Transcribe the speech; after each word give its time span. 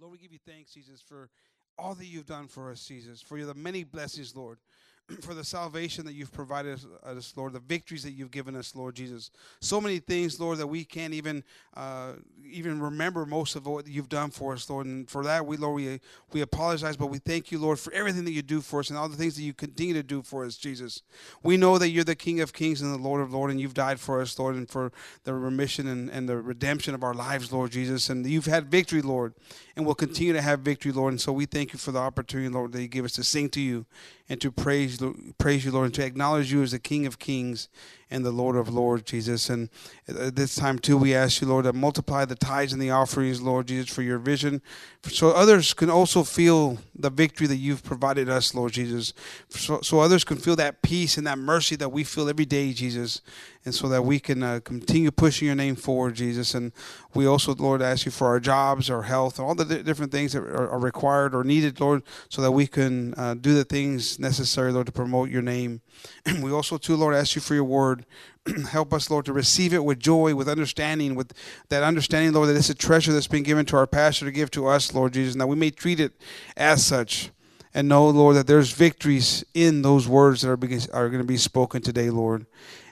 Lord, 0.00 0.12
we 0.12 0.18
give 0.18 0.32
you 0.32 0.38
thanks, 0.46 0.72
Jesus, 0.72 1.00
for 1.00 1.28
all 1.76 1.94
that 1.94 2.06
you've 2.06 2.26
done 2.26 2.46
for 2.46 2.70
us, 2.70 2.84
Jesus, 2.86 3.20
for 3.20 3.42
the 3.42 3.54
many 3.54 3.84
blessings, 3.84 4.36
Lord. 4.36 4.58
for 5.20 5.34
the 5.34 5.44
salvation 5.44 6.04
that 6.04 6.12
you've 6.12 6.32
provided 6.32 6.78
us, 7.02 7.32
Lord, 7.36 7.52
the 7.52 7.60
victories 7.60 8.02
that 8.02 8.12
you've 8.12 8.30
given 8.30 8.54
us, 8.54 8.74
Lord 8.74 8.94
Jesus. 8.94 9.30
So 9.60 9.80
many 9.80 9.98
things, 9.98 10.38
Lord, 10.38 10.58
that 10.58 10.66
we 10.66 10.84
can't 10.84 11.14
even 11.14 11.44
uh, 11.74 12.12
even 12.50 12.80
remember 12.80 13.24
most 13.24 13.56
of 13.56 13.66
what 13.66 13.86
you've 13.86 14.08
done 14.08 14.30
for 14.30 14.52
us, 14.52 14.68
Lord. 14.68 14.86
And 14.86 15.08
for 15.08 15.24
that, 15.24 15.46
we, 15.46 15.56
Lord, 15.56 15.76
we 15.76 16.00
we 16.32 16.40
apologize, 16.40 16.96
but 16.96 17.06
we 17.06 17.18
thank 17.18 17.50
you, 17.50 17.58
Lord, 17.58 17.78
for 17.78 17.92
everything 17.92 18.24
that 18.24 18.32
you 18.32 18.42
do 18.42 18.60
for 18.60 18.80
us 18.80 18.90
and 18.90 18.98
all 18.98 19.08
the 19.08 19.16
things 19.16 19.36
that 19.36 19.42
you 19.42 19.54
continue 19.54 19.94
to 19.94 20.02
do 20.02 20.22
for 20.22 20.44
us, 20.44 20.56
Jesus. 20.56 21.02
We 21.42 21.56
know 21.56 21.78
that 21.78 21.88
you're 21.88 22.04
the 22.04 22.14
King 22.14 22.40
of 22.40 22.52
Kings 22.52 22.82
and 22.82 22.92
the 22.92 22.98
Lord 22.98 23.20
of 23.20 23.32
Lords, 23.32 23.52
and 23.52 23.60
you've 23.60 23.74
died 23.74 24.00
for 24.00 24.20
us, 24.20 24.38
Lord, 24.38 24.56
and 24.56 24.68
for 24.68 24.92
the 25.24 25.34
remission 25.34 25.86
and, 25.86 26.10
and 26.10 26.28
the 26.28 26.36
redemption 26.36 26.94
of 26.94 27.02
our 27.02 27.14
lives, 27.14 27.52
Lord 27.52 27.70
Jesus. 27.70 28.10
And 28.10 28.26
you've 28.26 28.46
had 28.46 28.70
victory, 28.70 29.02
Lord, 29.02 29.34
and 29.76 29.86
will 29.86 29.94
continue 29.94 30.32
to 30.32 30.42
have 30.42 30.60
victory, 30.60 30.92
Lord. 30.92 31.12
And 31.12 31.20
so 31.20 31.32
we 31.32 31.46
thank 31.46 31.72
you 31.72 31.78
for 31.78 31.92
the 31.92 31.98
opportunity, 31.98 32.48
Lord, 32.48 32.72
that 32.72 32.82
you 32.82 32.88
give 32.88 33.04
us 33.04 33.12
to 33.12 33.24
sing 33.24 33.48
to 33.50 33.60
you 33.60 33.86
and 34.28 34.40
to 34.40 34.50
praise 34.50 34.97
praise 35.38 35.64
you, 35.64 35.72
Lord, 35.72 35.86
and 35.86 35.94
to 35.94 36.04
acknowledge 36.04 36.52
you 36.52 36.62
as 36.62 36.72
the 36.72 36.78
King 36.78 37.06
of 37.06 37.18
Kings 37.18 37.68
and 38.10 38.24
the 38.24 38.30
Lord 38.30 38.56
of 38.56 38.68
Lords, 38.68 39.02
Jesus. 39.02 39.50
And 39.50 39.68
at 40.08 40.34
this 40.34 40.54
time, 40.54 40.78
too, 40.78 40.96
we 40.96 41.14
ask 41.14 41.40
you, 41.40 41.48
Lord, 41.48 41.64
to 41.64 41.72
multiply 41.72 42.24
the 42.24 42.34
tithes 42.34 42.72
and 42.72 42.80
the 42.80 42.90
offerings, 42.90 43.42
Lord 43.42 43.68
Jesus, 43.68 43.92
for 43.92 44.02
your 44.02 44.18
vision, 44.18 44.62
so 45.04 45.30
others 45.30 45.74
can 45.74 45.90
also 45.90 46.22
feel 46.22 46.78
the 46.94 47.10
victory 47.10 47.46
that 47.46 47.56
you've 47.56 47.84
provided 47.84 48.28
us, 48.28 48.54
Lord 48.54 48.72
Jesus. 48.72 49.12
So, 49.48 49.80
so 49.82 50.00
others 50.00 50.24
can 50.24 50.38
feel 50.38 50.56
that 50.56 50.82
peace 50.82 51.18
and 51.18 51.26
that 51.26 51.38
mercy 51.38 51.76
that 51.76 51.90
we 51.90 52.04
feel 52.04 52.28
every 52.28 52.46
day, 52.46 52.72
Jesus. 52.72 53.20
And 53.64 53.74
so 53.74 53.88
that 53.88 54.02
we 54.02 54.18
can 54.18 54.42
uh, 54.42 54.60
continue 54.64 55.10
pushing 55.10 55.46
your 55.46 55.54
name 55.54 55.76
forward, 55.76 56.14
Jesus. 56.14 56.54
And 56.54 56.72
we 57.14 57.26
also, 57.26 57.54
Lord, 57.54 57.82
ask 57.82 58.06
you 58.06 58.12
for 58.12 58.26
our 58.26 58.40
jobs, 58.40 58.88
our 58.88 59.02
health, 59.02 59.38
all 59.38 59.54
the 59.54 59.82
different 59.82 60.12
things 60.12 60.32
that 60.32 60.42
are, 60.42 60.70
are 60.70 60.78
required 60.78 61.34
or 61.34 61.44
needed, 61.44 61.80
Lord, 61.80 62.02
so 62.28 62.40
that 62.42 62.52
we 62.52 62.66
can 62.66 63.14
uh, 63.14 63.34
do 63.34 63.54
the 63.54 63.64
things 63.64 64.18
necessary, 64.18 64.72
Lord, 64.72 64.86
to 64.86 64.92
promote 64.92 65.28
your 65.30 65.42
name. 65.42 65.80
And 66.26 66.42
we 66.42 66.52
also, 66.52 66.78
too, 66.78 66.96
Lord, 66.96 67.14
ask 67.14 67.34
you 67.34 67.40
for 67.40 67.54
your 67.54 67.64
word. 67.64 68.06
Help 68.70 68.92
us, 68.92 69.10
Lord, 69.10 69.24
to 69.26 69.32
receive 69.32 69.74
it 69.74 69.84
with 69.84 69.98
joy, 69.98 70.34
with 70.34 70.48
understanding, 70.48 71.14
with 71.14 71.32
that 71.68 71.82
understanding, 71.82 72.32
Lord, 72.32 72.48
that 72.48 72.56
it's 72.56 72.70
a 72.70 72.74
treasure 72.74 73.12
that's 73.12 73.26
been 73.26 73.42
given 73.42 73.66
to 73.66 73.76
our 73.76 73.86
pastor 73.86 74.24
to 74.26 74.32
give 74.32 74.50
to 74.52 74.66
us, 74.68 74.94
Lord 74.94 75.12
Jesus. 75.14 75.34
that 75.36 75.46
we 75.46 75.56
may 75.56 75.70
treat 75.70 76.00
it 76.00 76.12
as 76.56 76.84
such 76.84 77.30
and 77.74 77.88
know, 77.88 78.08
Lord, 78.08 78.36
that 78.36 78.46
there's 78.46 78.72
victories 78.72 79.44
in 79.54 79.82
those 79.82 80.08
words 80.08 80.42
that 80.42 80.48
are, 80.48 80.94
are 80.94 81.08
going 81.08 81.22
to 81.22 81.26
be 81.26 81.36
spoken 81.36 81.82
today, 81.82 82.10
Lord. 82.10 82.46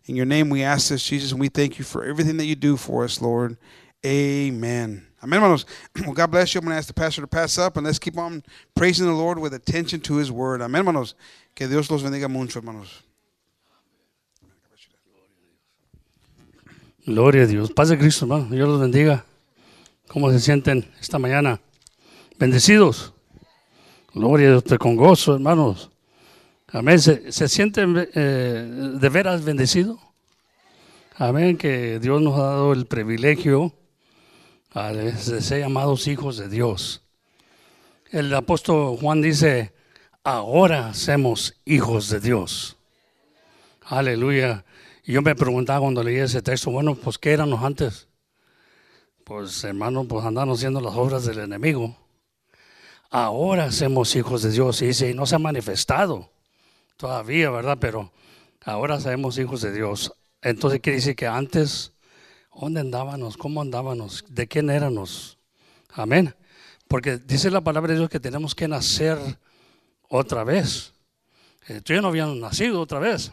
In 0.06 0.14
your 0.14 0.26
name 0.26 0.50
we 0.50 0.62
ask 0.62 0.88
this, 0.88 1.02
Jesus, 1.02 1.32
and 1.32 1.40
we 1.40 1.48
thank 1.48 1.78
you 1.78 1.84
for 1.84 2.04
everything 2.04 2.36
that 2.36 2.44
you 2.44 2.54
do 2.54 2.76
for 2.76 3.04
us, 3.04 3.20
Lord. 3.20 3.56
Amen. 4.04 5.06
Amen, 5.22 5.40
hermanos. 5.40 5.64
Well, 6.04 6.12
God 6.12 6.30
bless 6.30 6.54
you. 6.54 6.60
I'm 6.60 6.66
going 6.66 6.74
to 6.74 6.78
ask 6.78 6.86
the 6.86 6.94
pastor 6.94 7.22
to 7.22 7.26
pass 7.26 7.58
up, 7.58 7.76
and 7.76 7.86
let's 7.86 7.98
keep 7.98 8.16
on 8.16 8.44
praising 8.74 9.06
the 9.06 9.12
Lord 9.12 9.38
with 9.38 9.54
attention 9.54 10.00
to 10.02 10.16
his 10.16 10.30
word. 10.30 10.62
Amen, 10.62 10.80
hermanos. 10.80 11.14
Que 11.54 11.66
Dios 11.66 11.90
los 11.90 12.02
bendiga 12.02 12.28
mucho, 12.30 12.60
hermanos. 12.60 13.02
Gloria 17.06 17.44
a 17.44 17.46
Dios. 17.46 17.70
Paz 17.70 17.88
de 17.88 17.96
Cristo, 17.96 18.26
hermano. 18.26 18.48
Dios 18.50 18.68
los 18.68 18.80
bendiga. 18.80 19.24
¿Cómo 20.08 20.30
se 20.30 20.38
sienten 20.38 20.88
esta 21.00 21.18
mañana? 21.18 21.60
Bendecidos. 22.38 23.15
Gloria 24.16 24.48
a 24.48 24.50
Dios, 24.52 24.78
con 24.78 24.96
gozo, 24.96 25.34
hermanos. 25.34 25.90
Amén. 26.68 26.98
¿Se, 26.98 27.30
se 27.30 27.50
sienten 27.50 28.08
eh, 28.14 28.94
de 28.98 29.08
veras 29.10 29.44
bendecidos? 29.44 30.00
Amén. 31.16 31.58
Que 31.58 31.98
Dios 31.98 32.22
nos 32.22 32.38
ha 32.38 32.44
dado 32.44 32.72
el 32.72 32.86
privilegio 32.86 33.74
de 34.72 35.12
ser 35.18 35.60
llamados 35.60 36.06
hijos 36.06 36.38
de 36.38 36.48
Dios. 36.48 37.02
El 38.10 38.32
apóstol 38.32 38.96
Juan 38.96 39.20
dice, 39.20 39.74
ahora 40.24 40.94
somos 40.94 41.60
hijos 41.66 42.08
de 42.08 42.20
Dios. 42.20 42.78
Aleluya. 43.82 44.64
Y 45.04 45.12
yo 45.12 45.20
me 45.20 45.34
preguntaba 45.34 45.80
cuando 45.80 46.02
leí 46.02 46.16
ese 46.16 46.40
texto, 46.40 46.70
bueno, 46.70 46.94
pues 46.94 47.18
¿qué 47.18 47.32
éramos 47.32 47.62
antes? 47.62 48.08
Pues 49.24 49.62
hermano, 49.62 50.04
pues 50.08 50.24
andamos 50.24 50.58
haciendo 50.58 50.80
las 50.80 50.94
obras 50.94 51.26
del 51.26 51.40
enemigo. 51.40 52.05
Ahora 53.10 53.70
somos 53.72 54.14
hijos 54.16 54.42
de 54.42 54.50
Dios. 54.50 54.82
Y 54.82 54.86
dice, 54.86 55.10
y 55.10 55.14
no 55.14 55.26
se 55.26 55.36
ha 55.36 55.38
manifestado 55.38 56.30
todavía, 56.96 57.50
¿verdad? 57.50 57.78
Pero 57.80 58.12
ahora 58.64 59.00
somos 59.00 59.38
hijos 59.38 59.62
de 59.62 59.72
Dios. 59.72 60.12
Entonces 60.42 60.80
quiere 60.80 60.96
decir 60.96 61.16
que 61.16 61.26
antes, 61.26 61.92
¿dónde 62.54 62.80
andábamos? 62.80 63.36
¿Cómo 63.36 63.60
andábamos? 63.60 64.24
¿De 64.28 64.46
quién 64.46 64.70
éramos? 64.70 65.38
Amén. 65.92 66.34
Porque 66.88 67.18
dice 67.18 67.50
la 67.50 67.62
palabra 67.62 67.92
de 67.92 67.98
Dios 67.98 68.10
que 68.10 68.20
tenemos 68.20 68.54
que 68.54 68.68
nacer 68.68 69.18
otra 70.08 70.44
vez. 70.44 70.92
Eh, 71.68 71.80
tú 71.80 71.92
ya 71.92 72.00
no 72.00 72.08
habían 72.08 72.38
nacido 72.40 72.80
otra 72.80 72.98
vez. 72.98 73.32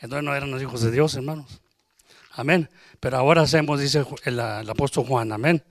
Entonces 0.00 0.24
no 0.24 0.34
eran 0.34 0.50
los 0.50 0.60
hijos 0.60 0.82
de 0.82 0.90
Dios, 0.90 1.14
hermanos. 1.14 1.60
Amén. 2.32 2.68
Pero 3.00 3.16
ahora 3.16 3.42
hacemos, 3.42 3.80
dice 3.80 4.04
el, 4.24 4.40
apóstol 4.40 5.06
Juan, 5.06 5.32
amén. 5.32 5.62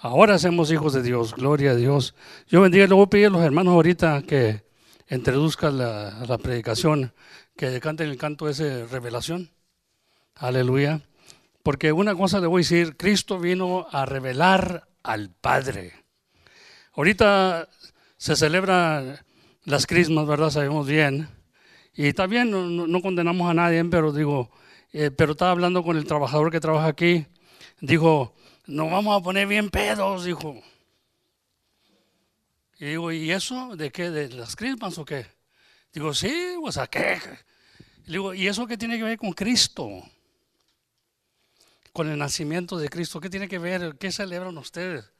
Ahora 0.00 0.34
hacemos 0.34 0.70
hijos 0.70 0.92
de 0.92 1.02
Dios, 1.02 1.34
gloria 1.34 1.72
a 1.72 1.74
Dios. 1.74 2.14
Yo 2.46 2.60
bendiga, 2.60 2.86
le 2.86 2.94
voy 2.94 3.06
a 3.06 3.10
pedir 3.10 3.26
a 3.26 3.30
los 3.30 3.42
hermanos 3.42 3.74
ahorita 3.74 4.22
que 4.22 4.62
introduzcan 5.10 5.76
la, 5.76 6.38
predicación, 6.40 7.12
que 7.56 7.80
canten 7.80 8.08
el 8.08 8.16
canto 8.16 8.48
ese 8.48 8.86
revelación. 8.86 9.50
Aleluya. 10.36 11.00
Porque 11.64 11.90
una 11.90 12.14
cosa 12.14 12.38
le 12.38 12.46
voy 12.46 12.60
a 12.60 12.62
decir, 12.62 12.96
Cristo 12.96 13.40
vino 13.40 13.88
a 13.90 14.06
revelar 14.06 14.86
al 15.02 15.30
Padre. 15.30 15.94
Ahorita 16.92 17.68
se 18.16 18.36
celebra 18.36 19.24
las 19.64 19.84
crismas, 19.88 20.28
¿verdad? 20.28 20.50
Sabemos 20.50 20.86
bien. 20.86 21.26
Y 21.92 22.12
también 22.12 22.52
no, 22.52 22.68
no, 22.68 23.02
condenamos 23.02 23.50
a 23.50 23.54
nadie, 23.54 23.84
pero 23.86 24.12
digo, 24.12 24.52
eh, 24.92 25.10
pero 25.10 25.32
estaba 25.32 25.50
hablando 25.50 25.82
con 25.82 25.96
el 25.96 26.04
trabajador 26.04 26.52
que 26.52 26.60
trabaja 26.60 26.86
aquí. 26.86 27.26
Dijo, 27.80 28.36
nos 28.68 28.90
vamos 28.90 29.20
a 29.20 29.22
poner 29.22 29.48
bien 29.48 29.68
pedos, 29.68 30.24
dijo. 30.24 30.62
Y 32.78 32.84
digo, 32.84 33.10
¿y 33.10 33.32
eso 33.32 33.74
de 33.74 33.90
qué? 33.90 34.10
¿De 34.10 34.28
las 34.28 34.54
crismas 34.54 34.96
o 34.98 35.04
qué? 35.04 35.26
Digo, 35.92 36.14
sí, 36.14 36.54
o 36.62 36.70
sea, 36.70 36.86
¿qué? 36.86 37.20
Y 38.06 38.12
digo, 38.12 38.32
¿y 38.32 38.46
eso 38.46 38.66
qué 38.66 38.78
tiene 38.78 38.96
que 38.96 39.02
ver 39.02 39.18
con 39.18 39.32
Cristo? 39.32 39.88
Con 41.92 42.08
el 42.08 42.16
nacimiento 42.16 42.78
de 42.78 42.88
Cristo, 42.88 43.20
¿qué 43.20 43.28
tiene 43.28 43.48
que 43.48 43.58
ver? 43.58 43.96
¿Qué 43.98 44.12
celebran 44.12 44.56
ustedes? 44.56 45.10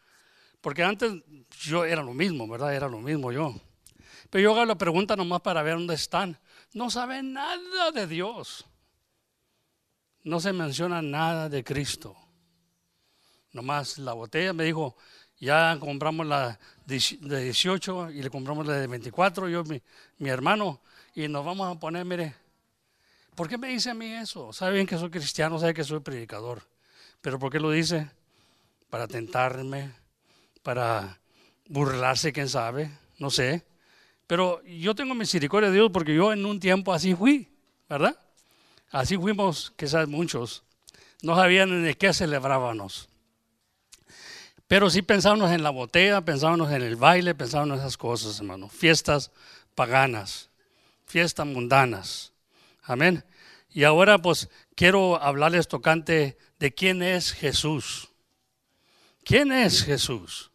Porque 0.60 0.84
antes 0.84 1.12
yo 1.62 1.84
era 1.84 2.02
lo 2.02 2.14
mismo, 2.14 2.46
¿verdad? 2.46 2.72
Era 2.72 2.88
lo 2.88 3.00
mismo 3.00 3.32
yo. 3.32 3.60
Pero 4.30 4.42
yo 4.42 4.52
hago 4.52 4.64
la 4.64 4.78
pregunta 4.78 5.16
nomás 5.16 5.40
para 5.40 5.62
ver 5.62 5.74
dónde 5.74 5.94
están 5.94 6.38
no 6.74 6.90
sabe 6.90 7.22
nada 7.22 7.90
de 7.92 8.06
Dios. 8.06 8.66
No 10.22 10.40
se 10.40 10.52
menciona 10.52 11.00
nada 11.00 11.48
de 11.48 11.64
Cristo. 11.64 12.16
Nomás 13.52 13.98
la 13.98 14.12
botella 14.12 14.52
me 14.52 14.64
dijo, 14.64 14.96
ya 15.40 15.76
compramos 15.80 16.26
la 16.26 16.58
de 16.84 17.44
18 17.44 18.10
y 18.10 18.22
le 18.22 18.30
compramos 18.30 18.66
la 18.66 18.74
de 18.74 18.86
24, 18.86 19.48
yo, 19.48 19.64
mi, 19.64 19.80
mi 20.18 20.28
hermano, 20.28 20.80
y 21.14 21.28
nos 21.28 21.44
vamos 21.44 21.74
a 21.74 21.78
poner, 21.78 22.04
mire, 22.04 22.34
¿por 23.34 23.48
qué 23.48 23.56
me 23.56 23.68
dice 23.68 23.90
a 23.90 23.94
mí 23.94 24.06
eso? 24.06 24.52
Sabe 24.52 24.74
bien 24.74 24.86
que 24.86 24.98
soy 24.98 25.10
cristiano, 25.10 25.58
sabe 25.58 25.74
que 25.74 25.84
soy 25.84 26.00
predicador, 26.00 26.62
pero 27.20 27.38
¿por 27.38 27.52
qué 27.52 27.60
lo 27.60 27.70
dice? 27.70 28.10
Para 28.90 29.06
tentarme, 29.06 29.92
para 30.62 31.18
burlarse, 31.68 32.32
quién 32.32 32.48
sabe, 32.48 32.90
no 33.18 33.30
sé. 33.30 33.64
Pero 34.26 34.62
yo 34.64 34.94
tengo 34.94 35.14
misericordia 35.14 35.70
de 35.70 35.76
Dios 35.76 35.90
porque 35.92 36.14
yo 36.14 36.32
en 36.32 36.44
un 36.44 36.60
tiempo 36.60 36.92
así 36.92 37.14
fui, 37.14 37.48
¿verdad? 37.88 38.18
Así 38.90 39.16
fuimos, 39.16 39.72
quizás 39.76 40.08
muchos. 40.08 40.64
No 41.22 41.34
sabían 41.34 41.82
de 41.82 41.96
qué 41.96 42.12
celebrábamos. 42.12 43.07
Pero 44.68 44.90
sí 44.90 45.00
pensábamos 45.00 45.50
en 45.50 45.62
la 45.62 45.70
botella, 45.70 46.20
pensábamos 46.20 46.70
en 46.70 46.82
el 46.82 46.96
baile, 46.96 47.34
pensábamos 47.34 47.78
en 47.78 47.80
esas 47.80 47.96
cosas, 47.96 48.38
hermano. 48.38 48.68
Fiestas 48.68 49.32
paganas, 49.74 50.50
fiestas 51.06 51.46
mundanas. 51.46 52.32
Amén. 52.82 53.24
Y 53.70 53.84
ahora 53.84 54.18
pues 54.18 54.50
quiero 54.74 55.20
hablarles 55.22 55.68
tocante 55.68 56.36
de 56.58 56.74
quién 56.74 57.02
es 57.02 57.32
Jesús. 57.32 58.10
¿Quién 59.24 59.52
es 59.52 59.84
Jesús? 59.84 60.50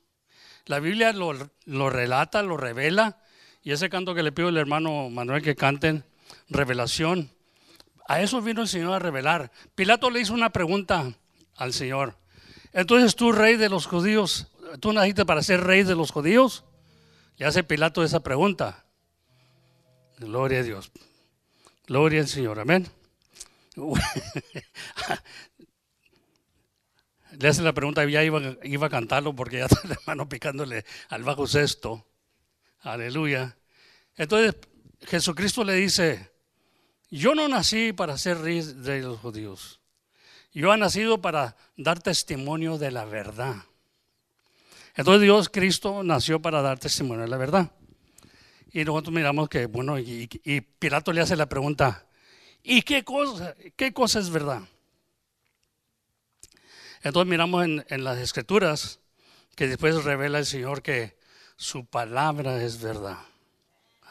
La 0.65 0.79
Biblia 0.79 1.11
lo, 1.11 1.33
lo 1.65 1.89
relata, 1.89 2.43
lo 2.43 2.55
revela 2.55 3.17
y 3.63 3.71
ese 3.71 3.89
canto 3.89 4.13
que 4.13 4.23
le 4.23 4.31
pido 4.31 4.49
al 4.49 4.57
hermano 4.57 5.09
Manuel 5.09 5.41
que 5.41 5.55
canten, 5.55 6.05
revelación. 6.49 7.31
A 8.07 8.21
eso 8.21 8.41
vino 8.41 8.61
el 8.61 8.67
Señor 8.67 8.93
a 8.93 8.99
revelar. 8.99 9.51
Pilato 9.73 10.11
le 10.11 10.19
hizo 10.19 10.33
una 10.33 10.51
pregunta 10.51 11.13
al 11.55 11.73
Señor. 11.73 12.17
Entonces 12.73 13.15
tú, 13.15 13.31
rey 13.31 13.55
de 13.55 13.69
los 13.69 13.85
judíos, 13.85 14.47
¿tú 14.79 14.91
naciste 14.91 15.25
para 15.25 15.43
ser 15.43 15.61
rey 15.61 15.83
de 15.83 15.95
los 15.95 16.11
judíos? 16.11 16.65
Le 17.37 17.45
hace 17.45 17.63
Pilato 17.63 18.03
esa 18.03 18.21
pregunta. 18.21 18.85
Gloria 20.17 20.59
a 20.59 20.63
Dios. 20.63 20.91
Gloria 21.87 22.21
al 22.21 22.27
Señor. 22.27 22.59
Amén. 22.59 22.87
le 27.39 27.47
hace 27.47 27.61
la 27.61 27.73
pregunta, 27.73 28.05
ya 28.05 28.23
iba, 28.23 28.39
iba 28.63 28.87
a 28.87 28.89
cantarlo 28.89 29.35
porque 29.35 29.57
ya 29.57 29.65
está 29.69 29.81
el 29.83 29.91
hermano 29.91 30.27
picándole 30.29 30.85
al 31.09 31.23
bajo 31.23 31.45
sexto. 31.47 32.05
Aleluya. 32.81 33.57
Entonces 34.15 34.55
Jesucristo 35.01 35.63
le 35.63 35.75
dice, 35.75 36.31
yo 37.09 37.35
no 37.35 37.47
nací 37.47 37.93
para 37.93 38.17
ser 38.17 38.39
rey 38.39 38.61
de 38.61 39.01
los 39.01 39.19
judíos. 39.19 39.79
Yo 40.53 40.73
he 40.73 40.77
nacido 40.77 41.21
para 41.21 41.55
dar 41.75 41.99
testimonio 41.99 42.77
de 42.77 42.91
la 42.91 43.05
verdad. 43.05 43.55
Entonces 44.95 45.21
Dios, 45.21 45.49
Cristo, 45.49 46.03
nació 46.03 46.41
para 46.41 46.61
dar 46.61 46.77
testimonio 46.77 47.23
de 47.23 47.29
la 47.29 47.37
verdad. 47.37 47.71
Y 48.71 48.83
nosotros 48.83 49.13
miramos 49.13 49.49
que, 49.49 49.65
bueno, 49.65 49.99
y, 49.99 50.29
y 50.43 50.61
Pilato 50.61 51.11
le 51.11 51.21
hace 51.21 51.35
la 51.35 51.47
pregunta, 51.47 52.05
¿y 52.63 52.81
qué 52.83 53.03
cosa, 53.03 53.55
qué 53.75 53.93
cosa 53.93 54.19
es 54.19 54.29
verdad? 54.29 54.61
Entonces 57.01 57.29
miramos 57.29 57.65
en, 57.65 57.85
en 57.89 58.03
las 58.03 58.17
escrituras 58.19 58.99
que 59.55 59.67
después 59.67 60.03
revela 60.03 60.39
el 60.39 60.45
Señor 60.45 60.81
que 60.81 61.17
su 61.55 61.85
palabra 61.85 62.63
es 62.63 62.81
verdad. 62.81 63.17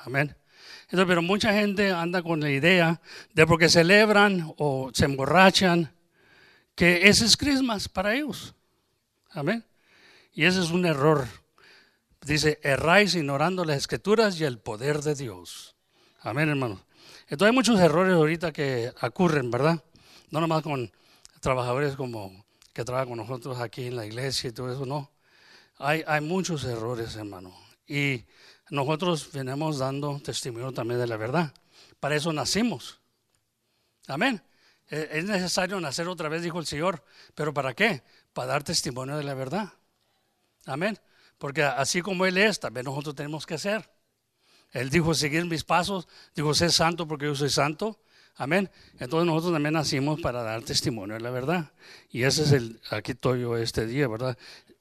Amén. 0.05 0.37
Entonces, 0.85 1.07
pero 1.07 1.23
mucha 1.23 1.53
gente 1.53 1.91
anda 1.91 2.23
con 2.23 2.41
la 2.41 2.51
idea 2.51 3.01
de 3.33 3.47
porque 3.47 3.69
celebran 3.69 4.53
o 4.59 4.91
se 4.93 5.07
emborrachan, 5.07 5.93
que 6.75 7.09
ese 7.09 7.25
es 7.25 7.37
Christmas 7.37 7.89
para 7.89 8.15
ellos. 8.15 8.55
Amén. 9.31 9.65
Y 10.35 10.45
ese 10.45 10.61
es 10.61 10.71
un 10.71 10.87
error. 10.87 11.27
Dice, 12.23 12.61
erráis 12.63 13.15
ignorando 13.15 13.65
las 13.65 13.77
escrituras 13.77 14.39
y 14.41 14.45
el 14.45 14.59
poder 14.59 15.03
de 15.03 15.15
Dios. 15.15 15.75
Amén, 16.21 16.49
hermanos. 16.49 16.81
Entonces 17.29 17.51
hay 17.51 17.55
muchos 17.55 17.81
errores 17.81 18.15
ahorita 18.15 18.53
que 18.53 18.93
ocurren, 19.03 19.51
¿verdad? 19.51 19.83
No 20.31 20.41
nomás 20.41 20.63
con 20.63 20.91
trabajadores 21.41 21.97
como 21.97 22.45
que 22.73 22.85
trabajan 22.85 23.09
con 23.09 23.19
nosotros 23.19 23.59
aquí 23.61 23.87
en 23.87 23.97
la 23.97 24.07
iglesia 24.07 24.51
y 24.51 24.53
todo 24.53 24.73
eso, 24.73 24.87
no. 24.87 25.11
Hay, 25.79 26.05
hay 26.07 26.21
muchos 26.21 26.65
errores, 26.65 27.17
hermano. 27.17 27.55
Y 27.87 28.25
nosotros 28.71 29.31
venimos 29.33 29.79
dando 29.79 30.21
testimonio 30.21 30.73
también 30.73 31.01
de 31.01 31.07
la 31.07 31.17
verdad. 31.17 31.53
Para 32.01 32.17
eso 32.17 32.33
nacimos. 32.33 33.01
Amén. 34.07 34.43
E, 34.93 35.09
es 35.13 35.25
necesario 35.25 35.81
nacer 35.81 36.07
otra 36.07 36.29
vez, 36.29 36.43
dijo 36.43 36.61
el 36.61 36.67
Señor. 36.67 37.03
¿Pero 37.35 37.55
para 37.55 37.73
qué? 37.73 38.03
Para 38.35 38.49
dar 38.49 38.63
testimonio 38.63 39.17
de 39.17 39.25
la 39.25 39.35
verdad. 39.35 39.73
Amén. 40.67 40.99
Porque 41.39 41.63
así 41.65 42.03
como 42.03 42.27
Él 42.27 42.37
es, 42.37 42.61
también 42.61 42.85
nosotros 42.85 43.15
tenemos 43.15 43.47
que 43.47 43.57
ser. 43.57 43.91
Él 44.71 44.91
dijo, 44.91 45.15
seguir 45.15 45.47
mis 45.47 45.65
pasos. 45.65 46.07
Dijo, 46.35 46.53
ser 46.55 46.71
santo 46.71 47.09
porque 47.09 47.25
yo 47.25 47.35
soy 47.35 47.49
santo. 47.49 47.99
Amén. 48.37 48.71
Entonces 48.99 49.27
nosotros 49.27 49.55
también 49.55 49.75
nacimos 49.75 50.21
para 50.21 50.43
dar 50.43 50.63
testimonio 50.63 51.15
de 51.15 51.21
la 51.21 51.31
verdad. 51.31 51.73
Y 52.11 52.25
ese 52.25 52.43
es 52.43 52.53
el, 52.53 52.81
aquí 52.91 53.13
estoy 53.13 53.41
yo 53.41 53.57
este 53.57 53.87
día, 53.87 54.09
¿verdad? 54.09 54.37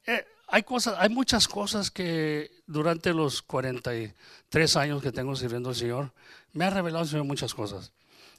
Eh, 0.06 0.26
hay 0.48 0.62
cosas, 0.62 0.96
hay 0.98 1.08
muchas 1.08 1.48
cosas 1.48 1.90
que 1.90 2.50
durante 2.66 3.14
los 3.14 3.40
43 3.40 4.76
años 4.76 5.02
que 5.02 5.10
tengo 5.10 5.34
sirviendo 5.36 5.70
al 5.70 5.74
Señor, 5.74 6.12
me 6.52 6.66
ha 6.66 6.70
revelado 6.70 7.04
el 7.04 7.10
Señor 7.10 7.24
muchas 7.24 7.54
cosas. 7.54 7.92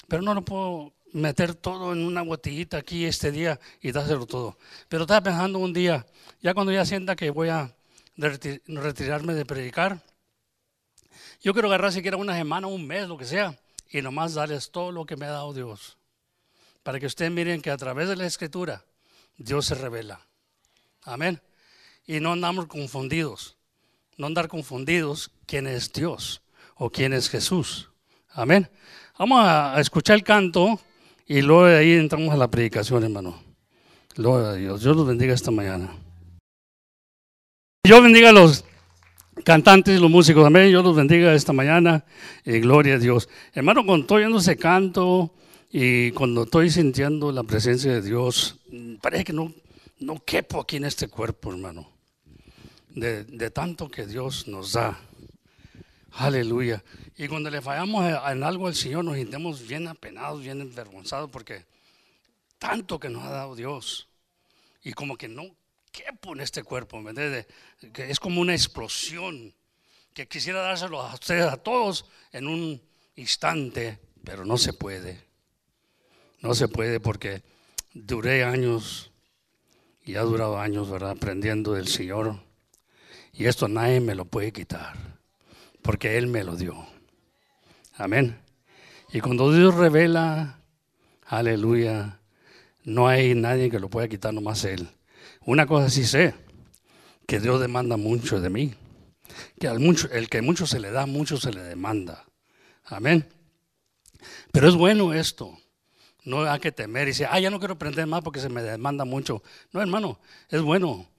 Pero 0.07 0.21
no 0.21 0.33
lo 0.35 0.43
puedo 0.43 0.93
meter 1.13 1.56
todo 1.56 1.94
en 1.94 2.06
una 2.06 2.21
botellita 2.21 2.77
aquí 2.77 3.06
este 3.06 3.31
día 3.31 3.60
y 3.81 3.92
dárselo 3.92 4.25
todo. 4.25 4.57
Pero 4.89 5.04
estaba 5.04 5.21
pensando 5.21 5.60
un 5.60 5.71
día, 5.71 6.06
ya 6.42 6.54
cuando 6.54 6.71
ya 6.71 6.86
sienta 6.86 7.15
que 7.15 7.30
voy 7.30 7.50
a 7.50 7.74
retirarme 8.18 9.33
de 9.33 9.45
predicar, 9.45 10.01
yo 11.42 11.54
quiero 11.54 11.68
agarrar 11.68 11.92
siquiera 11.92 12.18
una 12.18 12.36
semana, 12.36 12.68
un 12.68 12.86
mes, 12.86 13.07
lo 13.07 13.18
que 13.18 13.25
sea, 13.25 13.57
y 13.89 14.01
nomás 14.01 14.33
darles 14.33 14.71
todo 14.71 14.92
lo 14.92 15.06
que 15.06 15.15
me 15.15 15.25
ha 15.25 15.31
dado 15.31 15.54
Dios. 15.54 15.98
Para 16.81 17.00
que 17.00 17.06
ustedes 17.06 17.31
miren 17.31 17.62
que 17.62 17.71
a 17.71 17.77
través 17.77 18.10
de 18.10 18.15
la 18.15 18.25
escritura 18.25 18.83
Dios 19.38 19.68
se 19.68 19.75
revela. 19.75 20.25
Amén. 21.04 21.42
Y 22.06 22.19
no 22.19 22.33
andamos 22.33 22.68
confundidos. 22.68 23.56
No 24.18 24.27
andar 24.27 24.48
confundidos 24.48 25.31
quién 25.45 25.68
es 25.68 25.92
Dios 25.92 26.42
o 26.75 26.89
quién 26.89 27.13
es 27.13 27.30
Jesús. 27.30 27.89
Amén. 28.30 28.69
Vamos 29.18 29.44
a 29.45 29.80
escuchar 29.80 30.15
el 30.15 30.24
canto 30.24 30.80
y 31.25 31.41
luego 31.41 31.65
de 31.65 31.77
ahí 31.77 31.91
entramos 31.93 32.33
a 32.33 32.37
la 32.37 32.49
predicación, 32.49 33.03
hermano. 33.03 33.41
Gloria 34.15 34.49
a 34.49 34.53
Dios. 34.55 34.81
Dios 34.81 34.95
los 34.95 35.07
bendiga 35.07 35.33
esta 35.33 35.51
mañana. 35.51 35.89
Dios 37.83 38.03
bendiga 38.03 38.29
a 38.29 38.33
los 38.33 38.65
cantantes 39.43 39.97
y 39.97 40.01
los 40.01 40.11
músicos. 40.11 40.45
Amén. 40.45 40.69
Dios 40.69 40.83
los 40.83 40.95
bendiga 40.95 41.33
esta 41.33 41.53
mañana. 41.53 42.05
Y 42.45 42.59
gloria 42.59 42.95
a 42.95 42.99
Dios. 42.99 43.29
Hermano, 43.53 43.85
cuando 43.85 44.03
estoy 44.03 44.23
oyendo 44.23 44.39
ese 44.39 44.57
canto 44.57 45.33
y 45.71 46.11
cuando 46.11 46.43
estoy 46.43 46.69
sintiendo 46.69 47.31
la 47.31 47.43
presencia 47.43 47.91
de 47.93 48.01
Dios, 48.01 48.59
parece 49.01 49.23
que 49.23 49.33
no, 49.33 49.53
no 49.99 50.23
quepo 50.23 50.59
aquí 50.59 50.77
en 50.77 50.85
este 50.85 51.07
cuerpo, 51.07 51.51
hermano. 51.51 51.89
De 52.95 53.49
tanto 53.49 53.89
que 53.89 54.05
Dios 54.05 54.47
nos 54.47 54.73
da. 54.73 54.99
Aleluya. 56.15 56.83
Y 57.18 57.27
cuando 57.27 57.50
le 57.50 57.62
fallamos 57.62 58.06
en 58.06 58.44
algo 58.44 58.68
al 58.68 58.75
Señor, 58.75 59.04
nos 59.04 59.15
sentimos 59.15 59.65
bien 59.68 59.88
apenados, 59.88 60.42
bien 60.42 60.62
avergonzados, 60.62 61.30
porque 61.30 61.65
tanto 62.60 63.00
que 63.00 63.10
nos 63.10 63.24
ha 63.24 63.31
dado 63.31 63.56
Dios. 63.56 64.07
Y 64.83 64.94
como 64.94 65.18
que 65.18 65.27
no 65.27 65.44
quepo 65.92 66.33
en 66.33 66.42
este 66.42 66.63
cuerpo, 66.63 67.01
¿me? 67.01 67.13
Que 67.92 68.10
es 68.12 68.19
como 68.19 68.42
una 68.42 68.54
explosión 68.54 69.54
que 70.13 70.27
quisiera 70.27 70.62
dárselo 70.62 71.01
a 71.01 71.13
ustedes, 71.13 71.45
a 71.45 71.57
todos, 71.57 72.06
en 72.31 72.48
un 72.48 72.81
instante, 73.15 74.00
pero 74.24 74.45
no 74.45 74.57
se 74.57 74.74
puede. 74.74 75.25
No 76.42 76.54
se 76.54 76.68
puede 76.68 77.00
porque 77.00 77.42
duré 77.94 78.44
años 78.44 79.12
y 80.04 80.15
ha 80.15 80.21
durado 80.21 80.60
años, 80.60 80.89
¿verdad? 80.89 81.12
Aprendiendo 81.12 81.74
del 81.74 81.88
Señor. 81.88 82.39
Y 83.31 83.45
esto 83.45 83.68
nadie 83.68 84.00
me 84.00 84.13
lo 84.13 84.25
puede 84.25 84.51
quitar, 84.51 85.12
porque 85.83 86.18
Él 86.18 86.27
me 86.27 86.44
lo 86.44 86.56
dio. 86.56 86.85
Amén. 87.95 88.39
Y 89.12 89.21
cuando 89.21 89.51
Dios 89.53 89.75
revela, 89.75 90.59
aleluya, 91.27 92.19
no 92.83 93.07
hay 93.07 93.35
nadie 93.35 93.69
que 93.69 93.80
lo 93.80 93.89
pueda 93.89 94.07
quitar 94.07 94.33
nomás 94.33 94.63
Él. 94.63 94.89
Una 95.45 95.68
cosa 95.68 95.89
sí 95.89 96.06
sé, 96.06 96.33
que 97.27 97.39
Dios 97.39 97.62
demanda 97.62 97.97
mucho 97.97 98.39
de 98.41 98.50
mí. 98.50 98.74
Que 99.59 99.68
al 99.68 99.80
mucho, 99.80 100.09
el 100.12 100.30
que 100.30 100.41
mucho 100.41 100.65
se 100.65 100.80
le 100.80 100.91
da, 100.91 101.06
mucho 101.06 101.38
se 101.38 101.51
le 101.51 101.62
demanda. 101.62 102.25
Amén. 102.86 103.27
Pero 104.51 104.68
es 104.68 104.75
bueno 104.75 105.13
esto. 105.13 105.57
No 106.25 106.44
hay 106.44 106.59
que 106.59 106.71
temer 106.71 107.03
y 107.03 107.12
decir, 107.12 107.27
ah, 107.29 107.39
ya 107.39 107.50
no 107.50 107.59
quiero 107.59 107.74
aprender 107.74 108.07
más 108.07 108.21
porque 108.21 108.39
se 108.39 108.50
me 108.50 108.62
demanda 108.62 109.03
mucho. 109.03 109.44
No, 109.71 109.81
hermano, 109.81 110.19
es 110.50 110.62
bueno 110.62 111.09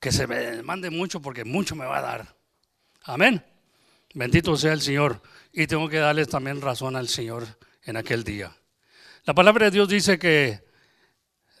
que 0.00 0.12
se 0.12 0.26
me 0.26 0.36
demande 0.36 0.90
mucho 0.90 1.20
porque 1.20 1.44
mucho 1.44 1.74
me 1.74 1.84
va 1.84 1.98
a 1.98 2.02
dar. 2.02 2.36
Amén. 3.04 3.44
Bendito 4.14 4.56
sea 4.56 4.72
el 4.72 4.80
Señor. 4.80 5.22
Y 5.52 5.66
tengo 5.66 5.88
que 5.88 5.98
darles 5.98 6.28
también 6.28 6.60
razón 6.60 6.96
al 6.96 7.08
Señor 7.08 7.46
en 7.84 7.96
aquel 7.96 8.24
día. 8.24 8.56
La 9.24 9.34
palabra 9.34 9.66
de 9.66 9.70
Dios 9.72 9.88
dice 9.88 10.18
que 10.18 10.64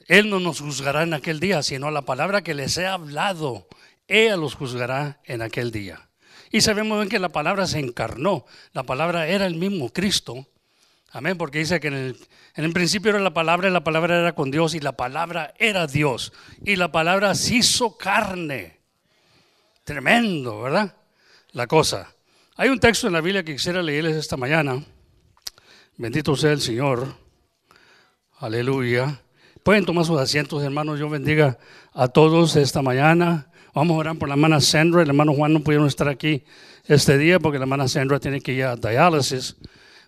Él 0.06 0.30
no 0.30 0.40
nos 0.40 0.60
juzgará 0.60 1.02
en 1.02 1.14
aquel 1.14 1.40
día, 1.40 1.62
sino 1.62 1.90
la 1.90 2.02
palabra 2.02 2.42
que 2.42 2.54
les 2.54 2.76
he 2.76 2.86
hablado, 2.86 3.68
ella 4.08 4.36
los 4.36 4.54
juzgará 4.54 5.20
en 5.24 5.42
aquel 5.42 5.70
día. 5.70 6.08
Y 6.50 6.60
sabemos 6.60 6.98
bien 6.98 7.08
que 7.08 7.18
la 7.18 7.28
palabra 7.28 7.66
se 7.66 7.78
encarnó, 7.78 8.44
la 8.72 8.82
palabra 8.82 9.28
era 9.28 9.46
el 9.46 9.54
mismo 9.54 9.90
Cristo. 9.90 10.46
Amén, 11.10 11.36
porque 11.38 11.58
dice 11.58 11.78
que 11.78 11.88
en 11.88 11.94
el, 11.94 12.28
en 12.56 12.64
el 12.64 12.72
principio 12.72 13.10
era 13.10 13.20
la 13.20 13.34
palabra 13.34 13.68
y 13.68 13.72
la 13.72 13.84
palabra 13.84 14.18
era 14.18 14.34
con 14.34 14.50
Dios 14.50 14.74
y 14.74 14.80
la 14.80 14.92
palabra 14.92 15.54
era 15.58 15.86
Dios. 15.86 16.32
Y 16.64 16.76
la 16.76 16.90
palabra 16.90 17.34
se 17.34 17.56
hizo 17.56 17.96
carne. 17.96 18.80
Tremendo, 19.84 20.62
¿verdad? 20.62 20.96
La 21.52 21.66
cosa. 21.66 22.12
Hay 22.54 22.68
un 22.68 22.78
texto 22.78 23.06
en 23.06 23.14
la 23.14 23.22
Biblia 23.22 23.42
que 23.42 23.54
quisiera 23.54 23.82
leerles 23.82 24.14
esta 24.14 24.36
mañana. 24.36 24.84
Bendito 25.96 26.36
sea 26.36 26.52
el 26.52 26.60
Señor. 26.60 27.14
Aleluya. 28.40 29.22
Pueden 29.62 29.86
tomar 29.86 30.04
sus 30.04 30.20
asientos, 30.20 30.62
hermanos. 30.62 31.00
Yo 31.00 31.08
bendiga 31.08 31.58
a 31.94 32.08
todos 32.08 32.56
esta 32.56 32.82
mañana. 32.82 33.50
Vamos 33.72 33.94
a 33.94 34.00
orar 34.00 34.18
por 34.18 34.28
la 34.28 34.34
hermana 34.34 34.60
Sandra. 34.60 35.00
El 35.00 35.08
hermano 35.08 35.32
Juan 35.32 35.54
no 35.54 35.60
pudieron 35.60 35.86
estar 35.86 36.08
aquí 36.08 36.44
este 36.84 37.16
día 37.16 37.40
porque 37.40 37.58
la 37.58 37.64
hermana 37.64 37.88
Sandra 37.88 38.20
tiene 38.20 38.42
que 38.42 38.52
ir 38.52 38.64
a 38.64 38.76
diálisis 38.76 39.56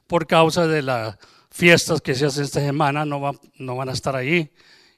por 0.07 0.27
causa 0.27 0.67
de 0.67 0.83
las 0.83 1.17
fiestas 1.51 2.03
que 2.03 2.15
se 2.15 2.27
hacen 2.27 2.45
esta 2.45 2.61
semana. 2.61 3.07
No, 3.07 3.23
va, 3.23 3.33
no 3.57 3.75
van 3.75 3.89
a 3.89 3.93
estar 3.93 4.15
ahí. 4.15 4.51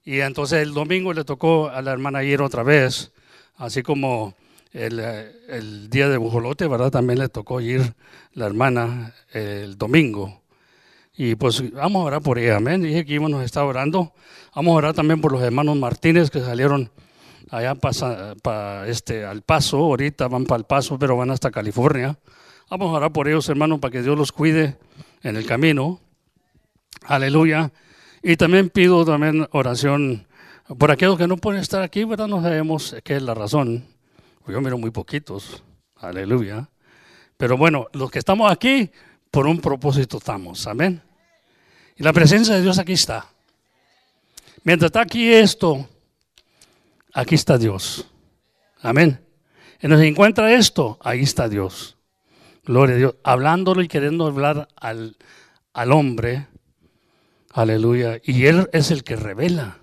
Y 0.05 0.19
entonces 0.19 0.63
el 0.63 0.75
domingo 0.75 1.13
le 1.13 1.23
tocó 1.23 1.69
a 1.69 1.81
la 1.81 1.93
hermana 1.93 2.25
ir 2.25 2.43
otra 2.43 2.65
vez, 2.65 3.13
así 3.57 3.85
como 3.85 4.35
el, 4.77 5.01
el, 5.49 5.89
día 5.89 6.09
de 6.09 6.19
Bujolote, 6.19 6.67
¿verdad? 6.69 6.91
También 6.91 7.19
le 7.19 7.29
tocó 7.29 7.61
ir 7.61 7.95
la 8.35 8.47
hermana 8.47 9.15
el 9.33 9.79
domingo. 9.79 10.43
Y 11.17 11.35
pues 11.35 11.73
vamos 11.73 12.03
a 12.03 12.05
orar 12.05 12.23
por 12.23 12.39
ella, 12.39 12.57
amén. 12.57 12.83
Dije 12.83 13.07
que 13.07 13.15
íbamos 13.15 13.41
a 13.41 13.45
estar 13.45 13.65
orando. 13.65 14.13
Vamos 14.55 14.73
a 14.73 14.77
orar 14.77 14.95
también 14.95 15.21
por 15.21 15.33
los 15.33 15.43
hermanos 15.43 15.77
Martínez 15.77 16.31
que 16.31 16.41
salieron 16.41 16.91
allá 17.51 17.75
para 17.75 18.87
este, 18.87 19.25
al 19.25 19.41
paso. 19.41 19.79
Ahorita 19.79 20.29
van 20.29 20.45
para 20.45 20.59
el 20.59 20.65
paso, 20.65 20.99
pero 20.99 21.17
van 21.17 21.31
hasta 21.31 21.51
California. 21.51 22.19
Vamos 22.69 22.89
a 22.89 22.99
orar 22.99 23.13
por 23.13 23.29
ellos, 23.29 23.49
hermanos, 23.49 23.79
para 23.81 23.93
que 23.93 24.03
Dios 24.03 24.19
los 24.19 24.31
cuide 24.31 24.77
en 25.23 25.37
el 25.37 25.47
camino. 25.47 26.01
Aleluya. 27.07 27.73
Y 28.23 28.37
también 28.37 28.69
pido 28.71 29.05
también 29.05 29.47
oración 29.53 30.27
Por 30.79 30.91
aquellos 30.91 31.17
que 31.17 31.29
no 31.29 31.37
pueden 31.37 31.61
estar 31.61 31.83
aquí, 31.83 32.05
¿verdad? 32.05 32.27
No 32.27 32.43
sabemos 32.43 32.95
qué 33.05 33.17
es 33.17 33.23
la 33.23 33.35
razón. 33.35 33.96
Yo 34.47 34.61
miro 34.61 34.79
muy 34.79 34.91
poquitos. 34.91 35.63
Aleluya. 35.97 36.69
Pero 37.37 37.57
bueno, 37.57 37.87
los 37.93 38.11
que 38.11 38.19
estamos 38.19 38.51
aquí, 38.51 38.91
por 39.31 39.47
un 39.47 39.61
propósito 39.61 40.19
estamos. 40.19 40.67
Amén. 40.67 41.03
Y 41.97 42.03
la 42.03 42.13
presencia 42.13 42.55
de 42.55 42.63
Dios 42.63 42.79
aquí 42.79 42.93
está. 42.93 43.27
Mientras 44.63 44.89
está 44.89 45.01
aquí 45.01 45.33
esto, 45.33 45.89
aquí 47.13 47.35
está 47.35 47.59
Dios. 47.59 48.07
Amén. 48.81 49.21
Y 49.83 49.89
nos 49.89 50.01
encuentra 50.01 50.53
esto, 50.53 50.99
ahí 51.01 51.23
está 51.23 51.49
Dios. 51.49 51.97
Gloria 52.65 52.95
a 52.95 52.99
Dios. 52.99 53.15
Hablándolo 53.25 53.83
y 53.83 53.89
queriendo 53.89 54.27
hablar 54.27 54.69
al, 54.77 55.17
al 55.73 55.93
hombre. 55.93 56.47
Aleluya. 57.53 58.21
Y 58.25 58.47
Él 58.47 58.69
es 58.73 58.91
el 58.91 59.05
que 59.05 59.17
revela. 59.17 59.79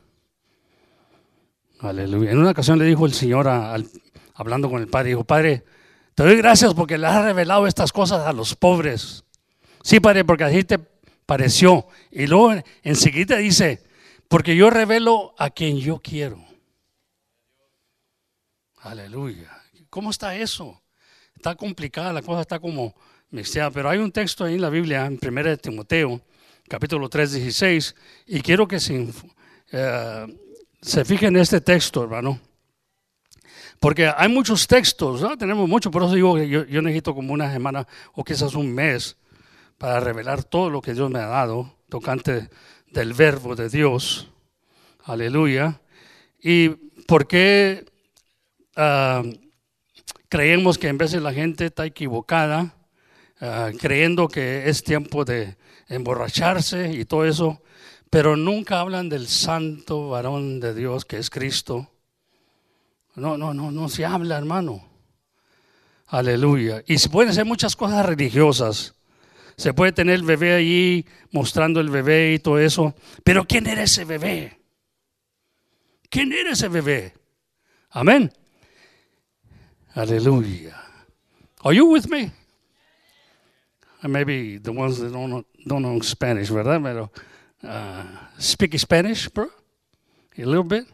Aleluya. 1.79 2.31
En 2.31 2.37
una 2.37 2.51
ocasión 2.51 2.79
le 2.79 2.85
dijo 2.85 3.05
el 3.05 3.13
Señor, 3.13 3.47
hablando 4.33 4.69
con 4.69 4.81
el 4.81 4.87
Padre, 4.87 5.09
dijo, 5.09 5.23
Padre, 5.23 5.63
te 6.15 6.23
doy 6.23 6.37
gracias 6.37 6.73
porque 6.73 6.97
le 6.97 7.07
has 7.07 7.23
revelado 7.23 7.67
estas 7.67 7.91
cosas 7.91 8.25
a 8.25 8.33
los 8.33 8.55
pobres. 8.55 9.23
Sí, 9.83 9.99
Padre, 9.99 10.23
porque 10.23 10.43
así 10.43 10.63
te 10.63 10.79
pareció. 11.25 11.87
Y 12.11 12.27
luego 12.27 12.53
enseguida 12.83 13.37
dice, 13.37 13.83
porque 14.27 14.55
yo 14.55 14.69
revelo 14.69 15.33
a 15.37 15.49
quien 15.49 15.77
yo 15.77 15.99
quiero. 15.99 16.43
Aleluya. 18.77 19.49
¿Cómo 19.89 20.09
está 20.09 20.35
eso? 20.35 20.81
Está 21.35 21.55
complicada, 21.55 22.13
la 22.13 22.21
cosa 22.21 22.41
está 22.41 22.59
como 22.59 22.95
mixteada, 23.29 23.71
pero 23.71 23.89
hay 23.89 23.99
un 23.99 24.11
texto 24.11 24.43
ahí 24.45 24.55
en 24.55 24.61
la 24.61 24.69
Biblia, 24.69 25.05
en 25.05 25.19
1 25.21 25.57
Timoteo, 25.57 26.21
capítulo 26.67 27.09
3, 27.09 27.33
16, 27.33 27.95
y 28.27 28.41
quiero 28.41 28.67
que 28.67 28.79
se, 28.79 29.07
eh, 29.71 30.37
se 30.81 31.05
fijen 31.05 31.35
en 31.35 31.41
este 31.41 31.61
texto, 31.61 32.03
hermano. 32.03 32.39
Porque 33.83 34.07
hay 34.07 34.29
muchos 34.29 34.65
textos, 34.65 35.21
tenemos 35.37 35.67
muchos, 35.67 35.91
por 35.91 36.03
eso 36.03 36.13
digo 36.13 36.35
que 36.35 36.47
yo, 36.47 36.81
necesito 36.81 37.13
como 37.13 37.33
una 37.33 37.51
semana 37.51 37.85
o 38.13 38.23
quizás 38.23 38.55
un 38.55 38.73
mes 38.73 39.17
para 39.77 39.99
revelar 39.99 40.41
todo 40.45 40.69
lo 40.69 40.81
que 40.81 40.93
Dios 40.93 41.11
me 41.11 41.19
ha 41.19 41.25
dado, 41.25 41.75
tocante 41.89 42.49
del 42.91 43.11
verbo 43.11 43.57
de 43.57 43.67
Dios. 43.67 44.29
Aleluya. 45.03 45.81
¿Y 46.41 46.69
por 46.69 47.27
qué 47.27 47.83
uh, 48.77 49.29
creemos 50.29 50.77
que 50.77 50.87
en 50.87 50.97
de 50.97 51.19
la 51.19 51.33
gente 51.33 51.65
está 51.65 51.85
equivocada, 51.85 52.73
uh, 53.41 53.77
creyendo 53.77 54.29
que 54.29 54.69
es 54.69 54.81
tiempo 54.81 55.25
de 55.25 55.57
emborracharse 55.89 56.93
y 56.93 57.03
todo 57.03 57.25
eso, 57.25 57.61
pero 58.09 58.37
nunca 58.37 58.79
hablan 58.79 59.09
del 59.09 59.27
santo 59.27 60.07
varón 60.07 60.61
de 60.61 60.73
Dios 60.73 61.03
que 61.03 61.17
es 61.17 61.29
Cristo? 61.29 61.89
No, 63.15 63.37
no, 63.37 63.53
no, 63.53 63.71
no 63.71 63.89
se 63.89 64.05
habla, 64.05 64.37
hermano. 64.37 64.87
Aleluya. 66.07 66.83
Y 66.87 66.97
se 66.97 67.09
pueden 67.09 67.31
hacer 67.31 67.45
muchas 67.45 67.75
cosas 67.75 68.05
religiosas. 68.05 68.95
Se 69.55 69.73
puede 69.73 69.91
tener 69.91 70.15
el 70.15 70.23
bebé 70.23 70.55
allí 70.55 71.05
mostrando 71.31 71.79
el 71.79 71.89
bebé 71.89 72.33
y 72.33 72.39
todo 72.39 72.59
eso. 72.59 72.95
Pero 73.23 73.45
¿quién 73.45 73.67
era 73.67 73.83
ese 73.83 74.05
bebé? 74.05 74.59
¿Quién 76.09 76.33
era 76.33 76.51
ese 76.51 76.67
bebé? 76.67 77.13
Amén. 77.91 78.31
Aleluya. 79.93 80.75
Are 81.63 81.75
you 81.75 81.85
with 81.85 82.07
me? 82.09 82.31
maybe 84.07 84.57
the 84.57 84.71
ones 84.71 84.99
that 84.99 85.13
don't, 85.13 85.45
don't 85.65 85.81
know 85.81 85.99
Spanish, 86.01 86.49
¿verdad? 86.49 86.81
Pero, 86.83 87.11
uh, 87.63 88.03
speak 88.37 88.77
Spanish, 88.77 89.29
bro? 89.29 89.49
A 90.37 90.45
little 90.45 90.63
bit? 90.63 90.85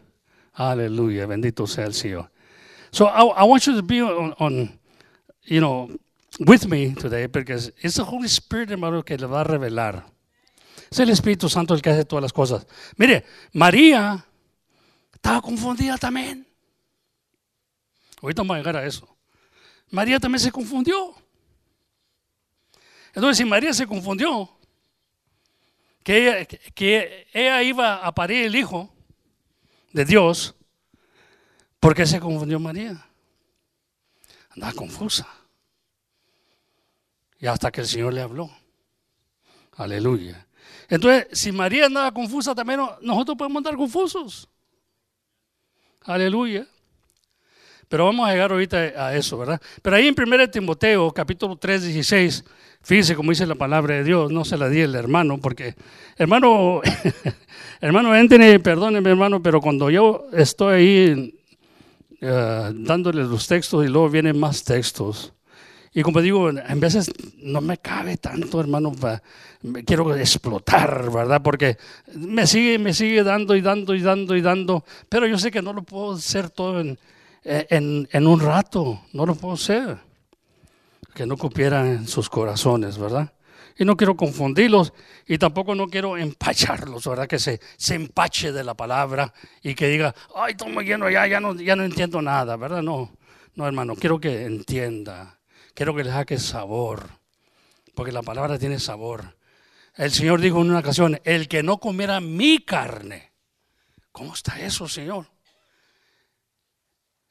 Aleluya, 0.60 1.24
bendito 1.24 1.66
sea 1.66 1.86
el 1.86 1.94
Señor. 1.94 2.30
So 2.90 3.06
I, 3.06 3.44
want 3.44 3.64
you 3.64 3.74
to 3.76 3.82
be 3.82 4.02
on, 4.02 4.34
on, 4.38 4.78
you 5.44 5.58
know, 5.58 5.88
with 6.38 6.66
me 6.66 6.94
today 6.94 7.28
because 7.28 7.72
it's 7.80 7.94
the 7.94 8.04
Holy 8.04 8.28
Spirit, 8.28 8.70
hermano, 8.70 9.02
que 9.02 9.16
le 9.16 9.26
va 9.26 9.40
a 9.40 9.44
revelar. 9.44 10.04
Es 10.90 10.98
el 10.98 11.08
Espíritu 11.08 11.48
Santo 11.48 11.72
el 11.72 11.80
que 11.80 11.88
hace 11.88 12.04
todas 12.04 12.22
las 12.22 12.32
cosas. 12.34 12.66
Mire, 12.98 13.24
María 13.54 14.22
estaba 15.14 15.40
confundida 15.40 15.96
también. 15.96 16.46
Ahorita 18.20 18.42
vamos 18.42 18.56
a 18.56 18.58
llegar 18.58 18.76
a 18.76 18.84
eso. 18.84 19.08
María 19.90 20.20
también 20.20 20.40
se 20.40 20.52
confundió. 20.52 21.14
Entonces, 23.14 23.38
si 23.38 23.46
María 23.46 23.72
se 23.72 23.86
confundió, 23.86 24.50
que 26.02 26.18
ella, 26.18 26.44
que 26.74 27.28
ella 27.32 27.62
iba 27.62 28.06
a 28.06 28.14
parir 28.14 28.44
el 28.44 28.56
hijo, 28.56 28.92
de 29.92 30.04
Dios, 30.04 30.54
¿por 31.78 31.94
qué 31.94 32.06
se 32.06 32.20
confundió 32.20 32.58
María? 32.60 33.06
Andaba 34.50 34.72
confusa. 34.72 35.26
Y 37.38 37.46
hasta 37.46 37.70
que 37.70 37.80
el 37.80 37.86
Señor 37.86 38.12
le 38.12 38.20
habló. 38.20 38.50
Aleluya. 39.76 40.46
Entonces, 40.88 41.26
si 41.32 41.52
María 41.52 41.86
andaba 41.86 42.12
confusa, 42.12 42.54
también 42.54 42.80
nosotros 43.00 43.36
podemos 43.36 43.58
andar 43.58 43.76
confusos. 43.76 44.48
Aleluya. 46.02 46.66
Pero 47.88 48.04
vamos 48.04 48.28
a 48.28 48.32
llegar 48.32 48.52
ahorita 48.52 48.76
a 48.76 49.16
eso, 49.16 49.36
¿verdad? 49.38 49.60
Pero 49.82 49.96
ahí 49.96 50.06
en 50.06 50.14
1 50.16 50.50
Timoteo, 50.50 51.10
capítulo 51.12 51.56
3, 51.56 51.84
16, 51.84 52.44
fíjese 52.82 53.14
como 53.14 53.30
dice 53.30 53.46
la 53.46 53.54
palabra 53.54 53.96
de 53.96 54.04
Dios, 54.04 54.32
no 54.32 54.44
se 54.44 54.56
la 54.56 54.68
di 54.68 54.80
el 54.80 54.94
hermano, 54.94 55.38
porque, 55.38 55.74
hermano, 56.16 56.80
hermano 57.80 58.12
Anthony, 58.12 58.58
perdóneme 58.62 59.10
hermano, 59.10 59.42
pero 59.42 59.60
cuando 59.60 59.90
yo 59.90 60.26
estoy 60.32 60.74
ahí 60.74 61.34
uh, 62.22 62.72
dándole 62.74 63.24
los 63.24 63.46
textos 63.46 63.84
y 63.84 63.88
luego 63.88 64.08
vienen 64.08 64.38
más 64.38 64.64
textos, 64.64 65.32
y 65.92 66.02
como 66.02 66.20
digo, 66.20 66.50
en 66.50 66.78
veces 66.78 67.12
no 67.38 67.60
me 67.60 67.78
cabe 67.78 68.16
tanto, 68.16 68.60
hermano, 68.60 68.92
quiero 69.84 70.14
explotar, 70.14 71.10
¿verdad? 71.10 71.42
Porque 71.42 71.78
me 72.14 72.46
sigue, 72.46 72.78
me 72.78 72.94
sigue 72.94 73.24
dando 73.24 73.56
y 73.56 73.60
dando 73.60 73.94
y 73.96 74.00
dando 74.00 74.36
y 74.36 74.40
dando, 74.40 74.84
pero 75.08 75.26
yo 75.26 75.36
sé 75.36 75.50
que 75.50 75.62
no 75.62 75.72
lo 75.72 75.82
puedo 75.82 76.12
hacer 76.12 76.48
todo 76.48 76.80
en 76.80 76.96
en 77.42 78.26
un 78.26 78.40
rato, 78.40 79.00
no 79.12 79.26
lo 79.26 79.34
puedo 79.34 79.54
hacer. 79.54 80.09
Que 81.14 81.26
no 81.26 81.36
cupieran 81.36 82.06
sus 82.06 82.28
corazones, 82.28 82.98
¿verdad? 82.98 83.32
Y 83.76 83.84
no 83.84 83.96
quiero 83.96 84.16
confundirlos 84.16 84.92
y 85.26 85.38
tampoco 85.38 85.74
no 85.74 85.88
quiero 85.88 86.16
empacharlos, 86.16 87.06
¿verdad? 87.06 87.26
Que 87.26 87.38
se, 87.38 87.60
se 87.76 87.94
empache 87.94 88.52
de 88.52 88.64
la 88.64 88.74
palabra 88.74 89.32
y 89.62 89.74
que 89.74 89.88
diga, 89.88 90.14
ay, 90.34 90.52
estoy 90.52 90.84
lleno 90.84 91.08
ya, 91.08 91.26
ya 91.26 91.40
no, 91.40 91.54
ya 91.54 91.76
no 91.76 91.84
entiendo 91.84 92.20
nada, 92.20 92.56
¿verdad? 92.56 92.82
No, 92.82 93.16
no, 93.54 93.66
hermano, 93.66 93.96
quiero 93.96 94.20
que 94.20 94.44
entienda, 94.44 95.38
quiero 95.74 95.94
que 95.94 96.04
le 96.04 96.10
saque 96.10 96.38
sabor, 96.38 97.08
porque 97.94 98.12
la 98.12 98.22
palabra 98.22 98.58
tiene 98.58 98.78
sabor. 98.78 99.36
El 99.96 100.10
Señor 100.10 100.40
dijo 100.40 100.60
en 100.60 100.70
una 100.70 100.80
ocasión, 100.80 101.18
el 101.24 101.48
que 101.48 101.62
no 101.62 101.78
comiera 101.78 102.20
mi 102.20 102.58
carne. 102.58 103.32
¿Cómo 104.12 104.34
está 104.34 104.60
eso, 104.60 104.88
Señor? 104.88 105.26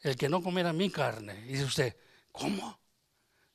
el 0.02 0.16
que 0.16 0.30
no 0.30 0.42
comiera 0.42 0.74
mi 0.74 0.90
carne. 0.90 1.44
Y 1.46 1.54
dice 1.54 1.66
usted, 1.66 1.98
¿cómo? 2.32 2.80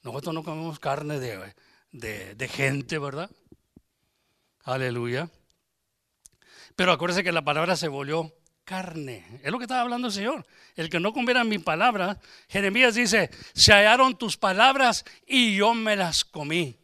Nosotros 0.04 0.34
no 0.34 0.44
comemos 0.44 0.78
carne 0.78 1.18
de, 1.18 1.54
de, 1.90 2.48
gente, 2.48 2.98
¿verdad? 2.98 3.30
Aleluya. 4.62 5.28
Pero 6.76 6.92
acuérdese 6.92 7.24
que 7.24 7.32
la 7.32 7.42
palabra 7.42 7.74
se 7.74 7.88
volvió 7.88 8.32
carne. 8.64 9.40
Es 9.42 9.50
lo 9.50 9.58
que 9.58 9.64
estaba 9.64 9.80
hablando 9.80 10.08
el 10.08 10.12
Señor. 10.12 10.46
El 10.76 10.90
que 10.90 11.00
no 11.00 11.12
comiera 11.12 11.42
mi 11.42 11.58
palabra, 11.58 12.20
Jeremías 12.48 12.94
dice, 12.94 13.30
se 13.54 13.72
hallaron 13.72 14.16
tus 14.16 14.36
palabras 14.36 15.04
y 15.26 15.56
yo 15.56 15.74
me 15.74 15.96
las 15.96 16.24
comí. 16.24 16.78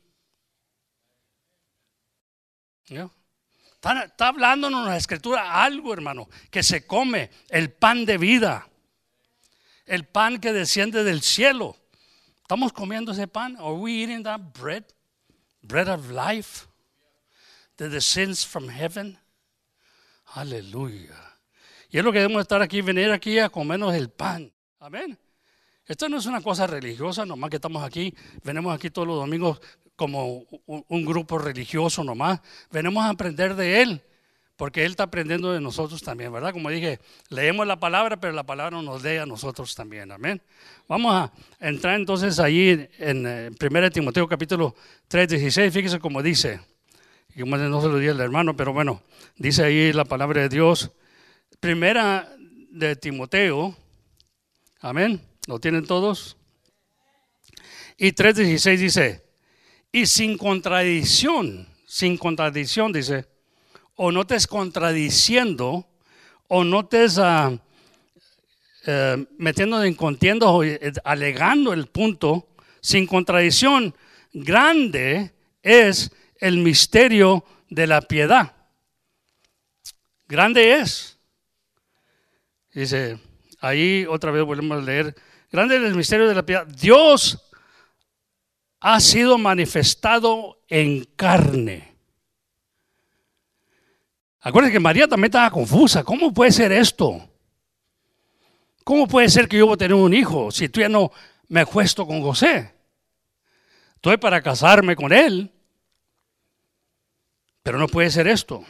Está, 2.88 4.04
está 4.04 4.28
hablándonos 4.28 4.88
la 4.88 4.96
escritura 4.96 5.62
algo, 5.62 5.92
hermano, 5.92 6.28
que 6.50 6.62
se 6.62 6.86
come, 6.86 7.30
el 7.50 7.70
pan 7.70 8.04
de 8.04 8.18
vida 8.18 8.66
el 9.90 10.04
pan 10.04 10.38
que 10.38 10.52
desciende 10.52 11.02
del 11.02 11.20
cielo. 11.20 11.76
¿Estamos 12.50 12.72
comiendo 12.72 13.12
ese 13.12 13.28
pan? 13.28 13.56
Are 13.60 13.74
we 13.74 13.92
eating 13.92 14.24
that 14.24 14.40
bread? 14.60 14.82
Bread 15.62 15.86
of 15.86 16.10
life 16.10 16.66
that 17.76 17.90
descends 17.90 18.44
from 18.44 18.68
heaven. 18.68 19.16
Aleluya. 20.34 21.14
Y 21.90 21.98
es 21.98 22.04
lo 22.04 22.10
que 22.10 22.18
debemos 22.18 22.42
estar 22.42 22.60
aquí, 22.60 22.80
venir 22.80 23.12
aquí 23.12 23.38
a 23.38 23.50
comernos 23.50 23.94
el 23.94 24.10
pan. 24.10 24.52
Amén. 24.80 25.16
Esto 25.86 26.08
no 26.08 26.16
es 26.16 26.26
una 26.26 26.40
cosa 26.40 26.66
religiosa, 26.66 27.24
nomás 27.24 27.50
que 27.50 27.56
estamos 27.58 27.84
aquí, 27.84 28.12
venimos 28.42 28.74
aquí 28.74 28.90
todos 28.90 29.06
los 29.06 29.18
domingos 29.18 29.60
como 29.94 30.44
un 30.66 31.04
grupo 31.04 31.38
religioso 31.38 32.02
nomás, 32.02 32.40
venimos 32.72 33.04
a 33.04 33.10
aprender 33.10 33.54
de 33.54 33.80
Él 33.80 34.02
porque 34.60 34.84
Él 34.84 34.90
está 34.90 35.04
aprendiendo 35.04 35.54
de 35.54 35.60
nosotros 35.62 36.02
también, 36.02 36.30
¿verdad? 36.30 36.52
Como 36.52 36.68
dije, 36.68 37.00
leemos 37.30 37.66
la 37.66 37.80
palabra, 37.80 38.20
pero 38.20 38.34
la 38.34 38.42
palabra 38.42 38.82
nos 38.82 39.02
lee 39.02 39.16
a 39.16 39.24
nosotros 39.24 39.74
también, 39.74 40.12
amén. 40.12 40.42
Vamos 40.86 41.14
a 41.14 41.32
entrar 41.66 41.98
entonces 41.98 42.38
allí 42.38 42.86
en 42.98 43.20
1 43.58 43.78
eh, 43.78 43.90
Timoteo 43.90 44.28
capítulo 44.28 44.76
3, 45.08 45.30
16, 45.30 45.72
fíjese 45.72 45.98
cómo 45.98 46.22
dice, 46.22 46.60
y 47.34 47.42
no 47.42 47.80
se 47.80 47.88
lo 47.88 47.96
di 47.96 48.08
al 48.08 48.20
hermano, 48.20 48.54
pero 48.54 48.74
bueno, 48.74 49.02
dice 49.38 49.64
ahí 49.64 49.94
la 49.94 50.04
palabra 50.04 50.42
de 50.42 50.50
Dios, 50.50 50.90
Primera 51.58 52.30
de 52.70 52.96
Timoteo, 52.96 53.74
amén, 54.82 55.22
¿lo 55.46 55.58
tienen 55.58 55.86
todos? 55.86 56.36
Y 57.96 58.12
3.16 58.12 58.76
dice, 58.76 59.24
y 59.90 60.04
sin 60.04 60.36
contradicción, 60.36 61.66
sin 61.86 62.18
contradicción 62.18 62.92
dice, 62.92 63.24
o 64.02 64.10
no 64.10 64.26
te 64.26 64.34
es 64.34 64.46
contradiciendo, 64.46 65.86
o 66.48 66.64
no 66.64 66.86
te 66.86 67.04
es 67.04 67.18
uh, 67.18 67.52
uh, 68.86 69.26
metiendo 69.36 69.84
en 69.84 69.94
contienda 69.94 70.46
o 70.46 70.64
eh, 70.64 70.90
alegando 71.04 71.74
el 71.74 71.86
punto, 71.86 72.48
sin 72.80 73.06
contradicción, 73.06 73.94
grande 74.32 75.34
es 75.62 76.10
el 76.38 76.56
misterio 76.56 77.44
de 77.68 77.86
la 77.86 78.00
piedad. 78.00 78.54
Grande 80.26 80.76
es. 80.76 81.18
Dice, 82.72 83.18
ahí 83.60 84.06
otra 84.08 84.30
vez 84.30 84.42
volvemos 84.44 84.78
a 84.78 84.80
leer, 84.80 85.14
grande 85.52 85.76
es 85.76 85.82
el 85.82 85.94
misterio 85.94 86.26
de 86.26 86.36
la 86.36 86.46
piedad. 86.46 86.66
Dios 86.66 87.38
ha 88.80 88.98
sido 88.98 89.36
manifestado 89.36 90.62
en 90.68 91.04
carne. 91.04 91.89
Acuérdense 94.40 94.72
que 94.72 94.80
María 94.80 95.06
también 95.06 95.26
estaba 95.26 95.50
confusa. 95.50 96.02
¿Cómo 96.02 96.32
puede 96.32 96.50
ser 96.50 96.72
esto? 96.72 97.28
¿Cómo 98.84 99.06
puede 99.06 99.28
ser 99.28 99.46
que 99.46 99.58
yo 99.58 99.66
voy 99.66 99.74
a 99.74 99.78
tener 99.78 99.94
un 99.94 100.14
hijo 100.14 100.50
si 100.50 100.68
tú 100.68 100.80
ya 100.80 100.88
no 100.88 101.12
me 101.48 101.60
acuesto 101.60 102.06
con 102.06 102.22
José? 102.22 102.74
Estoy 103.96 104.16
para 104.16 104.40
casarme 104.40 104.96
con 104.96 105.12
él, 105.12 105.52
pero 107.62 107.78
no 107.78 107.86
puede 107.86 108.10
ser 108.10 108.26
esto. 108.26 108.64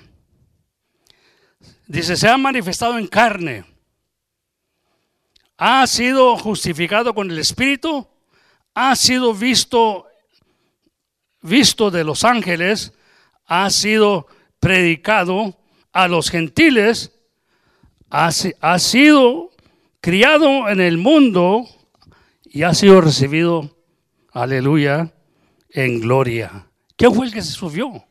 Dice, 1.86 2.16
se 2.16 2.28
ha 2.28 2.36
manifestado 2.36 2.98
en 2.98 3.06
carne. 3.06 3.64
Ha 5.56 5.86
sido 5.86 6.36
justificado 6.36 7.14
con 7.14 7.30
el 7.30 7.38
Espíritu. 7.38 8.08
Ha 8.74 8.96
sido 8.96 9.34
visto, 9.34 10.08
visto 11.42 11.90
de 11.92 12.02
los 12.02 12.24
ángeles. 12.24 12.92
Ha 13.46 13.70
sido 13.70 14.26
predicado 14.58 15.59
a 15.92 16.08
los 16.08 16.30
gentiles. 16.30 17.12
Ha, 18.10 18.30
sido 18.78 19.50
criado 20.00 20.68
en 20.68 20.80
el 20.80 20.98
mundo 20.98 21.68
y 22.44 22.64
ha 22.64 22.74
sido 22.74 23.00
recibido, 23.00 23.76
aleluya, 24.32 25.12
en 25.70 26.00
gloria. 26.00 26.66
¿Quién 26.96 27.14
fue 27.14 27.26
el 27.26 27.32
que 27.32 27.42
se 27.42 27.52
subió? 27.52 28.04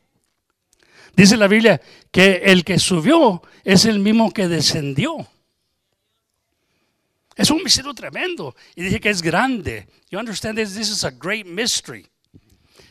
Dice 1.14 1.36
la 1.36 1.48
Biblia 1.48 1.80
que 2.10 2.36
el 2.44 2.64
que 2.64 2.78
subió 2.78 3.42
es 3.62 3.84
el 3.84 3.98
mismo 3.98 4.30
que 4.30 4.48
descendió. 4.48 5.26
Es 7.36 7.50
un 7.50 7.62
misterio 7.62 7.94
tremendo. 7.94 8.54
Y 8.74 8.82
dice 8.82 9.00
que 9.00 9.10
es 9.10 9.22
grande. 9.22 9.88
You 10.10 10.18
understand 10.18 10.58
this? 10.58 10.74
This 10.74 10.90
is 10.90 11.04
a 11.04 11.10
great 11.10 11.46
mystery. 11.46 12.06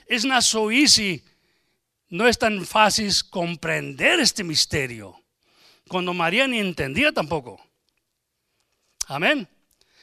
It's 0.08 0.26
not 0.26 0.44
so 0.44 0.72
easy. 0.72 1.24
No 2.10 2.28
es 2.28 2.40
tan 2.40 2.66
fácil 2.66 3.12
comprender 3.30 4.20
este 4.20 4.44
misterio. 4.44 5.24
Cuando 5.88 6.14
María 6.14 6.48
ni 6.48 6.60
entendía 6.60 7.12
tampoco. 7.12 7.60
Amén. 9.08 9.48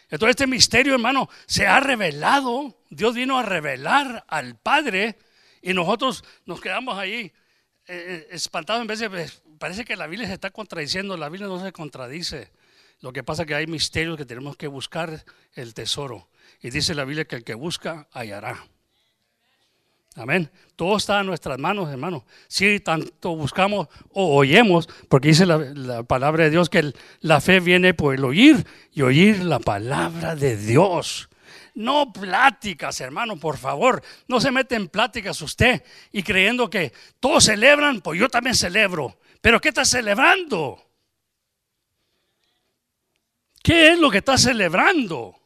Entonces 0.09 0.31
este 0.31 0.47
misterio, 0.47 0.95
hermano, 0.95 1.29
se 1.47 1.67
ha 1.67 1.81
revelado. 1.81 2.77
Dios 2.91 3.15
vino 3.15 3.39
a 3.39 3.43
revelar 3.43 4.25
al 4.29 4.57
Padre 4.57 5.19
y 5.63 5.75
nosotros 5.75 6.23
nos 6.45 6.61
quedamos 6.61 6.97
ahí 6.97 7.33
eh, 7.87 8.29
espantados 8.31 8.83
en 8.83 8.87
vez 8.87 9.01
de... 9.01 9.31
Parece 9.59 9.85
que 9.85 9.97
la 9.97 10.07
Biblia 10.07 10.29
se 10.29 10.35
está 10.35 10.51
contradiciendo. 10.51 11.17
La 11.17 11.29
Biblia 11.29 11.49
no 11.49 11.63
se 11.63 11.73
contradice. 11.73 12.53
Lo 13.01 13.13
que 13.13 13.25
pasa 13.25 13.43
es 13.43 13.49
que 13.49 13.55
hay 13.55 13.67
misterios 13.67 14.17
que 14.17 14.25
tenemos 14.25 14.57
que 14.57 14.69
buscar 14.69 15.25
el 15.55 15.75
tesoro. 15.75 16.29
Y 16.63 16.71
dice 16.71 16.95
la 16.95 17.05
Biblia 17.05 17.25
que 17.25 17.37
el 17.37 17.45
que 17.45 17.55
busca 17.55 18.09
hallará. 18.13 18.65
Amén. 20.17 20.51
Todo 20.77 20.97
está 20.97 21.21
en 21.21 21.27
nuestras 21.27 21.59
manos, 21.59 21.91
hermano. 21.91 22.25
Si 22.49 22.81
tanto 22.81 23.37
buscamos 23.37 23.89
o 24.13 24.35
oyemos, 24.35 24.89
porque 25.09 25.29
dice 25.29 25.45
la, 25.45 26.03
palabra 26.05 26.45
de 26.45 26.51
Dios 26.51 26.71
que 26.71 26.95
la 27.21 27.41
fe 27.43 27.61
viene 27.61 27.93
por 27.93 28.15
el 28.15 28.25
oír 28.25 28.67
y 28.93 29.03
oír 29.03 29.45
la 29.45 29.59
palabra 29.59 30.35
de 30.35 30.57
Dios. 30.57 31.29
No 31.75 32.15
pláticas, 32.15 32.99
hermano, 33.03 33.37
por 33.37 33.59
favor. 33.59 34.03
No 34.27 34.41
se 34.41 34.51
mete 34.51 34.75
en 34.75 34.89
pláticas 34.89 35.43
usted 35.43 35.83
y 36.11 36.23
creyendo 36.23 36.71
que 36.71 36.95
todos 37.21 37.45
celebran, 37.45 38.01
pues 38.01 38.19
yo 38.19 38.31
también 38.31 38.57
celebro. 38.57 39.19
Pero 39.43 39.61
¿qué 39.61 39.69
está 39.69 39.85
celebrando? 39.85 40.83
¿Qué 43.63 43.93
es 43.93 43.99
lo 43.99 44.11
que 44.11 44.19
está 44.19 44.39
celebrando? 44.39 45.39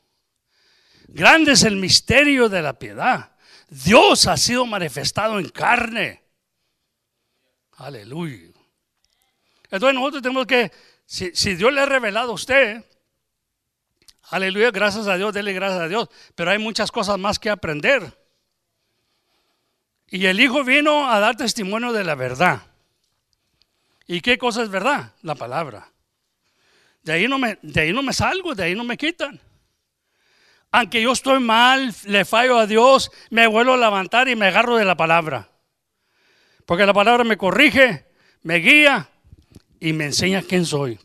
Grande 1.08 1.52
es 1.52 1.64
el 1.64 1.74
misterio 1.74 2.48
de 2.48 2.62
la 2.62 2.78
piedad. 2.78 3.29
Dios 3.70 4.26
ha 4.26 4.36
sido 4.36 4.66
manifestado 4.66 5.38
en 5.38 5.48
carne. 5.48 6.22
Aleluya. 7.76 8.50
Entonces 9.70 9.94
nosotros 9.94 10.22
tenemos 10.22 10.46
que, 10.46 10.72
si, 11.06 11.54
Dios 11.54 11.72
le 11.72 11.80
ha 11.80 11.86
revelado 11.86 12.32
a 12.32 12.34
usted, 12.34 12.84
aleluya, 14.24 14.72
gracias 14.72 15.06
a 15.06 15.16
Dios, 15.16 15.32
dele 15.32 15.52
gracias 15.52 15.82
a 15.82 15.88
Dios, 15.88 16.08
pero 16.34 16.50
hay 16.50 16.58
muchas 16.58 16.90
cosas 16.90 17.16
más 17.18 17.38
que 17.38 17.48
aprender. 17.48 18.18
Y 20.08 20.26
el 20.26 20.40
Hijo 20.40 20.64
vino 20.64 21.08
a 21.08 21.20
dar 21.20 21.36
testimonio 21.36 21.92
de 21.92 22.02
la 22.02 22.16
verdad. 22.16 22.62
¿Y 24.08 24.20
qué 24.20 24.36
cosa 24.36 24.64
es 24.64 24.68
verdad? 24.68 25.14
La 25.22 25.36
palabra. 25.36 25.92
De 27.02 27.12
ahí 27.12 27.28
no 27.28 27.38
me, 27.38 27.60
de 27.62 27.80
ahí 27.82 27.92
no 27.92 28.02
me 28.02 28.12
salgo, 28.12 28.56
de 28.56 28.64
ahí 28.64 28.74
no 28.74 28.82
me 28.82 28.96
quitan. 28.96 29.40
Aunque 30.72 31.02
yo 31.02 31.12
estoy 31.12 31.40
mal, 31.40 31.94
le 32.04 32.24
fallo 32.24 32.58
a 32.58 32.66
Dios, 32.66 33.10
me 33.30 33.46
vuelvo 33.46 33.74
a 33.74 33.76
levantar 33.76 34.28
y 34.28 34.36
me 34.36 34.46
agarro 34.46 34.76
de 34.76 34.84
la 34.84 34.96
palabra. 34.96 35.50
Porque 36.64 36.86
la 36.86 36.94
palabra 36.94 37.24
me 37.24 37.36
corrige, 37.36 38.06
me 38.42 38.56
guía 38.56 39.10
y 39.80 39.92
me 39.92 40.06
enseña 40.06 40.42
quién 40.42 40.64
soy. 40.64 40.98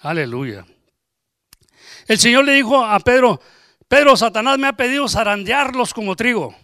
Aleluya. 0.00 0.64
El 2.08 2.18
Señor 2.18 2.44
le 2.44 2.54
dijo 2.54 2.84
a 2.84 2.98
Pedro, 3.00 3.40
Pedro, 3.88 4.16
Satanás 4.16 4.58
me 4.58 4.68
ha 4.68 4.72
pedido 4.72 5.06
zarandearlos 5.06 5.92
como 5.92 6.16
trigo. 6.16 6.54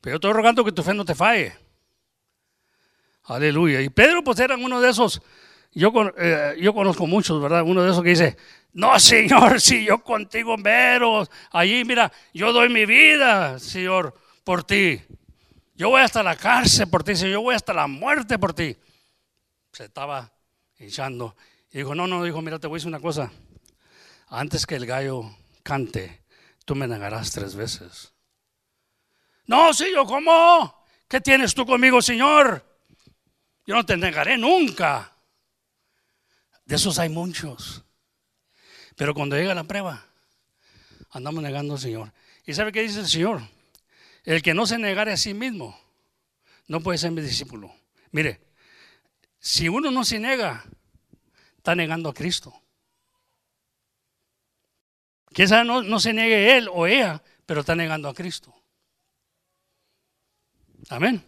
Pero 0.00 0.14
yo 0.14 0.16
estoy 0.16 0.32
rogando 0.32 0.64
que 0.64 0.72
tu 0.72 0.82
fe 0.82 0.94
no 0.94 1.04
te 1.04 1.14
falle. 1.14 1.56
Aleluya. 3.24 3.82
Y 3.82 3.90
Pedro 3.90 4.24
pues 4.24 4.40
era 4.40 4.56
uno 4.56 4.80
de 4.80 4.88
esos, 4.88 5.20
yo, 5.78 5.92
eh, 6.16 6.56
yo 6.60 6.74
conozco 6.74 7.06
muchos, 7.06 7.40
¿verdad? 7.40 7.62
Uno 7.62 7.82
de 7.82 7.90
esos 7.90 8.02
que 8.02 8.10
dice, 8.10 8.36
no, 8.72 8.98
Señor, 8.98 9.60
si 9.60 9.84
yo 9.84 10.02
contigo 10.02 10.56
mero, 10.56 11.26
allí, 11.52 11.84
mira, 11.84 12.12
yo 12.34 12.52
doy 12.52 12.68
mi 12.68 12.84
vida, 12.84 13.58
Señor, 13.60 14.12
por 14.42 14.64
ti. 14.64 15.00
Yo 15.76 15.90
voy 15.90 16.02
hasta 16.02 16.24
la 16.24 16.34
cárcel 16.34 16.88
por 16.88 17.04
ti, 17.04 17.14
Señor, 17.14 17.34
yo 17.34 17.42
voy 17.42 17.54
hasta 17.54 17.72
la 17.72 17.86
muerte 17.86 18.38
por 18.40 18.52
ti. 18.52 18.76
Se 19.70 19.84
estaba 19.84 20.32
hinchando. 20.80 21.36
Y 21.70 21.78
dijo, 21.78 21.94
no, 21.94 22.08
no, 22.08 22.24
dijo, 22.24 22.42
mira, 22.42 22.58
te 22.58 22.66
voy 22.66 22.76
a 22.76 22.78
decir 22.78 22.88
una 22.88 23.00
cosa. 23.00 23.30
Antes 24.26 24.66
que 24.66 24.74
el 24.74 24.84
gallo 24.84 25.30
cante, 25.62 26.22
tú 26.64 26.74
me 26.74 26.88
negarás 26.88 27.30
tres 27.30 27.54
veces. 27.54 28.12
No, 29.46 29.72
Señor, 29.72 30.06
¿cómo? 30.08 30.84
¿Qué 31.06 31.20
tienes 31.20 31.54
tú 31.54 31.64
conmigo, 31.64 32.02
Señor? 32.02 32.64
Yo 33.64 33.76
no 33.76 33.86
te 33.86 33.96
negaré 33.96 34.36
nunca. 34.36 35.14
De 36.68 36.76
esos 36.76 36.98
hay 36.98 37.08
muchos. 37.08 37.82
Pero 38.94 39.14
cuando 39.14 39.36
llega 39.36 39.54
la 39.54 39.64
prueba, 39.64 40.04
andamos 41.10 41.42
negando 41.42 41.74
al 41.74 41.80
Señor. 41.80 42.12
¿Y 42.44 42.52
sabe 42.52 42.72
qué 42.72 42.82
dice 42.82 43.00
el 43.00 43.08
Señor? 43.08 43.40
El 44.24 44.42
que 44.42 44.52
no 44.52 44.66
se 44.66 44.76
negare 44.76 45.12
a 45.12 45.16
sí 45.16 45.32
mismo, 45.32 45.80
no 46.66 46.80
puede 46.80 46.98
ser 46.98 47.10
mi 47.10 47.22
discípulo. 47.22 47.74
Mire, 48.10 48.42
si 49.40 49.70
uno 49.70 49.90
no 49.90 50.04
se 50.04 50.18
niega, 50.18 50.62
está 51.56 51.74
negando 51.74 52.10
a 52.10 52.14
Cristo. 52.14 52.52
Quizás 55.32 55.64
no, 55.64 55.82
no 55.82 56.00
se 56.00 56.12
niegue 56.12 56.58
él 56.58 56.68
o 56.70 56.86
ella, 56.86 57.22
pero 57.46 57.60
está 57.60 57.74
negando 57.74 58.10
a 58.10 58.14
Cristo. 58.14 58.54
Amén. 60.90 61.24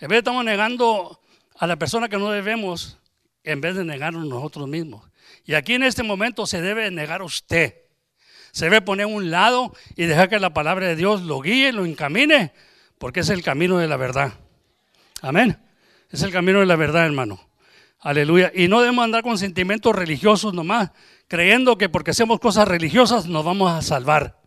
En 0.00 0.08
vez 0.08 0.16
de 0.16 0.18
estamos 0.18 0.44
negando 0.44 1.22
a 1.54 1.66
la 1.66 1.76
persona 1.76 2.10
que 2.10 2.18
no 2.18 2.30
debemos, 2.30 2.98
en 3.46 3.60
vez 3.60 3.76
de 3.76 3.84
negarnos 3.84 4.26
nosotros 4.26 4.68
mismos. 4.68 5.08
Y 5.44 5.54
aquí 5.54 5.74
en 5.74 5.84
este 5.84 6.02
momento 6.02 6.46
se 6.46 6.60
debe 6.60 6.90
negar 6.90 7.22
usted. 7.22 7.76
Se 8.50 8.66
debe 8.66 8.82
poner 8.82 9.04
a 9.04 9.08
un 9.08 9.30
lado 9.30 9.74
y 9.94 10.04
dejar 10.06 10.28
que 10.28 10.38
la 10.40 10.52
palabra 10.52 10.88
de 10.88 10.96
Dios 10.96 11.22
lo 11.22 11.40
guíe, 11.40 11.72
lo 11.72 11.86
encamine, 11.86 12.52
porque 12.98 13.20
es 13.20 13.28
el 13.28 13.42
camino 13.42 13.78
de 13.78 13.86
la 13.86 13.96
verdad. 13.96 14.34
Amén. 15.22 15.58
Es 16.10 16.22
el 16.22 16.32
camino 16.32 16.60
de 16.60 16.66
la 16.66 16.76
verdad, 16.76 17.06
hermano. 17.06 17.40
Aleluya. 18.00 18.50
Y 18.54 18.68
no 18.68 18.80
debemos 18.80 19.04
andar 19.04 19.22
con 19.22 19.38
sentimientos 19.38 19.94
religiosos 19.94 20.52
nomás, 20.52 20.90
creyendo 21.28 21.78
que 21.78 21.88
porque 21.88 22.10
hacemos 22.10 22.40
cosas 22.40 22.66
religiosas 22.66 23.26
nos 23.26 23.44
vamos 23.44 23.70
a 23.70 23.82
salvar. 23.82 24.40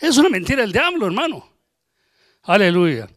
Es 0.00 0.16
una 0.16 0.28
mentira 0.28 0.62
del 0.62 0.72
diablo, 0.72 1.06
hermano. 1.06 1.48
Aleluya. 2.42 3.08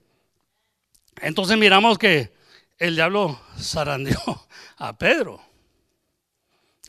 Entonces 1.21 1.57
miramos 1.57 1.97
que 1.97 2.33
el 2.81 2.95
diablo 2.95 3.39
zarandeó 3.59 4.47
a 4.77 4.97
Pedro. 4.97 5.39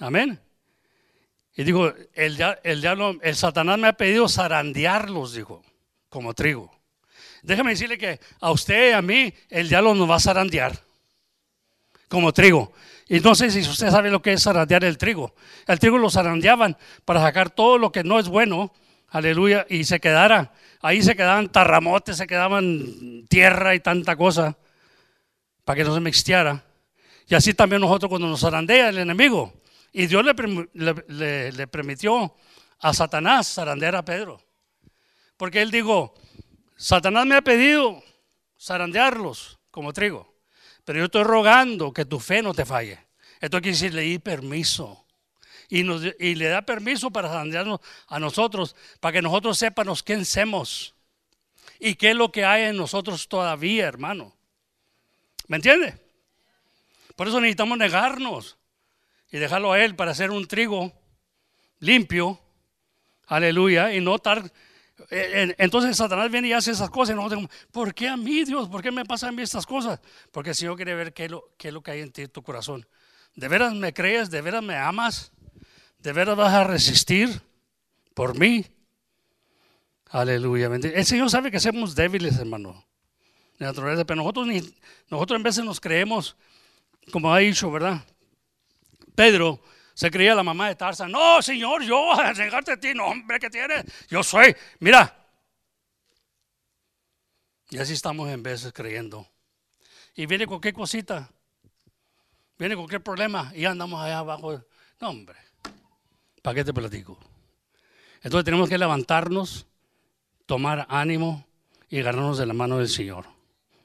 Amén. 0.01 0.41
Y 1.55 1.65
dijo, 1.65 1.93
el, 2.15 2.81
diablo, 2.81 3.19
el 3.21 3.37
Satanás 3.37 3.79
me 3.79 3.89
ha 3.89 3.93
pedido 3.93 4.27
zarandearlos, 4.27 5.35
dijo, 5.35 5.63
como 6.09 6.33
trigo. 6.33 6.75
Déjame 7.43 7.73
decirle 7.73 7.99
que 7.99 8.19
a 8.41 8.51
usted 8.53 8.89
y 8.89 8.93
a 8.93 9.03
mí 9.03 9.35
el 9.51 9.69
diablo 9.69 9.95
nos 9.95 10.09
va 10.09 10.17
a 10.17 10.21
zarandear 10.21 10.81
como 12.09 12.33
trigo. 12.33 12.73
Y 13.07 13.21
no 13.21 13.35
sé 13.35 13.51
si 13.51 13.61
usted 13.61 13.91
sabe 13.91 14.11
lo 14.11 14.23
que 14.23 14.33
es 14.33 14.43
zarandear 14.43 14.85
el 14.85 14.97
trigo. 14.97 15.35
El 15.67 15.79
trigo 15.79 15.99
lo 15.99 16.09
zarandeaban 16.09 16.79
para 17.05 17.21
sacar 17.21 17.51
todo 17.51 17.77
lo 17.77 17.93
que 17.93 18.03
no 18.03 18.19
es 18.19 18.29
bueno, 18.29 18.73
aleluya, 19.11 19.67
y 19.69 19.85
se 19.85 20.01
quedara. 20.01 20.55
Ahí 20.81 21.03
se 21.03 21.15
quedaban 21.15 21.51
tarramotes, 21.51 22.17
se 22.17 22.27
quedaban 22.27 23.27
tierra 23.29 23.75
y 23.75 23.81
tanta 23.81 24.17
cosa, 24.17 24.57
para 25.65 25.77
que 25.77 25.85
no 25.85 25.95
se 25.95 26.01
mixteara. 26.01 26.65
Y 27.27 27.35
así 27.35 27.55
también 27.55 27.81
nosotros 27.81 28.09
cuando 28.09 28.29
nos 28.29 28.41
zarandea 28.41 28.89
el 28.89 28.99
enemigo. 28.99 29.53
Y 29.93 30.07
Dios 30.07 30.25
le, 30.25 31.53
le 31.53 31.67
permitió 31.67 32.35
a 32.81 32.93
Satanás 32.93 33.55
zarandear 33.55 33.97
a 33.97 34.05
Pedro. 34.05 34.43
Porque 35.37 35.63
él 35.63 35.71
dijo, 35.71 36.15
Satanás 36.77 37.27
me 37.27 37.37
ha 37.37 37.43
pedido 37.43 38.03
zarandearlos 38.61 39.59
como 39.71 39.93
trigo, 39.93 40.35
pero 40.85 40.99
yo 40.99 41.05
estoy 41.07 41.25
rogando 41.25 41.93
que 41.93 42.05
tu 42.05 42.21
fe 42.21 42.43
no 42.43 42.55
te 42.55 42.65
falle. 42.65 42.99
Esto 43.41 43.61
quiere 43.61 43.77
decir, 43.77 43.95
le 43.95 44.03
di 44.03 44.19
permiso. 44.19 45.07
Y, 45.69 45.81
y 45.81 46.35
le 46.35 46.49
da 46.49 46.63
permiso 46.63 47.11
para 47.11 47.29
zarandearnos 47.29 47.81
a 48.09 48.19
nosotros, 48.19 48.77
para 49.01 49.15
que 49.15 49.23
nosotros 49.23 49.59
sepamos 49.59 50.03
quién 50.03 50.25
somos 50.25 50.95
y 51.79 51.95
qué 51.95 52.11
es 52.11 52.17
lo 52.17 52.31
que 52.31 52.45
hay 52.45 52.65
en 52.65 52.77
nosotros 52.77 53.27
todavía, 53.27 53.87
hermano. 53.87 54.37
¿Me 55.53 55.57
entiende? 55.57 55.95
Por 57.15 57.29
eso 57.29 57.39
necesitamos 57.39 57.77
negarnos 57.77 58.57
y 59.31 59.37
dejarlo 59.37 59.73
a 59.73 59.85
Él 59.85 59.95
para 59.95 60.13
hacer 60.13 60.31
un 60.31 60.49
trigo 60.49 60.95
limpio, 61.79 62.41
aleluya, 63.27 63.93
y 63.93 64.01
no 64.01 64.15
estar 64.15 64.51
eh, 65.11 65.55
entonces 65.59 65.95
Satanás 65.95 66.31
viene 66.31 66.49
y 66.49 66.55
hace 66.55 66.71
esas 66.71 66.89
cosas 66.89 67.13
y 67.13 67.17
nosotros 67.17 67.43
decimos, 67.43 67.67
¿por 67.71 67.93
qué 67.93 68.09
a 68.09 68.17
mí 68.17 68.45
Dios? 68.45 68.67
¿Por 68.71 68.81
qué 68.81 68.91
me 68.91 69.05
pasan 69.05 69.29
a 69.29 69.33
mí 69.33 69.43
estas 69.43 69.67
cosas? 69.67 70.01
Porque 70.31 70.51
el 70.51 70.57
Señor 70.57 70.77
quiere 70.77 70.95
ver 70.95 71.13
qué 71.13 71.27
es 71.27 71.31
lo, 71.31 71.53
qué 71.59 71.71
lo 71.71 71.83
que 71.83 71.91
hay 71.91 72.01
en 72.01 72.13
ti, 72.13 72.27
tu 72.29 72.43
corazón. 72.43 72.87
¿De 73.35 73.47
veras 73.47 73.75
me 73.75 73.93
crees? 73.93 74.31
¿De 74.31 74.41
veras 74.41 74.63
me 74.63 74.77
amas? 74.77 75.33
¿De 75.99 76.15
veras 76.15 76.35
vas 76.35 76.55
a 76.55 76.65
resistir 76.65 77.43
por 78.15 78.39
mí? 78.39 78.65
Aleluya. 80.09 80.69
El 80.69 81.05
Señor 81.05 81.29
sabe 81.29 81.51
que 81.51 81.61
somos 81.61 81.95
débiles, 81.95 82.39
hermano. 82.39 82.87
De 83.71 84.05
pero 84.05 84.17
nosotros, 84.17 84.49
nosotros 85.09 85.37
en 85.37 85.43
veces 85.43 85.65
nos 85.65 85.81
creemos, 85.81 86.37
como 87.13 87.33
ha 87.33 87.39
dicho, 87.39 87.71
¿verdad? 87.71 88.05
Pedro 89.15 89.63
se 89.95 90.11
creía 90.11 90.35
la 90.35 90.43
mamá 90.43 90.69
de 90.69 90.75
Tarzan. 90.75 91.13
No, 91.13 91.41
Señor, 91.41 91.85
yo 91.85 92.13
a 92.13 92.33
llegarte 92.33 92.73
a 92.73 92.77
ti, 92.81 92.93
no, 92.95 93.07
hombre, 93.07 93.39
que 93.39 93.51
tienes? 93.51 93.85
Yo 94.09 94.23
soy, 94.23 94.55
mira. 94.81 95.17
Y 97.71 97.79
así 97.79 97.93
estamos 97.93 98.29
en 98.31 98.43
veces 98.43 98.73
creyendo. 98.73 99.27
Y 100.15 100.27
viene 100.27 100.47
cualquier 100.47 100.75
cosita, 100.75 101.31
viene 102.59 102.77
cualquier 102.77 103.03
problema 103.03 103.53
y 103.55 103.65
andamos 103.65 104.01
allá 104.03 104.19
abajo. 104.19 104.61
No, 105.01 105.09
hombre, 105.09 105.39
¿para 106.43 106.57
qué 106.57 106.65
te 106.65 106.75
platico? 106.75 107.19
Entonces 108.23 108.45
tenemos 108.45 108.69
que 108.69 108.77
levantarnos, 108.77 109.67
tomar 110.47 110.87
ánimo 110.91 111.47
y 111.89 112.03
ganarnos 112.03 112.39
de 112.39 112.47
la 112.47 112.55
mano 112.55 112.79
del 112.79 112.89
Señor. 112.89 113.32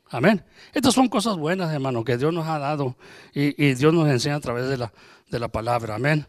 Amén. 0.10 0.44
Estas 0.74 0.94
son 0.94 1.10
cosas 1.10 1.36
buenas, 1.38 1.74
hermano, 1.74 2.04
que 2.04 2.18
Dios 2.18 2.34
nos 2.34 2.48
ha 2.48 2.60
dado 2.60 2.96
y, 3.34 3.74
Dios 3.74 3.94
nos 3.94 4.10
enseña 4.10 4.36
a 4.36 4.40
través 4.40 4.70
de 4.70 4.78
la, 4.78 4.94
de 5.30 5.40
la 5.40 5.50
palabra. 5.50 5.96
Amén. 5.96 6.26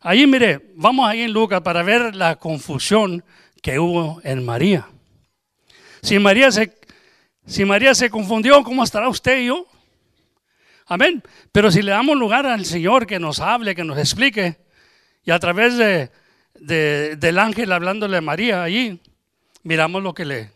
Ahí 0.00 0.26
mire, 0.26 0.72
vamos 0.74 1.08
ahí 1.08 1.22
en 1.22 1.32
Lucas 1.32 1.60
para 1.60 1.82
ver 1.82 2.14
la 2.16 2.36
confusión 2.36 3.24
que 3.62 3.78
hubo 3.78 4.20
en 4.24 4.44
María. 4.44 4.88
Si 6.02 6.18
María 6.18 6.50
se, 6.50 6.76
si 7.46 7.64
María 7.64 7.94
se 7.94 8.10
confundió, 8.10 8.62
¿cómo 8.64 8.82
estará 8.82 9.08
usted 9.08 9.40
y 9.40 9.46
yo? 9.46 9.66
Amén. 10.86 11.22
Pero 11.52 11.70
si 11.70 11.82
le 11.82 11.92
damos 11.92 12.16
lugar 12.16 12.46
al 12.46 12.64
Señor 12.64 13.06
que 13.06 13.20
nos 13.20 13.38
hable, 13.38 13.76
que 13.76 13.84
nos 13.84 13.98
explique, 13.98 14.58
y 15.24 15.30
a 15.30 15.38
través 15.38 15.76
de, 15.76 16.10
del 17.16 17.38
ángel 17.38 17.70
hablándole 17.70 18.16
a 18.16 18.22
María 18.22 18.64
allí, 18.64 19.00
miramos 19.62 20.02
lo 20.02 20.14
que 20.14 20.24
le, 20.24 20.50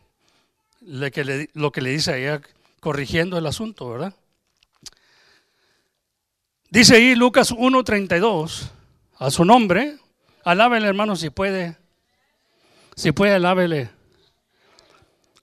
lo 0.80 1.70
que 1.70 1.80
le 1.80 1.90
dice 1.90 2.12
a 2.12 2.16
ella 2.16 2.40
corrigiendo 2.84 3.38
el 3.38 3.46
asunto, 3.46 3.88
¿verdad? 3.88 4.14
Dice 6.68 6.96
ahí 6.96 7.14
Lucas 7.14 7.50
1.32, 7.50 8.68
a 9.16 9.30
su 9.30 9.46
nombre, 9.46 9.96
alábele 10.44 10.86
hermano 10.86 11.16
si 11.16 11.30
puede, 11.30 11.78
si 12.94 13.12
puede 13.12 13.32
alábele. 13.32 13.88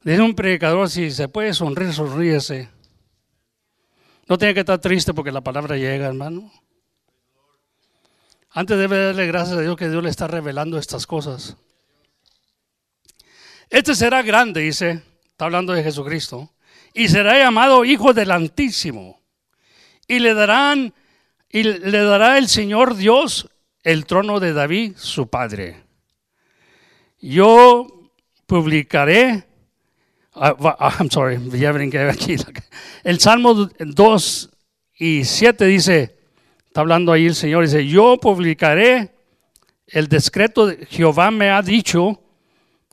Dice 0.04 0.22
un 0.22 0.36
predicador, 0.36 0.88
si 0.88 1.10
se 1.10 1.30
puede 1.30 1.56
sonreír, 1.56 1.94
sonríese. 1.94 2.70
No 4.28 4.38
tiene 4.38 4.54
que 4.54 4.60
estar 4.60 4.78
triste 4.78 5.12
porque 5.16 5.32
la 5.32 5.42
palabra 5.42 5.78
llega, 5.78 6.06
hermano. 6.06 6.52
Antes 8.52 8.78
debe 8.78 9.04
darle 9.04 9.26
gracias 9.26 9.58
a 9.58 9.62
Dios 9.62 9.78
que 9.78 9.90
Dios 9.90 10.04
le 10.04 10.12
está 10.12 10.28
revelando 10.28 10.78
estas 10.78 11.08
cosas. 11.08 11.58
Este 13.68 13.96
será 13.96 14.22
grande, 14.22 14.62
dice, 14.62 15.02
está 15.32 15.46
hablando 15.46 15.74
de 15.74 15.82
Jesucristo, 15.82 16.52
y 16.94 17.08
será 17.08 17.38
llamado 17.38 17.86
Hijo 17.86 18.14
del 18.14 18.32
Altísimo. 18.32 19.22
Y 20.08 20.20
le 20.20 20.34
darán 20.34 20.94
y 21.50 21.64
le 21.64 22.00
dará 22.04 22.38
el 22.38 22.48
Señor 22.48 22.96
Dios 22.96 23.50
el 23.84 24.06
trono 24.06 24.40
de 24.40 24.54
David, 24.54 24.94
su 24.96 25.28
padre. 25.28 25.84
Yo 27.20 28.10
publicaré, 28.46 29.44
uh, 30.36 30.54
I'm 31.00 31.10
sorry, 31.10 31.40
ya 31.52 31.72
aquí. 32.10 32.36
El 33.04 33.20
Salmo 33.20 33.54
2 33.54 34.50
y 35.00 35.26
7 35.26 35.66
dice, 35.66 36.18
está 36.68 36.82
hablando 36.82 37.12
ahí 37.12 37.26
el 37.26 37.36
Señor, 37.36 37.66
dice, 37.66 37.86
yo 37.86 38.18
publicaré 38.18 39.12
el 39.88 40.08
decreto 40.08 40.68
de 40.68 40.86
Jehová 40.86 41.32
me 41.32 41.50
ha 41.50 41.62
dicho, 41.62 42.22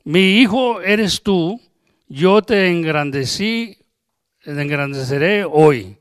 mi 0.03 0.39
hijo 0.39 0.81
eres 0.81 1.23
tú, 1.23 1.61
yo 2.07 2.41
te 2.41 2.67
engrandecí, 2.67 3.77
engrandeceré 4.45 5.45
hoy. 5.45 5.97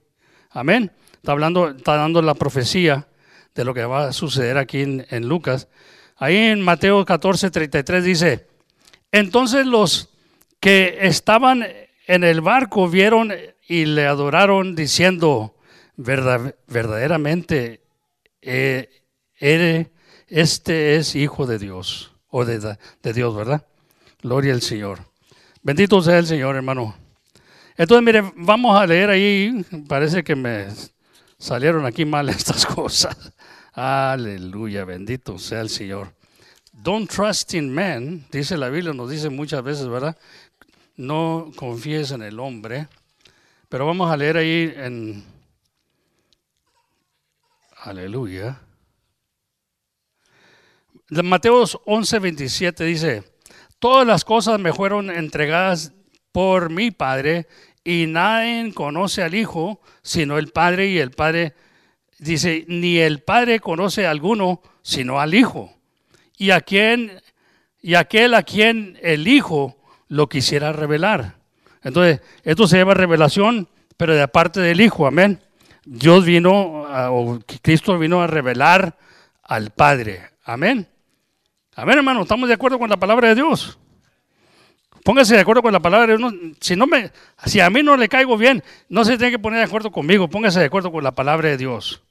Amén. 0.50 0.90
Está 1.14 1.32
hablando, 1.32 1.70
está 1.70 1.96
dando 1.96 2.22
la 2.22 2.34
profecía 2.34 3.08
de 3.54 3.64
lo 3.64 3.74
que 3.74 3.84
va 3.84 4.08
a 4.08 4.12
suceder 4.12 4.56
aquí 4.56 4.82
en, 4.82 5.28
Lucas. 5.28 5.68
Ahí 6.16 6.36
en 6.36 6.60
Mateo 6.60 7.04
14, 7.04 7.50
33 7.50 8.04
dice, 8.04 8.46
entonces 9.12 9.66
los 9.66 10.10
que 10.60 10.98
estaban 11.02 11.66
en 12.06 12.24
el 12.24 12.40
barco 12.40 12.88
vieron 12.88 13.32
y 13.66 13.84
le 13.84 14.06
adoraron 14.06 14.74
diciendo, 14.74 15.56
verdaderamente, 15.96 17.82
eh, 18.40 18.88
este 20.28 20.96
es 20.96 21.16
hijo 21.16 21.46
de 21.46 21.58
Dios, 21.58 22.12
o 22.28 22.44
de, 22.44 22.76
de 23.02 23.12
Dios, 23.12 23.34
¿verdad? 23.34 23.66
Gloria 24.22 24.54
al 24.54 24.62
Señor. 24.62 25.00
Bendito 25.62 26.00
sea 26.00 26.18
el 26.18 26.26
Señor, 26.26 26.56
hermano. 26.56 27.07
Entonces, 27.78 28.04
mire, 28.04 28.32
vamos 28.34 28.76
a 28.76 28.84
leer 28.84 29.08
ahí, 29.08 29.64
parece 29.86 30.24
que 30.24 30.34
me 30.34 30.66
salieron 31.38 31.86
aquí 31.86 32.04
mal 32.04 32.28
estas 32.28 32.66
cosas. 32.66 33.16
Aleluya, 33.72 34.84
bendito 34.84 35.38
sea 35.38 35.60
el 35.60 35.68
Señor. 35.70 36.12
Don't 36.72 37.08
trust 37.08 37.54
in 37.54 37.72
men, 37.72 38.26
dice 38.32 38.56
la 38.58 38.68
Biblia, 38.68 38.92
nos 38.92 39.08
dice 39.08 39.30
muchas 39.30 39.62
veces, 39.62 39.86
¿verdad? 39.86 40.18
No 40.96 41.52
confíes 41.54 42.10
en 42.10 42.22
el 42.22 42.40
hombre. 42.40 42.88
Pero 43.68 43.86
vamos 43.86 44.10
a 44.10 44.16
leer 44.16 44.38
ahí 44.38 44.72
en... 44.74 45.24
Aleluya. 47.82 48.60
Mateo 51.10 51.64
11, 51.84 52.18
27 52.18 52.84
dice, 52.84 53.22
todas 53.78 54.04
las 54.04 54.24
cosas 54.24 54.58
me 54.58 54.72
fueron 54.72 55.10
entregadas 55.10 55.92
por 56.32 56.70
mi 56.70 56.90
Padre 56.90 57.46
y 57.88 58.06
nadie 58.06 58.74
conoce 58.74 59.22
al 59.22 59.34
Hijo 59.34 59.80
sino 60.02 60.36
el 60.36 60.48
Padre 60.48 60.88
y 60.88 60.98
el 60.98 61.10
Padre 61.10 61.54
dice, 62.18 62.66
ni 62.68 62.98
el 62.98 63.22
Padre 63.22 63.60
conoce 63.60 64.06
a 64.06 64.10
alguno 64.10 64.60
sino 64.82 65.20
al 65.20 65.32
Hijo. 65.34 65.72
Y 66.36 66.50
a 66.50 66.60
quien 66.60 67.22
y 67.80 67.94
aquel 67.94 68.34
a 68.34 68.42
quien 68.42 68.98
el 69.00 69.26
Hijo 69.26 69.78
lo 70.08 70.28
quisiera 70.28 70.70
revelar. 70.70 71.36
Entonces, 71.82 72.20
esto 72.42 72.68
se 72.68 72.76
llama 72.76 72.92
revelación, 72.92 73.68
pero 73.96 74.14
de 74.14 74.28
parte 74.28 74.60
del 74.60 74.82
Hijo, 74.82 75.06
amén. 75.06 75.40
Dios 75.86 76.26
vino, 76.26 76.52
o 76.52 77.38
Cristo 77.62 77.98
vino 77.98 78.20
a 78.20 78.26
revelar 78.26 78.98
al 79.42 79.70
Padre, 79.70 80.32
amén. 80.44 80.86
Amén, 81.74 81.96
hermano, 81.96 82.22
estamos 82.22 82.48
de 82.48 82.54
acuerdo 82.54 82.78
con 82.78 82.90
la 82.90 82.98
palabra 82.98 83.28
de 83.28 83.36
Dios. 83.36 83.78
Póngase 85.08 85.36
de 85.36 85.40
acuerdo 85.40 85.62
con 85.62 85.72
la 85.72 85.80
palabra. 85.80 86.18
si, 86.60 86.76
no 86.76 86.86
me, 86.86 87.10
si 87.46 87.60
a 87.60 87.70
mí 87.70 87.82
no 87.82 87.96
le 87.96 88.10
caigo 88.10 88.36
bien, 88.36 88.62
no 88.90 89.06
se 89.06 89.16
tiene 89.16 89.30
que 89.30 89.38
poner 89.38 89.60
de 89.60 89.64
acuerdo 89.64 89.90
conmigo. 89.90 90.28
Póngase 90.28 90.60
de 90.60 90.66
acuerdo 90.66 90.92
con 90.92 91.02
la 91.02 91.12
palabra 91.12 91.48
de 91.48 91.56
Dios. 91.56 92.02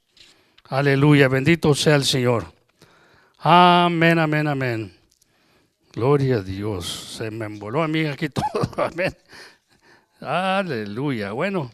Aleluya, 0.68 1.28
bendito 1.28 1.76
sea 1.76 1.94
el 1.94 2.06
Señor. 2.06 2.52
Amén, 3.38 4.18
amén, 4.18 4.48
amén. 4.48 4.98
Gloria 5.94 6.38
a 6.38 6.42
Dios. 6.42 7.16
Se 7.20 7.30
me 7.30 7.46
emboló 7.46 7.84
a 7.84 7.88
mí 7.88 8.04
aquí 8.08 8.30
todo. 8.54 8.84
Amén. 8.84 9.16
Aleluya. 10.20 11.34
Bueno, 11.34 11.70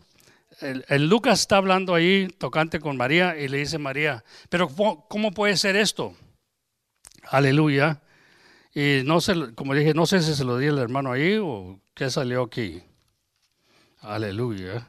el, 0.59 1.07
Lucas 1.07 1.39
está 1.39 1.55
hablando 1.55 1.95
ahí, 1.95 2.27
tocante 2.37 2.81
con 2.81 2.97
María, 2.97 3.37
y 3.39 3.47
le 3.47 3.59
dice 3.59 3.77
María, 3.77 4.25
pero 4.49 4.67
¿cómo 5.07 5.31
puede 5.31 5.55
ser 5.55 5.77
esto? 5.77 6.17
Aleluya. 7.29 8.02
Y 8.75 9.01
no 9.05 9.21
sé, 9.21 9.53
como 9.53 9.75
dije, 9.75 9.93
no 9.93 10.05
sé 10.05 10.21
si 10.21 10.33
se 10.33 10.43
lo 10.43 10.57
di 10.57 10.67
el 10.67 10.79
hermano 10.79 11.11
ahí 11.11 11.37
o 11.37 11.79
qué 11.93 12.09
salió 12.09 12.43
aquí. 12.43 12.81
Aleluya. 14.01 14.87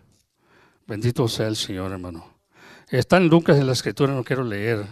Bendito 0.86 1.28
sea 1.28 1.48
el 1.48 1.56
Señor, 1.56 1.92
hermano. 1.92 2.34
Está 2.88 3.18
en 3.18 3.28
Lucas 3.28 3.58
en 3.58 3.66
la 3.66 3.72
escritura, 3.72 4.14
no 4.14 4.24
quiero 4.24 4.42
leer. 4.42 4.86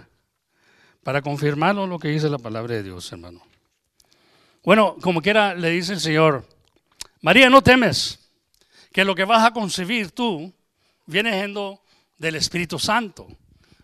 Para 1.02 1.22
confirmarlo 1.22 1.86
lo 1.86 1.98
que 1.98 2.08
dice 2.08 2.28
la 2.28 2.38
palabra 2.38 2.74
de 2.74 2.82
Dios, 2.82 3.10
hermano. 3.12 3.42
Bueno, 4.62 4.96
como 5.02 5.22
quiera, 5.22 5.54
le 5.54 5.70
dice 5.70 5.94
el 5.94 6.00
Señor, 6.00 6.46
María, 7.20 7.50
no 7.50 7.62
temes, 7.62 8.30
que 8.92 9.04
lo 9.04 9.14
que 9.14 9.24
vas 9.24 9.44
a 9.44 9.52
concebir 9.52 10.12
tú 10.12 10.52
viene 11.06 11.32
siendo 11.32 11.82
del 12.18 12.36
Espíritu 12.36 12.78
Santo. 12.78 13.26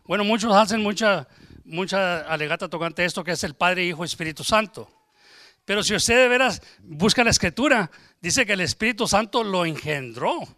Bueno, 0.04 0.22
muchos 0.22 0.54
hacen 0.54 0.82
mucha, 0.82 1.26
mucha 1.64 2.20
alegata 2.20 2.68
tocante 2.68 3.04
esto, 3.04 3.24
que 3.24 3.32
es 3.32 3.42
el 3.42 3.54
Padre, 3.54 3.84
Hijo, 3.84 4.04
Espíritu 4.04 4.44
Santo. 4.44 4.88
Pero 5.68 5.82
si 5.82 5.94
usted 5.94 6.16
de 6.16 6.28
veras 6.28 6.62
busca 6.80 7.22
la 7.22 7.28
escritura, 7.28 7.90
dice 8.22 8.46
que 8.46 8.54
el 8.54 8.62
Espíritu 8.62 9.06
Santo 9.06 9.44
lo 9.44 9.66
engendró. 9.66 10.48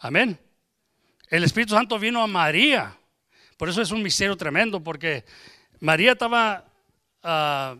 Amén. 0.00 0.36
El 1.28 1.44
Espíritu 1.44 1.74
Santo 1.74 1.96
vino 1.96 2.20
a 2.20 2.26
María. 2.26 2.92
Por 3.56 3.68
eso 3.68 3.80
es 3.80 3.92
un 3.92 4.02
misterio 4.02 4.36
tremendo, 4.36 4.82
porque 4.82 5.24
María 5.78 6.10
estaba 6.10 6.64
ah, 7.22 7.76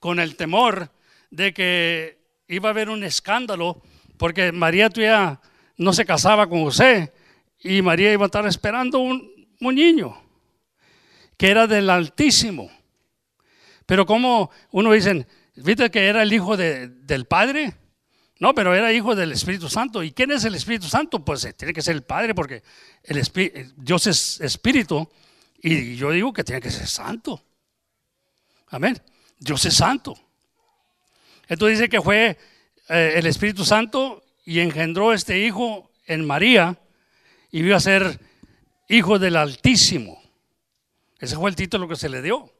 con 0.00 0.20
el 0.20 0.36
temor 0.36 0.90
de 1.30 1.54
que 1.54 2.18
iba 2.48 2.68
a 2.68 2.72
haber 2.72 2.90
un 2.90 3.04
escándalo, 3.04 3.80
porque 4.18 4.52
María 4.52 4.90
todavía 4.90 5.40
no 5.78 5.94
se 5.94 6.04
casaba 6.04 6.46
con 6.46 6.62
José 6.62 7.10
y 7.60 7.80
María 7.80 8.12
iba 8.12 8.24
a 8.24 8.26
estar 8.26 8.46
esperando 8.46 8.98
un, 8.98 9.48
un 9.62 9.74
niño 9.74 10.14
que 11.38 11.48
era 11.48 11.66
del 11.66 11.88
Altísimo. 11.88 12.70
Pero 13.86 14.04
como 14.04 14.50
uno 14.72 14.92
dice, 14.92 15.26
¿viste 15.54 15.90
que 15.90 16.06
era 16.06 16.22
el 16.22 16.32
hijo 16.32 16.56
del 16.56 17.24
Padre? 17.26 17.74
No, 18.38 18.54
pero 18.54 18.74
era 18.74 18.92
hijo 18.92 19.14
del 19.14 19.32
Espíritu 19.32 19.68
Santo. 19.68 20.02
¿Y 20.02 20.12
quién 20.12 20.30
es 20.30 20.44
el 20.44 20.54
Espíritu 20.54 20.86
Santo? 20.88 21.24
Pues 21.24 21.44
eh, 21.44 21.54
tiene 21.54 21.72
que 21.72 21.80
ser 21.80 21.96
el 21.96 22.02
Padre 22.02 22.34
porque 22.34 22.62
el 23.04 23.18
eh, 23.18 23.70
Dios 23.76 24.06
es 24.06 24.40
Espíritu 24.40 25.08
y 25.62 25.96
yo 25.96 26.10
digo 26.10 26.32
que 26.32 26.44
tiene 26.44 26.60
que 26.60 26.70
ser 26.70 26.86
santo. 26.86 27.42
Amén. 28.68 29.00
Dios 29.38 29.64
es 29.64 29.74
santo. 29.74 30.18
Entonces 31.48 31.78
dice 31.78 31.88
que 31.88 32.02
fue 32.02 32.38
eh, 32.88 33.12
el 33.16 33.26
Espíritu 33.26 33.64
Santo 33.64 34.22
y 34.44 34.60
engendró 34.60 35.14
este 35.14 35.38
hijo 35.38 35.90
en 36.06 36.26
María 36.26 36.78
y 37.50 37.60
iba 37.60 37.76
a 37.76 37.80
ser 37.80 38.20
hijo 38.88 39.18
del 39.18 39.36
Altísimo. 39.36 40.20
Ese 41.18 41.36
fue 41.36 41.48
el 41.48 41.56
título 41.56 41.88
que 41.88 41.96
se 41.96 42.10
le 42.10 42.20
dio. 42.20 42.52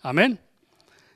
Amén. 0.00 0.40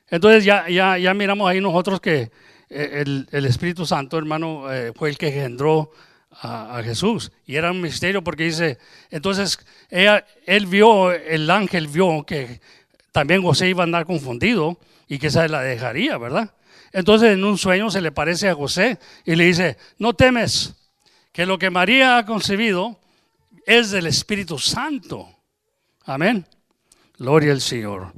Entonces 0.08 0.44
ya, 0.44 0.68
ya, 0.68 0.98
ya 0.98 1.14
miramos 1.14 1.48
ahí 1.48 1.60
nosotros 1.60 2.00
que 2.00 2.30
eh, 2.70 3.04
el, 3.30 3.44
Espíritu 3.46 3.86
Santo, 3.86 4.18
hermano, 4.18 4.72
eh, 4.72 4.92
fue 4.94 5.10
el 5.10 5.18
que 5.18 5.28
engendró 5.28 5.90
a, 6.30 6.82
Jesús. 6.82 7.30
Y 7.46 7.56
era 7.56 7.70
un 7.70 7.80
misterio 7.80 8.22
porque 8.22 8.44
dice, 8.44 8.78
entonces 9.10 9.58
él 9.90 10.66
vio, 10.66 11.12
el 11.12 11.48
ángel 11.48 11.86
vio 11.86 12.24
que 12.26 12.60
también 13.12 13.42
José 13.42 13.68
iba 13.68 13.82
a 13.82 13.86
andar 13.86 14.04
confundido 14.04 14.78
y 15.06 15.18
que 15.18 15.30
se 15.30 15.48
la 15.48 15.62
dejaría, 15.62 16.18
¿verdad? 16.18 16.52
Entonces 16.92 17.32
en 17.32 17.44
un 17.44 17.56
sueño 17.58 17.90
se 17.90 18.00
le 18.00 18.10
parece 18.10 18.48
a 18.48 18.54
José 18.54 18.98
y 19.24 19.36
le 19.36 19.44
dice, 19.44 19.76
no 19.98 20.14
temes, 20.14 20.74
que 21.32 21.46
lo 21.46 21.58
que 21.58 21.70
María 21.70 22.18
ha 22.18 22.26
concebido 22.26 22.98
es 23.66 23.90
del 23.90 24.06
Espíritu 24.06 24.58
Santo. 24.58 25.28
Amén. 26.04 26.46
Gloria 27.18 27.52
al 27.52 27.60
Señor. 27.60 28.12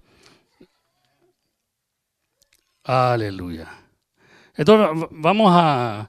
Aleluya. 2.87 3.69
Entonces 4.55 5.09
vamos 5.11 5.51
a, 5.53 6.09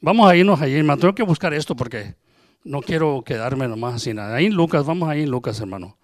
vamos 0.00 0.30
a 0.30 0.36
irnos 0.36 0.60
allí, 0.60 0.76
hermano. 0.76 1.00
Tengo 1.00 1.14
que 1.14 1.24
buscar 1.24 1.52
esto 1.52 1.74
porque 1.74 2.14
no 2.62 2.80
quiero 2.82 3.22
quedarme 3.26 3.66
nomás 3.66 4.02
sin 4.02 4.16
nada. 4.16 4.36
Ahí 4.36 4.46
en 4.46 4.54
Lucas, 4.54 4.86
vamos 4.86 5.08
ahí 5.08 5.22
en 5.22 5.30
Lucas, 5.30 5.58
hermano. 5.58 5.98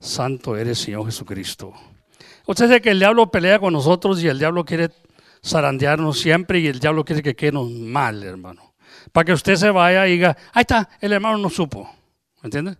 Santo 0.00 0.56
eres, 0.56 0.78
Señor 0.78 1.06
Jesucristo. 1.06 1.72
Usted 2.46 2.66
sabe 2.66 2.80
que 2.82 2.90
el 2.90 2.98
diablo 2.98 3.30
pelea 3.30 3.60
con 3.60 3.72
nosotros 3.72 4.20
y 4.24 4.26
el 4.28 4.40
diablo 4.40 4.64
quiere 4.64 4.90
zarandearnos 5.46 6.18
siempre 6.18 6.58
y 6.58 6.66
el 6.66 6.80
diablo 6.80 7.04
quiere 7.04 7.22
que 7.22 7.36
quedemos 7.36 7.70
mal, 7.70 8.24
hermano. 8.24 8.74
Para 9.12 9.26
que 9.26 9.32
usted 9.34 9.54
se 9.54 9.70
vaya 9.70 10.08
y 10.08 10.12
diga, 10.12 10.36
ahí 10.52 10.62
está, 10.62 10.88
el 11.00 11.12
hermano 11.12 11.38
no 11.38 11.48
supo. 11.48 11.88
¿Me 12.42 12.48
entiende? 12.48 12.76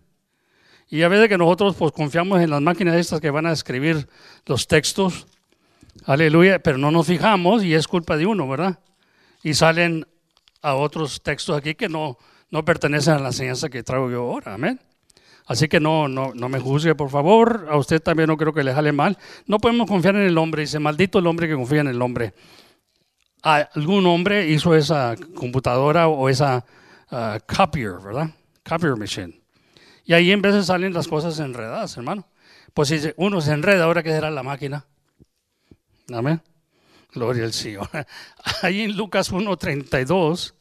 Y 0.89 1.01
a 1.03 1.07
veces 1.07 1.29
que 1.29 1.37
nosotros 1.37 1.77
pues 1.77 1.93
confiamos 1.93 2.41
en 2.41 2.49
las 2.49 2.61
máquinas 2.61 2.97
estas 2.97 3.21
que 3.21 3.29
van 3.29 3.45
a 3.45 3.53
escribir 3.53 4.09
los 4.45 4.67
textos 4.67 5.25
Aleluya, 6.05 6.59
pero 6.59 6.77
no 6.77 6.91
nos 6.91 7.07
fijamos 7.07 7.63
y 7.63 7.73
es 7.73 7.87
culpa 7.87 8.15
de 8.15 8.27
uno, 8.27 8.47
¿verdad? 8.47 8.79
Y 9.41 9.55
salen 9.55 10.05
a 10.61 10.75
otros 10.75 11.23
textos 11.23 11.57
aquí 11.57 11.73
que 11.73 11.89
no, 11.89 12.17
no 12.51 12.63
pertenecen 12.63 13.15
a 13.15 13.19
la 13.19 13.27
enseñanza 13.29 13.69
que 13.69 13.81
traigo 13.81 14.11
yo 14.11 14.21
ahora, 14.21 14.53
amén. 14.53 14.79
Así 15.47 15.67
que 15.67 15.79
no, 15.79 16.07
no, 16.07 16.31
no 16.35 16.47
me 16.47 16.59
juzgue, 16.59 16.93
por 16.93 17.09
favor. 17.09 17.67
A 17.69 17.77
usted 17.77 18.01
también 18.01 18.27
no 18.27 18.37
creo 18.37 18.53
que 18.53 18.63
le 18.63 18.73
jale 18.73 18.91
mal. 18.91 19.17
No 19.47 19.59
podemos 19.59 19.87
confiar 19.87 20.15
en 20.15 20.23
el 20.23 20.37
hombre. 20.37 20.61
Dice, 20.63 20.79
maldito 20.79 21.19
el 21.19 21.27
hombre 21.27 21.47
que 21.47 21.55
confía 21.55 21.81
en 21.81 21.87
el 21.87 22.01
hombre. 22.01 22.33
Algún 23.43 24.07
hombre 24.07 24.47
hizo 24.47 24.75
esa 24.75 25.15
computadora 25.35 26.07
o 26.07 26.29
esa 26.29 26.65
uh, 27.11 27.37
copier, 27.45 27.99
¿verdad? 28.03 28.29
Copier 28.67 28.95
machine. 28.95 29.39
Y 30.03 30.13
ahí 30.13 30.31
en 30.31 30.41
de 30.41 30.63
salen 30.63 30.93
las 30.93 31.07
cosas 31.07 31.39
enredadas, 31.39 31.95
hermano. 31.95 32.27
Pues 32.73 32.89
si 32.89 33.13
uno 33.17 33.39
se 33.41 33.51
enreda, 33.51 33.83
ahora 33.83 34.01
que 34.01 34.09
será 34.09 34.31
la 34.31 34.41
máquina. 34.41 34.85
Amén. 36.13 36.41
Gloria 37.13 37.45
al 37.45 37.53
Señor. 37.53 37.89
Ahí 38.61 38.81
en 38.81 38.95
Lucas 38.95 39.31
1.32, 39.31 40.53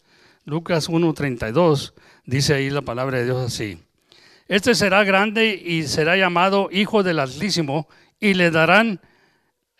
Lucas 0.44 0.88
1.32, 0.88 1.92
dice 2.24 2.54
ahí 2.54 2.70
la 2.70 2.82
palabra 2.82 3.18
de 3.18 3.24
Dios 3.24 3.44
así. 3.46 3.78
Este 4.46 4.74
será 4.74 5.04
grande 5.04 5.54
y 5.54 5.84
será 5.84 6.16
llamado 6.16 6.68
Hijo 6.70 7.02
del 7.02 7.18
Altísimo 7.18 7.88
y 8.20 8.34
le 8.34 8.50
darán, 8.50 9.00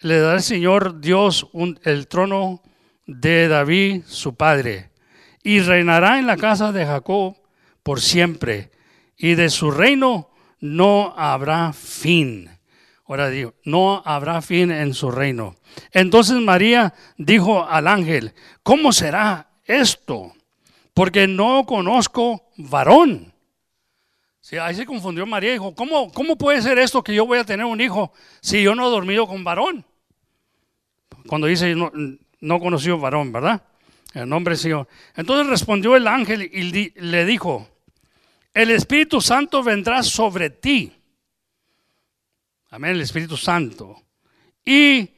le 0.01 0.19
dará 0.19 0.37
el 0.37 0.43
Señor 0.43 1.01
Dios 1.01 1.49
el 1.85 2.09
trono 2.09 2.63
de 3.07 3.49
David, 3.49 4.03
su 4.07 4.35
padre, 4.35 4.91
y 5.43 5.61
reinará 5.61 6.19
en 6.19 6.27
la 6.27 6.37
casa 6.37 6.73
de 6.73 6.87
Jacob 6.87 7.37
por 7.83 8.01
siempre, 8.01 8.71
y 9.17 9.35
de 9.35 9.51
su 9.51 9.71
reino 9.71 10.31
no 10.61 11.15
habrá 11.17 11.73
fin. 11.75 12.54
Ahora 13.07 13.29
digo, 13.29 13.55
no 13.65 14.03
habrá 14.05 14.41
fin 14.41 14.71
en 14.71 14.95
su 14.95 15.11
reino. 15.11 15.57
Entonces 15.93 16.37
María 16.37 16.95
dijo 17.19 17.65
al 17.65 17.87
ángel, 17.87 18.33
¿cómo 18.63 18.93
será 18.93 19.51
esto? 19.65 20.33
Porque 20.95 21.27
no 21.27 21.67
conozco 21.67 22.49
varón. 22.57 23.35
Ahí 24.61 24.75
se 24.75 24.87
confundió 24.87 25.27
María 25.27 25.51
y 25.51 25.53
dijo, 25.55 25.75
¿cómo, 25.75 26.13
¿cómo 26.13 26.37
puede 26.37 26.63
ser 26.63 26.79
esto 26.79 27.03
que 27.03 27.15
yo 27.15 27.27
voy 27.27 27.39
a 27.39 27.45
tener 27.45 27.67
un 27.67 27.81
hijo 27.81 28.13
si 28.41 28.63
yo 28.63 28.75
no 28.75 28.87
he 28.87 28.91
dormido 28.91 29.27
con 29.27 29.43
varón? 29.43 29.85
Cuando 31.27 31.47
dice 31.47 31.75
no, 31.75 31.91
no 32.41 32.61
conoció 32.61 32.99
varón, 32.99 33.33
¿verdad? 33.33 33.63
El 34.15 34.29
nombre 34.29 34.57
Señor. 34.57 34.87
Entonces 35.17 35.47
respondió 35.47 35.97
el 35.97 36.07
ángel 36.07 36.43
y 36.43 36.93
le 36.95 37.25
dijo, 37.25 37.69
el 38.53 38.71
Espíritu 38.71 39.21
Santo 39.21 39.63
vendrá 39.63 40.03
sobre 40.03 40.51
ti 40.51 40.93
Amén, 42.75 42.97
el 42.97 43.03
Espíritu 43.03 43.37
Santo. 43.37 44.03
Y 44.65 45.09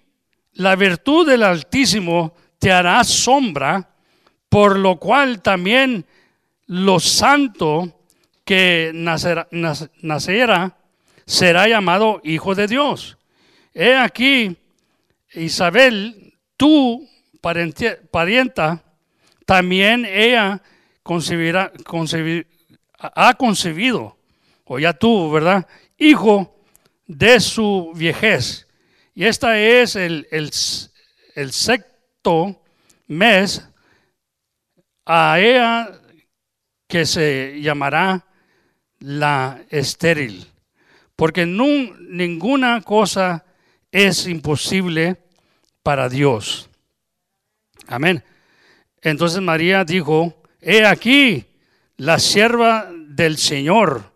la 0.56 0.76
virtud 0.76 1.26
del 1.26 1.42
Altísimo 1.42 2.34
te 2.58 2.70
hará 2.70 3.02
sombra, 3.02 3.94
por 4.50 4.78
lo 4.78 4.98
cual 4.98 5.40
también 5.40 6.04
lo 6.66 7.00
santo 7.00 8.04
que 8.44 8.90
nacerá, 8.92 10.76
será 11.24 11.66
llamado 11.66 12.20
Hijo 12.24 12.54
de 12.54 12.66
Dios. 12.66 13.16
He 13.72 13.96
aquí, 13.96 14.54
Isabel, 15.32 16.34
tu 16.58 17.08
parienta, 17.40 18.84
también 19.46 20.04
ella 20.04 20.60
concebirá, 21.02 21.72
ha 22.98 23.32
concebido, 23.32 24.18
o 24.64 24.78
ya 24.78 24.92
tuvo, 24.92 25.32
¿verdad? 25.32 25.66
Hijo 25.96 26.52
de 27.06 27.40
su 27.40 27.92
viejez. 27.94 28.66
Y 29.14 29.24
esta 29.24 29.58
es 29.58 29.96
el, 29.96 30.28
el, 30.30 31.52
sexto 31.52 32.62
mes 33.06 33.66
a 35.04 35.38
ella 35.40 36.00
que 36.86 37.06
se 37.06 37.60
llamará 37.60 38.26
la 38.98 39.62
estéril, 39.70 40.46
porque 41.14 41.46
ninguna 41.46 42.82
cosa 42.82 43.44
es 43.90 44.26
imposible 44.26 45.16
para 45.82 46.08
Dios. 46.08 46.68
Amén. 47.86 48.22
Entonces 49.00 49.40
María 49.40 49.84
dijo, 49.84 50.42
he 50.60 50.84
aquí 50.84 51.46
la 51.96 52.18
sierva 52.18 52.90
del 52.92 53.38
Señor, 53.38 54.12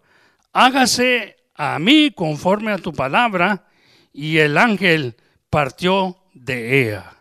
hágase 0.53 1.40
a 1.63 1.79
mí 1.79 2.11
conforme 2.11 2.73
a 2.73 2.79
tu 2.79 2.91
palabra. 2.91 3.67
Y 4.15 4.39
el 4.39 4.57
ángel 4.57 5.15
partió 5.51 6.17
de 6.33 6.89
ella. 6.89 7.13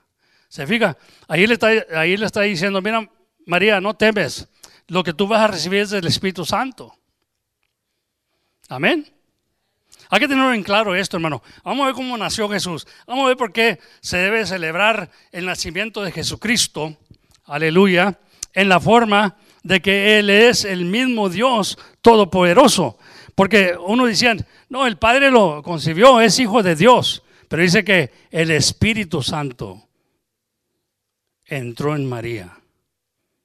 ¿Se 0.48 0.66
fija? 0.66 0.98
Ahí 1.28 1.46
le 1.46 1.56
está, 1.56 1.68
ahí 1.94 2.16
le 2.16 2.26
está 2.26 2.42
diciendo, 2.42 2.82
mira, 2.82 3.08
María, 3.46 3.82
no 3.82 3.96
temes, 3.96 4.48
lo 4.88 5.04
que 5.04 5.14
tú 5.14 5.28
vas 5.28 5.42
a 5.42 5.48
recibir 5.48 5.82
es 5.82 5.90
del 5.90 6.08
Espíritu 6.08 6.46
Santo. 6.46 6.96
Amén. 8.70 9.06
Hay 10.10 10.20
que 10.20 10.28
tenerlo 10.28 10.54
en 10.54 10.64
claro 10.64 10.96
esto, 10.96 11.18
hermano. 11.18 11.44
Vamos 11.64 11.84
a 11.84 11.86
ver 11.88 11.96
cómo 11.96 12.18
nació 12.18 12.48
Jesús. 12.50 12.88
Vamos 13.06 13.26
a 13.26 13.28
ver 13.28 13.38
por 13.38 13.52
qué 13.52 13.80
se 14.00 14.18
debe 14.18 14.46
celebrar 14.46 15.12
el 15.32 15.46
nacimiento 15.46 16.02
de 16.02 16.12
Jesucristo. 16.12 16.98
Aleluya. 17.44 18.18
En 18.54 18.70
la 18.70 18.80
forma 18.80 19.36
de 19.64 19.82
que 19.82 20.18
Él 20.18 20.30
es 20.30 20.66
el 20.66 20.86
mismo 20.86 21.30
Dios 21.30 21.78
todopoderoso. 22.02 22.98
Porque 23.40 23.74
uno 23.80 24.06
decía, 24.06 24.36
no, 24.68 24.86
el 24.86 24.98
Padre 24.98 25.32
lo 25.32 25.64
concibió, 25.64 26.20
es 26.20 26.38
hijo 26.40 26.62
de 26.62 26.76
Dios. 26.76 27.24
Pero 27.48 27.62
dice 27.62 27.86
que 27.86 28.12
el 28.32 28.52
Espíritu 28.52 29.24
Santo 29.24 29.88
entró 31.46 31.96
en 31.96 32.06
María. 32.06 32.60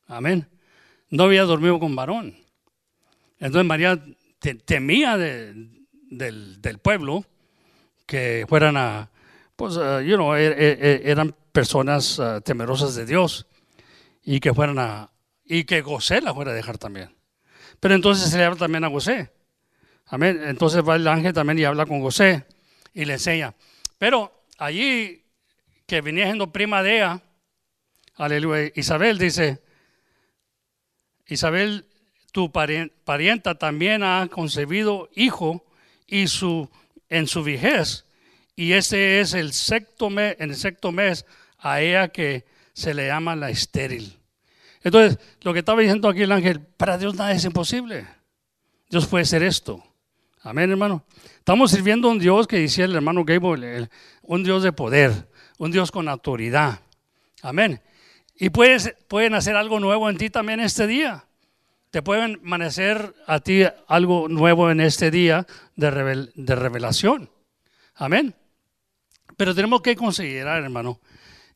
Amén. 0.08 0.48
No 1.10 1.22
había 1.22 1.44
dormido 1.44 1.78
con 1.78 1.94
varón. 1.94 2.34
Entonces 3.38 3.64
María 3.64 4.02
temía 4.64 5.16
del, 5.16 5.86
pueblo 6.82 7.24
que 8.04 8.46
fueran 8.48 8.76
a, 8.76 9.08
pues, 9.54 9.76
uh, 9.76 10.00
you 10.00 10.16
know, 10.16 10.34
er, 10.34 10.60
er, 10.60 10.84
er, 10.84 11.08
eran 11.08 11.36
personas 11.52 12.18
uh, 12.18 12.40
temerosas 12.40 12.96
de 12.96 13.06
Dios 13.06 13.46
y 14.24 14.40
que 14.40 14.52
fueran 14.52 14.80
a, 14.80 15.12
y 15.44 15.62
que 15.62 15.82
José 15.82 16.20
la 16.20 16.34
fuera 16.34 16.50
a 16.50 16.54
dejar 16.54 16.78
también. 16.78 17.14
Pero 17.78 17.94
entonces 17.94 18.28
se 18.28 18.36
le 18.38 18.44
habla 18.44 18.58
también 18.58 18.82
a 18.82 18.90
José. 18.90 19.33
Amén. 20.06 20.40
Entonces 20.44 20.82
va 20.86 20.96
el 20.96 21.08
ángel 21.08 21.32
también 21.32 21.58
y 21.58 21.64
habla 21.64 21.86
con 21.86 22.00
José 22.00 22.44
y 22.92 23.04
le 23.04 23.14
enseña. 23.14 23.54
Pero 23.98 24.44
allí 24.58 25.24
que 25.86 26.00
venía 26.00 26.24
siendo 26.24 26.52
prima 26.52 26.82
de 26.82 26.96
ella, 26.96 27.22
aleluya, 28.16 28.70
Isabel 28.74 29.18
dice, 29.18 29.62
Isabel, 31.26 31.86
tu 32.32 32.50
parienta 32.50 33.54
también 33.56 34.02
ha 34.02 34.28
concebido 34.30 35.08
hijo 35.14 35.64
y 36.06 36.26
su, 36.26 36.68
en 37.08 37.26
su 37.26 37.44
vejez, 37.44 38.06
y 38.56 38.72
ese 38.72 39.20
es 39.20 39.34
el 39.34 39.52
sexto 39.52 40.10
mes, 40.10 40.36
en 40.38 40.50
el 40.50 40.56
sexto 40.56 40.92
mes 40.92 41.26
a 41.58 41.80
ella 41.80 42.08
que 42.08 42.44
se 42.72 42.94
le 42.94 43.06
llama 43.06 43.36
la 43.36 43.50
estéril. 43.50 44.18
Entonces, 44.82 45.18
lo 45.42 45.52
que 45.52 45.60
estaba 45.60 45.80
diciendo 45.80 46.08
aquí 46.08 46.22
el 46.22 46.32
ángel, 46.32 46.60
para 46.60 46.98
Dios 46.98 47.14
nada 47.14 47.32
es 47.32 47.44
imposible. 47.44 48.06
Dios 48.90 49.06
puede 49.06 49.24
ser 49.24 49.42
esto. 49.42 49.82
Amén, 50.46 50.70
hermano. 50.70 51.02
Estamos 51.38 51.70
sirviendo 51.70 52.06
a 52.06 52.10
un 52.10 52.18
Dios 52.18 52.46
que 52.46 52.58
decía 52.58 52.84
el 52.84 52.94
hermano 52.94 53.24
Gable, 53.24 53.88
un 54.20 54.44
Dios 54.44 54.62
de 54.62 54.72
poder, 54.72 55.26
un 55.56 55.70
Dios 55.70 55.90
con 55.90 56.06
autoridad. 56.06 56.80
Amén. 57.40 57.80
Y 58.36 58.50
puedes, 58.50 58.94
pueden 59.08 59.32
hacer 59.32 59.56
algo 59.56 59.80
nuevo 59.80 60.10
en 60.10 60.18
ti 60.18 60.28
también 60.28 60.60
este 60.60 60.86
día. 60.86 61.24
Te 61.90 62.02
pueden 62.02 62.40
amanecer 62.44 63.14
a 63.26 63.40
ti 63.40 63.62
algo 63.88 64.28
nuevo 64.28 64.70
en 64.70 64.82
este 64.82 65.10
día 65.10 65.46
de, 65.76 66.28
de 66.34 66.54
revelación. 66.54 67.30
Amén. 67.94 68.34
Pero 69.38 69.54
tenemos 69.54 69.80
que 69.80 69.96
considerar, 69.96 70.62
hermano, 70.62 71.00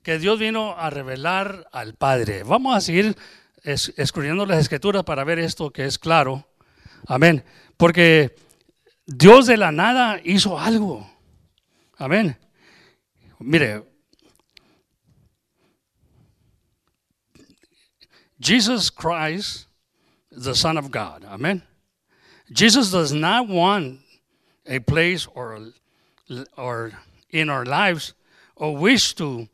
que 0.02 0.18
Dios 0.18 0.38
vino 0.38 0.78
a 0.78 0.88
revelar 0.88 1.68
al 1.72 1.92
Padre. 1.92 2.42
Vamos 2.42 2.74
a 2.74 2.80
seguir 2.80 3.14
escribiendo 3.62 4.46
las 4.46 4.60
escrituras 4.60 5.04
para 5.04 5.24
ver 5.24 5.40
esto 5.40 5.70
que 5.72 5.84
es 5.84 5.98
claro. 5.98 6.48
Amén. 7.06 7.44
Porque 7.76 8.47
Dios 9.08 9.46
de 9.46 9.56
la 9.56 9.70
nada 9.70 10.20
hizo 10.22 10.58
algo. 10.58 11.06
Amén. 11.98 12.36
Mire, 13.40 13.82
Jesus 18.38 18.90
Christ, 18.90 19.66
the 20.30 20.54
Son 20.54 20.76
of 20.76 20.90
God. 20.90 21.24
Amen. 21.24 21.62
Jesus 22.52 22.90
does 22.90 23.12
not 23.12 23.48
want 23.48 24.00
a 24.66 24.78
place 24.80 25.26
or, 25.34 25.58
or 26.56 26.92
in 27.30 27.48
our 27.48 27.64
lives 27.64 28.14
or 28.56 28.76
wish 28.76 29.14
to 29.14 29.48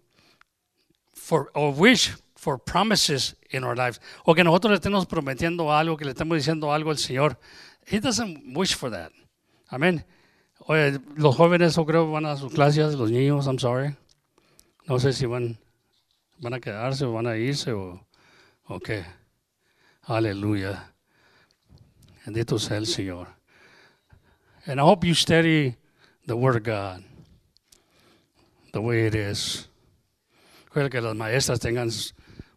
for, 1.14 1.50
or 1.54 1.72
wish 1.72 2.12
for 2.36 2.58
promises 2.58 3.34
in 3.50 3.64
our 3.64 3.74
lives. 3.76 4.00
O 4.26 4.34
que 4.34 4.44
nosotros 4.44 4.70
le 4.70 4.78
estemos 4.78 5.06
prometiendo 5.06 5.72
algo, 5.72 5.96
que 5.96 6.04
le 6.04 6.12
estemos 6.12 6.36
diciendo 6.36 6.72
algo 6.72 6.90
al 6.90 6.96
Señor. 6.96 7.36
He 7.86 8.00
doesn't 8.00 8.54
wish 8.54 8.74
for 8.74 8.90
that. 8.90 9.12
Amén. 9.74 10.06
Oye, 10.68 11.00
los 11.16 11.34
jóvenes, 11.34 11.74
yo 11.74 11.84
creo, 11.84 12.08
van 12.08 12.26
a 12.26 12.36
sus 12.36 12.54
clases, 12.54 12.94
los 12.94 13.10
niños, 13.10 13.46
I'm 13.46 13.58
sorry. 13.58 13.96
No 14.86 15.00
sé 15.00 15.12
si 15.12 15.26
van, 15.26 15.58
van 16.38 16.54
a 16.54 16.60
quedarse 16.60 17.04
o 17.04 17.12
van 17.12 17.26
a 17.26 17.36
irse 17.36 17.72
o, 17.72 18.06
o 18.66 18.78
qué. 18.78 19.04
Aleluya. 20.02 20.92
Bendito 22.24 22.56
sea 22.60 22.76
el 22.76 22.86
Señor. 22.86 23.26
And 24.64 24.78
I 24.78 24.84
hope 24.84 25.04
you 25.04 25.12
study 25.12 25.74
the 26.24 26.34
Word 26.34 26.54
of 26.54 26.62
God 26.62 27.02
the 28.72 28.80
way 28.80 29.08
it 29.08 29.16
is. 29.16 29.68
Espero 30.66 30.88
que 30.88 31.00
las 31.00 31.16
maestras 31.16 31.58
tengan 31.58 31.90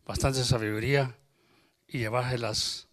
bastante 0.06 0.44
sabiduría 0.44 1.16
y 1.88 1.98
llevárselas 1.98 2.87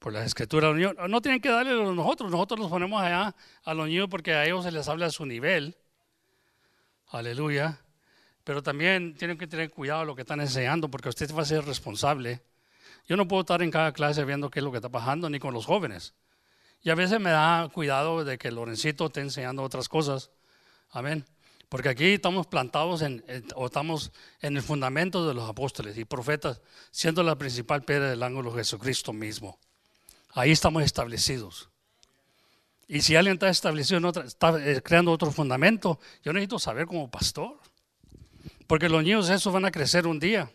por 0.00 0.12
la 0.12 0.24
escritura. 0.24 0.72
No 0.72 1.20
tienen 1.20 1.40
que 1.40 1.50
darle 1.50 1.72
a 1.72 1.92
nosotros, 1.94 2.30
nosotros 2.30 2.58
los 2.58 2.70
ponemos 2.70 3.00
allá 3.00 3.36
a 3.62 3.74
los 3.74 3.86
niños 3.86 4.08
porque 4.10 4.32
a 4.34 4.44
ellos 4.44 4.64
se 4.64 4.72
les 4.72 4.88
habla 4.88 5.06
a 5.06 5.10
su 5.10 5.24
nivel. 5.24 5.76
Aleluya. 7.10 7.78
Pero 8.42 8.62
también 8.62 9.14
tienen 9.14 9.36
que 9.36 9.46
tener 9.46 9.70
cuidado 9.70 10.04
lo 10.04 10.16
que 10.16 10.22
están 10.22 10.40
enseñando 10.40 10.90
porque 10.90 11.10
usted 11.10 11.32
va 11.32 11.42
a 11.42 11.44
ser 11.44 11.64
responsable. 11.64 12.42
Yo 13.06 13.16
no 13.16 13.28
puedo 13.28 13.42
estar 13.42 13.62
en 13.62 13.70
cada 13.70 13.92
clase 13.92 14.24
viendo 14.24 14.50
qué 14.50 14.60
es 14.60 14.64
lo 14.64 14.70
que 14.70 14.78
está 14.78 14.88
pasando, 14.88 15.28
ni 15.28 15.38
con 15.38 15.52
los 15.52 15.66
jóvenes. 15.66 16.14
Y 16.82 16.88
a 16.88 16.94
veces 16.94 17.20
me 17.20 17.30
da 17.30 17.68
cuidado 17.72 18.24
de 18.24 18.38
que 18.38 18.50
Lorencito 18.50 19.06
esté 19.06 19.20
enseñando 19.20 19.62
otras 19.62 19.88
cosas. 19.88 20.30
Amén. 20.90 21.26
Porque 21.68 21.90
aquí 21.90 22.14
estamos 22.14 22.46
plantados 22.46 23.02
en, 23.02 23.22
o 23.54 23.66
estamos 23.66 24.12
en 24.40 24.56
el 24.56 24.62
fundamento 24.62 25.28
de 25.28 25.34
los 25.34 25.48
apóstoles 25.48 25.98
y 25.98 26.06
profetas, 26.06 26.62
siendo 26.90 27.22
la 27.22 27.36
principal 27.36 27.82
piedra 27.82 28.08
del 28.08 28.22
ángulo 28.22 28.52
Jesucristo 28.54 29.12
mismo. 29.12 29.58
Ahí 30.32 30.50
estamos 30.50 30.82
establecidos. 30.82 31.68
Y 32.86 33.02
si 33.02 33.14
alguien 33.14 33.34
está 33.34 33.48
establecido 33.48 33.98
en 33.98 34.04
otra, 34.04 34.24
está 34.24 34.58
eh, 34.58 34.82
creando 34.82 35.12
otro 35.12 35.30
fundamento, 35.30 36.00
yo 36.24 36.32
necesito 36.32 36.58
saber 36.58 36.86
como 36.86 37.10
pastor. 37.10 37.58
Porque 38.66 38.88
los 38.88 39.02
niños 39.02 39.28
esos 39.28 39.52
van 39.52 39.64
a 39.64 39.70
crecer 39.70 40.06
un 40.06 40.18
día. 40.18 40.50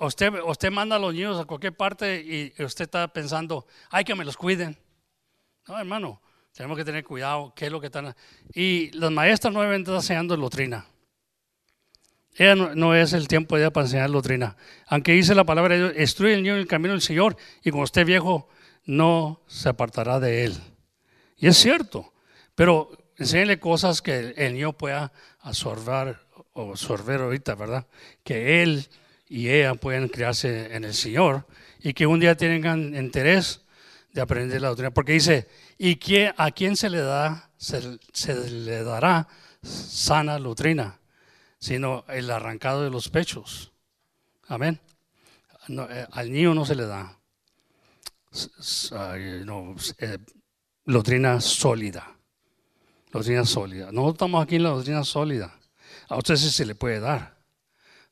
Usted, 0.00 0.70
manda 0.70 0.96
a 0.96 0.98
los 0.98 1.12
niños 1.12 1.40
a 1.40 1.46
cualquier 1.46 1.76
parte 1.76 2.20
y 2.20 2.62
usted 2.62 2.84
está 2.84 3.08
pensando, 3.08 3.66
hay 3.90 4.04
que 4.04 4.14
me 4.14 4.24
los 4.24 4.36
cuiden. 4.36 4.78
No, 5.66 5.78
hermano, 5.78 6.22
tenemos 6.52 6.76
que 6.76 6.84
tener 6.84 7.02
cuidado, 7.02 7.52
qué 7.56 7.66
es 7.66 7.72
lo 7.72 7.80
que 7.80 7.86
están. 7.86 8.14
Y 8.54 8.90
las 8.92 9.10
maestras 9.10 9.52
nuevamente 9.52 9.90
están 9.90 9.96
enseñando 9.96 10.36
doctrina. 10.36 10.86
Ella 12.36 12.54
no, 12.54 12.94
es 12.94 13.12
el 13.12 13.28
tiempo 13.28 13.56
de 13.56 13.62
ella 13.62 13.72
para 13.72 13.86
enseñar 13.86 14.10
doctrina. 14.10 14.56
Aunque 14.86 15.12
dice 15.12 15.34
la 15.34 15.44
palabra 15.44 15.74
de 15.74 15.80
Dios, 15.80 16.00
instruye 16.00 16.34
el 16.34 16.42
niño 16.42 16.54
en 16.54 16.60
el 16.60 16.66
camino 16.66 16.92
del 16.92 17.02
Señor 17.02 17.36
y 17.62 17.70
cuando 17.70 17.84
esté 17.84 18.04
viejo 18.04 18.48
no 18.84 19.42
se 19.46 19.68
apartará 19.68 20.20
de 20.20 20.44
él. 20.44 20.56
Y 21.36 21.46
es 21.46 21.56
cierto, 21.56 22.12
pero 22.54 22.90
enséñale 23.16 23.58
cosas 23.58 24.02
que 24.02 24.34
el 24.36 24.54
niño 24.54 24.72
pueda 24.72 25.12
absorber 25.40 26.18
o 26.52 26.70
absorber 26.70 27.20
ahorita, 27.20 27.54
¿verdad? 27.54 27.86
Que 28.22 28.62
él 28.62 28.88
y 29.28 29.48
ella 29.48 29.74
puedan 29.74 30.08
criarse 30.08 30.74
en 30.74 30.84
el 30.84 30.94
Señor 30.94 31.46
y 31.80 31.92
que 31.92 32.06
un 32.06 32.20
día 32.20 32.36
tengan 32.36 32.94
interés 32.94 33.60
de 34.12 34.20
aprender 34.20 34.60
la 34.60 34.68
doctrina. 34.68 34.90
Porque 34.92 35.12
dice, 35.12 35.48
¿y 35.78 35.98
a 36.36 36.50
quién 36.52 36.76
se 36.76 36.88
le, 36.88 37.00
da, 37.00 37.50
se, 37.56 37.98
le 38.50 38.84
dará 38.84 39.28
sana 39.62 40.38
doctrina? 40.38 40.98
Sino 41.64 42.04
el 42.08 42.30
arrancado 42.30 42.84
de 42.84 42.90
los 42.90 43.08
pechos. 43.08 43.72
Amén. 44.48 44.78
Eh, 45.66 46.06
al 46.12 46.30
niño 46.30 46.52
no 46.52 46.66
se 46.66 46.74
le 46.74 46.84
da 46.84 47.18
eh, 49.98 50.18
doctrina 50.84 51.40
sólida. 51.40 52.06
Doctrina 53.10 53.46
sólida. 53.46 53.86
Nosotros 53.86 54.16
estamos 54.16 54.44
aquí 54.44 54.56
en 54.56 54.64
la 54.64 54.68
doctrina 54.68 55.04
sólida. 55.04 55.58
A 56.10 56.18
usted 56.18 56.36
sí 56.36 56.50
se 56.50 56.66
le 56.66 56.74
puede 56.74 57.00
dar. 57.00 57.34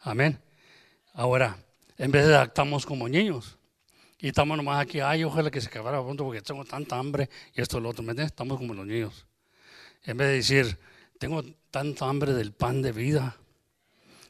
Amén. 0.00 0.40
Ahora, 1.12 1.58
en 1.98 2.10
vez 2.10 2.26
de 2.26 2.34
actamos 2.34 2.86
como 2.86 3.06
niños. 3.06 3.58
Y 4.18 4.28
estamos 4.28 4.56
nomás 4.56 4.80
aquí, 4.80 5.00
ay, 5.00 5.24
ojalá 5.24 5.50
que 5.50 5.60
se 5.60 5.68
acabara 5.68 6.02
pronto 6.02 6.24
porque 6.24 6.40
tengo 6.40 6.64
tanta 6.64 6.96
hambre 6.96 7.28
y 7.54 7.60
esto 7.60 7.76
y 7.76 7.82
lo 7.82 7.90
otro. 7.90 8.02
¿me 8.02 8.12
entiendes? 8.12 8.32
Estamos 8.32 8.56
como 8.56 8.72
los 8.72 8.86
niños. 8.86 9.26
En 10.04 10.16
vez 10.16 10.28
de 10.28 10.34
decir, 10.36 10.78
tengo 11.18 11.44
tanta 11.70 12.08
hambre 12.08 12.32
del 12.32 12.52
pan 12.52 12.80
de 12.80 12.92
vida. 12.92 13.36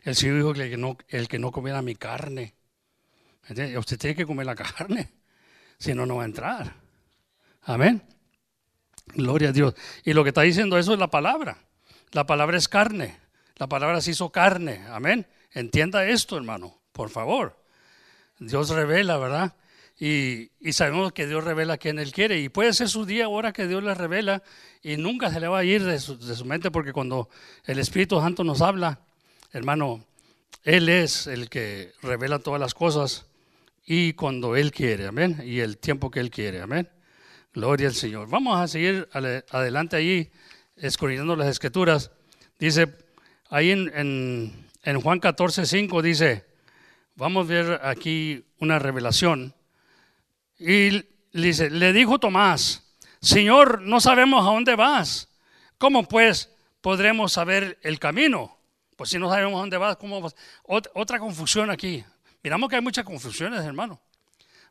El 0.03 0.16
Señor 0.16 0.36
dijo 0.36 0.53
que 0.53 0.70
que 0.70 0.76
no, 0.76 0.96
el 1.09 1.28
que 1.28 1.38
no 1.38 1.53
comiera 1.53 1.82
mi 1.82 1.94
carne. 1.94 2.55
Usted 3.48 3.98
tiene 3.98 4.14
que 4.14 4.26
comer 4.26 4.46
la 4.46 4.55
carne, 4.55 5.11
si 5.78 5.94
no, 5.94 6.07
no 6.07 6.16
va 6.16 6.22
a 6.22 6.26
entrar. 6.26 6.74
Amén. 7.62 8.03
Gloria 9.14 9.50
a 9.50 9.53
Dios. 9.53 9.74
Y 10.05 10.12
lo 10.12 10.22
que 10.22 10.30
está 10.30 10.42
diciendo 10.42 10.78
eso 10.78 10.92
es 10.92 10.98
la 10.98 11.11
palabra. 11.11 11.59
La 12.12 12.26
palabra 12.26 12.57
es 12.57 12.68
carne. 12.68 13.18
La 13.57 13.68
palabra 13.68 14.00
se 14.00 14.12
hizo 14.12 14.30
carne. 14.30 14.84
Amén. 14.88 15.26
Entienda 15.53 16.07
esto, 16.07 16.36
hermano, 16.36 16.80
por 16.92 17.11
favor. 17.11 17.62
Dios 18.38 18.70
revela, 18.70 19.18
¿verdad? 19.18 19.55
Y, 19.98 20.50
y, 20.59 20.72
sabemos 20.72 21.12
que 21.12 21.26
Dios 21.26 21.44
revela 21.44 21.74
a 21.74 21.78
quien 21.78 21.98
Él 21.98 22.12
quiere. 22.12 22.40
Y 22.40 22.48
puede 22.48 22.72
ser 22.72 22.88
su 22.88 23.05
día 23.05 23.26
ahora 23.26 23.53
que 23.53 23.68
Dios 23.68 23.84
le 23.84 23.94
revela 23.94 24.42
y 24.82 24.96
nunca 24.96 25.30
se 25.30 25.38
le 25.38 25.46
va 25.46 25.59
a 25.59 25.64
ir 25.64 25.84
de 25.84 26.00
su, 26.00 26.18
de 26.18 26.34
su, 26.34 26.44
mente 26.44 26.70
porque 26.70 26.92
cuando 26.92 27.28
el 27.64 27.78
Espíritu 27.78 28.18
Santo 28.20 28.42
nos 28.42 28.62
habla, 28.62 29.00
hermano, 29.53 30.05
Él 30.64 30.88
es 30.88 31.26
el 31.26 31.48
que 31.48 31.92
revela 32.03 32.38
todas 32.38 32.61
las 32.61 32.74
cosas 32.74 33.26
y 33.84 34.14
cuando 34.14 34.57
Él 34.57 34.72
quiere, 34.72 35.07
amén. 35.07 35.42
Y 35.44 35.61
el 35.61 35.78
tiempo 35.78 36.11
que 36.11 36.20
Él 36.20 36.30
quiere, 36.30 36.61
amén. 36.61 36.88
Gloria 37.53 37.88
al 37.88 37.94
Señor. 37.94 38.28
Vamos 38.28 38.59
a 38.59 38.66
seguir 38.66 39.09
adelante 39.12 39.96
allí, 39.96 40.30
escudriñando 40.76 41.36
las 41.36 41.48
escrituras. 41.48 42.11
Dice, 42.59 42.96
ahí 43.50 43.70
en, 43.70 44.66
en, 44.82 45.00
Juan 45.00 45.20
14, 45.20 45.66
5 45.66 46.00
dice, 46.00 46.46
vamos 47.14 47.46
a 47.46 47.53
ver 47.53 47.80
aquí 47.84 48.44
una 48.59 48.78
revelación. 48.78 49.55
Y 50.59 51.05
dice, 51.32 51.70
le 51.70 51.92
dijo 51.92 52.18
Tomás, 52.18 52.96
Señor, 53.20 53.82
no 53.82 54.00
sabemos 54.00 54.42
a 54.46 54.50
dónde 54.53 54.74
vas. 54.76 55.28
¿Cómo 55.76 56.09
pues 56.09 56.50
podremos 56.80 57.32
saber 57.32 57.78
el 57.82 57.98
camino? 57.98 58.61
Pues 59.03 59.11
si 59.11 59.18
no 59.18 59.28
sabemos 59.28 59.61
dónde 59.61 59.76
vas, 59.76 59.96
¿cómo 59.96 60.20
vas? 60.20 60.36
Otra 60.62 61.18
confusión 61.18 61.70
aquí. 61.70 62.05
Miramos 62.40 62.70
que 62.70 62.76
hay 62.76 62.82
muchas 62.82 63.05
confusiones, 63.05 63.64
hermano. 63.64 64.00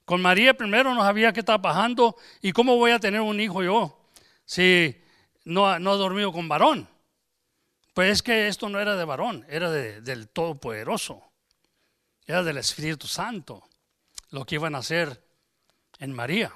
Con 0.05 0.21
María 0.21 0.53
primero 0.53 0.95
no 0.95 1.01
sabía 1.01 1.33
qué 1.33 1.41
estaba 1.41 1.61
pasando 1.61 2.15
y 2.41 2.53
cómo 2.53 2.77
voy 2.77 2.91
a 2.91 2.99
tener 2.99 3.19
un 3.19 3.41
hijo 3.41 3.61
yo 3.61 4.07
si 4.45 5.03
no, 5.43 5.77
no 5.79 5.95
he 5.95 5.97
dormido 5.97 6.31
con 6.31 6.47
varón. 6.47 6.87
Pues 7.93 8.09
es 8.13 8.23
que 8.23 8.47
esto 8.47 8.69
no 8.69 8.79
era 8.79 8.95
de 8.95 9.03
varón, 9.03 9.45
era 9.49 9.69
de, 9.69 9.99
del 9.99 10.29
Todopoderoso, 10.29 11.21
era 12.25 12.41
del 12.41 12.55
Espíritu 12.55 13.07
Santo, 13.07 13.67
lo 14.29 14.45
que 14.45 14.55
iban 14.55 14.75
a 14.75 14.77
hacer 14.77 15.21
en 15.99 16.13
María. 16.13 16.53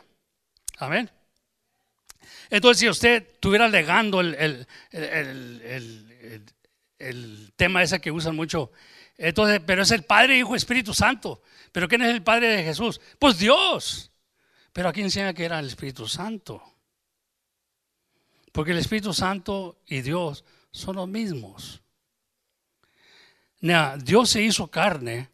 Amén. 0.78 1.12
Entonces, 2.50 2.80
si 2.80 2.88
usted 2.88 3.24
estuviera 3.34 3.68
legando 3.68 4.22
el, 4.22 4.34
el, 4.36 4.66
el, 5.62 6.55
el, 7.00 7.54
tema 7.56 7.84
ese 7.84 8.00
que 8.00 8.12
usan 8.12 8.36
mucho, 8.36 8.72
entonces, 9.18 9.62
pero 9.66 9.84
es 9.84 9.92
el 9.92 10.04
Padre, 10.04 10.38
Hijo, 10.38 10.56
Espíritu 10.56 10.94
Santo. 10.94 11.42
¿Pero 11.72 11.88
quién 11.88 12.02
es 12.02 12.14
el 12.14 12.24
Padre 12.24 12.48
de 12.50 12.64
Jesús? 12.64 13.00
Pues 13.18 13.38
Dios. 13.38 14.12
Pero 14.74 14.90
aquí 14.90 15.02
enseña 15.02 15.34
que 15.34 15.46
era 15.46 15.60
el 15.60 15.68
Espíritu 15.68 16.08
Santo. 16.08 16.62
Porque 18.52 18.72
el 18.72 18.78
Espíritu 18.78 19.14
Santo 19.14 19.80
y 19.86 20.02
Dios 20.02 20.44
son 20.72 20.98
los 20.98 21.08
mismos. 21.08 21.82
Dios 24.04 24.30
se 24.30 24.42
hizo 24.42 24.68
carne 24.68 25.30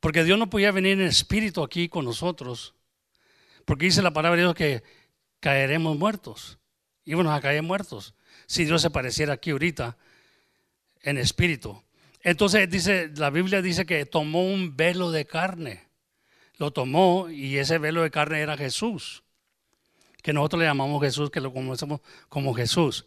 porque 0.00 0.24
Dios 0.24 0.38
no 0.38 0.48
podía 0.48 0.70
venir 0.70 0.92
en 0.92 1.06
espíritu 1.06 1.62
aquí 1.62 1.88
con 1.88 2.04
nosotros. 2.04 2.74
Porque 3.64 3.86
dice 3.86 4.02
la 4.02 4.12
palabra 4.12 4.36
de 4.36 4.42
Dios 4.42 4.54
que 4.54 4.82
caeremos 5.40 5.98
muertos. 5.98 6.58
Íbamos 7.04 7.32
a 7.32 7.40
caer 7.40 7.62
muertos 7.62 8.14
si 8.46 8.64
Dios 8.64 8.82
se 8.82 8.90
pareciera 8.90 9.34
aquí 9.34 9.50
ahorita 9.50 9.96
en 11.06 11.18
espíritu. 11.18 11.80
Entonces 12.20 12.68
dice, 12.68 13.10
la 13.16 13.30
Biblia 13.30 13.62
dice 13.62 13.86
que 13.86 14.04
tomó 14.04 14.44
un 14.44 14.76
velo 14.76 15.12
de 15.12 15.24
carne. 15.24 15.84
Lo 16.58 16.72
tomó 16.72 17.30
y 17.30 17.58
ese 17.58 17.78
velo 17.78 18.02
de 18.02 18.10
carne 18.10 18.40
era 18.40 18.56
Jesús. 18.56 19.22
Que 20.22 20.32
nosotros 20.32 20.60
le 20.60 20.66
llamamos 20.66 21.00
Jesús, 21.00 21.30
que 21.30 21.40
lo 21.40 21.52
conocemos 21.52 22.00
como 22.28 22.52
Jesús. 22.52 23.06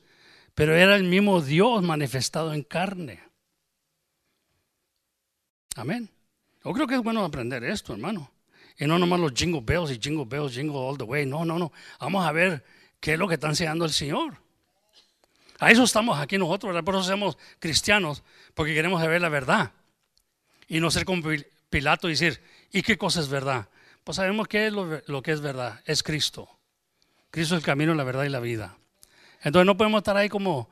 Pero 0.55 0.75
era 0.75 0.95
el 0.95 1.03
mismo 1.03 1.41
Dios 1.41 1.83
manifestado 1.83 2.53
en 2.53 2.63
carne. 2.63 3.19
Amén. 5.75 6.09
Yo 6.63 6.71
creo 6.71 6.87
que 6.87 6.95
es 6.95 7.03
bueno 7.03 7.25
aprender 7.25 7.63
esto, 7.65 7.91
hermano. 7.91 8.31
Y 8.77 8.85
no 8.85 8.97
nomás 8.97 9.19
los 9.19 9.33
jingle 9.33 9.61
bells 9.61 9.91
y 9.91 9.99
jingle 9.99 10.25
bells, 10.25 10.53
jingle 10.53 10.77
all 10.77 10.97
the 10.97 11.03
way. 11.03 11.25
No, 11.25 11.43
no, 11.43 11.59
no. 11.59 11.73
Vamos 11.99 12.25
a 12.25 12.31
ver 12.31 12.63
qué 13.01 13.13
es 13.13 13.19
lo 13.19 13.27
que 13.27 13.33
está 13.33 13.47
enseñando 13.47 13.83
el 13.83 13.91
Señor. 13.91 14.37
A 15.59 15.71
eso 15.71 15.83
estamos 15.83 16.17
aquí 16.17 16.37
nosotros, 16.37 16.81
por 16.83 16.95
eso 16.95 17.03
somos 17.03 17.37
cristianos, 17.59 18.23
porque 18.53 18.73
queremos 18.73 19.01
saber 19.01 19.21
la 19.21 19.29
verdad. 19.29 19.73
Y 20.67 20.79
no 20.79 20.89
ser 20.89 21.03
como 21.03 21.21
Pilato 21.69 22.07
y 22.07 22.11
decir, 22.11 22.41
¿y 22.71 22.81
qué 22.81 22.97
cosa 22.97 23.19
es 23.19 23.27
verdad? 23.27 23.67
Pues 24.05 24.15
sabemos 24.15 24.47
qué 24.47 24.67
es 24.67 24.73
lo, 24.73 25.21
que 25.21 25.31
es 25.31 25.41
verdad, 25.41 25.81
es 25.85 26.01
Cristo. 26.01 26.49
Cristo 27.29 27.55
es 27.55 27.59
el 27.59 27.65
camino, 27.65 27.93
la 27.93 28.05
verdad 28.05 28.23
y 28.23 28.29
la 28.29 28.39
vida. 28.39 28.77
Entonces 29.41 29.65
no 29.65 29.75
podemos 29.75 29.99
estar 29.99 30.15
ahí 30.15 30.29
como, 30.29 30.69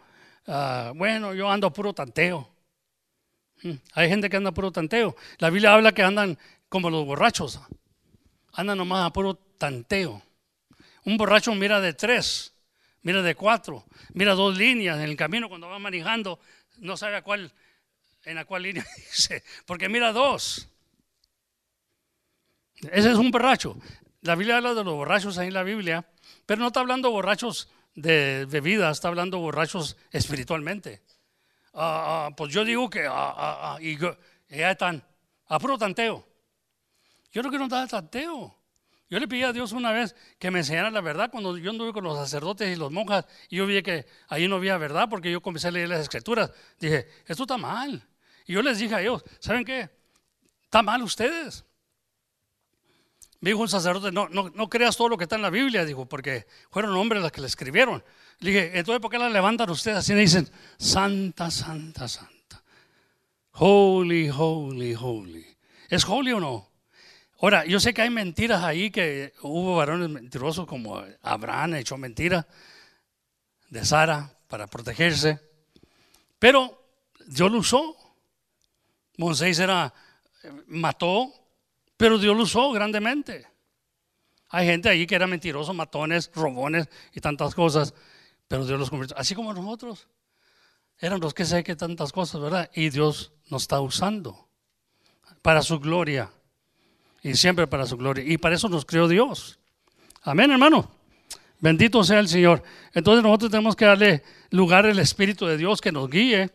uh, 0.47 0.93
bueno, 0.95 1.33
yo 1.33 1.51
ando 1.51 1.67
a 1.67 1.73
puro 1.73 1.93
tanteo. 1.93 2.49
Hmm, 3.61 3.73
hay 3.93 4.07
gente 4.07 4.29
que 4.29 4.37
anda 4.37 4.51
a 4.51 4.53
puro 4.53 4.71
tanteo. 4.71 5.15
La 5.39 5.49
Biblia 5.49 5.73
habla 5.73 5.91
que 5.91 6.03
andan 6.03 6.37
como 6.69 6.89
los 6.89 7.05
borrachos. 7.05 7.59
Andan 8.53 8.77
nomás 8.77 9.05
a 9.05 9.13
puro 9.13 9.35
tanteo. 9.35 10.21
Un 11.03 11.17
borracho 11.17 11.53
mira 11.53 11.81
de 11.81 11.93
tres 11.93 12.56
mira 13.07 13.21
de 13.21 13.35
cuatro, 13.35 13.85
mira 14.15 14.35
dos 14.35 14.57
líneas 14.57 14.97
en 14.97 15.05
el 15.05 15.15
camino 15.15 15.47
cuando 15.47 15.69
va 15.69 15.79
manejando, 15.79 16.41
no 16.79 16.97
sabe 16.97 17.21
cuál, 17.21 17.53
en 18.25 18.37
a 18.37 18.43
cuál 18.43 18.63
línea 18.63 18.85
dice, 18.97 19.45
porque 19.65 19.87
mira 19.87 20.11
dos. 20.11 20.67
Ese 22.91 23.11
es 23.11 23.17
un 23.17 23.31
borracho. 23.31 23.77
La 24.23 24.35
Biblia 24.35 24.57
habla 24.57 24.73
de 24.73 24.83
los 24.83 24.93
borrachos 24.93 25.37
ahí 25.37 25.47
en 25.47 25.53
la 25.53 25.63
Biblia, 25.63 26.05
pero 26.45 26.59
no 26.59 26.67
está 26.67 26.81
hablando 26.81 27.09
borrachos 27.09 27.69
de 27.95 28.45
bebida, 28.45 28.91
está 28.91 29.07
hablando 29.07 29.39
borrachos 29.39 29.95
espiritualmente. 30.11 31.01
Uh, 31.71 31.79
uh, 31.79 32.35
pues 32.35 32.51
yo 32.51 32.65
digo 32.65 32.89
que 32.89 33.07
uh, 33.07 33.79
y, 33.79 33.97
ya 34.49 34.71
están 34.71 35.01
a 35.47 35.57
puro 35.59 35.77
tanteo. 35.77 36.27
Yo 37.31 37.41
no 37.41 37.63
está 37.63 37.87
tanteo. 37.87 38.56
Yo 39.09 39.19
le 39.19 39.27
pedí 39.27 39.43
a 39.43 39.53
Dios 39.53 39.71
una 39.71 39.91
vez 39.91 40.15
que 40.37 40.51
me 40.51 40.59
enseñara 40.59 40.91
la 40.91 40.99
verdad 40.99 41.31
cuando 41.31 41.57
yo 41.57 41.71
anduve 41.71 41.93
con 41.93 42.03
los 42.03 42.17
sacerdotes 42.17 42.75
y 42.75 42.77
los 42.77 42.91
monjas 42.91 43.25
y 43.49 43.55
yo 43.55 43.65
vi 43.65 43.81
que 43.81 44.05
ahí 44.27 44.47
no 44.47 44.57
había 44.57 44.77
verdad 44.77 45.07
porque 45.09 45.31
yo 45.31 45.41
comencé 45.41 45.69
a 45.69 45.71
leer 45.71 45.89
las 45.89 46.01
escrituras. 46.01 46.51
Dije, 46.79 47.07
esto 47.25 47.43
está 47.43 47.57
mal. 47.57 48.05
Y 48.45 48.53
yo 48.53 48.61
les 48.61 48.79
dije 48.79 48.95
a 48.95 49.01
ellos, 49.01 49.23
¿saben 49.39 49.63
qué? 49.63 49.89
Está 50.63 50.81
mal 50.81 51.01
ustedes. 51.03 51.63
Me 53.39 53.51
dijo 53.51 53.61
un 53.61 53.69
sacerdote, 53.69 54.11
no, 54.11 54.27
no, 54.29 54.49
no 54.49 54.69
creas 54.69 54.97
todo 54.97 55.09
lo 55.09 55.17
que 55.17 55.23
está 55.25 55.35
en 55.35 55.43
la 55.43 55.49
Biblia, 55.49 55.85
dijo, 55.85 56.07
porque 56.07 56.47
fueron 56.69 56.95
hombres 56.95 57.21
los 57.21 57.31
que 57.31 57.41
le 57.41 57.47
escribieron. 57.47 58.03
Le 58.39 58.51
dije, 58.51 58.79
entonces, 58.79 58.99
¿por 58.99 59.11
qué 59.11 59.19
la 59.19 59.29
levantan 59.29 59.69
ustedes 59.69 59.97
así 59.97 60.13
y 60.13 60.15
dicen, 60.15 60.49
Santa, 60.77 61.51
Santa, 61.51 62.07
Santa? 62.07 62.63
Holy, 63.51 64.29
holy, 64.29 64.95
holy. 64.95 65.45
¿Es 65.89 66.03
holy 66.05 66.33
o 66.33 66.39
no? 66.39 66.76
Ahora, 67.39 67.65
yo 67.65 67.79
sé 67.79 67.93
que 67.93 68.01
hay 68.01 68.09
mentiras 68.09 68.63
ahí, 68.63 68.89
que 68.89 69.33
hubo 69.41 69.75
varones 69.75 70.09
mentirosos 70.09 70.65
como 70.65 71.03
Abraham 71.21 71.75
echó 71.75 71.95
mentira 71.97 72.47
de 73.69 73.85
Sara 73.85 74.31
para 74.47 74.65
protegerse, 74.65 75.39
pero 76.39 76.83
Dios 77.27 77.51
lo 77.51 77.59
usó. 77.59 77.95
Moisés 79.17 79.59
era, 79.59 79.93
mató, 80.67 81.31
pero 81.95 82.17
Dios 82.17 82.35
lo 82.35 82.43
usó 82.43 82.71
grandemente. 82.71 83.47
Hay 84.49 84.65
gente 84.65 84.89
ahí 84.89 85.05
que 85.05 85.15
era 85.15 85.27
mentiroso, 85.27 85.73
matones, 85.73 86.31
robones 86.33 86.87
y 87.13 87.19
tantas 87.19 87.53
cosas, 87.53 87.93
pero 88.47 88.65
Dios 88.65 88.79
los 88.79 88.89
convirtió. 88.89 89.17
Así 89.17 89.35
como 89.35 89.53
nosotros. 89.53 90.07
Eran 90.99 91.19
los 91.19 91.35
que 91.35 91.45
sé 91.45 91.63
que 91.63 91.75
tantas 91.75 92.11
cosas, 92.11 92.41
¿verdad? 92.41 92.71
Y 92.73 92.89
Dios 92.89 93.31
nos 93.49 93.63
está 93.63 93.79
usando 93.79 94.49
para 95.43 95.61
su 95.61 95.79
gloria 95.79 96.31
y 97.27 97.35
siempre 97.35 97.67
para 97.67 97.85
su 97.85 97.97
gloria. 97.97 98.23
Y 98.25 98.37
para 98.37 98.55
eso 98.55 98.69
nos 98.69 98.85
creó 98.85 99.07
Dios. 99.07 99.59
Amén, 100.23 100.49
hermano. 100.49 100.89
Bendito 101.59 102.01
sea 102.03 102.19
el 102.19 102.29
Señor. 102.29 102.63
Entonces 102.93 103.21
nosotros 103.21 103.51
tenemos 103.51 103.75
que 103.75 103.83
darle 103.83 104.23
lugar 104.49 104.85
al 104.85 104.97
Espíritu 104.99 105.45
de 105.45 105.57
Dios 105.57 105.81
que 105.81 105.91
nos 105.91 106.09
guíe 106.09 106.49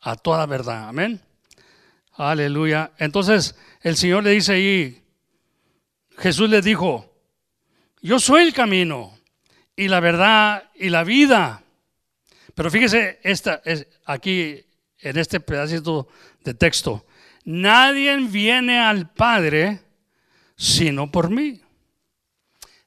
a 0.00 0.14
toda 0.14 0.46
verdad. 0.46 0.88
Amén. 0.88 1.20
Aleluya. 2.12 2.92
Entonces 2.98 3.56
el 3.80 3.96
Señor 3.96 4.22
le 4.22 4.30
dice 4.30 4.52
ahí, 4.52 5.02
Jesús 6.18 6.48
le 6.48 6.62
dijo, 6.62 7.12
yo 8.00 8.20
soy 8.20 8.44
el 8.44 8.54
camino 8.54 9.18
y 9.74 9.88
la 9.88 9.98
verdad 9.98 10.70
y 10.76 10.88
la 10.88 11.02
vida. 11.02 11.64
Pero 12.54 12.70
fíjese 12.70 13.18
esta, 13.24 13.60
es 13.64 13.88
aquí 14.04 14.64
en 15.00 15.18
este 15.18 15.40
pedacito 15.40 16.06
de 16.44 16.54
texto, 16.54 17.04
nadie 17.44 18.16
viene 18.18 18.78
al 18.78 19.10
Padre 19.10 19.80
sino 20.56 21.10
por 21.10 21.30
mí. 21.30 21.60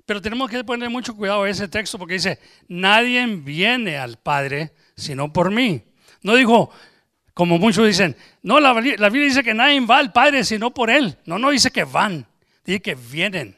Pero 0.06 0.22
tenemos 0.22 0.50
que 0.50 0.64
poner 0.64 0.90
mucho 0.90 1.16
cuidado 1.16 1.44
a 1.44 1.50
ese 1.50 1.68
texto 1.68 2.00
porque 2.00 2.16
dice, 2.16 2.40
nadie 2.68 3.26
viene 3.28 3.98
al 3.98 4.18
Padre 4.18 4.74
sino 4.96 5.32
por 5.32 5.52
mí. 5.52 5.84
No 6.24 6.36
dijo, 6.36 6.72
como 7.34 7.60
muchos 7.60 7.86
dicen, 7.86 8.18
no, 8.42 8.60
la, 8.60 8.74
Biblia 8.74 9.10
dice 9.10 9.44
que 9.44 9.54
nadie 9.54 9.80
va 9.82 10.00
al 10.00 10.12
Padre 10.12 10.44
sino 10.44 10.74
por 10.74 10.90
Él. 10.90 11.18
No, 11.26 11.38
no 11.38 11.52
dice 11.52 11.70
que 11.70 11.84
van, 11.84 12.26
dice 12.66 12.82
que 12.82 12.96
vienen. 12.96 13.56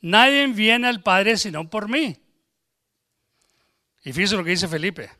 Nadie 0.00 0.46
viene 0.46 0.88
al 0.88 1.02
Padre 1.02 1.36
sino 1.36 1.68
por 1.68 1.88
mí. 1.88 2.16
Y 4.04 4.12
fíjese 4.12 4.36
lo 4.36 4.44
que 4.44 4.50
dice 4.50 4.68
Felipe. 4.68 5.10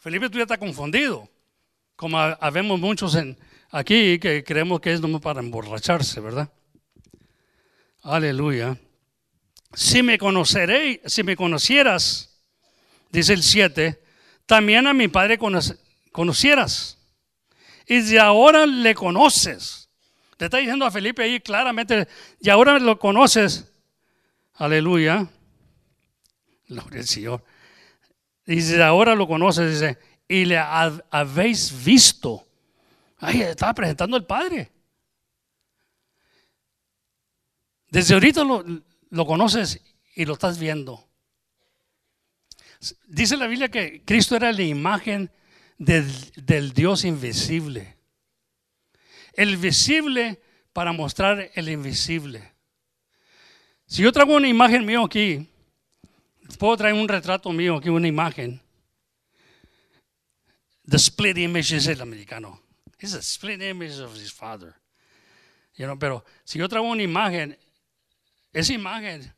Felipe 0.00 0.30
tú 0.30 0.38
ya 0.38 0.44
está 0.44 0.56
confundido, 0.56 1.28
como 1.96 2.18
habemos 2.18 2.80
muchos 2.80 3.14
en, 3.14 3.36
aquí 3.76 4.18
que 4.18 4.42
creemos 4.42 4.80
que 4.80 4.92
es 4.92 5.00
nomás 5.00 5.20
para 5.20 5.40
emborracharse, 5.40 6.20
¿verdad? 6.20 6.50
Aleluya. 8.02 8.78
Si 9.74 10.02
me 10.02 10.16
conoceréis, 10.16 11.00
si 11.04 11.22
me 11.22 11.36
conocieras, 11.36 12.40
dice 13.10 13.34
el 13.34 13.42
7, 13.42 14.02
también 14.46 14.86
a 14.86 14.94
mi 14.94 15.08
Padre 15.08 15.38
conocieras. 16.12 16.98
Y 17.86 18.00
de 18.00 18.18
ahora 18.18 18.64
le 18.64 18.94
conoces. 18.94 19.90
Le 20.38 20.46
está 20.46 20.56
diciendo 20.58 20.86
a 20.86 20.90
Felipe 20.90 21.22
ahí 21.22 21.40
claramente, 21.40 22.08
y 22.40 22.48
ahora 22.48 22.78
lo 22.78 22.98
conoces. 22.98 23.70
Aleluya. 24.54 25.28
Gloria 26.68 27.00
al 27.00 27.06
Señor. 27.06 27.44
Dice, 28.46 28.82
ahora 28.82 29.14
lo 29.14 29.26
conoces, 29.26 29.72
dice, 29.72 29.98
y 30.28 30.46
le 30.46 30.58
habéis 30.58 31.84
visto. 31.84 32.46
Ay, 33.18 33.42
estaba 33.42 33.74
presentando 33.74 34.16
al 34.16 34.26
Padre. 34.26 34.70
Desde 37.88 38.14
ahorita 38.14 38.44
lo, 38.44 38.64
lo 39.10 39.26
conoces 39.26 39.80
y 40.14 40.24
lo 40.24 40.34
estás 40.34 40.58
viendo. 40.58 41.06
Dice 43.06 43.36
la 43.36 43.46
Biblia 43.46 43.70
que 43.70 44.02
Cristo 44.04 44.36
era 44.36 44.52
la 44.52 44.62
imagen 44.62 45.30
del, 45.78 46.72
Dios 46.72 47.04
invisible. 47.04 47.96
El 49.32 49.56
visible 49.56 50.40
para 50.72 50.92
mostrar 50.92 51.50
el 51.54 51.68
invisible. 51.68 52.52
Si 53.86 54.02
yo 54.02 54.12
traigo 54.12 54.34
una 54.34 54.48
imagen 54.48 54.84
mío 54.84 55.04
aquí, 55.04 55.48
puedo 56.58 56.76
traer 56.76 56.94
un 56.94 57.08
retrato 57.08 57.52
mío 57.52 57.76
aquí, 57.76 57.88
una 57.88 58.08
imagen. 58.08 58.60
The 60.88 60.96
split 60.96 61.38
image 61.38 61.76
es 61.76 61.86
el 61.86 62.00
americano. 62.00 62.60
It's 63.06 63.14
a 63.14 63.22
split 63.22 63.62
image 63.62 64.00
of 64.00 64.14
his 64.14 64.32
father. 64.32 64.74
You 65.76 65.86
know, 65.86 65.96
pero 65.96 66.24
si 66.44 66.58
yo 66.58 66.66
traigo 66.66 66.90
una 66.90 67.04
imagen, 67.04 67.56
esa 68.52 68.72
imagen 68.72 69.32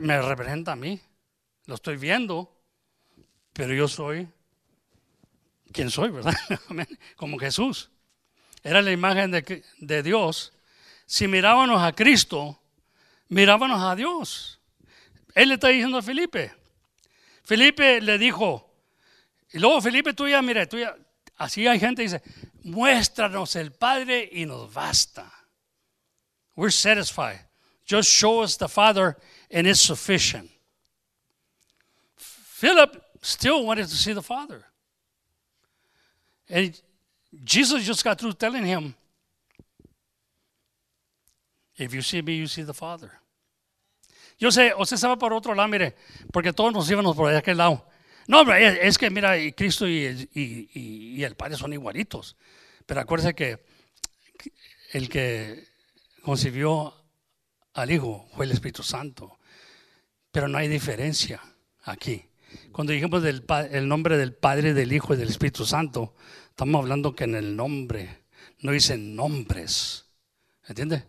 me 0.00 0.20
representa 0.20 0.72
a 0.72 0.76
mí. 0.76 1.00
Lo 1.64 1.76
estoy 1.76 1.96
viendo, 1.96 2.52
pero 3.54 3.72
yo 3.72 3.88
soy 3.88 4.28
quien 5.72 5.90
soy, 5.90 6.10
¿verdad? 6.10 6.34
Como 7.16 7.38
Jesús. 7.38 7.90
Era 8.62 8.82
la 8.82 8.92
imagen 8.92 9.30
de, 9.30 9.64
de 9.78 10.02
Dios. 10.02 10.52
Si 11.06 11.26
mirábamos 11.26 11.82
a 11.82 11.92
Cristo, 11.92 12.60
mirábamos 13.28 13.80
a 13.80 13.96
Dios. 13.96 14.60
Él 15.34 15.48
le 15.48 15.54
está 15.54 15.68
diciendo 15.68 15.96
a 15.96 16.02
Felipe. 16.02 16.52
Felipe 17.44 18.02
le 18.02 18.18
dijo, 18.18 18.70
y 19.52 19.58
luego 19.58 19.80
Felipe, 19.80 20.12
tú 20.12 20.28
ya, 20.28 20.42
mira, 20.42 20.66
tú 20.66 20.78
ya, 20.78 20.94
así 21.38 21.66
hay 21.66 21.78
gente 21.78 22.02
que 22.02 22.08
dice, 22.08 22.22
muéstranos 22.64 23.56
el 23.56 23.72
Padre 23.72 24.28
y 24.32 24.44
nos 24.44 24.72
basta. 24.72 25.30
We're 26.54 26.70
satisfied. 26.70 27.40
Just 27.84 28.10
show 28.10 28.42
us 28.42 28.56
the 28.56 28.68
Father 28.68 29.16
and 29.50 29.66
it's 29.66 29.80
sufficient. 29.80 30.50
Philip 32.16 33.02
still 33.22 33.64
wanted 33.64 33.88
to 33.88 33.96
see 33.96 34.12
the 34.12 34.22
Father. 34.22 34.64
And 36.48 36.80
Jesus 37.44 37.84
just 37.84 38.04
got 38.04 38.18
through 38.18 38.34
telling 38.34 38.64
him, 38.64 38.94
If 41.76 41.94
you 41.94 42.02
see 42.02 42.22
me, 42.22 42.34
you 42.34 42.46
see 42.46 42.62
the 42.62 42.74
Father. 42.74 43.10
Yo 44.38 44.50
sé, 44.50 44.72
usted 44.78 44.96
se 44.96 45.08
va 45.08 45.16
por 45.16 45.32
otro 45.32 45.54
lado, 45.54 45.68
mire, 45.68 45.94
porque 46.32 46.52
todos 46.52 46.72
nos 46.72 46.90
íbamos 46.90 47.16
por 47.16 47.32
aquel 47.32 47.56
lado. 47.56 47.84
No, 48.28 48.50
es 48.52 48.98
que 48.98 49.10
mira, 49.10 49.34
Cristo 49.54 49.88
y, 49.88 50.28
y, 50.34 50.70
y, 50.74 51.24
el 51.24 51.34
Padre 51.34 51.56
son 51.56 51.72
igualitos. 51.72 52.36
Pero 52.86 53.00
acuérdese 53.00 53.34
que 53.34 53.60
el 54.92 55.08
que 55.08 55.68
concibió 56.22 56.94
al 57.74 57.90
Hijo 57.90 58.28
fue 58.34 58.46
el 58.46 58.52
Espíritu 58.52 58.82
Santo. 58.82 59.38
Pero 60.30 60.48
no 60.48 60.58
hay 60.58 60.68
diferencia 60.68 61.40
aquí. 61.84 62.24
Cuando 62.70 62.92
dijimos 62.92 63.22
del, 63.22 63.44
el 63.70 63.88
nombre 63.88 64.16
del 64.16 64.34
Padre, 64.34 64.74
del 64.74 64.92
Hijo 64.92 65.14
y 65.14 65.16
del 65.16 65.28
Espíritu 65.28 65.64
Santo, 65.64 66.14
estamos 66.50 66.80
hablando 66.80 67.14
que 67.14 67.24
en 67.24 67.34
el 67.34 67.56
nombre 67.56 68.24
no 68.60 68.72
dicen 68.72 69.14
nombres. 69.16 70.06
¿Entiende? 70.66 71.04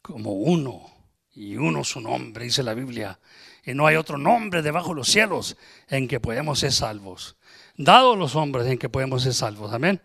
Como 0.00 0.32
uno. 0.32 0.90
Y 1.34 1.56
uno 1.56 1.82
su 1.84 2.00
nombre, 2.00 2.44
dice 2.44 2.62
la 2.62 2.74
Biblia. 2.74 3.18
Y 3.64 3.74
no 3.74 3.86
hay 3.86 3.96
otro 3.96 4.18
nombre 4.18 4.62
debajo 4.62 4.90
de 4.90 4.96
los 4.96 5.08
cielos 5.08 5.56
en 5.88 6.08
que 6.08 6.20
podemos 6.20 6.58
ser 6.58 6.72
salvos. 6.72 7.36
Dado 7.76 8.16
los 8.16 8.34
hombres 8.34 8.66
en 8.66 8.78
que 8.78 8.88
podemos 8.88 9.22
ser 9.22 9.34
salvos. 9.34 9.72
Amén. 9.72 10.00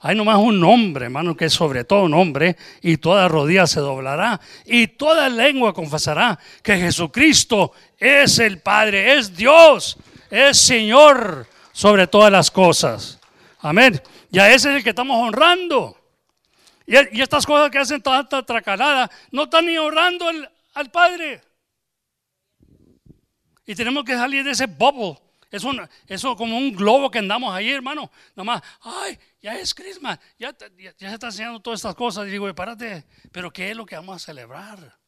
Hay 0.00 0.14
nomás 0.14 0.36
un 0.36 0.60
nombre, 0.60 1.06
hermano, 1.06 1.34
que 1.34 1.46
es 1.46 1.52
sobre 1.54 1.84
todo 1.84 2.08
nombre, 2.08 2.58
y 2.82 2.98
toda 2.98 3.26
rodilla 3.26 3.66
se 3.66 3.80
doblará, 3.80 4.38
y 4.66 4.86
toda 4.86 5.30
lengua 5.30 5.72
confesará 5.72 6.38
que 6.62 6.76
Jesucristo 6.76 7.72
es 7.96 8.38
el 8.38 8.58
Padre, 8.58 9.14
es 9.14 9.34
Dios, 9.34 9.96
es 10.30 10.58
Señor 10.58 11.46
sobre 11.72 12.06
todas 12.06 12.30
las 12.30 12.50
cosas. 12.50 13.18
Amén. 13.60 13.98
Y 14.30 14.38
a 14.38 14.52
ese 14.52 14.68
es 14.68 14.76
el 14.76 14.84
que 14.84 14.90
estamos 14.90 15.16
honrando. 15.16 15.96
Y, 16.86 17.22
estas 17.22 17.46
cosas 17.46 17.70
que 17.70 17.78
hacen 17.78 18.02
tanta 18.02 18.44
tracalada, 18.44 19.10
no 19.30 19.44
están 19.44 19.64
ni 19.64 19.78
honrando 19.78 20.26
al 20.74 20.90
Padre. 20.90 21.40
Y 23.66 23.74
tenemos 23.74 24.04
que 24.04 24.14
salir 24.14 24.44
de 24.44 24.50
ese 24.50 24.66
bubble. 24.66 25.18
Es 25.54 25.64
eso 26.08 26.34
como 26.34 26.58
un 26.58 26.72
globo 26.72 27.08
que 27.10 27.20
andamos 27.20 27.54
ahí, 27.54 27.70
hermano. 27.70 28.10
Nomás, 28.34 28.60
ay, 28.80 29.16
ya 29.40 29.56
es 29.56 29.72
Christmas, 29.72 30.18
ya, 30.36 30.52
ya, 30.76 30.92
se 30.98 31.14
está 31.14 31.28
enseñando 31.28 31.60
todas 31.60 31.78
estas 31.78 31.94
cosas. 31.94 32.26
Y 32.26 32.30
digo, 32.30 32.52
párate, 32.54 33.06
pero 33.30 33.52
¿qué 33.52 33.70
es 33.70 33.76
lo 33.76 33.86
que 33.86 33.94
vamos 33.94 34.16
a 34.16 34.18
celebrar? 34.18 34.98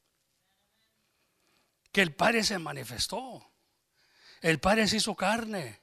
Que 1.91 2.03
el 2.03 2.15
Padre 2.15 2.45
se 2.45 2.59
manifestó. 2.61 3.45
El 4.41 4.61
Padre 4.61 4.87
se 4.87 4.99
hizo 4.99 5.17
carne. 5.17 5.81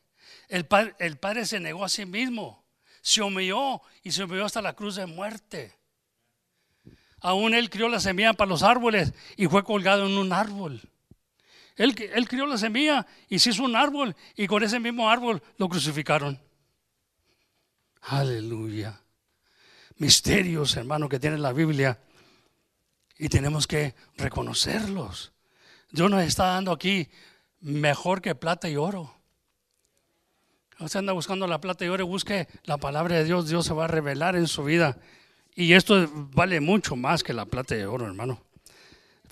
El 0.48 0.66
padre, 0.66 0.96
el 1.00 1.18
padre 1.18 1.46
se 1.46 1.60
negó 1.60 1.84
a 1.84 1.90
sí 1.90 2.06
mismo. 2.06 2.64
Se 3.02 3.22
humilló 3.22 3.82
y 4.04 4.12
se 4.12 4.24
humilló 4.24 4.46
hasta 4.46 4.62
la 4.62 4.74
cruz 4.74 4.96
de 4.96 5.06
muerte. 5.06 5.78
Aún 7.20 7.54
él 7.54 7.70
crió 7.70 7.90
la 7.90 8.00
semilla 8.00 8.34
para 8.34 8.50
los 8.50 8.64
árboles 8.64 9.14
y 9.36 9.48
fue 9.48 9.64
colgado 9.64 10.06
en 10.06 10.18
un 10.18 10.32
árbol. 10.32 10.82
Él, 11.76 11.96
él 12.14 12.28
crió 12.28 12.46
la 12.46 12.58
semilla 12.58 13.06
y 13.30 13.40
se 13.40 13.50
hizo 13.50 13.64
un 13.64 13.76
árbol 13.76 14.16
y 14.36 14.48
con 14.48 14.64
ese 14.64 14.80
mismo 14.80 15.10
árbol 15.10 15.42
lo 15.58 15.70
crucificaron. 15.70 16.40
Aleluya. 18.02 19.00
Misterios, 19.98 20.76
hermano, 20.76 21.08
que 21.08 21.20
tiene 21.20 21.38
la 21.38 21.54
Biblia 21.54 22.00
y 23.18 23.30
tenemos 23.30 23.68
que 23.68 23.96
reconocerlos. 24.18 25.32
Dios 25.92 26.10
nos 26.10 26.24
está 26.24 26.48
dando 26.48 26.72
aquí 26.72 27.08
mejor 27.62 28.22
que 28.22 28.36
plata 28.36 28.70
y 28.70 28.76
oro. 28.76 29.16
Usted 30.80 31.00
anda 31.00 31.14
buscando 31.14 31.48
la 31.48 31.62
plata 31.62 31.86
y 31.86 31.88
oro, 31.88 32.06
busque 32.06 32.48
la 32.64 32.78
palabra 32.78 33.16
de 33.16 33.24
Dios, 33.24 33.48
Dios 33.48 33.66
se 33.66 33.74
va 33.74 33.86
a 33.86 33.88
revelar 33.88 34.36
en 34.36 34.48
su 34.48 34.64
vida. 34.64 34.98
Y 35.56 35.74
esto 35.74 36.10
vale 36.34 36.60
mucho 36.60 36.96
más 36.96 37.24
que 37.24 37.32
la 37.32 37.46
plata 37.46 37.78
y 37.78 37.84
oro, 37.84 38.08
hermano. 38.08 38.42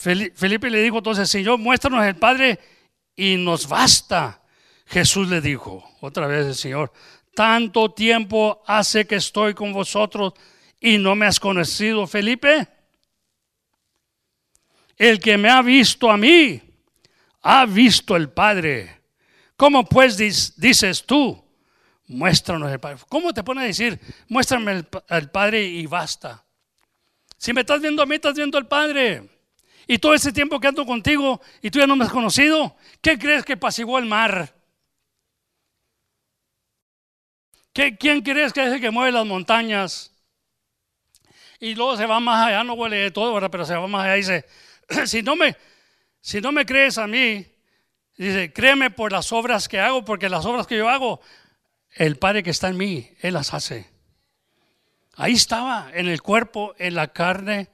Felipe 0.02 0.72
le 0.72 0.82
dijo 0.82 0.98
entonces, 0.98 1.30
Señor, 1.30 1.60
muéstranos 1.60 2.04
el 2.04 2.16
Padre 2.16 2.60
y 3.16 3.38
nos 3.38 3.68
basta. 3.68 4.42
Jesús 4.88 5.30
le 5.30 5.42
dijo, 5.42 5.88
otra 6.02 6.26
vez 6.26 6.58
Señor, 6.58 6.92
tanto 7.36 7.92
tiempo 7.92 8.64
hace 8.66 9.06
que 9.06 9.18
estoy 9.18 9.54
con 9.54 9.72
vosotros 9.72 10.34
y 10.80 10.98
no 10.98 11.16
me 11.16 11.28
has 11.28 11.40
conocido, 11.40 12.08
Felipe. 12.08 12.68
El 14.98 15.20
que 15.20 15.38
me 15.38 15.50
ha 15.50 15.62
visto 15.62 16.10
a 16.10 16.18
mí, 16.18 16.60
ha 17.44 17.68
visto 17.68 18.16
el 18.16 18.30
Padre. 18.30 19.02
¿Cómo 19.56 19.86
pues 19.86 20.18
dices 20.18 21.06
tú? 21.06 21.46
Muéstranos 22.08 22.72
el 22.72 22.80
Padre. 22.80 22.98
¿Cómo 23.08 23.32
te 23.34 23.44
pone 23.44 23.62
a 23.62 23.66
decir, 23.66 24.00
muéstrame 24.28 24.72
el, 24.72 24.88
el 25.10 25.30
Padre 25.30 25.64
y 25.64 25.86
basta? 25.86 26.44
Si 27.38 27.54
me 27.54 27.62
estás 27.62 27.82
viendo 27.82 28.02
a 28.02 28.08
mí, 28.08 28.16
estás 28.16 28.34
viendo 28.34 28.58
al 28.58 28.68
Padre. 28.68 29.41
Y 29.88 29.98
todo 29.98 30.14
ese 30.14 30.32
tiempo 30.32 30.60
que 30.60 30.68
ando 30.68 30.86
contigo 30.86 31.42
y 31.62 31.72
tú 31.72 31.80
ya 31.80 31.88
no 31.88 31.96
me 31.96 32.06
has 32.06 32.12
conocido, 32.12 32.76
¿qué 33.02 33.18
crees 33.18 33.44
que 33.44 33.58
pasiguó 33.58 33.98
el 33.98 34.06
mar? 34.06 34.54
¿Qué, 37.74 37.98
¿Quién 37.98 38.22
crees 38.22 38.54
que 38.54 38.64
es 38.66 38.74
el 38.74 38.82
que 38.82 38.92
mueve 38.92 39.12
las 39.12 39.26
montañas? 39.26 40.12
Y 41.60 41.76
luego 41.76 41.96
se 41.96 42.06
va 42.06 42.20
más 42.20 42.48
allá, 42.48 42.64
no 42.64 42.74
huele 42.74 42.98
de 42.98 43.12
todo, 43.12 43.34
¿verdad? 43.34 43.52
pero 43.52 43.66
se 43.66 43.76
va 43.76 43.88
más 43.88 44.06
allá 44.06 44.16
y 44.16 44.20
dice, 44.20 44.46
si 45.06 45.22
no 45.22 45.36
me, 45.36 45.56
si 46.20 46.42
no 46.42 46.52
me 46.52 46.66
crees 46.66 46.98
a 46.98 47.08
mí, 47.08 47.46
dice, 48.18 48.52
créeme 48.52 48.90
por 48.90 49.12
las 49.12 49.32
obras 49.32 49.68
que 49.68 49.80
hago, 49.80 50.04
porque 50.04 50.30
las 50.30 50.46
obras 50.46 50.68
que 50.68 50.78
yo 50.78 50.90
hago, 50.90 51.22
el 51.92 52.18
Padre 52.18 52.44
que 52.44 52.50
está 52.50 52.70
en 52.70 52.78
mí, 52.78 53.12
Él 53.22 53.36
las 53.36 53.54
hace. 53.54 53.90
Ahí 55.16 55.34
estaba, 55.34 55.90
en 55.94 56.08
el 56.08 56.22
cuerpo, 56.22 56.74
en 56.78 56.96
la 56.96 57.08
carne, 57.14 57.70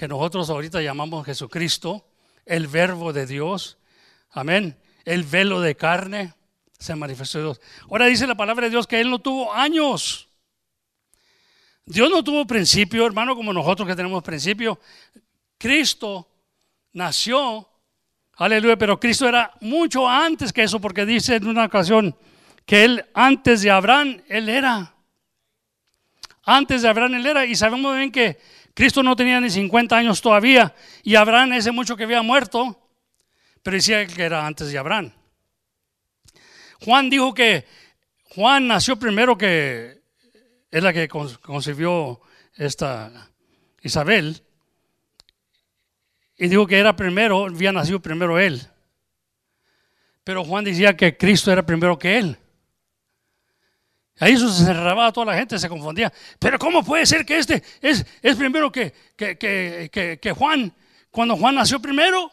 que 0.00 0.08
nosotros 0.08 0.48
ahorita 0.48 0.80
llamamos 0.80 1.26
Jesucristo, 1.26 2.06
el 2.46 2.68
verbo 2.68 3.12
de 3.12 3.26
Dios. 3.26 3.76
Amén. 4.30 4.74
El 5.04 5.24
velo 5.24 5.60
de 5.60 5.76
carne 5.76 6.32
se 6.78 6.96
manifestó 6.96 7.38
Dios. 7.38 7.60
Ahora 7.82 8.06
dice 8.06 8.26
la 8.26 8.34
palabra 8.34 8.64
de 8.64 8.70
Dios 8.70 8.86
que 8.86 8.98
Él 8.98 9.10
no 9.10 9.18
tuvo 9.18 9.52
años. 9.52 10.26
Dios 11.84 12.08
no 12.08 12.24
tuvo 12.24 12.46
principio, 12.46 13.04
hermano, 13.04 13.36
como 13.36 13.52
nosotros 13.52 13.86
que 13.86 13.94
tenemos 13.94 14.22
principio. 14.22 14.80
Cristo 15.58 16.26
nació, 16.94 17.68
aleluya, 18.36 18.78
pero 18.78 18.98
Cristo 18.98 19.28
era 19.28 19.52
mucho 19.60 20.08
antes 20.08 20.50
que 20.50 20.62
eso, 20.62 20.80
porque 20.80 21.04
dice 21.04 21.36
en 21.36 21.46
una 21.46 21.66
ocasión 21.66 22.16
que 22.64 22.84
Él 22.84 23.04
antes 23.12 23.60
de 23.60 23.70
Abraham, 23.70 24.22
Él 24.28 24.48
era. 24.48 24.94
Antes 26.42 26.80
de 26.80 26.88
Abraham, 26.88 27.16
Él 27.16 27.26
era. 27.26 27.44
Y 27.44 27.54
sabemos 27.54 27.94
bien 27.94 28.10
que 28.10 28.38
Cristo 28.80 29.02
no 29.02 29.14
tenía 29.14 29.38
ni 29.42 29.50
50 29.50 29.94
años 29.94 30.22
todavía, 30.22 30.74
y 31.02 31.14
Abraham 31.14 31.52
ese 31.52 31.70
mucho 31.70 31.98
que 31.98 32.04
había 32.04 32.22
muerto, 32.22 32.80
pero 33.62 33.76
decía 33.76 34.06
que 34.06 34.22
era 34.22 34.46
antes 34.46 34.72
de 34.72 34.78
Abraham. 34.78 35.12
Juan 36.82 37.10
dijo 37.10 37.34
que 37.34 37.66
Juan 38.34 38.68
nació 38.68 38.96
primero 38.96 39.36
que 39.36 40.00
es 40.70 40.82
la 40.82 40.94
que 40.94 41.08
concibió 41.08 42.22
esta 42.54 43.28
Isabel. 43.82 44.42
Y 46.38 46.48
dijo 46.48 46.66
que 46.66 46.78
era 46.78 46.96
primero, 46.96 47.44
había 47.44 47.72
nacido 47.72 48.00
primero 48.00 48.38
él. 48.38 48.66
Pero 50.24 50.42
Juan 50.42 50.64
decía 50.64 50.96
que 50.96 51.18
Cristo 51.18 51.52
era 51.52 51.66
primero 51.66 51.98
que 51.98 52.16
él. 52.16 52.38
Ahí 54.20 54.34
eso 54.34 54.52
se 54.52 54.66
cerraba 54.66 55.10
toda 55.12 55.32
la 55.32 55.34
gente, 55.34 55.58
se 55.58 55.68
confundía. 55.68 56.12
Pero 56.38 56.58
¿cómo 56.58 56.84
puede 56.84 57.06
ser 57.06 57.24
que 57.24 57.38
este 57.38 57.62
es, 57.80 58.04
es 58.20 58.36
primero 58.36 58.70
que, 58.70 58.92
que, 59.16 59.38
que, 59.38 60.18
que 60.20 60.32
Juan, 60.32 60.72
cuando 61.10 61.36
Juan 61.38 61.54
nació 61.54 61.80
primero? 61.80 62.30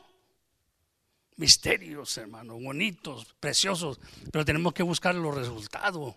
Misterios, 1.38 2.18
hermano, 2.18 2.60
bonitos, 2.60 3.34
preciosos, 3.40 4.02
pero 4.34 4.44
tenemos 4.44 4.74
que 4.74 4.84
buscar 4.84 5.16
los 5.16 5.34
resultados. 5.34 6.16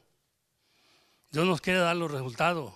Dios 1.30 1.46
nos 1.46 1.60
quiere 1.60 1.78
dar 1.78 1.94
los 1.94 2.10
resultados. 2.10 2.74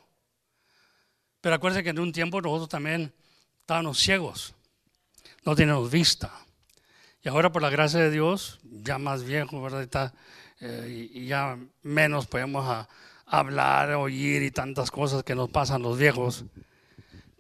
Pero 1.40 1.56
acuérdense 1.56 1.82
que 1.82 1.90
en 1.90 1.98
un 1.98 2.12
tiempo 2.12 2.40
nosotros 2.40 2.68
también 2.68 3.12
estábamos 3.60 3.98
ciegos, 3.98 4.54
no 5.44 5.56
teníamos 5.56 5.90
vista. 5.90 6.30
Y 7.22 7.28
ahora 7.28 7.50
por 7.50 7.60
la 7.60 7.70
gracia 7.70 7.98
de 7.98 8.10
Dios, 8.10 8.60
ya 8.62 8.98
más 8.98 9.24
viejo, 9.24 9.60
¿verdad? 9.60 10.14
Eh, 10.60 11.10
y, 11.12 11.26
ya 11.26 11.58
menos 11.82 12.26
podemos 12.26 12.86
hablar, 13.26 13.92
oír 13.92 14.42
y 14.42 14.50
tantas 14.50 14.90
cosas 14.90 15.22
que 15.22 15.34
nos 15.34 15.50
pasan 15.50 15.82
los 15.82 15.98
viejos. 15.98 16.44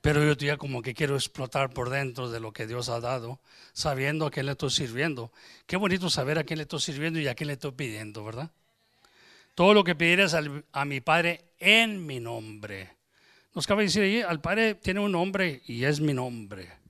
Pero 0.00 0.22
yo 0.22 0.34
ya 0.34 0.56
como 0.56 0.82
que 0.82 0.92
quiero 0.92 1.14
explotar 1.14 1.70
por 1.70 1.88
dentro 1.88 2.30
de 2.30 2.40
lo 2.40 2.52
que 2.52 2.66
Dios 2.66 2.90
ha 2.90 3.00
dado, 3.00 3.40
sabiendo 3.72 4.26
a 4.26 4.30
quién 4.30 4.46
le 4.46 4.52
estoy 4.52 4.70
sirviendo. 4.70 5.32
Qué 5.66 5.76
bonito 5.76 6.10
saber 6.10 6.38
a 6.38 6.44
quién 6.44 6.58
le 6.58 6.64
estoy 6.64 6.80
sirviendo 6.80 7.18
y 7.18 7.28
a 7.28 7.34
quién 7.34 7.46
le 7.48 7.54
estoy 7.54 7.72
pidiendo, 7.72 8.22
¿verdad? 8.24 8.50
Todo 9.54 9.72
lo 9.72 9.84
que 9.84 9.94
pidieras 9.94 10.36
a 10.72 10.84
mi 10.84 11.00
Padre 11.00 11.52
en 11.58 12.04
mi 12.04 12.20
nombre. 12.20 12.96
Nos 13.54 13.66
cabe 13.66 13.84
decir 13.84 14.02
ahí, 14.02 14.20
al 14.20 14.40
Padre 14.40 14.74
tiene 14.74 15.00
un 15.00 15.12
nombre 15.12 15.62
y 15.66 15.84
es 15.84 16.00
mi 16.00 16.12
nombre. 16.12 16.83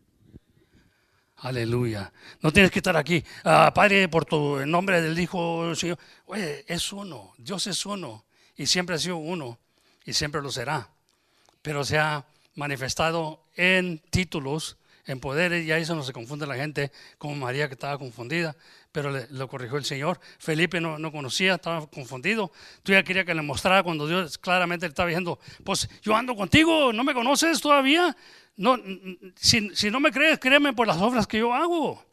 Aleluya. 1.45 2.11
No 2.41 2.55
tienes 2.55 2.71
que 2.71 2.79
estar 2.79 2.97
aquí, 2.97 3.23
ah, 3.45 3.71
Padre, 3.75 4.09
por 4.09 4.25
tu 4.25 4.65
nombre 4.65 5.03
del 5.03 5.19
Hijo, 5.19 5.75
Señor. 5.75 5.99
Oye, 6.25 6.65
es 6.67 6.91
uno, 6.91 7.35
Dios 7.37 7.67
es 7.67 7.85
uno 7.85 8.25
y 8.57 8.65
siempre 8.65 8.97
ha 8.97 8.99
sido 8.99 9.19
uno 9.19 9.59
y 10.07 10.15
siempre 10.15 10.41
lo 10.41 10.51
será. 10.51 10.89
Pero 11.61 11.85
se 11.85 11.99
ha 11.99 12.25
manifestado 12.55 13.45
en 13.57 13.99
títulos, 14.09 14.79
en 15.07 15.21
poderes, 15.21 15.67
y 15.67 15.73
ahí 15.73 15.83
eso 15.83 15.95
no 15.95 16.03
se 16.03 16.15
confunde 16.15 16.47
la 16.47 16.55
gente, 16.55 16.91
como 17.19 17.35
María 17.35 17.69
que 17.69 17.75
estaba 17.75 17.99
confundida 17.99 18.57
pero 18.95 19.11
lo 19.11 19.49
corrigió 19.49 19.77
el 19.77 19.85
Señor. 19.85 20.21
Felipe 20.39 20.81
no, 20.81 21.01
no, 21.01 21.11
conocía, 21.11 21.57
estaba 21.57 21.85
confundido. 21.89 22.53
Tú 22.85 22.93
ya 22.93 23.03
quería 23.03 23.25
que 23.25 23.35
le 23.35 23.43
mostrara 23.43 23.83
cuando 23.83 24.07
Dios 24.07 24.39
claramente 24.39 24.87
le 24.87 24.91
estaba 24.91 25.09
diciendo, 25.09 25.41
pues 25.65 25.89
yo 26.01 26.15
ando 26.15 26.37
contigo, 26.37 26.93
¿no 26.93 27.03
me 27.03 27.13
conoces 27.13 27.61
todavía? 27.61 28.17
No, 28.55 28.79
si, 29.35 29.75
si 29.75 29.91
no 29.91 29.99
me 29.99 30.13
crees, 30.13 30.39
créeme 30.39 30.73
por 30.75 30.87
las 30.87 30.99
obras 30.99 31.27
que 31.27 31.39
yo 31.39 31.53
hago. 31.53 32.07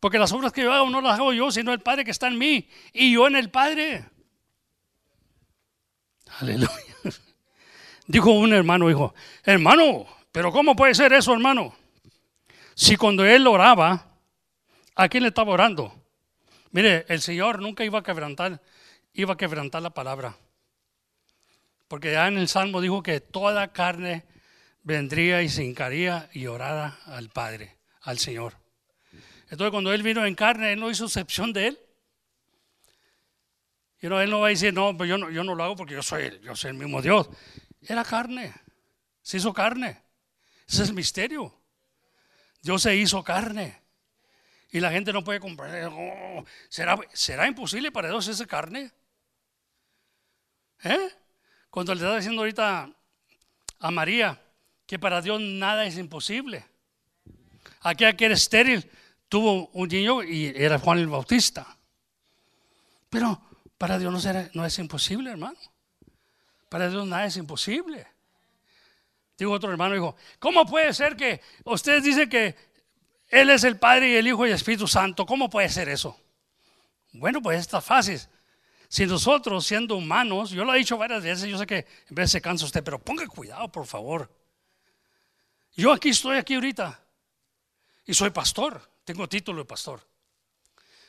Porque 0.00 0.18
las 0.18 0.30
obras 0.32 0.52
que 0.52 0.60
yo 0.60 0.70
hago 0.70 0.90
no 0.90 1.00
las 1.00 1.18
hago 1.18 1.32
yo, 1.32 1.50
sino 1.50 1.72
el 1.72 1.80
Padre 1.80 2.04
que 2.04 2.10
está 2.10 2.28
en 2.28 2.36
mí 2.36 2.68
y 2.92 3.14
yo 3.14 3.26
en 3.26 3.34
el 3.34 3.48
Padre. 3.48 4.04
Aleluya. 6.40 6.68
Dijo 8.06 8.32
un 8.32 8.52
hermano, 8.52 8.88
dijo, 8.88 9.14
hermano, 9.44 10.06
pero 10.30 10.52
¿cómo 10.52 10.76
puede 10.76 10.94
ser 10.94 11.14
eso, 11.14 11.32
hermano? 11.32 11.74
Si 12.74 12.96
cuando 12.96 13.24
él 13.24 13.46
oraba, 13.46 14.08
¿a 14.94 15.08
quién 15.08 15.22
le 15.22 15.30
estaba 15.30 15.52
orando? 15.52 15.94
Mire, 16.70 17.06
el 17.08 17.20
Señor 17.20 17.60
nunca 17.60 17.84
iba 17.84 18.00
a 18.00 18.02
quebrantar, 18.02 18.60
iba 19.12 19.34
a 19.34 19.36
quebrantar 19.36 19.82
la 19.82 19.90
palabra. 19.90 20.36
Porque 21.88 22.12
ya 22.12 22.28
en 22.28 22.36
el 22.36 22.48
Salmo 22.48 22.80
dijo 22.80 23.02
que 23.02 23.20
toda 23.20 23.72
carne 23.72 24.24
vendría 24.82 25.42
y 25.42 25.48
se 25.48 25.64
hincaría 25.64 26.28
y 26.32 26.46
orara 26.46 26.98
al 27.06 27.30
Padre, 27.30 27.78
al 28.02 28.18
Señor. 28.18 28.54
Entonces 29.50 29.70
cuando 29.70 29.92
Él 29.92 30.02
vino 30.02 30.24
en 30.26 30.34
carne, 30.34 30.74
Él 30.74 30.80
no 30.80 30.90
hizo 30.90 31.06
excepción 31.06 31.52
de 31.52 31.68
Él. 31.68 31.78
Y 34.00 34.06
no, 34.06 34.20
Él 34.20 34.30
no 34.30 34.40
va 34.40 34.48
a 34.48 34.50
decir, 34.50 34.72
no, 34.74 34.96
pues 34.96 35.08
yo 35.08 35.18
no, 35.18 35.30
yo 35.30 35.42
no 35.42 35.54
lo 35.54 35.64
hago 35.64 35.76
porque 35.76 35.94
yo 35.94 36.02
soy, 36.02 36.38
yo 36.42 36.54
soy 36.54 36.70
el 36.70 36.76
mismo 36.76 37.00
Dios. 37.00 37.28
Era 37.80 38.04
carne, 38.04 38.54
se 39.22 39.38
hizo 39.38 39.52
carne. 39.52 40.02
Ese 40.68 40.82
es 40.82 40.90
el 40.90 40.94
misterio. 40.94 41.54
Dios 42.60 42.82
se 42.82 42.94
hizo 42.94 43.24
carne. 43.24 43.80
Y 44.70 44.80
la 44.80 44.90
gente 44.90 45.12
no 45.12 45.24
puede 45.24 45.40
comprender. 45.40 45.88
Oh, 45.90 46.44
¿será, 46.68 46.98
¿Será 47.12 47.46
imposible 47.46 47.90
para 47.90 48.08
Dios 48.08 48.28
esa 48.28 48.46
carne? 48.46 48.92
¿Eh? 50.84 51.08
Cuando 51.70 51.94
le 51.94 52.00
está 52.00 52.16
diciendo 52.16 52.42
ahorita 52.42 52.90
a 53.80 53.90
María 53.90 54.40
que 54.86 54.98
para 54.98 55.20
Dios 55.20 55.40
nada 55.40 55.86
es 55.86 55.96
imposible. 55.96 56.64
Aquella 57.80 58.16
que 58.16 58.26
era 58.26 58.34
estéril 58.34 58.90
tuvo 59.28 59.68
un 59.68 59.88
niño 59.88 60.22
y 60.22 60.52
era 60.56 60.78
Juan 60.78 60.98
el 60.98 61.08
Bautista. 61.08 61.76
Pero 63.08 63.40
para 63.76 63.98
Dios 63.98 64.12
no, 64.12 64.48
no 64.54 64.64
es 64.64 64.78
imposible, 64.78 65.30
hermano. 65.30 65.58
Para 66.68 66.90
Dios 66.90 67.06
nada 67.06 67.26
es 67.26 67.36
imposible. 67.36 68.06
Digo 69.38 69.52
otro 69.52 69.70
hermano, 69.70 69.94
dijo, 69.94 70.16
¿cómo 70.38 70.66
puede 70.66 70.92
ser 70.92 71.16
que 71.16 71.40
ustedes 71.64 72.02
dicen 72.02 72.28
que 72.28 72.56
él 73.28 73.50
es 73.50 73.64
el 73.64 73.78
Padre 73.78 74.10
y 74.10 74.14
el 74.16 74.26
Hijo 74.26 74.46
y 74.46 74.50
el 74.50 74.56
Espíritu 74.56 74.86
Santo. 74.86 75.26
¿Cómo 75.26 75.50
puede 75.50 75.68
ser 75.68 75.88
eso? 75.88 76.18
Bueno, 77.12 77.42
pues 77.42 77.60
está 77.60 77.80
fácil. 77.80 78.20
Si 78.88 79.06
nosotros, 79.06 79.66
siendo 79.66 79.96
humanos, 79.96 80.50
yo 80.50 80.64
lo 80.64 80.74
he 80.74 80.78
dicho 80.78 80.96
varias 80.96 81.22
veces, 81.22 81.50
yo 81.50 81.58
sé 81.58 81.66
que 81.66 81.86
en 82.08 82.14
vez 82.14 82.30
se 82.30 82.40
cansa 82.40 82.64
usted, 82.64 82.82
pero 82.82 82.98
ponga 82.98 83.26
cuidado, 83.26 83.70
por 83.70 83.86
favor. 83.86 84.30
Yo 85.76 85.92
aquí 85.92 86.08
estoy 86.08 86.38
aquí 86.38 86.54
ahorita 86.54 86.98
y 88.06 88.14
soy 88.14 88.30
pastor, 88.30 88.80
tengo 89.04 89.28
título 89.28 89.62
de 89.62 89.64
pastor. 89.66 90.00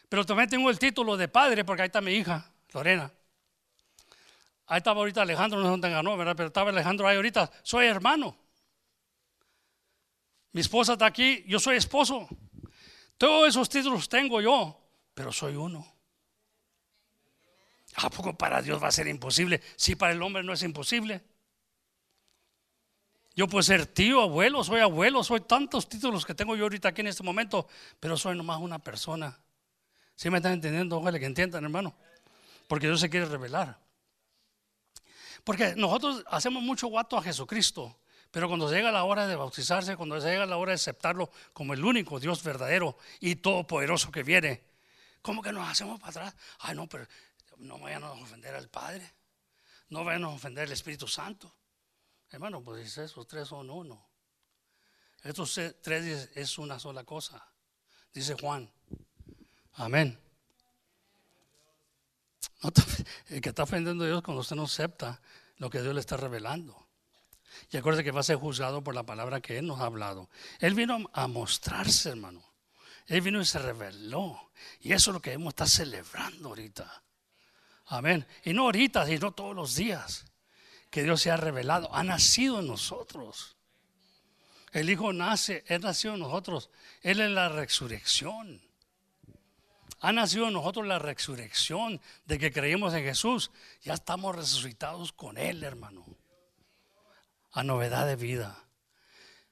Pero 0.10 0.26
también 0.26 0.50
tengo 0.50 0.70
el 0.70 0.78
título 0.78 1.16
de 1.16 1.28
padre 1.30 1.64
porque 1.64 1.84
ahí 1.84 1.88
está 1.88 2.02
mi 2.02 2.12
hija, 2.12 2.52
Lorena. 2.74 3.12
Ahí 4.68 4.80
estaba 4.80 5.00
ahorita 5.00 5.22
Alejandro, 5.22 5.60
no 5.60 5.66
sé 5.66 5.72
dónde 5.72 5.90
ganó, 5.90 6.18
¿verdad? 6.18 6.36
Pero 6.36 6.48
estaba 6.48 6.72
Alejandro 6.72 7.08
ahí 7.08 7.16
ahorita. 7.16 7.50
Soy 7.64 7.86
hermano. 7.86 8.38
Mi 10.52 10.62
esposa 10.62 10.94
está 10.94 11.06
aquí, 11.06 11.44
yo 11.48 11.60
soy 11.60 11.78
esposo. 11.78 12.28
Todos 13.18 13.50
esos 13.50 13.70
títulos 13.70 14.10
tengo 14.10 14.42
yo, 14.42 14.80
pero 15.14 15.32
soy 15.32 15.56
uno. 15.56 15.86
¿A 17.96 18.10
poco 18.10 18.38
para 18.38 18.62
Dios 18.62 18.82
va 18.82 18.88
a 18.88 18.92
ser 18.92 19.08
imposible? 19.08 19.62
Si 19.76 19.96
para 19.96 20.14
el 20.14 20.22
hombre 20.22 20.44
no 20.44 20.54
es 20.54 20.64
imposible. 20.64 21.22
Yo 23.36 23.48
puedo 23.48 23.64
ser 23.64 23.86
tío, 23.86 24.22
abuelo, 24.22 24.64
soy 24.64 24.82
abuelo, 24.82 25.24
soy 25.24 25.42
tantos 25.42 25.88
títulos 25.88 26.26
que 26.26 26.34
tengo 26.34 26.56
yo 26.56 26.64
ahorita 26.64 26.90
aquí 26.90 27.02
en 27.02 27.08
este 27.08 27.24
momento, 27.24 27.68
pero 28.00 28.18
soy 28.18 28.36
nomás 28.36 28.60
una 28.60 28.80
persona. 28.80 29.38
¿Sí 30.16 30.30
me 30.30 30.38
están 30.38 30.54
entendiendo? 30.54 30.98
Ojalá 30.98 31.20
que 31.20 31.26
entiendan, 31.26 31.64
hermano. 31.64 31.96
Porque 32.68 32.88
Dios 32.88 33.00
se 33.00 33.10
quiere 33.10 33.26
revelar. 33.26 33.80
Porque 35.44 35.74
nosotros 35.76 36.24
hacemos 36.28 36.64
mucho 36.64 36.88
guato 36.88 37.18
a 37.18 37.22
Jesucristo. 37.22 37.99
Pero 38.32 38.48
cuando 38.48 38.72
llega 38.72 38.92
la 38.92 39.04
hora 39.04 39.26
de 39.26 39.36
bautizarse, 39.36 39.98
cuando 39.98 40.20
llega 40.20 40.46
la 40.46 40.58
hora 40.58 40.72
de 40.72 40.76
aceptarlo 40.76 41.32
como 41.52 41.74
el 41.74 41.84
único 41.84 42.20
Dios 42.20 42.44
verdadero 42.44 42.98
y 43.20 43.38
todopoderoso 43.38 44.12
que 44.12 44.22
viene, 44.24 44.64
¿cómo 45.22 45.42
que 45.42 45.52
nos 45.52 45.68
hacemos 45.68 46.00
para 46.00 46.12
atrás? 46.12 46.36
Ay, 46.60 46.76
no, 46.76 46.88
pero 46.88 47.08
no 47.58 47.80
vayan 47.80 48.04
a 48.04 48.12
ofender 48.12 48.54
al 48.54 48.70
Padre, 48.70 49.14
no 49.90 50.04
vayan 50.04 50.26
a 50.26 50.30
ofender 50.30 50.66
al 50.66 50.72
Espíritu 50.72 51.08
Santo. 51.08 51.56
Hermano, 52.30 52.64
pues 52.64 52.96
esos 52.98 53.28
tres 53.28 53.48
son 53.48 53.70
uno. 53.72 54.08
Estos 55.24 55.60
tres 55.82 56.30
es- 56.36 56.58
una 56.60 56.80
sola 56.80 57.04
cosa, 57.04 57.44
dice 58.14 58.36
Juan. 58.40 58.72
Amén. 59.74 60.20
El 63.30 63.42
que 63.42 63.50
está 63.50 63.64
ofendiendo 63.64 64.04
a 64.04 64.08
Dios 64.08 64.22
cuando 64.22 64.42
usted 64.42 64.56
no 64.56 64.64
acepta 64.64 65.20
lo 65.58 65.70
que 65.70 65.82
Dios 65.82 65.94
le 65.94 66.00
está 66.00 66.16
revelando. 66.18 66.89
Y 67.72 67.78
acuérdate 67.78 68.04
que 68.04 68.12
va 68.12 68.22
a 68.22 68.24
ser 68.24 68.38
juzgado 68.38 68.84
por 68.84 68.96
la 68.96 69.04
palabra 69.04 69.42
que 69.42 69.58
Él 69.58 69.68
nos 69.68 69.80
ha 69.80 69.86
hablado. 69.86 70.30
Él 70.60 70.74
vino 70.74 71.10
a 71.14 71.28
mostrarse, 71.28 72.10
hermano. 72.10 72.44
Él 73.08 73.22
vino 73.22 73.42
y 73.42 73.46
se 73.46 73.60
reveló. 73.60 74.52
Y 74.82 74.94
eso 74.94 75.12
es 75.12 75.14
lo 75.14 75.22
que 75.22 75.34
hemos 75.34 75.52
estar 75.52 75.68
celebrando 75.68 76.50
ahorita. 76.50 77.04
Amén. 77.88 78.26
Y 78.44 78.54
no 78.54 78.64
ahorita, 78.64 79.06
sino 79.06 79.32
todos 79.32 79.56
los 79.56 79.76
días. 79.76 80.26
Que 80.92 81.04
Dios 81.04 81.22
se 81.22 81.32
ha 81.32 81.38
revelado. 81.38 81.94
Ha 81.94 82.04
nacido 82.04 82.60
en 82.60 82.68
nosotros. 82.68 83.58
El 84.72 84.90
Hijo 84.90 85.12
nace, 85.14 85.64
Él 85.68 85.82
nació 85.82 86.14
en 86.14 86.20
nosotros. 86.20 86.70
Él 87.02 87.20
es 87.20 87.32
la 87.32 87.50
resurrección. 87.50 88.62
Ha 90.02 90.14
nacido 90.14 90.48
en 90.48 90.54
nosotros 90.54 90.88
la 90.88 91.00
resurrección 91.00 92.00
de 92.26 92.40
que 92.40 92.52
creímos 92.52 92.94
en 92.94 93.04
Jesús. 93.04 93.52
Ya 93.82 93.96
estamos 93.96 94.36
resucitados 94.36 95.12
con 95.12 95.38
Él, 95.38 95.64
hermano. 95.64 96.06
A 97.52 97.64
novedad 97.64 98.06
de 98.06 98.16
vida. 98.16 98.64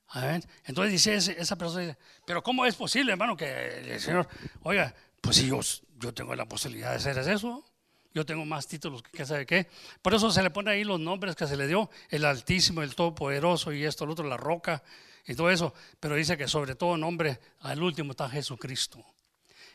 Amén. 0.09 0.43
Entonces 0.65 0.91
dice 0.91 1.15
esa 1.15 1.55
persona, 1.57 1.97
pero 2.25 2.41
¿cómo 2.41 2.65
es 2.65 2.75
posible, 2.75 3.11
hermano, 3.11 3.35
que 3.35 3.93
el 3.93 3.99
Señor, 3.99 4.27
oiga, 4.63 4.93
pues 5.21 5.37
si 5.37 5.47
yo, 5.47 5.59
yo 5.97 6.13
tengo 6.13 6.33
la 6.35 6.45
posibilidad 6.45 6.91
de 6.91 6.97
hacer 6.97 7.17
eso, 7.17 7.65
yo 8.13 8.25
tengo 8.25 8.45
más 8.45 8.67
títulos 8.67 9.03
que 9.03 9.25
sabe 9.25 9.45
qué. 9.45 9.67
Por 10.01 10.13
eso 10.13 10.31
se 10.31 10.41
le 10.41 10.49
pone 10.49 10.71
ahí 10.71 10.83
los 10.83 10.99
nombres 10.99 11.35
que 11.35 11.45
se 11.45 11.55
le 11.55 11.67
dio, 11.67 11.89
el 12.09 12.25
Altísimo, 12.25 12.81
el 12.81 12.95
Todopoderoso 12.95 13.71
y 13.73 13.83
esto, 13.83 14.05
el 14.05 14.11
otro, 14.11 14.27
la 14.27 14.37
roca 14.37 14.81
y 15.27 15.35
todo 15.35 15.51
eso. 15.51 15.73
Pero 15.99 16.15
dice 16.15 16.37
que 16.37 16.47
sobre 16.47 16.75
todo 16.75 16.97
nombre, 16.97 17.39
al 17.59 17.83
último 17.83 18.11
está 18.11 18.29
Jesucristo. 18.29 19.05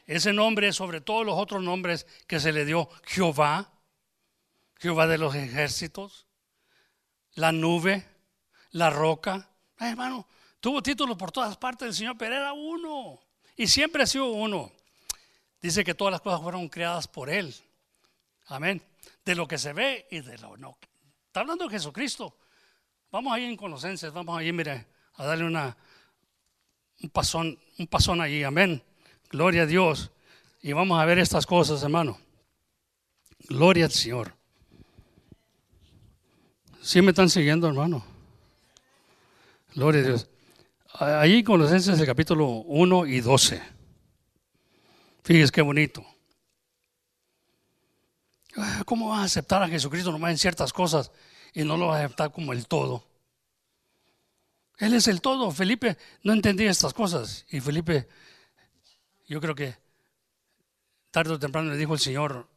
Ese 0.07 0.33
nombre 0.33 0.73
sobre 0.73 1.01
todos 1.01 1.25
los 1.25 1.39
otros 1.39 1.63
nombres 1.63 2.07
que 2.27 2.41
se 2.41 2.53
le 2.53 2.65
dio 2.65 2.89
Jehová, 3.05 3.71
Jehová 4.81 5.07
de 5.07 5.19
los 5.19 5.35
ejércitos, 5.35 6.27
la 7.35 7.53
nube, 7.53 8.05
la 8.73 8.91
roca. 8.91 9.49
Hermano, 9.79 10.27
tuvo 10.61 10.83
títulos 10.83 11.17
por 11.17 11.33
todas 11.33 11.57
partes 11.57 11.87
del 11.87 11.95
Señor, 11.95 12.17
pero 12.19 12.37
era 12.37 12.53
uno. 12.53 13.21
Y 13.57 13.67
siempre 13.67 14.03
ha 14.03 14.07
sido 14.07 14.27
uno. 14.27 14.73
Dice 15.61 15.85
que 15.85 15.95
todas 15.95 16.13
las 16.13 16.21
cosas 16.21 16.41
fueron 16.43 16.69
creadas 16.69 17.07
por 17.07 17.31
Él. 17.31 17.55
Amén. 18.47 18.83
De 19.25 19.35
lo 19.35 19.47
que 19.47 19.59
se 19.59 19.73
ve 19.73 20.07
y 20.11 20.21
de 20.21 20.39
lo 20.39 20.57
no. 20.57 20.77
Está 21.27 21.41
hablando 21.41 21.65
de 21.65 21.71
Jesucristo. 21.71 22.37
Vamos 23.11 23.33
ahí 23.33 23.45
en 23.45 23.57
Colosenses, 23.57 24.13
vamos 24.13 24.39
ahí, 24.39 24.53
mire, 24.53 24.87
a 25.15 25.25
darle 25.25 25.45
una, 25.45 25.77
un 27.03 27.11
pasón, 27.11 27.59
un 27.79 27.87
pasón 27.87 28.21
allí. 28.21 28.43
Amén. 28.43 28.83
Gloria 29.31 29.63
a 29.63 29.67
Dios. 29.67 30.11
Y 30.63 30.73
vamos 30.73 31.01
a 31.01 31.05
ver 31.05 31.19
estas 31.19 31.47
cosas, 31.47 31.83
hermano. 31.83 32.19
Gloria 33.49 33.85
al 33.85 33.91
Señor. 33.91 34.35
¿Sí 36.81 37.01
me 37.03 37.11
están 37.11 37.31
siguiendo, 37.31 37.69
hermano? 37.69 38.12
Gloria 39.75 40.01
a 40.03 40.05
Dios. 40.05 40.29
Ahí 40.95 41.39
en 41.39 41.45
Colosenses 41.45 41.99
el 41.99 42.07
capítulo 42.07 42.47
1 42.47 43.07
y 43.07 43.21
12. 43.21 43.63
Fíjese 45.25 45.53
qué 45.53 45.63
bonito. 45.63 46.05
Ah, 48.57 48.83
¿Cómo 48.85 49.09
vas 49.11 49.21
a 49.21 49.25
aceptar 49.25 49.63
a 49.63 49.69
Jesucristo 49.69 50.13
nomás 50.13 50.33
en 50.33 50.39
ciertas 50.39 50.73
cosas 50.73 51.11
y 51.55 51.65
no 51.65 51.77
lo 51.77 51.87
vas 51.89 52.01
a 52.01 52.05
aceptar 52.05 52.33
como 52.33 52.53
el 52.53 52.67
todo? 52.67 53.07
Él 54.79 54.95
es 54.95 55.09
el 55.09 55.21
todo. 55.23 55.51
Felipe 55.51 55.97
no 56.23 56.33
entendía 56.35 56.71
estas 56.71 56.93
cosas. 56.93 57.47
Y 57.51 57.61
Felipe, 57.61 58.09
yo 59.27 59.41
creo 59.41 59.55
que 59.55 59.77
tarde 61.11 61.33
o 61.33 61.39
temprano 61.39 61.71
le 61.71 61.77
dijo 61.79 61.95
el 61.95 62.01
Señor, 62.01 62.49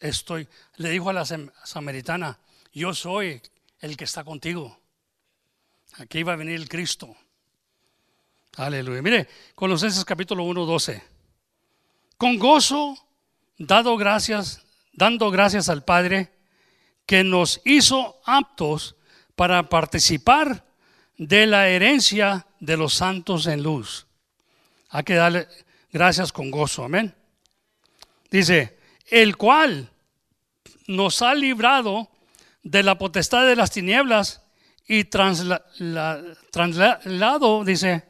estoy, 0.00 0.48
le 0.76 0.88
dijo 0.90 1.10
a 1.10 1.12
la 1.12 1.22
sam- 1.22 1.52
samaritana, 1.64 2.38
yo 2.72 2.94
soy 2.94 3.42
el 3.80 3.96
que 3.96 4.04
está 4.04 4.24
contigo. 4.24 4.78
Aquí 5.98 6.20
iba 6.20 6.32
a 6.32 6.36
venir 6.36 6.54
el 6.54 6.68
Cristo. 6.68 7.14
Aleluya. 8.56 9.02
Mire, 9.02 9.28
Colosenses 9.54 10.04
capítulo 10.04 10.44
1, 10.44 10.64
12. 10.64 11.02
Con 12.16 12.38
gozo, 12.38 12.96
dado 13.58 13.96
gracias, 13.96 14.62
dando 14.92 15.30
gracias 15.30 15.68
al 15.68 15.84
Padre 15.84 16.32
que 17.06 17.24
nos 17.24 17.60
hizo 17.64 18.20
aptos 18.24 18.96
para 19.34 19.68
participar 19.68 20.64
de 21.16 21.46
la 21.46 21.68
herencia 21.68 22.46
de 22.60 22.76
los 22.76 22.94
santos 22.94 23.46
en 23.46 23.62
luz. 23.62 24.06
Hay 24.90 25.04
que 25.04 25.14
darle 25.14 25.48
gracias 25.92 26.32
con 26.32 26.50
gozo, 26.50 26.84
amén. 26.84 27.14
Dice, 28.30 28.78
el 29.08 29.36
cual 29.36 29.90
nos 30.86 31.22
ha 31.22 31.34
librado 31.34 32.08
de 32.62 32.82
la 32.82 32.96
potestad 32.98 33.46
de 33.46 33.56
las 33.56 33.70
tinieblas 33.70 34.41
y 34.92 35.04
trasla- 35.04 35.64
la- 35.78 36.22
trasladado, 36.50 37.64
dice, 37.64 38.02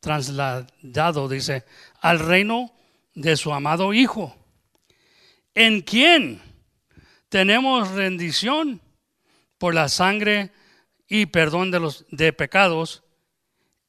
trasladado, 0.00 1.28
dice, 1.28 1.66
al 2.00 2.18
reino 2.18 2.72
de 3.14 3.36
su 3.36 3.52
amado 3.52 3.92
Hijo, 3.92 4.34
en 5.54 5.82
quien 5.82 6.40
tenemos 7.28 7.90
rendición 7.90 8.80
por 9.58 9.74
la 9.74 9.90
sangre 9.90 10.50
y 11.06 11.26
perdón 11.26 11.70
de 11.70 11.80
los 11.80 12.06
de 12.10 12.32
pecados. 12.32 13.02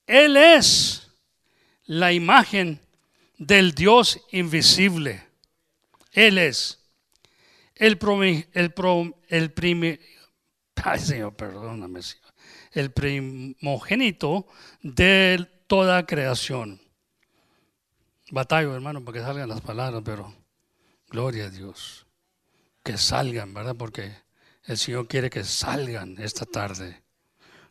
Él 0.05 0.35
es 0.35 1.09
la 1.85 2.11
imagen 2.11 2.81
del 3.37 3.73
Dios 3.73 4.19
invisible. 4.33 5.25
Él 6.11 6.37
es 6.37 6.83
el, 7.75 7.97
promi- 7.97 8.45
el, 8.51 8.73
el 9.29 9.55
primi- 9.55 9.99
ay, 10.83 10.99
Señor, 10.99 11.33
perdóname. 11.33 12.01
El 12.71 12.91
primogénito 12.91 14.47
de 14.81 15.47
toda 15.67 16.05
creación. 16.05 16.81
Batallo, 18.29 18.73
hermano, 18.73 19.03
para 19.03 19.19
que 19.19 19.25
salgan 19.25 19.49
las 19.49 19.61
palabras, 19.61 20.01
pero 20.05 20.33
gloria 21.09 21.45
a 21.45 21.49
Dios. 21.49 22.05
Que 22.83 22.97
salgan, 22.97 23.53
¿verdad? 23.53 23.75
Porque 23.75 24.13
el 24.65 24.77
Señor 24.77 25.07
quiere 25.07 25.29
que 25.29 25.43
salgan 25.43 26.15
esta 26.19 26.45
tarde. 26.45 27.01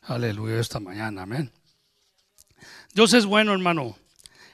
Aleluya, 0.02 0.60
esta 0.60 0.80
mañana, 0.80 1.22
amén. 1.22 1.50
Dios 2.92 3.14
es 3.14 3.24
bueno, 3.24 3.52
hermano. 3.52 3.96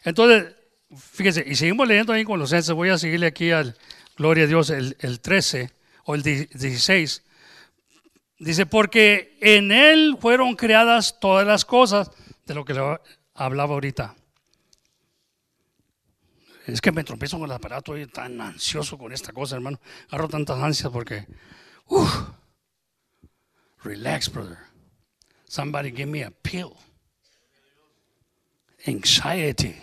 Entonces, 0.05 0.55
fíjese, 0.97 1.45
y 1.47 1.57
seguimos 1.57 1.89
leyendo 1.89 2.13
ahí 2.13 2.25
con 2.25 2.39
los 2.39 2.53
voy 2.71 2.91
a 2.91 2.99
seguirle 2.99 3.27
aquí 3.27 3.51
al, 3.51 3.77
gloria 4.17 4.45
a 4.45 4.47
Dios, 4.47 4.71
el, 4.71 4.97
el 5.01 5.21
13 5.21 5.71
o 6.05 6.15
el 6.15 6.23
16. 6.23 7.23
Dice, 8.39 8.67
porque 8.67 9.39
en 9.41 9.73
Él 9.73 10.17
fueron 10.21 10.57
creadas 10.57 11.19
todas 11.21 11.47
las 11.47 11.65
cosas 11.65 12.11
de 12.45 12.55
lo 12.55 12.65
que 12.65 12.75
le 12.75 13.01
hablaba 13.35 13.75
ahorita. 13.75 14.15
Es 16.67 16.81
que 16.81 16.93
me 16.93 17.05
tropiezo 17.05 17.39
con 17.39 17.49
la 17.49 17.55
aparato, 17.57 17.97
estoy 17.97 18.13
tan 18.13 18.41
ansioso 18.41 18.99
con 18.99 19.13
esta 19.13 19.33
cosa, 19.33 19.55
hermano. 19.55 19.81
Agarro 20.09 20.29
tantas 20.29 20.61
ansias 20.61 20.93
porque, 20.93 21.27
uf, 21.87 22.13
relax, 23.85 24.31
brother. 24.31 24.59
Somebody 25.45 25.93
give 25.93 26.07
me 26.07 26.25
a 26.25 26.31
pill. 26.31 26.73
Anxiety. 28.87 29.77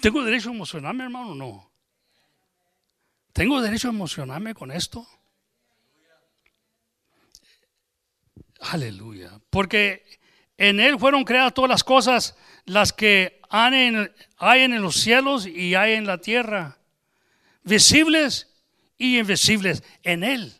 ¿Tengo 0.00 0.24
derecho 0.24 0.50
a 0.50 0.54
emocionarme, 0.54 1.04
hermano? 1.04 1.34
No. 1.34 1.70
¿Tengo 3.32 3.60
derecho 3.60 3.88
a 3.88 3.90
emocionarme 3.90 4.54
con 4.54 4.70
esto? 4.70 5.06
Aleluya. 8.60 9.40
Porque 9.50 10.04
en 10.56 10.80
Él 10.80 10.98
fueron 10.98 11.24
creadas 11.24 11.54
todas 11.54 11.70
las 11.70 11.84
cosas, 11.84 12.36
las 12.66 12.92
que 12.92 13.40
hay 13.48 14.62
en 14.62 14.82
los 14.82 14.96
cielos 14.96 15.46
y 15.46 15.74
hay 15.74 15.94
en 15.94 16.06
la 16.06 16.18
tierra, 16.18 16.78
visibles 17.62 18.48
y 18.98 19.18
invisibles. 19.18 19.82
En 20.02 20.22
Él 20.22 20.52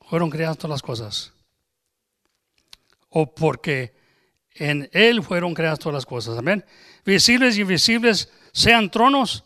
fueron 0.00 0.30
creadas 0.30 0.56
todas 0.56 0.70
las 0.70 0.82
cosas. 0.82 1.32
O 3.08 3.34
porque 3.34 3.94
en 4.54 4.88
Él 4.92 5.22
fueron 5.22 5.54
creadas 5.54 5.78
todas 5.78 5.94
las 5.94 6.06
cosas. 6.06 6.38
Amén. 6.38 6.64
Visibles 7.04 7.56
y 7.58 7.62
invisibles, 7.62 8.32
sean 8.52 8.90
tronos, 8.90 9.44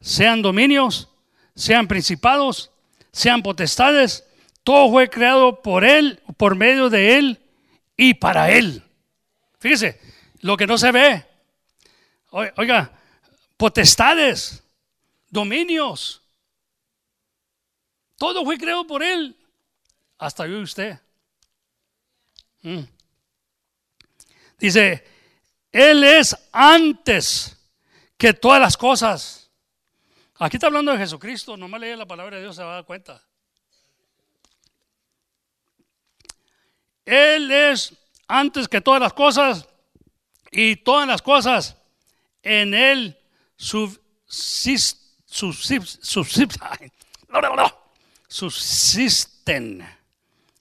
sean 0.00 0.42
dominios, 0.42 1.08
sean 1.54 1.86
principados, 1.86 2.70
sean 3.12 3.42
potestades. 3.42 4.24
Todo 4.68 4.90
fue 4.90 5.08
creado 5.08 5.62
por 5.62 5.82
Él, 5.82 6.20
por 6.36 6.54
medio 6.54 6.90
de 6.90 7.16
Él 7.16 7.40
y 7.96 8.12
para 8.12 8.50
Él. 8.50 8.82
Fíjese, 9.58 9.98
lo 10.40 10.58
que 10.58 10.66
no 10.66 10.76
se 10.76 10.92
ve. 10.92 11.24
Oi- 12.32 12.52
Oiga, 12.54 12.92
potestades, 13.56 14.62
dominios. 15.30 16.20
Todo 18.18 18.44
fue 18.44 18.58
creado 18.58 18.86
por 18.86 19.02
Él. 19.02 19.34
Hasta 20.18 20.46
yo 20.46 20.58
y 20.58 20.62
usted. 20.64 20.98
Mm. 22.60 22.82
Dice, 24.58 25.02
Él 25.72 26.04
es 26.04 26.36
antes 26.52 27.56
que 28.18 28.34
todas 28.34 28.60
las 28.60 28.76
cosas. 28.76 29.50
Aquí 30.38 30.58
está 30.58 30.66
hablando 30.66 30.92
de 30.92 30.98
Jesucristo, 30.98 31.56
nomás 31.56 31.80
lee 31.80 31.96
la 31.96 32.04
palabra 32.04 32.36
de 32.36 32.42
Dios, 32.42 32.54
se 32.54 32.62
va 32.62 32.72
a 32.72 32.74
dar 32.74 32.84
cuenta. 32.84 33.24
Él 37.08 37.50
es 37.50 37.96
antes 38.26 38.68
que 38.68 38.82
todas 38.82 39.00
las 39.00 39.14
cosas 39.14 39.66
y 40.50 40.76
todas 40.76 41.08
las 41.08 41.22
cosas 41.22 41.78
en 42.42 42.74
Él 42.74 43.18
subsisten. 48.28 49.88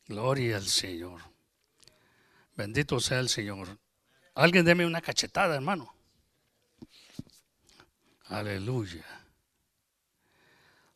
Gloria 0.07 0.55
al 0.55 0.67
Señor. 0.67 1.21
Bendito 2.55 3.01
sea 3.01 3.19
el 3.19 3.27
Señor. 3.27 3.77
Alguien 4.33 4.63
deme 4.63 4.85
una 4.85 5.01
cachetada, 5.01 5.55
hermano. 5.55 5.93
Aleluya. 8.27 9.05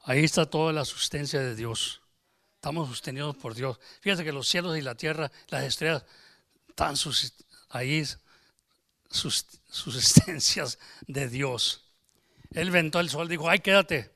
Ahí 0.04 0.24
está 0.24 0.46
toda 0.46 0.72
la 0.72 0.86
sustancia 0.86 1.42
de 1.42 1.56
Dios. 1.56 2.01
Estamos 2.62 2.90
sostenidos 2.90 3.36
por 3.38 3.56
Dios. 3.56 3.80
Fíjate 4.02 4.24
que 4.24 4.32
los 4.32 4.48
cielos 4.48 4.78
y 4.78 4.82
la 4.82 4.94
tierra, 4.94 5.32
las 5.48 5.64
estrellas, 5.64 6.06
están 6.70 6.94
ahí 7.70 8.04
sus 9.10 9.48
sustancias 9.68 10.78
de 11.08 11.28
Dios. 11.28 11.90
Él 12.52 12.70
ventó 12.70 13.00
el 13.00 13.10
sol, 13.10 13.28
dijo, 13.28 13.50
ay, 13.50 13.62
quédate. 13.62 14.12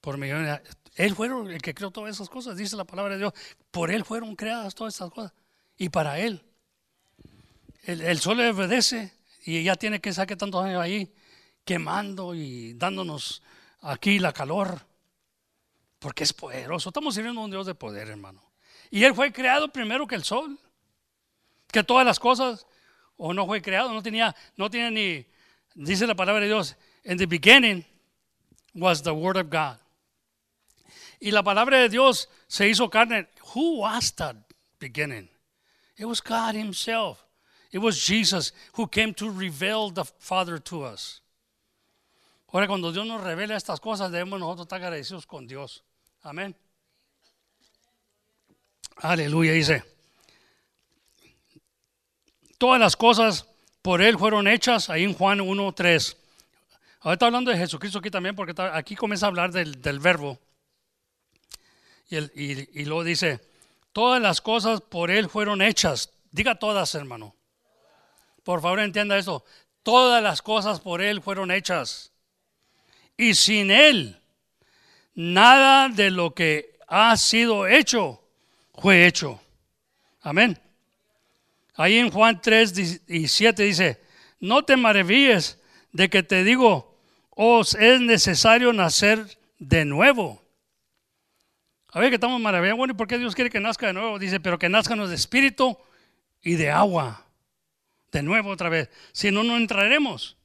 Por 0.00 0.18
millones. 0.18 0.62
Él 0.96 1.14
fue 1.14 1.28
el 1.28 1.62
que 1.62 1.74
creó 1.74 1.92
todas 1.92 2.16
esas 2.16 2.28
cosas, 2.28 2.56
dice 2.56 2.74
la 2.74 2.86
palabra 2.86 3.12
de 3.12 3.20
Dios. 3.20 3.32
Por 3.70 3.92
Él 3.92 4.04
fueron 4.04 4.34
creadas 4.34 4.74
todas 4.74 4.94
estas 4.94 5.12
cosas. 5.12 5.32
Y 5.78 5.90
para 5.90 6.18
Él. 6.18 6.42
El, 7.84 8.18
sol 8.18 8.38
le 8.38 8.50
obedece 8.50 9.12
y 9.44 9.62
ya 9.62 9.76
tiene 9.76 10.00
que 10.00 10.12
sacar 10.12 10.36
tantos 10.36 10.64
años 10.64 10.82
ahí 10.82 11.14
quemando 11.64 12.34
y 12.34 12.74
dándonos 12.74 13.44
aquí 13.80 14.18
la 14.18 14.32
calor. 14.32 14.84
Porque 16.04 16.22
es 16.22 16.34
poderoso. 16.34 16.90
Estamos 16.90 17.14
sirviendo 17.14 17.40
a 17.40 17.44
un 17.44 17.50
Dios 17.50 17.64
de 17.64 17.74
poder, 17.74 18.10
hermano. 18.10 18.42
Y 18.90 19.04
Él 19.04 19.14
fue 19.14 19.32
creado 19.32 19.68
primero 19.68 20.06
que 20.06 20.14
el 20.14 20.22
sol. 20.22 20.58
Que 21.72 21.82
todas 21.82 22.04
las 22.04 22.20
cosas. 22.20 22.66
O 23.16 23.32
no 23.32 23.46
fue 23.46 23.62
creado, 23.62 23.90
no 23.90 24.02
tenía, 24.02 24.36
no 24.58 24.68
tiene 24.68 24.90
ni, 24.90 25.26
dice 25.74 26.06
la 26.06 26.14
palabra 26.14 26.42
de 26.42 26.48
Dios, 26.48 26.76
in 27.04 27.16
the 27.16 27.24
beginning 27.24 27.86
was 28.74 29.02
the 29.02 29.12
word 29.12 29.38
of 29.38 29.48
God. 29.48 29.78
Y 31.20 31.30
la 31.30 31.42
palabra 31.42 31.78
de 31.78 31.88
Dios 31.88 32.28
se 32.48 32.68
hizo 32.68 32.90
carne. 32.90 33.26
Who 33.54 33.78
was 33.78 34.14
that 34.16 34.36
beginning? 34.78 35.30
It 35.96 36.04
was 36.04 36.20
God 36.20 36.54
Himself. 36.54 37.24
It 37.72 37.78
was 37.78 38.04
Jesus 38.04 38.52
who 38.74 38.88
came 38.88 39.14
to 39.14 39.30
reveal 39.30 39.88
the 39.88 40.04
Father 40.04 40.58
to 40.64 40.82
us. 40.84 41.22
Ahora, 42.52 42.66
cuando 42.66 42.92
Dios 42.92 43.06
nos 43.06 43.22
revela 43.22 43.56
estas 43.56 43.80
cosas, 43.80 44.12
debemos 44.12 44.38
nosotros 44.38 44.66
estar 44.66 44.82
agradecidos 44.82 45.24
con 45.26 45.46
Dios. 45.46 45.82
Amén. 46.24 46.56
Aleluya, 48.96 49.52
dice. 49.52 49.84
Todas 52.56 52.80
las 52.80 52.96
cosas 52.96 53.46
por 53.82 54.00
Él 54.00 54.18
fueron 54.18 54.48
hechas, 54.48 54.88
ahí 54.88 55.04
en 55.04 55.12
Juan 55.12 55.42
1, 55.42 55.74
3. 55.74 56.16
Ahora 57.00 57.12
está 57.12 57.26
hablando 57.26 57.50
de 57.50 57.58
Jesucristo 57.58 57.98
aquí 57.98 58.10
también, 58.10 58.34
porque 58.34 58.54
aquí 58.72 58.96
comienza 58.96 59.26
a 59.26 59.28
hablar 59.28 59.52
del, 59.52 59.82
del 59.82 60.00
verbo. 60.00 60.38
Y, 62.08 62.16
el, 62.16 62.32
y, 62.34 62.84
luego 62.86 63.04
dice, 63.04 63.40
todas 63.92 64.22
las 64.22 64.40
cosas 64.40 64.80
por 64.80 65.10
Él 65.10 65.28
fueron 65.28 65.60
hechas. 65.60 66.10
Diga 66.30 66.58
todas, 66.58 66.94
hermano. 66.94 67.36
Por 68.42 68.62
favor, 68.62 68.80
entienda 68.80 69.18
esto. 69.18 69.44
Todas 69.82 70.22
las 70.22 70.40
cosas 70.40 70.80
por 70.80 71.02
Él 71.02 71.20
fueron 71.20 71.50
hechas. 71.50 72.12
Y 73.14 73.34
sin 73.34 73.70
Él, 73.70 74.23
nada 75.14 75.88
de 75.88 76.10
lo 76.10 76.34
que 76.34 76.78
ha 76.86 77.16
sido 77.16 77.66
hecho 77.66 78.20
fue 78.74 79.06
hecho. 79.06 79.40
Amén. 80.20 80.58
Ahí 81.74 81.98
en 81.98 82.10
Juan 82.10 82.40
3 82.40 83.02
y 83.08 83.28
7 83.28 83.62
dice, 83.62 84.00
no 84.40 84.64
te 84.64 84.76
maravilles 84.76 85.58
de 85.92 86.08
que 86.08 86.22
te 86.22 86.44
digo, 86.44 86.96
os 87.30 87.74
es 87.74 88.00
necesario 88.00 88.72
nacer 88.72 89.38
de 89.58 89.84
nuevo. 89.84 90.42
A 91.88 92.00
ver 92.00 92.10
que 92.10 92.16
estamos 92.16 92.40
maravillados. 92.40 92.78
Bueno, 92.78 92.92
¿y 92.92 92.96
por 92.96 93.06
qué 93.06 93.18
Dios 93.18 93.34
quiere 93.34 93.50
que 93.50 93.60
nazca 93.60 93.86
de 93.86 93.92
nuevo? 93.92 94.18
Dice, 94.18 94.40
pero 94.40 94.58
que 94.58 94.68
nazcanos 94.68 95.10
de 95.10 95.14
espíritu 95.14 95.76
y 96.42 96.54
de 96.54 96.70
agua. 96.70 97.24
De 98.10 98.22
nuevo 98.22 98.50
otra 98.50 98.68
vez. 98.68 98.90
Si 99.12 99.30
no, 99.30 99.44
no 99.44 99.56
entraremos. 99.56 100.36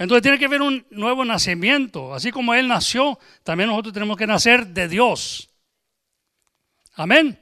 Entonces 0.00 0.22
tiene 0.22 0.38
que 0.38 0.46
haber 0.46 0.62
un 0.62 0.86
nuevo 0.88 1.26
nacimiento. 1.26 2.14
Así 2.14 2.32
como 2.32 2.54
Él 2.54 2.66
nació, 2.66 3.18
también 3.44 3.68
nosotros 3.68 3.92
tenemos 3.92 4.16
que 4.16 4.26
nacer 4.26 4.66
de 4.68 4.88
Dios. 4.88 5.50
Amén. 6.94 7.38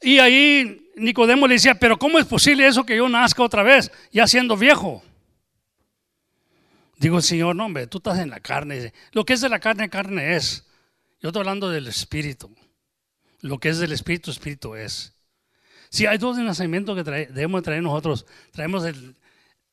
Y 0.00 0.18
ahí 0.18 0.90
Nicodemo 0.96 1.46
le 1.46 1.54
decía, 1.54 1.76
pero 1.76 1.96
¿cómo 1.96 2.18
es 2.18 2.26
posible 2.26 2.66
eso 2.66 2.84
que 2.84 2.96
yo 2.96 3.08
nazca 3.08 3.44
otra 3.44 3.62
vez, 3.62 3.92
ya 4.10 4.26
siendo 4.26 4.56
viejo? 4.56 5.00
Digo, 6.98 7.20
Señor, 7.20 7.54
no, 7.54 7.66
hombre, 7.66 7.86
tú 7.86 7.98
estás 7.98 8.18
en 8.18 8.30
la 8.30 8.40
carne. 8.40 8.92
Lo 9.12 9.24
que 9.24 9.34
es 9.34 9.40
de 9.40 9.48
la 9.48 9.60
carne, 9.60 9.88
carne 9.88 10.34
es. 10.34 10.66
Yo 11.20 11.28
estoy 11.28 11.38
hablando 11.38 11.70
del 11.70 11.86
espíritu. 11.86 12.52
Lo 13.42 13.58
que 13.58 13.68
es 13.68 13.78
del 13.78 13.92
espíritu, 13.92 14.32
espíritu 14.32 14.74
es. 14.74 15.14
Si 15.88 16.04
hay 16.04 16.18
dos 16.18 16.36
nacimientos 16.38 16.96
que 16.96 17.04
debemos 17.04 17.62
traer 17.62 17.80
nosotros, 17.80 18.26
traemos 18.50 18.82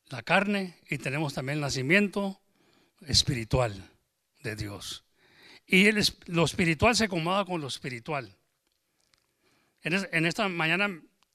la 0.10 0.24
carne 0.24 0.78
y 0.90 0.98
tenemos 0.98 1.34
también 1.34 1.58
el 1.58 1.62
nacimiento 1.62 2.40
espiritual 3.06 3.90
de 4.44 4.56
Dios. 4.56 5.04
Y 5.66 5.90
lo 6.26 6.46
espiritual 6.46 6.96
se 6.96 7.06
acomoda 7.06 7.46
con 7.46 7.62
lo 7.62 7.68
espiritual. 7.68 8.36
En, 9.82 10.26
esta 10.26 10.50
mañana 10.50 10.90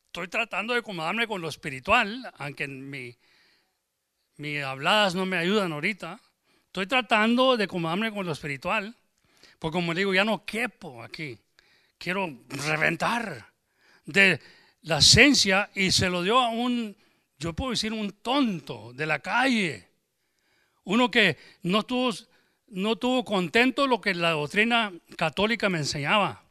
estoy 0.07 0.29
tratando 0.29 0.75
de 0.75 0.81
acomodarme 0.81 1.27
con 1.27 1.41
lo 1.41 1.49
espiritual, 1.49 2.31
aunque 2.37 2.69
mi, 2.69 3.17
mis 4.37 4.63
habladas 4.63 5.15
no 5.15 5.25
me 5.25 5.37
ayudan 5.37 5.73
ahorita. 5.73 6.21
Estoy 6.67 6.87
tratando 6.87 7.57
de 7.57 7.65
acomodarme 7.65 8.13
con 8.13 8.27
lo 8.27 8.33
espiritual. 8.33 8.97
Porque 9.59 9.77
como 9.77 9.95
digo, 9.95 10.13
ya 10.13 10.25
no 10.25 10.45
quepo 10.45 11.03
aquí. 11.03 11.39
Quiero 11.97 12.39
reventar 12.49 13.53
de 14.05 14.41
la 14.83 14.99
esencia 14.99 15.71
y 15.75 15.93
se 15.93 16.11
lo 16.11 16.23
dio 16.23 16.39
a 16.39 16.49
un, 16.49 16.97
yo 17.39 17.53
puedo 17.53 17.71
decir, 17.71 17.93
un 17.93 18.11
tonto 18.11 18.93
de 18.93 19.07
la 19.07 19.19
calle. 19.19 19.89
Uno 20.85 21.11
que 21.11 21.37
no 21.63 21.83
tuvo, 21.83 22.11
no 22.69 22.97
tuvo 22.97 23.25
contento 23.25 23.87
lo 23.87 24.01
que 24.01 24.15
la 24.15 24.31
doctrina 24.31 24.93
católica 25.17 25.69
me 25.69 25.79
enseñaba. 25.79 26.45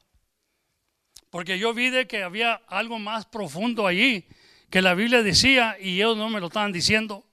Porque 1.29 1.57
yo 1.57 1.73
vi 1.73 1.89
de 1.89 2.07
que 2.07 2.23
había 2.23 2.53
algo 2.67 2.99
más 2.99 3.25
profundo 3.25 3.87
allí 3.87 4.25
que 4.69 4.81
la 4.81 4.93
Biblia 4.93 5.23
decía 5.23 5.77
y 5.79 5.95
ellos 5.95 6.17
no 6.17 6.29
me 6.29 6.39
lo 6.39 6.47
estaban 6.47 6.71
diciendo. 6.71 7.25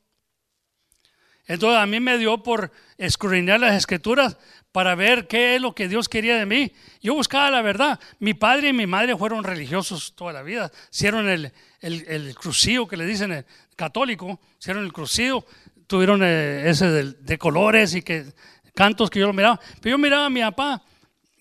Entonces 1.46 1.80
a 1.80 1.86
mí 1.86 1.98
me 2.00 2.16
dio 2.16 2.42
por 2.42 2.70
escudriñar 2.96 3.60
las 3.60 3.74
escrituras 3.74 4.36
para 4.72 4.94
ver 4.94 5.26
qué 5.26 5.56
es 5.56 5.60
lo 5.60 5.74
que 5.74 5.88
Dios 5.88 6.08
quería 6.08 6.36
de 6.36 6.46
mí. 6.46 6.72
Yo 7.02 7.14
buscaba 7.14 7.50
la 7.50 7.62
verdad. 7.62 7.98
Mi 8.18 8.34
padre 8.34 8.68
y 8.68 8.72
mi 8.72 8.86
madre 8.86 9.16
fueron 9.16 9.42
religiosos 9.42 10.14
toda 10.14 10.32
la 10.32 10.42
vida. 10.42 10.70
Hicieron 10.92 11.28
el, 11.28 11.52
el, 11.80 12.34
crucido 12.34 12.86
que 12.86 12.96
le 12.96 13.06
dicen 13.06 13.32
el 13.32 13.46
católico, 13.76 14.38
hicieron 14.58 14.84
el 14.84 14.92
crucido, 14.92 15.44
tuvieron 15.86 16.22
eh, 16.22 16.68
ese 16.68 16.88
de, 16.88 17.38
colores 17.38 17.94
y 17.94 18.02
que 18.02 18.32
cantos 18.74 19.10
que 19.10 19.20
yo 19.20 19.26
lo 19.26 19.32
miraba. 19.32 19.60
Pero 19.80 19.94
yo 19.94 19.98
miraba 19.98 20.26
a 20.26 20.30
mi 20.30 20.40
papá 20.40 20.82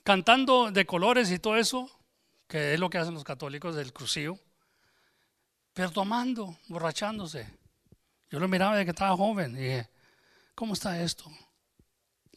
cantando 0.04 0.72
de 0.72 0.86
colores 0.86 1.32
y 1.32 1.40
todo 1.40 1.58
eso, 1.58 1.90
que 2.48 2.74
es 2.74 2.80
lo 2.80 2.90
que 2.90 2.98
hacen 2.98 3.14
los 3.14 3.24
católicos 3.24 3.76
del 3.76 3.94
crucido, 3.94 4.40
pero 5.74 5.92
tomando, 5.92 6.58
borrachándose. 6.68 7.48
Yo 8.32 8.40
lo 8.40 8.48
miraba 8.48 8.74
desde 8.74 8.86
que 8.86 8.92
estaba 8.92 9.16
joven 9.16 9.56
y 9.56 9.60
dije, 9.60 9.90
¿cómo 10.56 10.74
está 10.74 11.02
esto? 11.02 11.26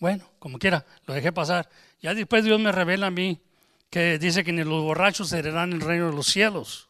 Bueno, 0.00 0.24
como 0.38 0.58
quiera, 0.58 0.84
lo 1.06 1.14
dejé 1.14 1.32
pasar. 1.32 1.68
Ya 2.00 2.14
después 2.14 2.44
Dios 2.44 2.58
me 2.58 2.72
revela 2.72 3.06
a 3.06 3.10
mí 3.10 3.40
que 3.88 4.18
dice 4.18 4.42
que 4.42 4.52
ni 4.52 4.64
los 4.64 4.82
borrachos 4.82 5.32
heredarán 5.32 5.72
el 5.72 5.80
reino 5.80 6.10
de 6.10 6.16
los 6.16 6.26
cielos, 6.26 6.88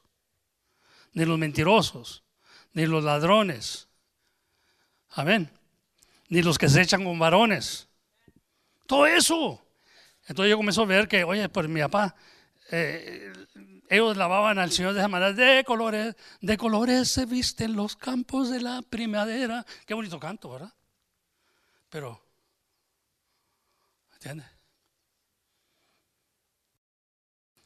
ni 1.13 1.25
los 1.25 1.39
mentirosos, 1.39 2.25
ni 2.73 2.87
los 2.87 3.05
ladrones. 3.05 3.89
Amén. 5.11 5.51
Ni 6.29 6.43
los 6.43 6.59
que 6.59 6.69
se 6.69 6.81
echan 6.83 7.05
con 7.05 7.19
varones. 7.19 7.89
Todo 8.87 9.07
eso. 9.07 9.63
Entonces 10.27 10.51
yo 10.51 10.57
comencé 10.57 10.81
a 10.81 10.85
ver 10.85 11.09
que, 11.09 11.25
oye, 11.25 11.49
pues 11.49 11.69
mi 11.69 11.81
papá, 11.81 12.15
eh, 12.71 13.33
ellos 13.89 14.17
lavaban 14.17 14.59
al 14.59 14.73
Señor 14.73 14.95
de 14.95 15.01
esa 15.01 15.33
de 15.33 15.65
colores, 15.65 16.17
de 16.41 16.57
colores 16.57 17.11
se 17.11 17.27
visten 17.27 17.75
los 17.75 17.97
campos 17.97 18.49
de 18.51 18.61
la 18.61 18.81
primavera. 18.83 19.67
Qué 19.87 19.93
bonito 19.93 20.19
canto, 20.19 20.51
¿verdad? 20.51 20.73
Pero 21.91 22.23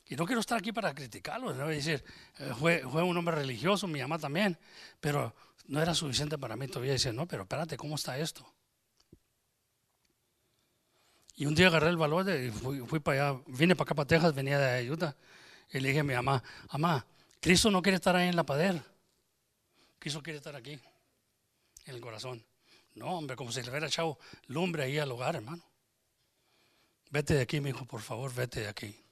Y 0.09 0.15
no 0.15 0.25
quiero 0.25 0.41
estar 0.41 0.59
aquí 0.59 0.73
para 0.73 0.95
criticarlo, 0.95 1.53
decir, 1.67 2.03
eh, 2.39 2.53
fue, 2.59 2.85
un 2.85 3.17
hombre 3.17 3.35
religioso, 3.35 3.89
mi 3.89 4.01
mamá 4.01 4.19
también, 4.19 4.57
pero 5.01 5.35
no 5.67 5.83
era 5.83 5.95
suficiente 5.95 6.39
para 6.39 6.55
mí 6.55 6.69
todavía 6.69 6.93
decir, 6.93 7.13
no, 7.13 7.27
pero 7.27 7.43
espérate, 7.43 7.77
¿cómo 7.77 7.97
está 7.97 8.17
esto? 8.19 8.47
Y 11.35 11.47
un 11.47 11.55
día 11.55 11.67
agarré 11.67 11.89
el 11.89 11.97
valor 11.97 12.29
y 12.31 12.51
fui, 12.51 13.01
para 13.01 13.31
allá, 13.31 13.41
vine 13.49 13.75
para 13.75 13.89
acá, 13.89 13.95
para 13.95 14.07
Texas, 14.07 14.35
venía 14.35 14.59
de 14.59 14.79
ayuda. 14.79 15.17
Y 15.73 15.81
le 15.81 15.89
dije 15.89 16.01
a 16.01 16.05
mi 16.05 16.15
mamá, 16.15 16.43
mamá, 16.73 17.05
Cristo 17.41 17.71
no 17.71 17.83
quiere 17.83 17.97
estar 17.97 18.15
ahí 18.15 18.29
en 18.29 18.37
la 18.37 18.47
pader. 18.47 18.81
Cristo 19.99 20.23
quiere 20.23 20.39
estar 20.39 20.55
aquí, 20.55 20.81
en 21.85 21.95
el 21.95 22.01
corazón. 22.01 22.45
No, 22.95 23.19
hombre, 23.19 23.37
como 23.37 23.51
si 23.53 23.61
le 23.61 23.71
hubiera 23.71 23.89
echado 23.89 24.19
lumbre 24.47 24.85
ahí 24.85 24.99
al 24.99 25.11
hogar, 25.11 25.35
hermano. 25.35 25.63
Vete 27.11 27.35
de 27.35 27.43
aquí, 27.43 27.61
mi 27.61 27.71
hijo, 27.71 27.85
por 27.85 28.01
favor, 28.01 28.33
vete 28.33 28.61
de 28.61 28.69
aquí. 28.69 29.06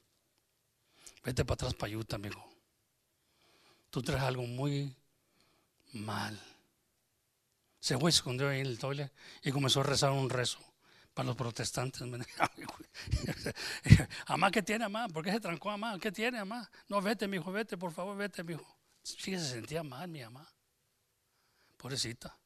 Vete 1.24 1.44
para 1.44 1.68
atrás 1.68 1.90
mi 2.20 2.28
hijo. 2.28 2.48
Tú 3.90 4.02
traes 4.02 4.22
algo 4.22 4.42
muy 4.42 4.94
mal. 5.92 6.38
Se 7.80 7.98
fue, 7.98 8.10
escondió 8.10 8.48
ahí 8.48 8.60
en 8.60 8.66
el 8.66 8.78
toile 8.78 9.10
y 9.42 9.50
comenzó 9.50 9.80
a 9.80 9.84
rezar 9.84 10.10
un 10.10 10.28
rezo 10.28 10.58
para 11.14 11.28
los 11.28 11.36
protestantes. 11.36 12.02
Amá, 14.26 14.50
¿qué 14.50 14.62
tiene, 14.62 14.84
amá? 14.84 15.08
¿Por 15.08 15.24
qué 15.24 15.32
se 15.32 15.40
trancó, 15.40 15.70
amá? 15.70 15.98
¿Qué 15.98 16.12
tiene, 16.12 16.38
amá? 16.38 16.70
No, 16.88 17.00
vete, 17.00 17.26
mi 17.26 17.38
hijo, 17.38 17.50
vete, 17.52 17.78
por 17.78 17.92
favor, 17.92 18.16
vete, 18.16 18.42
mi 18.42 18.54
hijo. 18.54 18.76
Sí, 19.02 19.38
se 19.38 19.48
sentía 19.48 19.82
mal, 19.82 20.08
mi 20.08 20.22
mamá. 20.22 20.46
Pobrecita. 21.76 22.36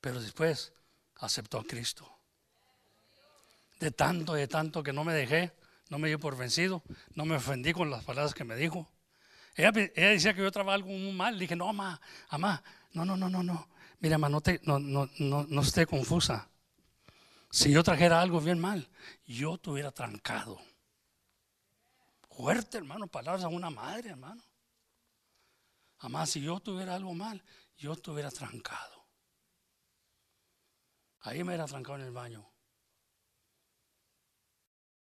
Pero 0.00 0.20
después 0.20 0.72
aceptó 1.16 1.58
a 1.58 1.64
Cristo. 1.64 2.10
De 3.78 3.90
tanto, 3.90 4.34
de 4.34 4.48
tanto 4.48 4.82
que 4.82 4.92
no 4.92 5.04
me 5.04 5.12
dejé, 5.12 5.52
no 5.88 5.98
me 5.98 6.08
dio 6.08 6.18
por 6.18 6.36
vencido, 6.36 6.82
no 7.14 7.24
me 7.24 7.36
ofendí 7.36 7.72
con 7.72 7.90
las 7.90 8.04
palabras 8.04 8.34
que 8.34 8.44
me 8.44 8.56
dijo. 8.56 8.88
Ella, 9.54 9.72
decía 9.72 10.34
que 10.34 10.42
yo 10.42 10.50
trabajaba 10.50 10.74
algo 10.74 10.88
muy 10.88 11.12
mal. 11.12 11.38
Dije, 11.38 11.56
no, 11.56 11.66
mamá, 11.66 12.00
mamá, 12.30 12.62
no, 12.92 13.04
no, 13.04 13.16
no, 13.16 13.28
no, 13.28 13.42
no. 13.42 13.68
Mira, 14.00 14.18
mamá, 14.18 14.28
no, 14.28 14.40
te, 14.40 14.60
no, 14.64 14.78
no, 14.78 15.08
no, 15.18 15.46
no 15.48 15.60
esté 15.62 15.86
confusa. 15.86 16.48
Si 17.50 17.70
yo 17.70 17.82
trajera 17.82 18.20
algo 18.20 18.40
bien 18.40 18.58
mal, 18.58 18.88
yo 19.26 19.56
te 19.56 19.70
hubiera 19.70 19.92
trancado. 19.92 20.60
Fuerte, 22.30 22.76
hermano, 22.76 23.06
palabras 23.06 23.44
a 23.44 23.48
una 23.48 23.70
madre, 23.70 24.10
hermano. 24.10 24.42
Además, 26.00 26.28
si 26.28 26.42
yo 26.42 26.60
tuviera 26.60 26.94
algo 26.94 27.14
mal, 27.14 27.42
yo 27.78 27.96
te 27.96 28.10
hubiera 28.10 28.30
trancado. 28.30 29.06
Ahí 31.20 31.38
me 31.38 31.50
hubiera 31.50 31.64
trancado 31.64 31.96
en 31.96 32.04
el 32.04 32.12
baño. 32.12 32.46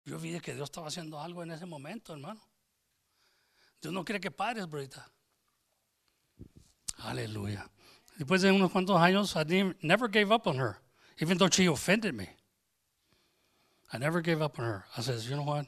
Yo 0.04 0.18
vi 0.18 0.38
que 0.40 0.54
Dios 0.54 0.64
estaba 0.64 0.88
haciendo 0.88 1.20
algo 1.20 1.42
en 1.42 1.52
ese 1.52 1.66
momento, 1.66 2.12
hermano. 2.12 2.40
Dios 3.80 3.92
no 3.92 4.04
quiere 4.04 4.20
que 4.20 4.30
pares, 4.30 4.68
brita. 4.68 5.10
Aleluya. 6.98 7.68
Después 8.16 8.42
de 8.42 8.52
unos 8.52 8.70
cuantos 8.70 9.00
años, 9.00 9.34
I 9.36 9.74
never 9.80 10.08
gave 10.08 10.32
up 10.32 10.46
on 10.46 10.58
her, 10.58 10.76
even 11.20 11.38
though 11.38 11.50
she 11.50 11.66
offended 11.66 12.14
me. 12.14 12.28
I 13.92 13.98
never 13.98 14.22
gave 14.22 14.42
up 14.42 14.58
on 14.58 14.64
her. 14.64 14.84
I 14.96 15.02
said, 15.02 15.20
you 15.20 15.36
know 15.36 15.44
what? 15.44 15.66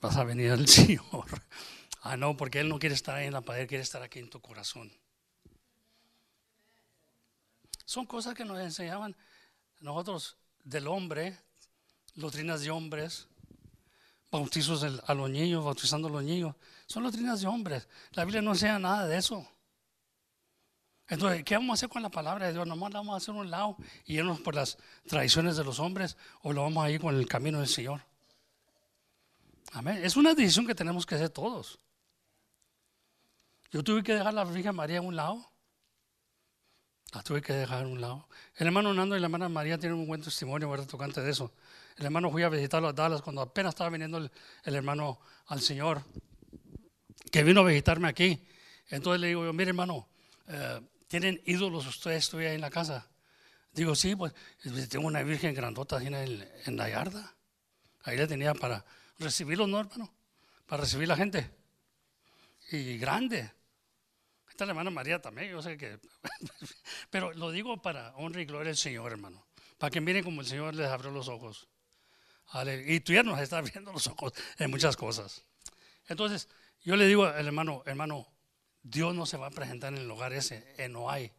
Vas 0.00 0.16
a 0.16 0.24
venir 0.24 0.52
al 0.52 0.66
Señor. 0.66 1.42
Ah, 2.02 2.16
no, 2.16 2.36
porque 2.36 2.60
Él 2.60 2.68
no 2.68 2.78
quiere 2.78 2.94
estar 2.94 3.16
ahí 3.16 3.26
en 3.26 3.34
la 3.34 3.42
pared, 3.42 3.68
quiere 3.68 3.82
estar 3.82 4.02
aquí 4.02 4.18
en 4.18 4.30
tu 4.30 4.40
corazón. 4.40 4.90
Son 7.84 8.06
cosas 8.06 8.34
que 8.34 8.44
nos 8.44 8.58
enseñaban 8.60 9.16
nosotros 9.80 10.38
del 10.64 10.86
hombre, 10.86 11.36
doctrinas 12.14 12.62
de 12.62 12.70
hombres, 12.70 13.28
bautizos 14.30 14.84
a 15.06 15.14
los 15.14 15.30
niños, 15.30 15.64
bautizando 15.64 16.08
a 16.08 16.10
los 16.10 16.22
niños. 16.22 16.54
Son 16.86 17.02
doctrinas 17.02 17.40
de 17.40 17.46
hombres. 17.46 17.88
La 18.12 18.24
Biblia 18.24 18.42
no 18.42 18.52
enseña 18.52 18.78
nada 18.78 19.06
de 19.06 19.18
eso. 19.18 19.46
Entonces, 21.08 21.42
¿qué 21.44 21.56
vamos 21.56 21.70
a 21.70 21.74
hacer 21.74 21.88
con 21.88 22.02
la 22.02 22.08
palabra 22.08 22.46
de 22.46 22.52
Dios? 22.52 22.66
¿Nomás 22.66 22.92
la 22.92 23.00
vamos 23.00 23.14
a 23.14 23.16
hacer 23.16 23.34
un 23.34 23.50
lado 23.50 23.76
y 24.04 24.16
irnos 24.16 24.40
por 24.40 24.54
las 24.54 24.78
tradiciones 25.08 25.56
de 25.56 25.64
los 25.64 25.80
hombres 25.80 26.16
o 26.42 26.52
lo 26.52 26.62
vamos 26.62 26.84
a 26.84 26.90
ir 26.90 27.00
con 27.00 27.16
el 27.16 27.26
camino 27.26 27.58
del 27.58 27.66
Señor? 27.66 28.02
Amén. 29.72 30.00
Es 30.04 30.16
una 30.16 30.34
decisión 30.34 30.66
que 30.66 30.74
tenemos 30.74 31.04
que 31.06 31.16
hacer 31.16 31.30
todos. 31.30 31.80
Yo 33.72 33.82
tuve 33.82 34.04
que 34.04 34.12
dejar 34.12 34.28
a 34.28 34.32
la 34.32 34.44
Virgen 34.44 34.74
María 34.74 34.98
a 34.98 35.02
un 35.02 35.16
lado. 35.16 35.50
La 37.12 37.22
tuve 37.22 37.42
que 37.42 37.52
dejar 37.52 37.84
a 37.84 37.88
un 37.88 38.00
lado. 38.00 38.28
El 38.54 38.68
hermano 38.68 38.94
Nando 38.94 39.16
y 39.16 39.20
la 39.20 39.26
hermana 39.26 39.48
María 39.48 39.78
tienen 39.78 39.98
un 39.98 40.06
buen 40.06 40.22
testimonio, 40.22 40.70
¿verdad? 40.70 40.86
Tocante 40.86 41.20
de 41.20 41.30
eso. 41.30 41.52
El 41.96 42.06
hermano 42.06 42.30
fui 42.30 42.42
a 42.42 42.48
visitarlo 42.48 42.88
a 42.88 42.92
Dallas 42.92 43.22
cuando 43.22 43.42
apenas 43.42 43.74
estaba 43.74 43.90
viniendo 43.90 44.18
el, 44.18 44.74
hermano 44.74 45.20
al 45.46 45.60
Señor, 45.60 46.04
que 47.30 47.42
vino 47.42 47.60
a 47.60 47.64
visitarme 47.64 48.08
aquí. 48.08 48.46
Entonces 48.88 49.20
le 49.20 49.28
digo 49.28 49.44
yo, 49.44 49.52
mire 49.52 49.70
hermano, 49.70 50.08
eh, 50.46 50.80
¿Tienen 51.10 51.42
ídolos 51.44 51.88
ustedes 51.88 52.30
todavía 52.30 52.54
en 52.54 52.60
la 52.60 52.70
casa? 52.70 53.10
Digo, 53.72 53.96
sí, 53.96 54.14
pues 54.14 54.32
tengo 54.88 55.08
una 55.08 55.24
virgen 55.24 55.52
grandota 55.52 56.00
en, 56.00 56.14
en 56.14 56.76
la 56.76 56.88
yarda. 56.88 57.34
Ahí 58.04 58.16
la 58.16 58.28
tenía 58.28 58.54
para 58.54 58.84
recibirlos, 59.18 59.68
¿no, 59.68 59.80
hermano? 59.80 60.14
Para 60.66 60.82
recibir 60.82 61.08
la 61.08 61.16
gente. 61.16 61.50
Y 62.70 62.96
grande. 62.96 63.50
Esta 64.48 64.66
la 64.66 64.70
hermana 64.70 64.90
María 64.90 65.20
también, 65.20 65.50
yo 65.50 65.60
sé 65.60 65.76
que. 65.76 65.98
Pero 67.10 67.32
lo 67.32 67.50
digo 67.50 67.82
para 67.82 68.14
honra 68.14 68.42
y 68.42 68.44
gloria 68.44 68.70
al 68.70 68.76
Señor, 68.76 69.10
hermano. 69.10 69.44
Para 69.78 69.90
que 69.90 70.00
miren 70.00 70.22
como 70.22 70.42
el 70.42 70.46
Señor 70.46 70.76
les 70.76 70.86
abrió 70.86 71.10
los 71.10 71.26
ojos. 71.26 71.66
Y 72.86 73.00
tú 73.00 73.12
ya 73.12 73.22
nos 73.22 73.40
estás 73.40 73.70
viendo 73.72 73.92
los 73.92 74.06
ojos 74.06 74.32
en 74.58 74.70
muchas 74.70 74.96
cosas. 74.96 75.44
Entonces, 76.08 76.48
yo 76.82 76.96
le 76.96 77.06
digo 77.06 77.24
al 77.24 77.46
hermano, 77.46 77.82
hermano, 77.86 78.26
Dios 78.82 79.14
no 79.14 79.26
se 79.26 79.36
va 79.36 79.48
a 79.48 79.50
presentar 79.50 79.92
en 79.92 80.00
el 80.00 80.08
lugar 80.08 80.32
ese, 80.32 80.74
en 80.78 80.92
no 80.92 81.10
hay. 81.10 81.32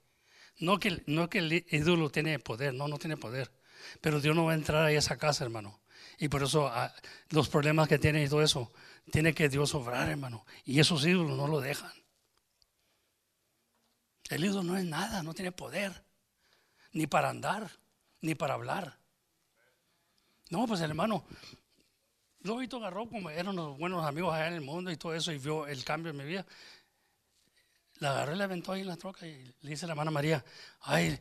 No 0.59 0.80
que, 0.80 1.03
no 1.07 1.30
que 1.30 1.39
el 1.39 1.53
ídolo 1.70 2.09
tiene 2.09 2.38
poder, 2.39 2.74
no, 2.74 2.88
no 2.88 2.99
tiene 2.99 3.18
poder. 3.18 3.51
Pero 3.99 4.22
Dios 4.22 4.36
no 4.36 4.45
va 4.45 4.51
a 4.51 4.55
entrar 4.55 4.86
a 4.86 4.91
esa 4.91 5.18
casa, 5.18 5.43
hermano. 5.43 5.82
Y 6.20 6.28
por 6.28 6.43
eso 6.43 6.68
ah, 6.68 6.93
los 7.30 7.49
problemas 7.49 7.88
que 7.88 7.97
tiene 7.97 8.24
y 8.24 8.30
todo 8.30 8.43
eso, 8.43 8.72
tiene 9.12 9.34
que 9.34 9.49
Dios 9.49 9.74
obrar, 9.74 10.09
hermano. 10.09 10.45
Y 10.64 10.80
esos 10.80 11.05
ídolos 11.05 11.36
no 11.36 11.47
lo 11.47 11.59
dejan. 11.62 11.91
El 14.30 14.45
ídolo 14.45 14.64
no 14.64 14.78
es 14.78 14.86
nada, 14.86 15.24
no 15.24 15.34
tiene 15.34 15.51
poder. 15.51 16.05
Ni 16.93 17.07
para 17.07 17.30
andar, 17.30 17.72
ni 18.22 18.36
para 18.36 18.53
hablar. 18.53 19.00
No, 20.51 20.67
pues 20.67 20.81
hermano, 20.81 21.23
Lobito 22.41 22.77
agarró 22.77 23.07
como 23.07 23.29
eran 23.29 23.55
los 23.55 23.77
buenos 23.77 24.05
amigos 24.05 24.33
allá 24.33 24.49
en 24.49 24.55
el 24.55 24.61
mundo 24.61 24.91
y 24.91 24.97
todo 24.97 25.15
eso 25.15 25.31
y 25.31 25.37
vio 25.37 25.65
el 25.65 25.83
cambio 25.85 26.11
en 26.11 26.17
mi 26.17 26.25
vida. 26.25 26.45
La 27.99 28.11
agarró 28.11 28.35
y 28.35 28.37
la 28.37 28.43
aventó 28.43 28.73
ahí 28.73 28.81
en 28.81 28.87
la 28.87 28.97
troca 28.97 29.25
y 29.25 29.55
le 29.61 29.69
dice 29.69 29.85
a 29.85 29.87
la 29.87 29.93
hermana 29.93 30.11
María, 30.11 30.43
ay, 30.81 31.17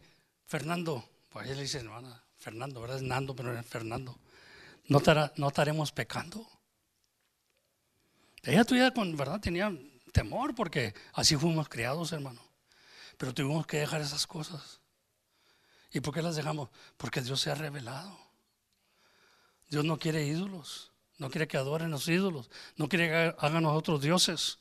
Fernando, 0.46 1.08
pues 1.28 1.46
ahí 1.46 1.54
le 1.54 1.62
dice 1.62 1.78
hermana, 1.78 2.20
Fernando, 2.38 2.80
¿verdad? 2.80 2.96
Es 2.96 3.02
Nando, 3.02 3.36
pero 3.36 3.56
es 3.56 3.64
Fernando. 3.64 4.18
¿No, 4.88 5.00
¿No 5.36 5.48
estaremos 5.48 5.92
pecando? 5.92 6.44
Ella 8.42 8.64
tuya 8.64 8.92
con 8.92 9.16
verdad 9.16 9.40
tenía 9.40 9.72
temor 10.12 10.56
porque 10.56 10.92
así 11.12 11.36
fuimos 11.36 11.68
criados, 11.68 12.10
hermano. 12.10 12.42
Pero 13.16 13.32
tuvimos 13.32 13.64
que 13.64 13.76
dejar 13.76 14.00
esas 14.00 14.26
cosas. 14.26 14.80
¿Y 15.92 16.00
por 16.00 16.12
qué 16.14 16.20
las 16.20 16.34
dejamos? 16.34 16.70
Porque 16.96 17.20
Dios 17.20 17.40
se 17.40 17.52
ha 17.52 17.54
revelado. 17.54 18.29
Dios 19.70 19.84
no 19.84 19.98
quiere 19.98 20.26
ídolos, 20.26 20.92
no 21.18 21.30
quiere 21.30 21.46
que 21.46 21.56
adoren 21.56 21.90
los 21.90 22.08
ídolos, 22.08 22.50
no 22.76 22.88
quiere 22.88 23.08
que 23.08 23.36
hagan 23.38 23.62
nosotros 23.62 24.02
dioses. 24.02 24.58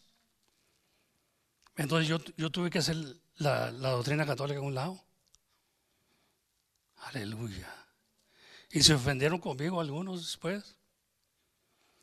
Entonces 1.75 2.07
yo, 2.07 2.19
yo 2.37 2.51
tuve 2.51 2.69
que 2.69 2.79
hacer 2.79 2.95
la, 3.37 3.71
doctrina 3.71 4.25
católica 4.25 4.59
a 4.59 4.63
un 4.63 4.75
lado. 4.75 5.03
Aleluya. 6.97 7.73
Y 8.69 8.83
se 8.83 8.93
ofendieron 8.93 9.39
conmigo 9.39 9.81
algunos 9.81 10.21
después. 10.21 10.75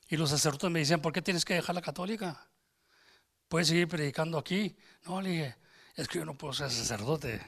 Y 0.09 0.17
los 0.17 0.31
sacerdotes 0.31 0.71
me 0.71 0.81
decían, 0.81 1.01
¿por 1.01 1.13
qué 1.13 1.23
tienes 1.23 1.45
que 1.45 1.55
dejar 1.55 1.75
la 1.75 1.83
católica? 1.83 2.49
¿Puedes 3.49 3.69
seguir 3.69 3.87
predicando 3.87 4.39
aquí? 4.39 4.77
No, 5.05 5.21
le 5.21 5.31
dije, 5.31 5.57
es 5.95 6.09
que 6.09 6.19
yo 6.19 6.25
no 6.25 6.37
puedo 6.37 6.53
ser 6.55 6.71
sacerdote. 6.71 7.41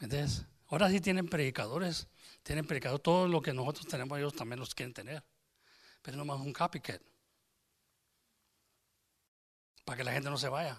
¿Entiendes? 0.00 0.44
Ahora 0.68 0.90
sí 0.90 1.00
tienen 1.00 1.26
predicadores, 1.28 2.06
tienen 2.42 2.66
predicadores, 2.66 3.02
todo 3.02 3.28
lo 3.28 3.42
que 3.42 3.52
nosotros 3.52 3.86
tenemos 3.86 4.18
ellos 4.18 4.34
también 4.34 4.60
los 4.60 4.74
quieren 4.74 4.94
tener. 4.94 5.22
Pero 6.02 6.16
no 6.16 6.24
más 6.24 6.40
un 6.40 6.52
copycat 6.52 7.02
para 9.84 9.96
que 9.96 10.04
la 10.04 10.12
gente 10.12 10.28
no 10.28 10.36
se 10.36 10.50
vaya. 10.50 10.78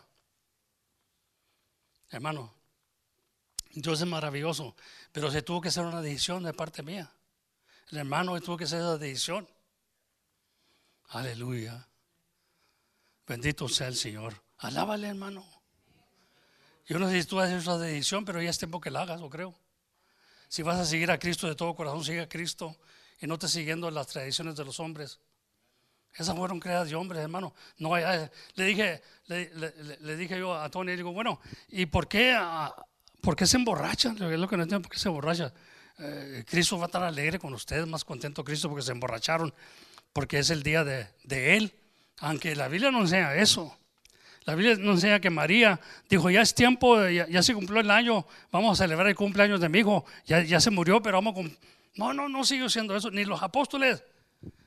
Hermano, 2.12 2.53
Dios 3.72 4.01
es 4.01 4.07
maravilloso, 4.07 4.76
pero 5.12 5.32
se 5.32 5.41
tuvo 5.41 5.62
que 5.62 5.70
hacer 5.70 5.84
una 5.84 6.01
decisión 6.01 6.43
de 6.43 6.53
parte 6.53 6.84
mía. 6.84 7.12
El 7.89 7.97
hermano 7.97 8.39
tuvo 8.39 8.57
que 8.57 8.66
hacer 8.66 8.82
esa 8.82 8.99
decisión. 8.99 9.47
Aleluya. 11.07 11.88
Bendito 13.28 13.68
sea 13.68 13.88
el 13.88 13.95
Señor. 13.95 14.43
Alábale, 14.60 15.07
hermano. 15.07 15.43
Yo 16.86 16.99
no 16.99 17.10
sé 17.10 17.22
si 17.22 17.28
tú 17.28 17.39
hacer 17.39 17.57
esa 17.57 17.80
decisión, 17.80 18.26
pero 18.26 18.41
ya 18.41 18.51
es 18.51 18.60
tiempo 18.60 18.80
que 18.80 18.91
la 18.91 19.01
hagas, 19.01 19.22
lo 19.22 19.30
creo. 19.30 19.55
Si 20.50 20.64
vas 20.64 20.80
a 20.80 20.86
seguir 20.86 21.12
a 21.12 21.20
Cristo 21.20 21.47
de 21.47 21.56
todo 21.56 21.76
corazón, 21.76 22.04
sigue 22.04 22.22
a 22.22 22.28
Cristo 22.28 22.76
y 23.22 23.28
no 23.28 23.38
te 23.38 23.47
siguiendo 23.47 23.89
las 23.91 24.08
tradiciones 24.08 24.56
de 24.56 24.66
los 24.66 24.80
hombres. 24.80 25.20
Esas 26.16 26.36
fueron 26.36 26.60
creadas 26.60 26.89
de 26.89 26.95
hombres, 26.95 27.22
hermano. 27.22 27.54
No, 27.78 27.95
le 27.95 28.66
dije, 28.66 29.02
le, 29.28 30.18
dije 30.18 30.39
yo 30.39 30.56
a 30.56 30.68
Tony, 30.70 30.95
digo, 30.95 31.14
bueno, 31.14 31.39
¿y 31.70 31.86
por 31.86 32.08
qué, 32.08 32.34
ah, 32.36 32.76
por 33.22 33.36
qué 33.36 33.45
se 33.45 33.58
emborrachan? 33.58 34.18
Lo 34.18 34.28
que 34.50 34.58
no 34.58 34.64
entiendo, 34.64 34.82
¿por 34.82 34.91
qué 34.91 34.97
se 34.97 35.08
emborrachan? 35.08 35.54
Eh, 36.00 36.43
Cristo 36.47 36.78
va 36.80 36.86
a 36.86 36.88
estar 36.88 37.04
alegre 37.04 37.38
con 37.38 37.54
ustedes, 37.54 37.86
más 37.86 38.04
contento 38.04 38.43
Cristo 38.43 38.70
porque 38.70 38.84
se 38.84 38.91
emborracharon, 38.91 39.54
porque 40.12 40.39
es 40.39 40.50
el 40.50 40.64
día 40.64 40.84
de, 40.84 41.08
de 41.26 41.58
Él. 41.58 41.76
Aunque 42.22 42.56
la 42.56 42.68
Biblia 42.68 42.89
no 42.89 43.02
enseña 43.02 43.36
eso. 43.36 43.78
La 44.45 44.55
Biblia 44.55 44.75
nos 44.77 44.95
enseña 44.95 45.19
que 45.19 45.29
María 45.29 45.79
dijo, 46.09 46.29
ya 46.29 46.41
es 46.41 46.55
tiempo, 46.55 47.07
ya, 47.07 47.43
se 47.43 47.53
cumplió 47.53 47.81
el 47.81 47.91
año, 47.91 48.25
vamos 48.51 48.79
a 48.79 48.83
celebrar 48.83 49.07
el 49.07 49.15
cumpleaños 49.15 49.59
de 49.59 49.69
mi 49.69 49.79
hijo, 49.79 50.05
ya, 50.25 50.41
ya 50.41 50.59
se 50.59 50.71
murió, 50.71 51.01
pero 51.01 51.17
vamos 51.17 51.33
con... 51.33 51.57
No, 51.95 52.13
no, 52.13 52.29
no 52.29 52.43
siguió 52.43 52.69
siendo 52.69 52.95
eso, 52.95 53.11
ni 53.11 53.25
los 53.25 53.43
apóstoles, 53.43 54.03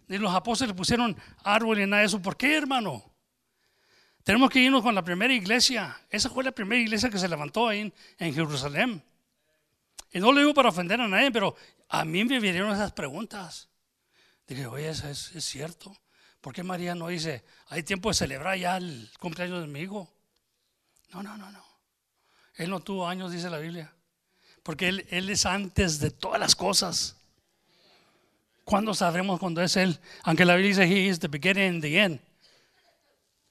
ni 0.08 0.18
los 0.18 0.34
apóstoles 0.34 0.74
pusieron 0.74 1.16
árbol 1.42 1.78
ni 1.78 1.86
nada 1.86 2.00
de 2.00 2.06
eso. 2.06 2.20
¿Por 2.20 2.36
qué, 2.36 2.56
hermano? 2.56 3.02
Tenemos 4.24 4.50
que 4.50 4.60
irnos 4.60 4.82
con 4.82 4.94
la 4.94 5.02
primera 5.02 5.32
iglesia. 5.32 5.98
Esa 6.10 6.30
fue 6.30 6.44
la 6.44 6.52
primera 6.52 6.80
iglesia 6.80 7.10
que 7.10 7.18
se 7.18 7.28
levantó 7.28 7.68
ahí 7.68 7.92
en, 8.18 8.34
Jerusalén. 8.34 9.02
Y 10.12 10.20
no 10.20 10.30
lo 10.32 10.40
digo 10.40 10.54
para 10.54 10.68
ofender 10.68 11.00
a 11.00 11.08
nadie, 11.08 11.30
pero 11.32 11.56
a 11.88 12.04
mí 12.04 12.24
me 12.24 12.38
vinieron 12.38 12.72
esas 12.72 12.92
preguntas. 12.92 13.68
Dije, 14.46 14.66
oye, 14.66 14.90
eso 14.90 15.08
es, 15.08 15.34
es 15.34 15.44
cierto. 15.44 15.96
¿Por 16.42 16.52
qué 16.52 16.64
María 16.64 16.96
no 16.96 17.06
dice, 17.06 17.44
hay 17.68 17.84
tiempo 17.84 18.10
de 18.10 18.14
celebrar 18.14 18.58
ya 18.58 18.76
el 18.76 19.08
cumpleaños 19.20 19.60
de 19.60 19.68
mi 19.68 19.80
hijo? 19.80 20.12
No, 21.12 21.22
no, 21.22 21.38
no, 21.38 21.50
no. 21.52 21.64
Él 22.56 22.68
no 22.68 22.80
tuvo 22.80 23.06
años, 23.06 23.30
dice 23.30 23.48
la 23.48 23.58
Biblia. 23.58 23.92
Porque 24.64 24.88
él, 24.88 25.30
es 25.30 25.46
antes 25.46 26.00
de 26.00 26.10
todas 26.10 26.40
las 26.40 26.56
cosas. 26.56 27.16
¿Cuándo 28.64 28.92
sabremos 28.92 29.38
cuándo 29.38 29.62
es 29.62 29.76
Él? 29.76 29.98
Aunque 30.24 30.44
la 30.44 30.56
Biblia 30.56 30.70
dice, 30.70 30.84
He 30.84 31.08
is 31.08 31.20
the 31.20 31.28
beginning 31.28 31.74
and 31.74 31.82
the 31.82 31.96
end. 31.96 32.20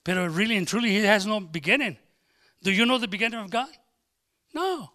Pero 0.04 0.28
really 0.28 0.58
and 0.58 0.68
truly, 0.68 0.90
He 0.90 1.08
has 1.08 1.26
no 1.26 1.40
beginning. 1.40 1.98
Do 2.62 2.72
you 2.72 2.86
know 2.86 3.00
the 3.00 3.08
beginning 3.08 3.40
of 3.40 3.50
God? 3.50 3.70
No. 4.54 4.94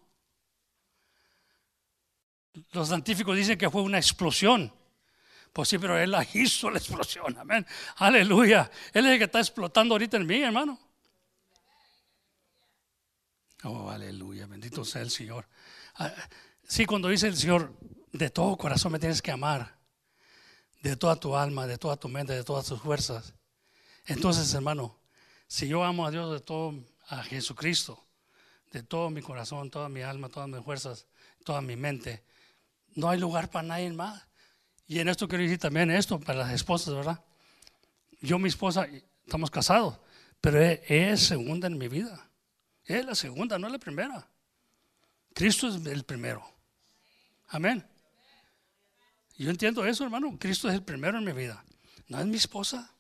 Los 2.73 2.89
científicos 2.89 3.37
dicen 3.37 3.57
que 3.57 3.71
fue 3.71 3.81
una 3.81 3.99
explosión. 3.99 4.71
Pues 5.57 5.71
sí, 5.71 5.79
pero 5.79 5.99
Él 5.99 6.11
la 6.11 6.23
hizo 6.35 6.69
la 6.69 6.77
explosión. 6.77 7.35
Amén. 7.39 7.67
Aleluya. 7.97 8.71
Él 8.93 9.07
es 9.07 9.13
el 9.13 9.19
que 9.19 9.25
está 9.25 9.39
explotando 9.39 9.95
ahorita 9.95 10.19
en 10.19 10.27
mí, 10.27 10.43
hermano. 10.43 10.79
Oh, 13.63 13.89
aleluya. 13.89 14.47
Bendito 14.47 14.85
sea 14.85 15.01
el 15.01 15.11
Señor. 15.11 15.49
Ah, 15.95 16.13
sí, 16.63 16.85
cuando 16.85 17.09
dice 17.09 17.29
el 17.29 17.39
Señor, 17.39 17.73
de 18.13 18.29
todo 18.29 18.59
corazón 18.59 18.93
me 18.93 18.99
tienes 18.99 19.23
que 19.23 19.31
amar. 19.31 19.79
De 20.83 20.95
toda 20.95 21.17
tu 21.17 21.35
alma, 21.35 21.67
de 21.67 21.79
toda 21.79 21.97
tu 21.97 22.11
mente, 22.11 22.35
de 22.35 22.45
todas 22.45 22.67
tus 22.67 22.83
fuerzas. 22.83 23.33
Entonces, 24.05 24.53
hermano, 24.53 25.01
si 25.47 25.69
yo 25.69 25.85
amo 25.85 26.07
a 26.07 26.11
Dios 26.11 26.35
de 26.35 26.41
todo, 26.41 26.75
a 27.09 27.23
Jesucristo, 27.23 28.07
de 28.73 28.83
todo 28.83 29.09
mi 29.09 29.23
corazón, 29.23 29.71
toda 29.71 29.89
mi 29.89 30.03
alma, 30.03 30.29
todas 30.29 30.51
mis 30.51 30.63
fuerzas, 30.63 31.07
toda 31.47 31.63
mi 31.63 31.77
mente, 31.77 32.23
no 32.95 33.09
hay 33.09 33.19
lugar 33.19 33.51
para 33.51 33.67
nadie 33.67 33.91
más. 33.91 34.27
Y 34.87 35.01
en 35.01 35.09
esto 35.09 35.27
quiero 35.27 35.43
decir 35.43 35.59
también 35.59 35.91
esto 35.91 36.21
para 36.21 36.41
las 36.41 36.53
esposas, 36.53 36.95
¿verdad? 36.95 37.25
Yo, 38.21 38.39
mi 38.39 38.49
esposa, 38.49 38.87
estamos 39.25 39.51
casados, 39.51 39.99
pero 40.41 40.61
es, 40.61 41.21
segunda 41.21 41.67
en 41.67 41.77
mi 41.77 41.89
vida. 41.89 42.29
Es 42.85 43.05
la 43.05 43.15
segunda, 43.15 43.59
no 43.59 43.67
es 43.67 43.73
la 43.73 43.79
primera. 43.79 44.29
Cristo 45.35 45.69
es 45.69 45.85
el 45.87 46.05
primero. 46.05 46.45
Amén. 47.49 47.85
Yo 49.37 49.51
entiendo 49.51 49.85
eso, 49.85 50.05
hermano. 50.05 50.37
Cristo 50.39 50.69
es 50.69 50.75
el 50.75 50.83
primero 50.83 51.19
en 51.19 51.25
mi 51.25 51.33
vida. 51.33 51.65
No 52.09 52.21
es 52.21 52.27
mi 52.27 52.37
esposa. 52.37 52.91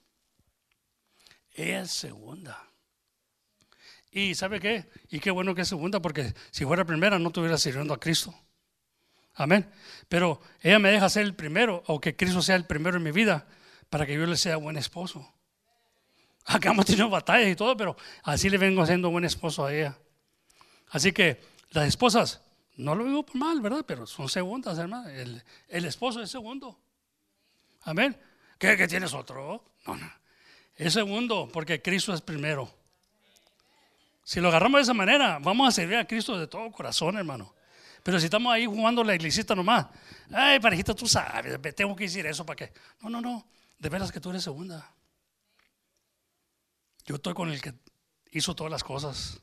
Es 1.55 1.91
segunda. 1.93 2.63
Y 4.11 4.35
¿sabe 4.35 4.61
qué? 4.61 4.89
Y 5.09 5.21
qué 5.21 5.31
bueno 5.31 5.55
que 5.55 5.63
es 5.63 5.69
segunda, 5.69 6.01
porque 6.01 6.35
si 6.51 6.65
fuera 6.65 6.85
primera 6.85 7.19
no 7.19 7.29
estuviera 7.29 7.57
sirviendo 7.57 7.95
a 7.95 8.01
Cristo. 8.01 8.35
Amén. 9.37 9.71
Pero 10.09 10.41
ella 10.61 10.79
me 10.79 10.91
deja 10.91 11.09
ser 11.09 11.25
el 11.25 11.35
primero, 11.35 11.83
o 11.87 12.01
que 12.01 12.17
Cristo 12.17 12.43
sea 12.43 12.57
el 12.57 12.65
primero 12.65 12.97
en 12.97 13.03
mi 13.03 13.13
vida, 13.13 13.47
para 13.91 14.07
que 14.07 14.15
yo 14.15 14.27
le 14.27 14.37
sea 14.37 14.57
buen 14.57 14.77
esposo. 14.77 15.33
Acá 16.47 16.71
hemos 16.71 16.87
tenido 16.87 17.11
batallas 17.11 17.49
y 17.51 17.57
todo, 17.57 17.77
pero 17.77 17.97
así 18.23 18.49
le 18.49 18.57
vengo 18.57 18.85
siendo 18.87 19.11
buen 19.11 19.25
esposo 19.25 19.67
a 19.67 19.75
ella. 19.75 19.99
Así 20.91 21.13
que 21.13 21.41
las 21.71 21.87
esposas, 21.89 22.41
no 22.77 22.95
lo 22.95 23.05
digo 23.05 23.27
por 23.27 23.37
mal, 23.37 23.61
¿verdad? 23.61 23.85
Pero 23.87 24.07
son 24.07 24.29
segundas, 24.29 24.79
hermano. 24.79 25.09
El, 25.09 25.85
esposo 25.85 26.23
es 26.23 26.31
segundo. 26.31 26.79
Amén. 27.83 28.17
¿Qué, 28.59 28.77
¿Que 28.77 28.89
tienes 28.89 29.13
otro? 29.13 29.65
No, 29.87 29.97
no. 29.97 30.11
Es 30.77 30.93
segundo, 30.93 31.49
porque 31.53 31.83
Cristo 31.83 32.15
es 32.15 32.21
primero. 32.21 32.71
Si 34.23 34.41
lo 34.41 34.49
agarramos 34.49 34.79
de 34.79 34.83
esa 34.83 34.95
manera, 34.95 35.39
vamos 35.41 35.69
a 35.69 35.71
servir 35.71 35.97
a 35.97 36.07
Cristo 36.07 36.39
de 36.39 36.47
todo 36.47 36.71
corazón, 36.71 37.17
hermano. 37.17 37.56
Pero 38.07 38.21
si 38.21 38.27
estamos 38.27 38.53
ahí 38.53 38.67
jugando 38.67 39.03
la 39.03 39.17
iglesita 39.17 39.53
nomás, 39.57 39.87
ay, 40.33 40.61
parejita, 40.61 40.95
tú 40.95 41.09
sabes, 41.09 41.59
tengo 41.75 41.97
que 41.97 42.05
decir 42.05 42.25
eso 42.25 42.47
para 42.47 42.55
qué. 42.55 42.73
No, 43.01 43.11
no, 43.11 43.21
no, 43.21 43.45
de 43.81 43.89
veras 43.89 44.13
que 44.13 44.21
tú 44.21 44.31
eres 44.31 44.45
segunda. 44.45 44.89
Yo 47.05 47.17
estoy 47.17 47.35
con 47.35 47.51
el 47.51 47.61
que 47.61 47.75
hizo 48.31 48.55
todas 48.55 48.71
las 48.71 48.85
cosas. 48.85 49.41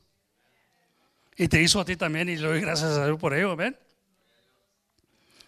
Y 1.36 1.46
te 1.46 1.60
hizo 1.60 1.78
a 1.78 1.84
ti 1.84 1.96
también 1.96 2.30
y 2.30 2.36
le 2.36 2.48
doy 2.48 2.62
gracias 2.62 2.92
a 2.92 3.04
Dios 3.04 3.18
por 3.18 3.34
ello, 3.34 3.54
¿ven? 3.54 3.78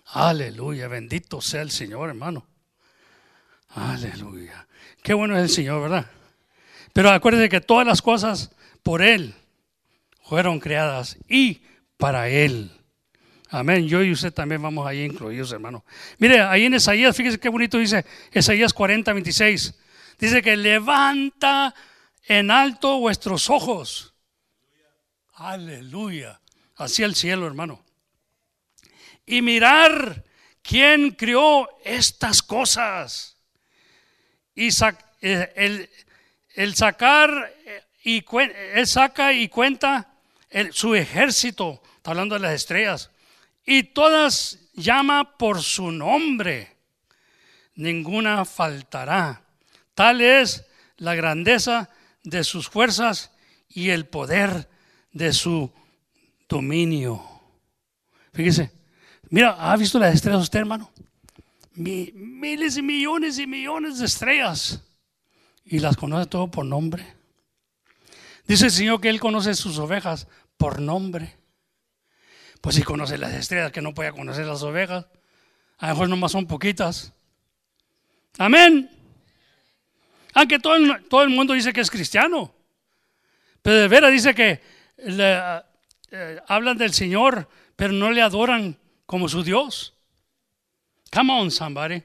Aleluya, 0.08 0.86
bendito 0.86 1.40
sea 1.40 1.62
el 1.62 1.70
Señor, 1.70 2.10
hermano. 2.10 2.46
Aleluya. 3.70 4.68
Qué 5.02 5.14
bueno 5.14 5.38
es 5.38 5.42
el 5.42 5.48
Señor, 5.48 5.80
¿verdad? 5.80 6.10
Pero 6.92 7.08
acuérdate 7.08 7.48
que 7.48 7.62
todas 7.62 7.86
las 7.86 8.02
cosas 8.02 8.50
por 8.82 9.00
Él 9.00 9.34
fueron 10.20 10.60
creadas 10.60 11.16
y 11.30 11.62
para 11.96 12.28
Él. 12.28 12.76
Amén. 13.56 13.88
Yo 13.88 14.02
y 14.02 14.12
usted 14.12 14.34
también 14.34 14.60
vamos 14.60 14.86
ahí 14.86 15.02
incluidos, 15.02 15.50
hermano. 15.50 15.82
Mire, 16.18 16.42
ahí 16.42 16.66
en 16.66 16.74
Isaías, 16.74 17.16
fíjese 17.16 17.40
qué 17.40 17.48
bonito 17.48 17.78
dice 17.78 18.04
Isaías 18.34 18.74
40, 18.74 19.14
26. 19.14 19.74
Dice 20.18 20.42
que 20.42 20.58
levanta 20.58 21.74
en 22.24 22.50
alto 22.50 22.98
vuestros 22.98 23.48
ojos. 23.48 24.12
Aleluya. 25.32 26.38
Hacia 26.76 27.06
el 27.06 27.14
cielo, 27.14 27.46
hermano. 27.46 27.82
Y 29.24 29.40
mirar 29.40 30.22
quién 30.60 31.12
creó 31.12 31.66
estas 31.82 32.42
cosas. 32.42 33.38
Y 34.54 34.68
eh, 35.22 35.88
el, 36.54 36.74
sacar 36.74 37.54
eh, 37.64 37.82
y 38.04 38.22
él 38.74 38.86
saca 38.86 39.32
y 39.32 39.48
cuenta 39.48 40.12
su 40.72 40.94
ejército, 40.94 41.82
está 41.96 42.10
hablando 42.10 42.34
de 42.34 42.42
las 42.42 42.52
estrellas 42.52 43.10
y 43.66 43.82
todas 43.82 44.60
llama 44.74 45.36
por 45.36 45.60
su 45.60 45.90
nombre. 45.90 46.76
Ninguna 47.74 48.44
faltará. 48.44 49.42
Tal 49.94 50.20
es 50.20 50.64
la 50.96 51.14
grandeza 51.14 51.90
de 52.22 52.44
sus 52.44 52.68
fuerzas 52.68 53.32
y 53.68 53.90
el 53.90 54.06
poder 54.06 54.68
de 55.12 55.32
su 55.32 55.70
dominio. 56.48 57.22
Fíjese, 58.32 58.70
mira, 59.30 59.56
¿ha 59.58 59.76
visto 59.76 59.98
las 59.98 60.14
estrellas 60.14 60.42
usted, 60.42 60.60
hermano? 60.60 60.90
miles 61.76 62.78
y 62.78 62.82
millones 62.82 63.38
y 63.38 63.46
millones 63.46 63.98
de 63.98 64.06
estrellas. 64.06 64.82
Y 65.64 65.78
las 65.80 65.96
conoce 65.96 66.26
todo 66.26 66.50
por 66.50 66.64
nombre. 66.64 67.04
Dice 68.46 68.66
el 68.66 68.70
Señor 68.70 69.00
que 69.00 69.08
Él 69.08 69.20
conoce 69.20 69.54
sus 69.54 69.78
ovejas 69.78 70.28
por 70.56 70.80
nombre. 70.80 71.36
Pues 72.66 72.74
si 72.74 72.82
conoce 72.82 73.16
las 73.16 73.32
estrellas, 73.32 73.70
que 73.70 73.80
no 73.80 73.94
puede 73.94 74.10
conocer 74.10 74.44
las 74.44 74.60
ovejas. 74.64 75.06
A 75.78 75.86
lo 75.86 75.92
mejor 75.92 76.08
nomás 76.08 76.32
son 76.32 76.48
poquitas. 76.48 77.12
Amén. 78.38 78.90
Aunque 80.34 80.58
todo 80.58 80.74
el, 80.74 81.04
todo 81.04 81.22
el 81.22 81.28
mundo 81.28 81.54
dice 81.54 81.72
que 81.72 81.80
es 81.80 81.88
cristiano. 81.88 82.52
Pero 83.62 83.76
de 83.76 83.86
veras 83.86 84.10
dice 84.10 84.34
que 84.34 84.60
eh, 84.98 86.40
hablan 86.48 86.76
del 86.76 86.92
Señor, 86.92 87.48
pero 87.76 87.92
no 87.92 88.10
le 88.10 88.20
adoran 88.20 88.76
como 89.06 89.28
su 89.28 89.44
Dios. 89.44 89.94
Come 91.12 91.34
on, 91.34 91.52
somebody. 91.52 92.02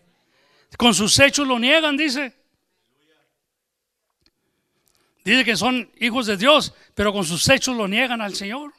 Con 0.77 0.93
sus 0.93 1.17
hechos 1.17 1.47
lo 1.47 1.57
niegan, 1.57 1.97
dice. 1.97 2.35
Dice 5.25 5.43
que 5.43 5.57
son 5.57 5.89
hijos 5.99 6.27
de 6.27 6.37
Dios, 6.37 6.71
pero 6.93 7.11
con 7.11 7.25
sus 7.25 7.49
hechos 7.49 7.75
lo 7.75 7.87
niegan 7.87 8.21
al 8.21 8.35
Señor. 8.35 8.71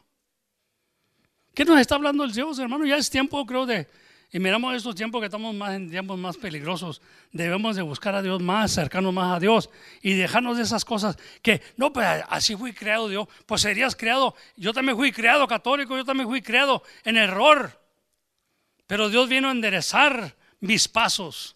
¿Qué 1.55 1.65
nos 1.65 1.79
está 1.79 1.97
hablando 1.97 2.25
el 2.25 2.33
Dios, 2.33 2.59
hermano? 2.59 2.87
Ya 2.87 2.97
es 2.97 3.11
tiempo, 3.11 3.45
creo, 3.45 3.67
de... 3.67 3.87
Y 4.35 4.39
miramos 4.39 4.75
estos 4.75 4.95
tiempos 4.95 5.21
que 5.21 5.27
estamos 5.27 5.55
más 5.55 5.75
en 5.75 5.91
tiempos 5.91 6.19
más 6.19 6.39
peligrosos. 6.39 7.03
Debemos 7.33 7.77
de 7.77 7.83
buscar 7.83 8.15
a 8.15 8.23
Dios 8.23 8.41
más, 8.41 8.73
acercarnos 8.73 9.13
más 9.13 9.37
a 9.37 9.39
Dios 9.39 9.69
y 10.01 10.15
dejarnos 10.15 10.57
de 10.57 10.63
esas 10.63 10.87
cosas 10.87 11.19
que, 11.43 11.61
no, 11.77 11.93
pues 11.93 12.07
así 12.31 12.57
fui 12.57 12.73
creado 12.73 13.11
Dios. 13.11 13.29
Pues 13.45 13.61
serías 13.61 13.95
creado, 13.95 14.35
yo 14.57 14.73
también 14.73 14.97
fui 14.97 15.13
creado 15.13 15.47
católico, 15.47 15.95
yo 15.95 16.07
también 16.07 16.27
fui 16.27 16.41
creado 16.41 16.83
en 17.05 17.19
error. 17.19 17.79
Pero 18.87 19.11
Dios 19.11 19.29
vino 19.29 19.49
a 19.49 19.53
enderezar 19.53 20.35
mis 20.61 20.89
pasos. 20.89 21.55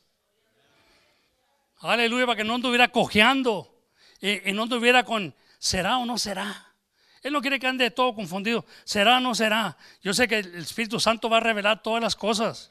Aleluya, 1.79 2.27
para 2.27 2.37
que 2.37 2.45
no 2.45 2.57
anduviera 2.57 2.89
cojeando 2.89 3.75
y, 4.21 4.51
y 4.51 4.53
no 4.53 4.65
anduviera 4.65 5.03
con 5.03 5.35
será 5.59 5.97
o 5.97 6.05
no 6.05 6.19
será. 6.19 6.66
Él 7.27 7.33
no 7.33 7.41
quiere 7.41 7.59
que 7.59 7.67
ande 7.67 7.91
todo 7.91 8.15
confundido. 8.15 8.65
¿Será 8.85 9.17
o 9.17 9.21
no 9.21 9.35
será? 9.35 9.77
Yo 10.01 10.15
sé 10.15 10.29
que 10.29 10.39
el 10.39 10.55
Espíritu 10.59 11.01
Santo 11.01 11.29
va 11.29 11.39
a 11.39 11.41
revelar 11.41 11.83
todas 11.83 12.01
las 12.01 12.15
cosas. 12.15 12.71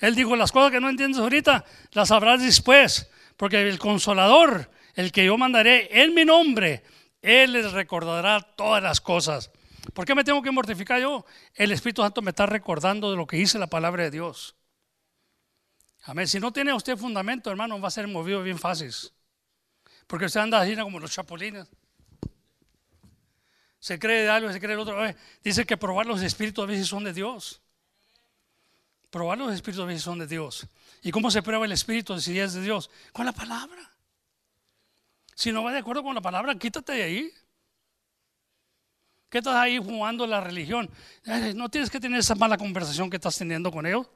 Él 0.00 0.16
dijo, 0.16 0.34
las 0.34 0.50
cosas 0.50 0.72
que 0.72 0.80
no 0.80 0.88
entiendes 0.88 1.20
ahorita, 1.20 1.64
las 1.92 2.08
sabrás 2.08 2.42
después. 2.42 3.08
Porque 3.36 3.62
el 3.62 3.78
consolador, 3.78 4.68
el 4.96 5.12
que 5.12 5.24
yo 5.24 5.38
mandaré 5.38 6.02
en 6.02 6.12
mi 6.14 6.24
nombre, 6.24 6.82
Él 7.22 7.52
les 7.52 7.70
recordará 7.70 8.40
todas 8.40 8.82
las 8.82 9.00
cosas. 9.00 9.52
¿Por 9.94 10.04
qué 10.04 10.16
me 10.16 10.24
tengo 10.24 10.42
que 10.42 10.50
mortificar 10.50 11.00
yo? 11.00 11.24
El 11.54 11.70
Espíritu 11.70 12.02
Santo 12.02 12.22
me 12.22 12.30
está 12.30 12.46
recordando 12.46 13.12
de 13.12 13.16
lo 13.16 13.24
que 13.24 13.36
dice 13.36 13.56
la 13.56 13.68
palabra 13.68 14.02
de 14.02 14.10
Dios. 14.10 14.56
Amén. 16.06 16.26
Si 16.26 16.40
no 16.40 16.52
tiene 16.52 16.74
usted 16.74 16.96
fundamento, 16.96 17.52
hermano, 17.52 17.80
va 17.80 17.86
a 17.86 17.92
ser 17.92 18.08
movido 18.08 18.42
bien 18.42 18.58
fácil. 18.58 18.92
Porque 20.08 20.24
usted 20.24 20.40
anda 20.40 20.60
así 20.60 20.74
como 20.74 20.98
los 20.98 21.12
chapulines 21.12 21.68
se 23.80 23.98
cree 23.98 24.22
de 24.22 24.28
algo, 24.28 24.52
se 24.52 24.60
cree 24.60 24.76
del 24.76 24.80
otro. 24.80 24.96
Dice 25.42 25.64
que 25.64 25.76
probar 25.76 26.06
los 26.06 26.22
espíritus 26.22 26.62
a 26.62 26.66
veces 26.66 26.86
son 26.86 27.02
de 27.02 27.14
Dios. 27.14 27.60
Probar 29.08 29.38
los 29.38 29.52
espíritus 29.52 29.82
a 29.82 29.86
veces 29.86 30.02
son 30.02 30.18
de 30.18 30.26
Dios. 30.26 30.68
¿Y 31.02 31.10
cómo 31.10 31.30
se 31.30 31.42
prueba 31.42 31.64
el 31.64 31.72
espíritu 31.72 32.20
si 32.20 32.38
es 32.38 32.52
de 32.52 32.62
Dios? 32.62 32.90
Con 33.12 33.24
la 33.24 33.32
palabra. 33.32 33.90
Si 35.34 35.50
no 35.50 35.64
va 35.64 35.72
de 35.72 35.78
acuerdo 35.78 36.02
con 36.02 36.14
la 36.14 36.20
palabra, 36.20 36.54
quítate 36.56 36.92
de 36.92 37.02
ahí. 37.02 37.32
¿Qué 39.30 39.38
estás 39.38 39.54
ahí 39.54 39.78
jugando 39.78 40.26
la 40.26 40.40
religión? 40.40 40.90
No 41.54 41.70
tienes 41.70 41.88
que 41.88 41.98
tener 41.98 42.20
esa 42.20 42.34
mala 42.34 42.58
conversación 42.58 43.08
que 43.08 43.16
estás 43.16 43.38
teniendo 43.38 43.70
con 43.70 43.86
ellos. 43.86 44.06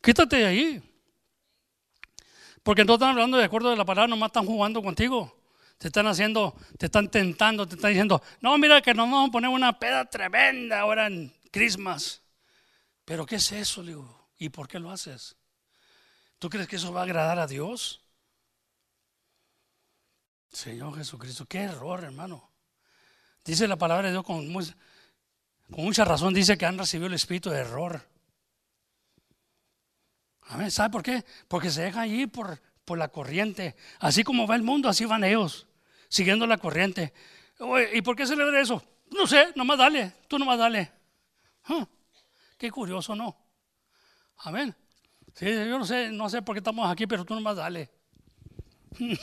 Quítate 0.00 0.36
de 0.36 0.46
ahí. 0.46 0.82
Porque 2.62 2.84
no 2.84 2.94
están 2.94 3.10
hablando 3.10 3.36
de 3.36 3.44
acuerdo 3.44 3.68
de 3.68 3.76
la 3.76 3.84
palabra, 3.84 4.08
nomás 4.08 4.28
están 4.28 4.46
jugando 4.46 4.82
contigo. 4.82 5.36
Te 5.84 5.88
están 5.88 6.06
haciendo, 6.06 6.54
te 6.78 6.86
están 6.86 7.10
tentando, 7.10 7.68
te 7.68 7.74
están 7.74 7.90
diciendo, 7.90 8.22
no, 8.40 8.56
mira 8.56 8.80
que 8.80 8.94
nos 8.94 9.04
vamos 9.04 9.28
a 9.28 9.32
poner 9.32 9.50
una 9.50 9.78
peda 9.78 10.06
tremenda 10.06 10.80
ahora 10.80 11.08
en 11.08 11.30
Christmas. 11.50 12.22
Pero 13.04 13.26
¿qué 13.26 13.36
es 13.36 13.52
eso? 13.52 13.82
Le 13.82 13.88
digo, 13.88 14.30
¿y 14.38 14.48
por 14.48 14.66
qué 14.66 14.78
lo 14.78 14.90
haces? 14.90 15.36
¿Tú 16.38 16.48
crees 16.48 16.68
que 16.68 16.76
eso 16.76 16.90
va 16.90 17.00
a 17.00 17.02
agradar 17.02 17.38
a 17.38 17.46
Dios? 17.46 18.00
Señor 20.50 20.96
Jesucristo, 20.96 21.44
qué 21.44 21.58
error, 21.58 22.02
hermano. 22.02 22.50
Dice 23.44 23.68
la 23.68 23.76
palabra 23.76 24.06
de 24.06 24.12
Dios 24.12 24.24
con, 24.24 24.50
mucha 25.68 26.04
razón, 26.06 26.32
dice 26.32 26.56
que 26.56 26.64
han 26.64 26.78
recibido 26.78 27.08
el 27.08 27.14
espíritu 27.14 27.50
de 27.50 27.58
error. 27.58 28.08
¿Sabe 30.70 30.88
por 30.88 31.02
qué? 31.02 31.26
Porque 31.46 31.68
se 31.68 31.82
deja 31.82 32.00
allí 32.00 32.26
por, 32.26 32.62
por 32.86 32.96
la 32.96 33.08
corriente. 33.08 33.76
Así 33.98 34.24
como 34.24 34.46
va 34.46 34.56
el 34.56 34.62
mundo, 34.62 34.88
así 34.88 35.04
van 35.04 35.24
ellos 35.24 35.66
siguiendo 36.14 36.46
la 36.46 36.58
corriente. 36.58 37.12
¿Y 37.92 38.00
por 38.02 38.14
qué 38.14 38.24
celebra 38.24 38.60
eso? 38.60 38.80
No 39.10 39.26
sé, 39.26 39.48
nomás 39.56 39.78
dale, 39.78 40.12
tú 40.28 40.38
nomás 40.38 40.58
dale. 40.58 40.92
Qué 42.56 42.70
curioso, 42.70 43.16
¿no? 43.16 43.36
Amén. 44.38 44.76
Sí, 45.34 45.46
yo 45.46 45.76
no 45.76 45.84
sé, 45.84 46.12
no 46.12 46.30
sé 46.30 46.40
por 46.42 46.54
qué 46.54 46.58
estamos 46.60 46.88
aquí, 46.88 47.08
pero 47.08 47.24
tú 47.24 47.34
nomás 47.34 47.56
dale. 47.56 47.90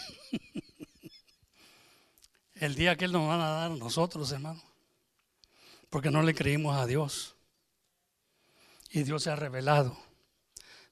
El 2.55 2.75
día 2.75 2.97
que 2.97 3.05
Él 3.05 3.13
nos 3.13 3.29
va 3.29 3.35
a 3.35 3.61
dar 3.61 3.71
nosotros, 3.71 4.29
hermano. 4.33 4.61
Porque 5.89 6.11
no 6.11 6.21
le 6.23 6.35
creímos 6.35 6.75
a 6.75 6.85
Dios. 6.85 7.37
Y 8.89 9.03
Dios 9.03 9.23
se 9.23 9.29
ha 9.29 9.37
revelado. 9.37 9.97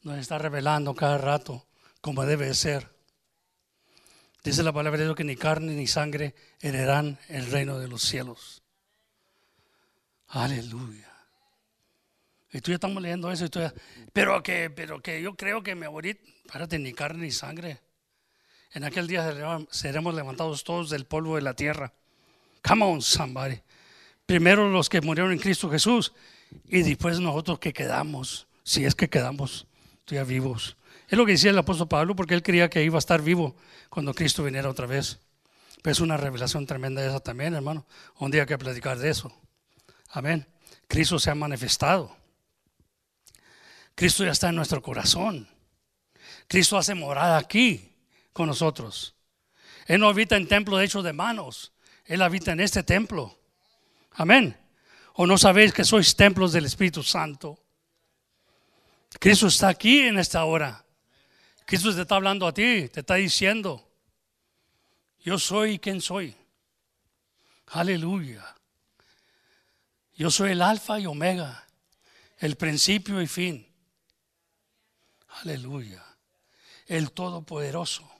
Nos 0.03 0.17
está 0.17 0.38
revelando 0.38 0.95
cada 0.95 1.17
rato 1.17 1.67
como 1.99 2.26
debe 2.26 2.53
ser. 2.53 2.98
Dice 4.44 4.64
la 4.64 4.72
palabra 4.72 4.99
de 4.99 5.06
Dios 5.06 5.16
que 5.16 5.24
ni 5.24 5.36
carne 5.36 5.74
ni 5.74 5.88
sangre 5.88 6.34
heredarán 6.61 7.20
el 7.28 7.52
reino 7.52 7.78
de 7.78 7.88
los 7.88 8.02
cielos. 8.02 8.61
Aleluya. 10.30 11.10
Y 12.52 12.61
tú 12.61 12.72
ya 12.72 12.76
estamos 12.76 13.02
leyendo 13.02 13.32
eso. 13.32 13.45
pero, 14.14 14.41
que, 14.41 14.70
pero 14.70 15.02
que 15.02 15.22
yo 15.22 15.36
creo 15.36 15.61
que 15.61 15.76
mi 15.76 15.86
abuelita, 15.86 16.22
párate, 16.52 16.80
ni 16.80 16.94
carne 16.94 17.26
ni 17.26 17.32
sangre. 17.32 17.80
En 18.74 18.84
aquel 18.84 19.07
día 19.07 19.28
seremos 19.72 20.14
levantados 20.14 20.64
todos 20.64 20.90
del 20.90 21.06
polvo 21.06 21.36
de 21.36 21.41
la 21.41 21.53
tierra. 21.53 21.91
Come 22.68 22.86
on, 22.86 23.02
somebody. 23.02 23.60
Primero 24.26 24.70
los 24.70 24.90
que 24.90 25.02
murieron 25.02 25.32
en 25.32 25.40
Cristo 25.40 25.70
Jesús 25.70 26.14
y 26.68 26.84
después 26.84 27.20
nosotros 27.20 27.60
que 27.60 27.74
quedamos, 27.74 28.48
si 28.64 28.86
es 28.86 28.94
que 28.94 29.10
quedamos 29.10 29.66
todavía 30.06 30.30
vivos. 30.30 30.78
Es 31.10 31.18
lo 31.18 31.26
que 31.26 31.31
decía 31.31 31.49
el 31.49 31.57
apóstol 31.57 31.88
Pablo 31.88 32.15
porque 32.15 32.36
él 32.36 32.44
creía 32.44 32.69
que 32.69 32.84
iba 32.84 32.98
a 32.98 32.99
estar 32.99 33.22
vivo 33.23 33.56
cuando 33.90 34.14
Cristo 34.14 34.44
viniera 34.44 34.69
otra 34.69 34.86
vez. 34.86 35.19
Pero 35.81 35.91
es 35.91 35.99
una 36.02 36.18
revelación 36.18 36.68
tremenda 36.68 37.03
esa 37.03 37.19
también, 37.19 37.56
hermano. 37.56 37.88
Un 38.19 38.30
día 38.30 38.41
hay 38.41 38.48
que 38.48 38.57
platicar 38.60 38.98
de 38.99 39.10
eso. 39.10 39.36
Amén. 40.10 40.45
Cristo 40.88 41.18
se 41.18 41.31
ha 41.31 41.36
manifestado. 41.36 42.15
Cristo 43.95 44.23
ya 44.23 44.31
está 44.31 44.49
en 44.49 44.56
nuestro 44.56 44.84
corazón. 44.84 45.49
Cristo 46.48 46.77
hace 46.77 46.94
morada 46.94 47.38
aquí 47.38 47.91
con 48.31 48.45
nosotros. 48.45 49.15
Él 49.88 49.99
no 49.99 50.10
habita 50.10 50.38
en 50.38 50.48
templo 50.48 50.80
hecho 50.80 51.02
de 51.02 51.14
manos. 51.14 51.73
Él 52.06 52.22
habita 52.22 52.52
en 52.52 52.60
este 52.60 52.84
templo. 52.84 53.36
Amén. 54.11 54.56
¿O 55.14 55.26
no 55.26 55.40
sabéis 55.40 55.73
que 55.73 55.84
sois 55.84 56.15
templos 56.15 56.52
del 56.52 56.65
Espíritu 56.65 57.02
Santo? 57.02 57.57
Cristo 59.19 59.48
está 59.48 59.69
aquí 59.69 60.02
en 60.02 60.19
esta 60.19 60.45
hora. 60.45 60.86
Cristo 61.69 61.93
te 61.93 62.01
está 62.01 62.15
hablando 62.15 62.47
a 62.47 62.51
ti, 62.51 62.89
te 62.89 63.01
está 63.01 63.13
diciendo, 63.13 63.87
yo 65.19 65.37
soy 65.37 65.77
quien 65.77 66.01
soy. 66.01 66.35
Aleluya. 67.67 68.55
Yo 70.15 70.31
soy 70.31 70.53
el 70.53 70.63
alfa 70.63 70.99
y 70.99 71.05
omega, 71.05 71.67
el 72.39 72.55
principio 72.55 73.21
y 73.21 73.27
fin. 73.27 73.71
Aleluya. 75.43 76.03
El 76.87 77.11
todopoderoso. 77.11 78.11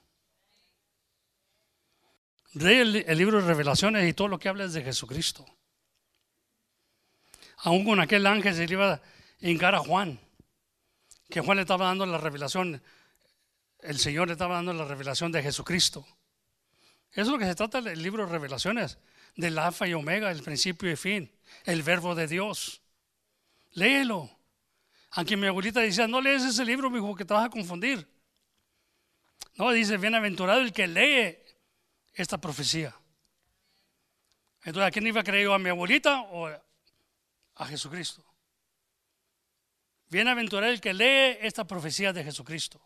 Rey 2.54 3.04
el, 3.08 3.18
libro 3.18 3.42
de 3.42 3.48
revelaciones 3.48 4.08
y 4.08 4.14
todo 4.14 4.28
lo 4.28 4.38
que 4.38 4.50
habla 4.50 4.66
es 4.66 4.74
de 4.74 4.84
Jesucristo. 4.84 5.44
Aún 7.58 7.84
con 7.84 8.00
aquel 8.00 8.28
ángel 8.28 8.54
se 8.54 8.66
iba 8.66 8.94
a 8.94 9.02
hincar 9.40 9.74
a 9.74 9.80
Juan, 9.80 10.20
que 11.32 11.42
Juan 11.42 11.56
le 11.56 11.64
estaba 11.64 11.88
dando 11.88 12.06
la 12.06 12.20
revelación 12.20 12.84
el 13.82 14.00
Señor 14.00 14.28
le 14.28 14.34
estaba 14.34 14.56
dando 14.56 14.74
la 14.74 14.86
revelación 14.86 15.32
de 15.32 15.42
Jesucristo. 15.42 16.06
Eso 17.12 17.22
es 17.22 17.28
lo 17.28 17.40
que 17.40 17.46
se 17.46 17.56
trata 17.56 17.82
del 17.82 18.02
libro 18.02 18.26
de 18.26 18.32
revelaciones, 18.32 19.00
del 19.36 19.58
alfa 19.58 19.88
y 19.88 19.94
omega, 19.94 20.32
el 20.32 20.44
principio 20.44 20.92
y 20.92 20.96
fin, 20.96 21.32
el 21.66 21.82
verbo 21.82 22.14
de 22.16 22.28
Dios. 22.28 22.82
Léelo. 23.72 24.30
Aunque 25.12 25.36
mi 25.36 25.48
abuelita 25.48 25.80
decía, 25.80 26.08
no 26.08 26.22
lees 26.22 26.44
ese 26.44 26.64
libro, 26.64 26.90
mi 26.90 26.98
hijo, 26.98 27.16
que 27.16 27.26
te 27.26 27.34
vas 27.34 27.46
a 27.46 27.50
confundir. 27.50 28.08
No, 29.56 29.72
dice, 29.72 29.98
bienaventurado 29.98 30.62
el 30.62 30.72
que 30.72 30.88
lee 30.88 31.38
esta 32.14 32.40
profecía. 32.40 32.96
Entonces, 34.64 34.88
¿a 34.88 34.92
quién 34.92 35.08
iba 35.08 35.22
a 35.22 35.24
creer? 35.24 35.50
¿A 35.52 35.58
mi 35.58 35.70
abuelita 35.70 36.22
o 36.22 36.48
a 36.48 37.66
Jesucristo? 37.66 38.24
Bienaventurado 40.10 40.72
el 40.72 40.82
que 40.82 40.94
lee 40.94 41.38
esta 41.42 41.66
profecía 41.66 42.14
de 42.14 42.24
Jesucristo. 42.24 42.82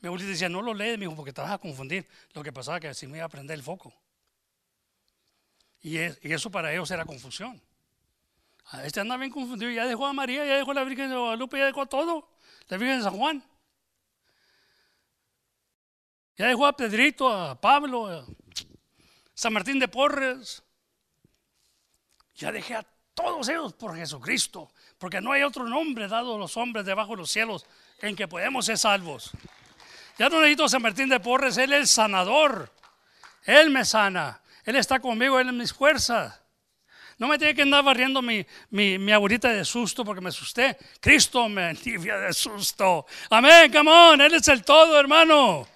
Mi 0.00 0.08
abuelita 0.08 0.30
decía, 0.30 0.48
no 0.48 0.62
lo 0.62 0.74
lees, 0.74 1.00
hijo, 1.00 1.14
porque 1.16 1.32
te 1.32 1.40
vas 1.40 1.52
a 1.52 1.58
confundir. 1.58 2.06
Lo 2.34 2.42
que 2.42 2.52
pasaba 2.52 2.80
que 2.80 2.88
así 2.88 3.06
me 3.06 3.18
iba 3.18 3.26
a 3.26 3.28
prender 3.28 3.56
el 3.56 3.62
foco. 3.62 3.94
Y, 5.80 5.98
eso 5.98 6.50
para 6.50 6.72
ellos 6.72 6.90
era 6.90 7.04
confusión. 7.04 7.60
Este 8.82 9.00
anda 9.00 9.16
bien 9.16 9.30
confundido, 9.30 9.70
ya 9.70 9.86
dejó 9.86 10.06
a 10.06 10.12
María, 10.12 10.44
ya 10.44 10.56
dejó 10.56 10.72
a 10.72 10.74
la 10.74 10.84
Virgen 10.84 11.08
de 11.08 11.16
Guadalupe, 11.16 11.58
ya 11.58 11.66
dejó 11.66 11.82
a 11.82 11.86
todo. 11.86 12.28
La 12.68 12.76
Virgen 12.76 12.98
de 12.98 13.04
San 13.04 13.16
Juan. 13.16 13.44
Ya 16.36 16.48
dejó 16.48 16.66
a 16.66 16.76
Pedrito, 16.76 17.32
a 17.32 17.58
Pablo, 17.60 18.08
a 18.08 18.26
San 19.34 19.52
Martín 19.52 19.78
de 19.78 19.88
Porres. 19.88 20.62
Ya 22.34 22.50
dejé 22.50 22.74
a 22.74 22.86
todos 23.14 23.48
ellos 23.48 23.72
por 23.72 23.96
Jesucristo, 23.96 24.70
porque 24.98 25.20
no 25.20 25.32
hay 25.32 25.42
otro 25.42 25.66
nombre 25.66 26.08
dado 26.08 26.34
a 26.34 26.38
los 26.38 26.56
hombres 26.56 26.84
debajo 26.84 27.12
de 27.12 27.18
los 27.18 27.30
cielos 27.30 27.64
en 28.00 28.14
que 28.14 28.28
podemos 28.28 28.66
ser 28.66 28.76
salvos. 28.76 29.30
Ya 30.18 30.28
no 30.28 30.40
necesito 30.40 30.68
San 30.68 30.82
Martín 30.82 31.08
de 31.08 31.20
Porres, 31.20 31.56
Él 31.58 31.72
es 31.72 31.80
el 31.80 31.86
sanador. 31.86 32.72
Él 33.44 33.70
me 33.70 33.84
sana. 33.84 34.40
Él 34.64 34.76
está 34.76 34.98
conmigo, 34.98 35.38
Él 35.38 35.48
es 35.48 35.54
mis 35.54 35.72
fuerzas. 35.72 36.40
No 37.18 37.28
me 37.28 37.38
tiene 37.38 37.54
que 37.54 37.62
andar 37.62 37.82
barriendo 37.82 38.20
mi, 38.20 38.44
mi, 38.70 38.98
mi, 38.98 39.12
abuelita 39.12 39.48
de 39.48 39.64
susto 39.64 40.04
porque 40.04 40.20
me 40.20 40.28
asusté. 40.28 40.76
Cristo 41.00 41.48
me 41.48 41.64
alivia 41.64 42.18
de 42.18 42.32
susto. 42.32 43.06
Amén, 43.30 43.72
come 43.72 43.90
on, 43.90 44.20
Él 44.20 44.34
es 44.34 44.48
el 44.48 44.64
todo, 44.64 44.98
hermano. 44.98 45.66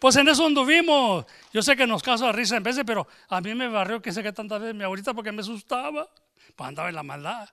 Pues 0.00 0.16
en 0.16 0.28
eso 0.28 0.46
anduvimos. 0.46 1.26
Yo 1.52 1.62
sé 1.62 1.76
que 1.76 1.86
nos 1.86 2.02
caso 2.02 2.26
a 2.26 2.32
risa 2.32 2.56
en 2.56 2.62
veces, 2.62 2.84
pero 2.84 3.06
a 3.28 3.40
mí 3.40 3.54
me 3.54 3.68
barrió 3.68 4.00
que 4.00 4.12
sé 4.12 4.22
que 4.22 4.32
tantas 4.32 4.60
veces 4.60 4.74
mi 4.74 4.82
abuelita 4.82 5.14
porque 5.14 5.30
me 5.30 5.42
asustaba. 5.42 6.08
Pues 6.56 6.68
andaba 6.68 6.88
en 6.88 6.94
la 6.94 7.02
maldad. 7.02 7.48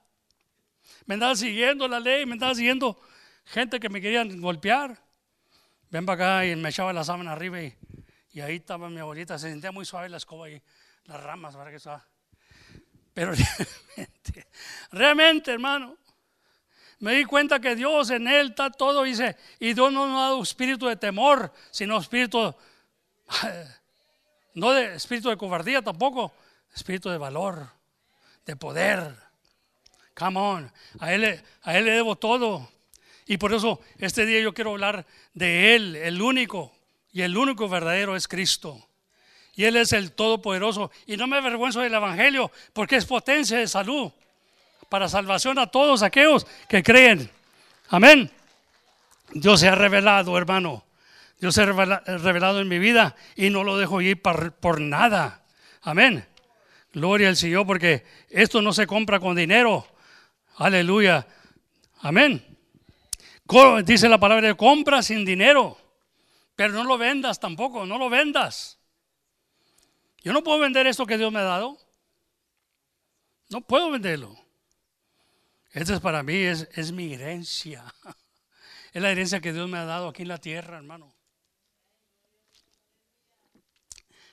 Me 1.06 1.16
andaba 1.16 1.36
siguiendo 1.36 1.88
la 1.88 2.00
ley, 2.00 2.26
me 2.26 2.34
andaba 2.34 2.56
siguiendo 2.56 3.00
gente 3.46 3.80
que 3.80 3.90
me 3.90 4.02
querían 4.02 4.42
golpear. 4.42 5.07
Ven 5.90 6.06
para 6.06 6.40
acá 6.40 6.46
y 6.46 6.56
me 6.56 6.70
echaba 6.70 6.94
la 6.94 7.04
sábana 7.04 7.34
arriba 7.34 7.62
y, 7.62 7.76
y 8.34 8.42
ahí 8.42 8.58
estaba 8.58 8.90
mi 8.90 9.00
abuelita, 9.00 9.40
se 9.40 9.50
sentía 9.50 9.72
muy 9.72 9.86
suave 9.86 10.10
la 10.10 10.18
escoba 10.18 10.50
y 10.50 10.62
las 11.06 11.22
ramas, 11.24 11.56
¿verdad 11.56 11.72
que 11.72 11.78
estaba? 11.78 12.06
Pero 13.14 13.32
realmente, 13.96 14.48
realmente, 14.92 15.52
hermano, 15.52 15.98
me 17.00 17.14
di 17.14 17.26
cuenta 17.26 17.60
que 17.60 17.76
Dios 17.76 18.10
en 18.10 18.28
Él 18.28 18.50
está 18.50 18.70
todo, 18.70 19.04
dice, 19.04 19.36
y 19.60 19.74
Dios 19.74 19.92
no 19.92 20.08
nos 20.08 20.18
ha 20.18 20.22
dado 20.24 20.44
espíritu 20.44 20.88
de 20.88 20.96
temor, 20.96 21.52
sino 21.72 21.98
espíritu, 21.98 22.56
no 24.54 24.72
de 24.72 24.96
espíritu 24.96 25.30
de 25.30 25.38
cobardía 25.38 25.82
tampoco, 25.82 26.34
espíritu 26.76 27.10
de 27.10 27.18
valor, 27.18 27.70
de 28.46 28.56
poder. 28.56 29.16
Come 30.16 30.40
on, 30.40 30.72
a 31.00 31.14
Él, 31.14 31.44
a 31.62 31.78
él 31.78 31.86
le 31.86 31.92
debo 31.92 32.16
todo. 32.16 32.68
Y 33.28 33.38
por 33.38 33.54
eso 33.54 33.82
este 34.00 34.26
día 34.26 34.40
yo 34.40 34.54
quiero 34.54 34.72
hablar 34.72 35.06
de 35.34 35.76
Él, 35.76 35.96
el 35.96 36.22
único, 36.22 36.74
y 37.12 37.22
el 37.22 37.38
único 37.38 37.68
verdadero 37.68 38.16
es 38.16 38.28
Cristo. 38.28 38.88
Y 39.56 39.66
Él 39.66 39.76
es 39.76 39.92
el 39.92 40.12
Todopoderoso. 40.14 40.92
Y 41.06 41.18
no 41.18 41.28
me 41.28 41.38
avergüenzo 41.38 41.82
del 41.82 41.94
Evangelio, 41.94 42.52
porque 42.74 42.96
es 42.96 43.06
potencia 43.06 43.58
de 43.58 43.68
salud 43.68 44.12
para 44.88 45.10
salvación 45.10 45.60
a 45.60 45.68
todos 45.68 46.04
aquellos 46.04 46.46
que 46.70 46.84
creen. 46.84 47.30
Amén. 47.90 48.32
Dios 49.32 49.60
se 49.60 49.68
ha 49.68 49.76
revelado, 49.76 50.38
hermano. 50.38 50.86
Dios 51.40 51.54
se 51.56 51.64
ha 51.64 51.66
revela- 51.66 52.04
revelado 52.06 52.62
en 52.62 52.68
mi 52.68 52.80
vida 52.80 53.16
y 53.36 53.50
no 53.50 53.64
lo 53.64 53.78
dejo 53.78 54.00
ir 54.02 54.22
por 54.22 54.80
nada. 54.80 55.44
Amén. 55.82 56.26
Gloria 56.94 57.28
al 57.30 57.36
Señor, 57.36 57.68
porque 57.68 58.06
esto 58.30 58.62
no 58.62 58.74
se 58.74 58.88
compra 58.88 59.20
con 59.20 59.36
dinero. 59.36 59.86
Aleluya. 60.56 61.28
Amén. 62.02 62.57
Dice 63.86 64.10
la 64.10 64.20
palabra 64.20 64.48
de 64.48 64.58
compra 64.58 65.02
sin 65.02 65.24
dinero, 65.24 65.78
pero 66.56 66.74
no 66.74 66.84
lo 66.84 66.98
vendas 66.98 67.40
tampoco, 67.40 67.86
no 67.86 67.98
lo 67.98 68.10
vendas. 68.10 68.78
Yo 70.22 70.34
no 70.34 70.44
puedo 70.44 70.60
vender 70.60 70.86
esto 70.88 71.06
que 71.06 71.18
Dios 71.18 71.32
me 71.32 71.40
ha 71.40 71.44
dado. 71.44 71.78
No 73.50 73.62
puedo 73.62 73.90
venderlo. 73.90 74.38
Esto 75.72 75.94
es 75.94 76.02
para 76.02 76.24
mí, 76.24 76.36
es, 76.36 76.92
mi 76.92 77.14
herencia. 77.14 77.84
Es 78.94 79.02
la 79.04 79.12
herencia 79.12 79.42
que 79.42 79.54
Dios 79.54 79.70
me 79.70 79.78
ha 79.78 79.86
dado 79.86 80.08
aquí 80.08 80.24
en 80.24 80.30
la 80.30 80.40
tierra, 80.40 80.78
hermano. 80.78 81.14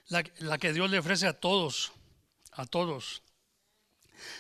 La 0.07 0.59
que 0.59 0.73
Dios 0.73 0.89
le 0.89 1.01
ofrece 1.01 1.27
a 1.27 1.39
todos, 1.39 1.93
a 2.53 2.65
todos. 2.65 3.24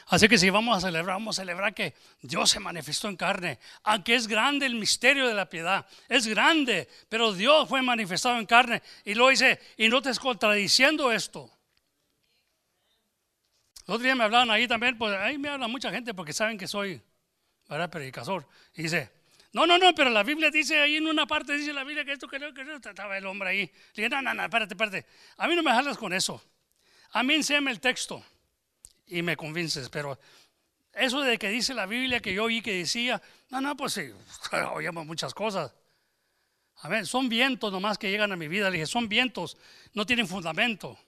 Así 0.08 0.28
que 0.28 0.38
si 0.38 0.50
vamos 0.50 0.76
a 0.76 0.80
celebrar, 0.80 1.16
vamos 1.16 1.38
a 1.38 1.42
celebrar 1.42 1.74
que 1.74 1.94
Dios 2.20 2.50
se 2.50 2.60
manifestó 2.60 3.08
en 3.08 3.16
carne, 3.16 3.58
aunque 3.82 4.14
es 4.14 4.26
grande 4.26 4.66
el 4.66 4.74
misterio 4.74 5.26
de 5.26 5.34
la 5.34 5.48
piedad, 5.48 5.86
es 6.08 6.26
grande, 6.26 6.88
pero 7.08 7.32
Dios 7.32 7.68
fue 7.68 7.82
manifestado 7.82 8.38
en 8.38 8.46
carne 8.46 8.82
y 9.04 9.14
lo 9.14 9.28
dice, 9.28 9.60
y 9.76 9.88
no 9.88 10.02
te 10.02 10.10
es 10.10 10.18
contradiciendo 10.18 11.10
esto. 11.12 11.50
El 13.86 13.94
otro 13.94 14.04
día 14.04 14.14
me 14.14 14.24
hablaban 14.24 14.50
ahí 14.50 14.66
también, 14.66 14.96
pues 14.96 15.14
ahí 15.14 15.36
me 15.36 15.48
habla 15.48 15.68
mucha 15.68 15.90
gente 15.90 16.14
porque 16.14 16.32
saben 16.32 16.56
que 16.56 16.66
soy, 16.66 17.00
¿verdad? 17.68 17.90
Predicador. 17.90 18.48
Y 18.74 18.82
dice, 18.84 19.10
no, 19.52 19.66
no, 19.66 19.78
no, 19.78 19.94
pero 19.94 20.10
la 20.10 20.22
Biblia 20.22 20.50
dice 20.50 20.80
ahí 20.80 20.96
en 20.96 21.06
una 21.06 21.26
parte, 21.26 21.56
dice 21.56 21.72
la 21.72 21.84
Biblia 21.84 22.04
que 22.04 22.12
esto, 22.12 22.26
que 22.26 22.38
no, 22.38 22.52
que 22.52 22.64
no, 22.64 22.76
estaba 22.76 23.16
el 23.16 23.26
hombre 23.26 23.50
ahí. 23.50 23.70
Le 23.94 24.04
dije, 24.04 24.08
no, 24.08 24.22
no, 24.22 24.34
no, 24.34 24.42
espérate, 24.42 24.74
espérate. 24.74 25.06
A 25.36 25.46
mí 25.46 25.54
no 25.54 25.62
me 25.62 25.70
jalas 25.70 25.98
con 25.98 26.12
eso. 26.12 26.42
A 27.12 27.22
mí 27.22 27.34
enséñame 27.34 27.70
el 27.70 27.80
texto 27.80 28.24
y 29.06 29.22
me 29.22 29.36
convences, 29.36 29.88
pero 29.88 30.18
eso 30.92 31.20
de 31.20 31.38
que 31.38 31.48
dice 31.48 31.74
la 31.74 31.86
Biblia 31.86 32.20
que 32.20 32.32
yo 32.32 32.44
oí 32.44 32.62
que 32.62 32.72
decía, 32.72 33.20
no, 33.50 33.60
no, 33.60 33.76
pues 33.76 33.94
sí, 33.94 34.10
oíamos 34.74 35.06
muchas 35.06 35.34
cosas. 35.34 35.74
A 36.78 36.88
ver, 36.88 37.06
son 37.06 37.28
vientos 37.28 37.72
nomás 37.72 37.98
que 37.98 38.10
llegan 38.10 38.32
a 38.32 38.36
mi 38.36 38.48
vida. 38.48 38.68
Le 38.68 38.78
dije, 38.78 38.86
son 38.86 39.08
vientos, 39.08 39.56
no 39.92 40.04
tienen 40.04 40.28
fundamento. 40.28 40.98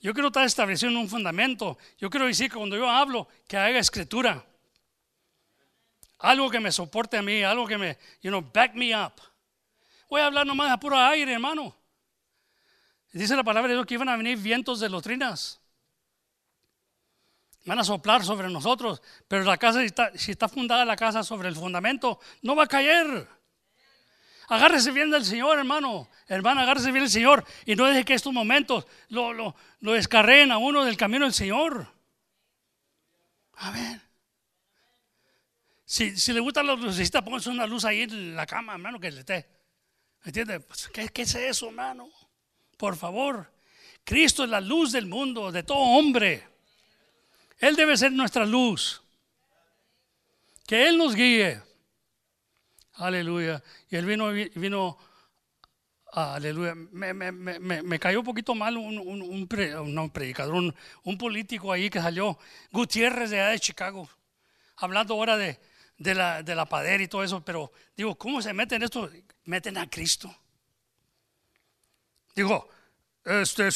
Yo 0.00 0.12
quiero 0.12 0.28
estar 0.28 0.44
establecido 0.44 0.90
en 0.90 0.98
un 0.98 1.08
fundamento. 1.08 1.78
Yo 1.98 2.10
quiero 2.10 2.26
decir 2.26 2.50
que 2.50 2.56
cuando 2.56 2.76
yo 2.76 2.90
hablo, 2.90 3.28
que 3.46 3.56
haga 3.56 3.78
escritura. 3.78 4.44
Algo 6.18 6.50
que 6.50 6.60
me 6.60 6.72
soporte 6.72 7.16
a 7.16 7.22
mí, 7.22 7.42
algo 7.42 7.66
que 7.66 7.78
me, 7.78 7.98
you 8.20 8.30
know, 8.30 8.42
back 8.52 8.74
me 8.74 8.94
up. 8.96 9.14
Voy 10.08 10.20
a 10.20 10.26
hablar 10.26 10.46
nomás 10.46 10.70
a 10.70 10.78
puro 10.78 10.98
aire, 10.98 11.32
hermano. 11.32 11.76
Dice 13.12 13.36
la 13.36 13.44
palabra 13.44 13.68
de 13.68 13.74
Dios 13.74 13.86
que 13.86 13.94
iban 13.94 14.08
a 14.08 14.16
venir 14.16 14.38
vientos 14.38 14.80
de 14.80 14.88
doctrinas. 14.88 15.61
Van 17.64 17.78
a 17.78 17.84
soplar 17.84 18.24
sobre 18.24 18.48
nosotros, 18.48 19.00
pero 19.28 19.44
la 19.44 19.56
casa, 19.56 19.80
si 19.80 19.86
está, 19.86 20.18
si 20.18 20.30
está 20.32 20.48
fundada 20.48 20.84
la 20.84 20.96
casa 20.96 21.22
sobre 21.22 21.48
el 21.48 21.54
fundamento, 21.54 22.18
no 22.42 22.56
va 22.56 22.64
a 22.64 22.66
caer. 22.66 23.28
Agárrese 24.48 24.90
bien 24.90 25.10
del 25.10 25.24
Señor, 25.24 25.58
hermano. 25.58 26.08
Hermano, 26.26 26.60
agárrese 26.60 26.90
bien 26.90 27.04
del 27.04 27.10
Señor. 27.10 27.44
Y 27.64 27.76
no 27.76 27.86
deje 27.86 28.04
que 28.04 28.14
estos 28.14 28.32
momentos 28.32 28.86
lo, 29.08 29.32
lo, 29.32 29.54
lo 29.80 29.92
descarreen 29.92 30.50
a 30.50 30.58
uno 30.58 30.84
del 30.84 30.96
camino 30.96 31.24
del 31.24 31.32
Señor. 31.32 31.86
Amén. 33.54 34.02
Si, 35.84 36.16
si 36.16 36.32
le 36.32 36.40
gusta 36.40 36.62
la 36.62 36.74
lucecita, 36.74 37.22
póngase 37.22 37.50
una 37.50 37.66
luz 37.66 37.84
ahí 37.84 38.02
en 38.02 38.34
la 38.34 38.44
cama, 38.44 38.72
hermano, 38.72 38.98
que 38.98 39.10
le 39.10 39.20
esté. 39.20 39.48
¿Entiende? 40.24 40.60
Pues, 40.60 40.88
¿qué, 40.88 41.08
¿Qué 41.08 41.22
es 41.22 41.34
eso, 41.34 41.68
hermano? 41.68 42.10
Por 42.76 42.96
favor. 42.96 43.52
Cristo 44.04 44.42
es 44.44 44.50
la 44.50 44.60
luz 44.60 44.92
del 44.92 45.06
mundo, 45.06 45.52
de 45.52 45.62
todo 45.62 45.78
hombre. 45.78 46.51
Él 47.62 47.76
debe 47.76 47.96
ser 47.96 48.12
nuestra 48.12 48.44
luz. 48.44 49.00
Que 50.66 50.88
Él 50.88 50.98
nos 50.98 51.14
guíe. 51.14 51.62
Aleluya. 52.94 53.62
Y 53.88 53.96
él 53.96 54.04
vino, 54.04 54.30
vino 54.32 54.98
aleluya. 56.12 56.74
Me, 56.74 57.14
me, 57.14 57.32
me, 57.32 57.82
me, 57.82 57.98
cayó 57.98 58.18
un 58.18 58.24
poquito 58.26 58.54
mal 58.54 58.76
un, 58.76 58.98
un, 58.98 59.22
un, 59.22 59.98
un 59.98 60.10
predicador, 60.10 60.74
un, 61.04 61.18
político 61.18 61.72
ahí 61.72 61.88
que 61.88 62.00
salió, 62.00 62.38
Gutiérrez 62.70 63.30
de 63.30 63.38
de 63.38 63.60
Chicago, 63.60 64.10
hablando 64.76 65.14
ahora 65.14 65.36
de, 65.36 65.58
de, 65.96 66.14
la, 66.14 66.42
de 66.42 66.54
la 66.54 66.66
pader 66.66 67.00
y 67.00 67.08
todo 67.08 67.24
eso, 67.24 67.42
pero 67.42 67.72
digo, 67.96 68.14
¿cómo 68.16 68.42
se 68.42 68.52
meten 68.52 68.82
esto? 68.82 69.10
Meten 69.44 69.78
a 69.78 69.88
Cristo. 69.88 70.34
Dijo, 72.34 72.68
este 73.24 73.68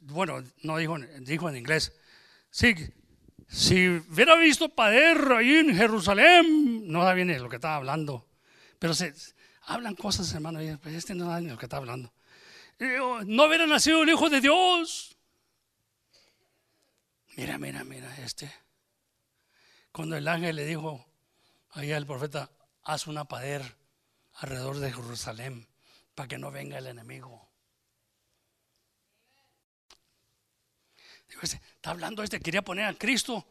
bueno, 0.00 0.42
no 0.62 0.76
dijo, 0.76 0.98
dijo 1.20 1.48
en 1.48 1.56
inglés, 1.56 1.92
sí, 2.50 2.74
si 3.52 3.86
hubiera 3.86 4.34
visto 4.36 4.70
pader 4.70 5.30
ahí 5.32 5.56
en 5.56 5.76
Jerusalén, 5.76 6.90
no 6.90 7.02
sabía 7.02 7.26
ni 7.26 7.38
lo 7.38 7.50
que 7.50 7.56
estaba 7.56 7.76
hablando. 7.76 8.26
Pero 8.78 8.94
se 8.94 9.14
hablan 9.64 9.94
cosas, 9.94 10.32
hermano, 10.32 10.62
y 10.62 10.68
este 10.86 11.14
no 11.14 11.26
sabe 11.26 11.42
ni 11.42 11.50
lo 11.50 11.58
que 11.58 11.66
está 11.66 11.76
hablando. 11.76 12.10
No 12.78 13.44
hubiera 13.44 13.66
nacido 13.66 14.02
el 14.02 14.08
Hijo 14.08 14.30
de 14.30 14.40
Dios. 14.40 15.18
Mira, 17.36 17.58
mira, 17.58 17.84
mira, 17.84 18.16
este. 18.24 18.50
Cuando 19.92 20.16
el 20.16 20.26
ángel 20.26 20.56
le 20.56 20.64
dijo 20.64 21.04
ahí 21.72 21.92
al 21.92 22.06
profeta, 22.06 22.50
haz 22.84 23.06
una 23.06 23.26
pader 23.26 23.76
alrededor 24.36 24.78
de 24.78 24.92
Jerusalén 24.92 25.68
para 26.14 26.26
que 26.26 26.38
no 26.38 26.50
venga 26.50 26.78
el 26.78 26.86
enemigo. 26.86 27.52
Está 31.82 31.90
hablando 31.90 32.22
este, 32.22 32.38
quería 32.38 32.62
poner 32.62 32.84
a 32.84 32.94
Cristo 32.94 33.44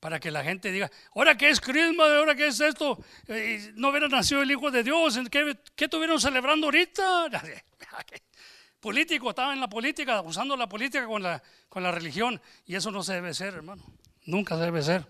para 0.00 0.18
que 0.18 0.32
la 0.32 0.42
gente 0.42 0.72
diga, 0.72 0.90
ahora 1.14 1.36
que 1.36 1.48
es 1.48 1.60
Crisma, 1.60 2.16
ahora 2.18 2.34
que 2.34 2.48
es 2.48 2.58
esto, 2.58 2.98
eh, 3.28 3.72
no 3.76 3.90
hubiera 3.90 4.08
nacido 4.08 4.42
el 4.42 4.50
Hijo 4.50 4.72
de 4.72 4.82
Dios, 4.82 5.16
¿qué, 5.30 5.56
estuvieron 5.76 6.20
celebrando 6.20 6.66
ahorita? 6.66 7.30
Político, 8.80 9.30
estaba 9.30 9.52
en 9.52 9.60
la 9.60 9.68
política, 9.68 10.20
usando 10.22 10.56
la 10.56 10.68
política 10.68 11.06
con 11.06 11.22
la, 11.22 11.40
con 11.68 11.84
la 11.84 11.92
religión, 11.92 12.40
y 12.64 12.74
eso 12.74 12.90
no 12.90 13.04
se 13.04 13.12
debe 13.12 13.32
ser, 13.32 13.54
hermano, 13.54 13.84
nunca 14.24 14.56
debe 14.56 14.82
ser, 14.82 15.06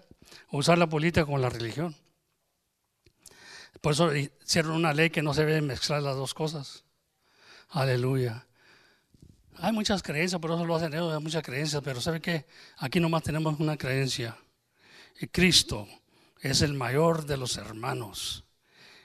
usar 0.51 0.77
la 0.77 0.87
política 0.87 1.25
con 1.25 1.41
la 1.41 1.49
religión. 1.49 1.97
Por 3.81 3.93
eso 3.93 4.15
hicieron 4.15 4.73
una 4.73 4.93
ley 4.93 5.09
que 5.09 5.23
no 5.23 5.33
se 5.33 5.47
debe 5.47 5.63
mezclar 5.63 6.03
las 6.03 6.17
dos 6.17 6.35
cosas. 6.35 6.85
Aleluya. 7.71 8.47
Hay 9.59 9.73
muchas 9.73 10.03
creencias, 10.03 10.41
por 10.41 10.51
eso 10.51 10.65
lo 10.65 10.77
hacen 10.77 10.93
ellos, 10.93 11.15
hay 11.15 11.23
muchas 11.23 11.43
creencias, 11.43 11.83
pero 11.83 12.01
¿sabe 12.01 12.21
qué? 12.21 12.47
Aquí 12.79 13.01
nomás 13.01 13.23
tenemos 13.23 13.59
una 13.59 13.77
creencia. 13.77 14.37
Y 15.21 15.29
Cristo 15.29 15.89
es 16.41 16.63
el 16.63 16.75
mayor 16.75 17.25
de 17.25 17.37
los 17.37 17.57
hermanos. 17.57 18.45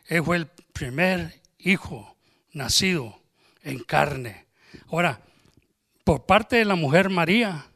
Él 0.06 0.24
fue 0.24 0.38
el 0.38 0.48
primer 0.48 1.42
hijo 1.58 2.18
nacido 2.52 3.22
en 3.64 3.80
carne. 3.80 4.48
Ahora, 4.90 5.22
por 6.04 6.26
parte 6.26 6.58
de 6.58 6.66
la 6.66 6.76
mujer 6.76 7.10
María, 7.10 7.68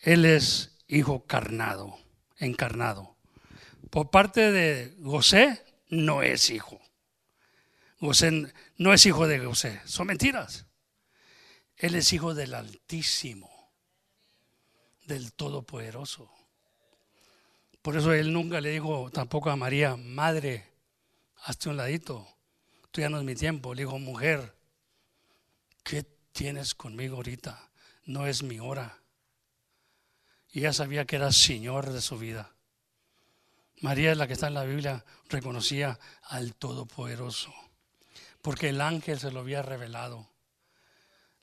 Él 0.00 0.24
es 0.24 0.78
hijo 0.86 1.26
carnado, 1.26 1.98
encarnado. 2.38 3.16
Por 3.90 4.10
parte 4.10 4.52
de 4.52 4.96
José, 5.02 5.64
no 5.88 6.22
es 6.22 6.50
hijo. 6.50 6.80
José 7.98 8.52
no 8.76 8.92
es 8.92 9.04
hijo 9.06 9.26
de 9.26 9.44
José, 9.44 9.80
son 9.84 10.06
mentiras. 10.06 10.66
Él 11.80 11.94
es 11.94 12.12
hijo 12.12 12.34
del 12.34 12.52
Altísimo, 12.52 13.50
del 15.06 15.32
Todopoderoso. 15.32 16.30
Por 17.80 17.96
eso 17.96 18.12
él 18.12 18.34
nunca 18.34 18.60
le 18.60 18.68
dijo 18.68 19.10
tampoco 19.10 19.48
a 19.48 19.56
María, 19.56 19.96
madre, 19.96 20.68
hazte 21.44 21.70
un 21.70 21.78
ladito. 21.78 22.28
tú 22.90 23.00
ya 23.00 23.08
no 23.08 23.16
es 23.16 23.24
mi 23.24 23.34
tiempo. 23.34 23.72
Le 23.72 23.84
dijo, 23.84 23.98
mujer, 23.98 24.54
¿qué 25.82 26.04
tienes 26.32 26.74
conmigo 26.74 27.16
ahorita? 27.16 27.70
No 28.04 28.26
es 28.26 28.42
mi 28.42 28.60
hora. 28.60 28.98
Y 30.52 30.58
ella 30.58 30.74
sabía 30.74 31.06
que 31.06 31.16
era 31.16 31.32
Señor 31.32 31.92
de 31.94 32.02
su 32.02 32.18
vida. 32.18 32.52
María 33.80 34.12
es 34.12 34.18
la 34.18 34.26
que 34.26 34.34
está 34.34 34.48
en 34.48 34.54
la 34.54 34.64
Biblia, 34.64 35.02
reconocía 35.30 35.98
al 36.24 36.54
Todopoderoso, 36.56 37.54
porque 38.42 38.68
el 38.68 38.82
ángel 38.82 39.18
se 39.18 39.30
lo 39.30 39.40
había 39.40 39.62
revelado. 39.62 40.29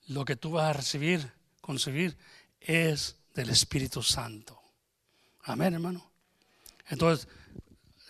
Lo 0.08 0.26
que 0.26 0.36
tú 0.36 0.52
vas 0.52 0.66
a 0.66 0.74
recibir, 0.74 1.32
concebir, 1.62 2.18
es 2.62 3.18
del 3.34 3.50
Espíritu 3.50 4.02
Santo. 4.02 4.60
Amén, 5.44 5.74
hermano. 5.74 6.10
Entonces, 6.90 7.28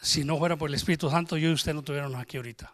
si 0.01 0.23
no 0.23 0.37
fuera 0.37 0.55
por 0.55 0.69
el 0.69 0.75
Espíritu 0.75 1.09
Santo, 1.09 1.37
yo 1.37 1.49
y 1.49 1.53
usted 1.53 1.73
no 1.73 1.79
estuviéramos 1.79 2.19
aquí 2.19 2.37
ahorita. 2.37 2.73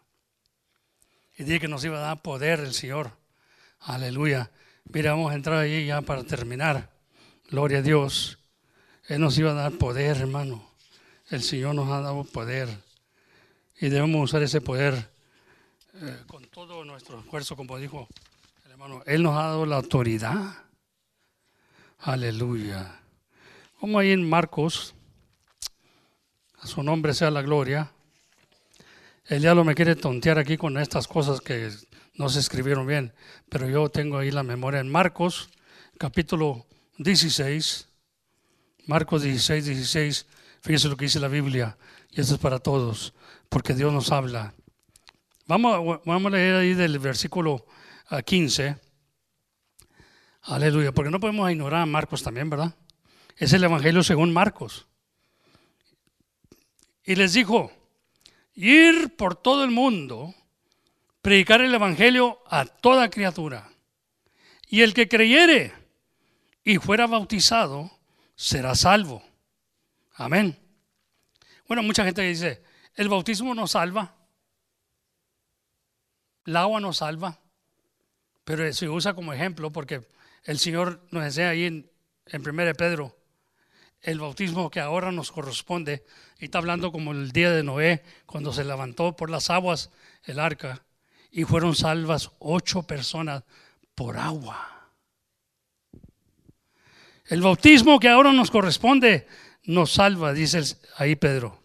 Y 1.37 1.43
dije 1.43 1.61
que 1.61 1.67
nos 1.67 1.83
iba 1.83 1.97
a 1.97 2.01
dar 2.01 2.21
poder 2.21 2.59
el 2.59 2.73
Señor. 2.73 3.11
Aleluya. 3.79 4.51
Mira, 4.85 5.11
vamos 5.11 5.31
a 5.31 5.35
entrar 5.35 5.57
ahí 5.57 5.85
ya 5.87 6.01
para 6.01 6.23
terminar. 6.23 6.89
Gloria 7.49 7.79
a 7.79 7.81
Dios. 7.81 8.37
Él 9.07 9.21
nos 9.21 9.37
iba 9.37 9.51
a 9.51 9.55
dar 9.55 9.71
poder, 9.73 10.17
hermano. 10.17 10.69
El 11.29 11.41
Señor 11.41 11.75
nos 11.75 11.89
ha 11.89 12.01
dado 12.01 12.23
poder. 12.25 12.69
Y 13.79 13.89
debemos 13.89 14.29
usar 14.29 14.43
ese 14.43 14.61
poder 14.61 15.09
eh, 15.95 16.23
con 16.27 16.45
todo 16.47 16.85
nuestro 16.85 17.19
esfuerzo, 17.19 17.55
como 17.55 17.77
dijo 17.77 18.07
hermano. 18.83 19.03
Él 19.05 19.23
nos 19.23 19.37
ha 19.37 19.43
dado 19.43 19.65
la 19.65 19.77
autoridad. 19.77 20.55
Aleluya. 21.99 22.99
Vamos 23.81 24.01
ahí 24.01 24.11
en 24.11 24.27
Marcos. 24.27 24.93
A 26.59 26.67
su 26.67 26.83
nombre 26.83 27.13
sea 27.13 27.31
la 27.31 27.41
gloria. 27.41 27.91
El 29.25 29.41
diablo 29.41 29.63
me 29.63 29.75
quiere 29.75 29.95
tontear 29.95 30.37
aquí 30.37 30.57
con 30.57 30.77
estas 30.77 31.07
cosas 31.07 31.39
que 31.39 31.69
no 32.15 32.29
se 32.29 32.39
escribieron 32.39 32.85
bien, 32.85 33.13
pero 33.49 33.69
yo 33.69 33.89
tengo 33.89 34.17
ahí 34.17 34.31
la 34.31 34.43
memoria 34.43 34.81
en 34.81 34.91
Marcos, 34.91 35.49
capítulo 35.97 36.65
16. 36.97 37.87
Marcos 38.85 39.23
16, 39.23 39.65
16. 39.65 40.27
Fíjese 40.61 40.89
lo 40.89 40.97
que 40.97 41.05
dice 41.05 41.19
la 41.19 41.29
Biblia, 41.29 41.77
y 42.11 42.19
esto 42.21 42.35
es 42.35 42.39
para 42.39 42.59
todos, 42.59 43.13
porque 43.49 43.73
Dios 43.73 43.91
nos 43.93 44.11
habla. 44.11 44.53
Vamos, 45.47 46.01
vamos 46.05 46.33
a 46.33 46.35
leer 46.35 46.55
ahí 46.55 46.73
del 46.73 46.99
versículo 46.99 47.65
15. 48.21 48.77
Ah, 50.43 50.55
Aleluya, 50.55 50.91
porque 50.91 51.09
no 51.09 51.19
podemos 51.19 51.49
ignorar 51.49 51.81
a 51.81 51.85
Marcos 51.85 52.21
también, 52.21 52.49
¿verdad? 52.49 52.75
Es 53.37 53.53
el 53.53 53.63
Evangelio 53.63 54.03
según 54.03 54.33
Marcos. 54.33 54.87
Y 57.05 57.15
les 57.15 57.33
dijo, 57.33 57.71
ir 58.53 59.15
por 59.15 59.35
todo 59.35 59.63
el 59.63 59.71
mundo, 59.71 60.33
predicar 61.21 61.61
el 61.61 61.73
Evangelio 61.73 62.39
a 62.47 62.65
toda 62.65 63.09
criatura. 63.09 63.69
Y 64.67 64.81
el 64.81 64.93
que 64.93 65.07
creyere 65.07 65.73
y 66.63 66.77
fuera 66.77 67.07
bautizado, 67.07 67.91
será 68.35 68.75
salvo. 68.75 69.23
Amén. 70.15 70.57
Bueno, 71.67 71.83
mucha 71.83 72.05
gente 72.05 72.21
dice, 72.21 72.63
el 72.95 73.09
bautismo 73.09 73.55
no 73.55 73.67
salva, 73.67 74.15
el 76.45 76.55
agua 76.55 76.79
no 76.79 76.93
salva, 76.93 77.39
pero 78.43 78.71
se 78.73 78.89
usa 78.89 79.13
como 79.13 79.33
ejemplo 79.33 79.71
porque 79.71 80.05
el 80.43 80.59
Señor 80.59 81.01
nos 81.11 81.23
enseña 81.23 81.49
ahí 81.49 81.65
en, 81.65 81.89
en 82.27 82.47
1 82.47 82.73
Pedro 82.75 83.15
el 84.03 84.19
bautismo 84.19 84.69
que 84.69 84.81
ahora 84.81 85.11
nos 85.11 85.31
corresponde, 85.31 86.03
y 86.37 86.45
está 86.45 86.57
hablando 86.57 86.91
como 86.91 87.13
el 87.13 87.31
día 87.31 87.51
de 87.51 87.63
Noé, 87.63 88.03
cuando 88.25 88.51
se 88.51 88.65
levantó 88.65 89.15
por 89.15 89.29
las 89.29 89.49
aguas 89.49 89.91
el 90.25 90.39
arca, 90.39 90.83
y 91.31 91.45
fueron 91.45 91.73
salvas 91.73 92.31
ocho 92.39 92.83
personas 92.83 93.43
por 93.95 94.17
agua. 94.17 94.89
El 97.27 97.41
bautismo 97.41 97.99
que 97.99 98.09
ahora 98.09 98.33
nos 98.33 98.51
corresponde 98.51 99.25
nos 99.63 99.93
salva, 99.93 100.33
dice 100.33 100.61
ahí 100.97 101.15
Pedro. 101.15 101.63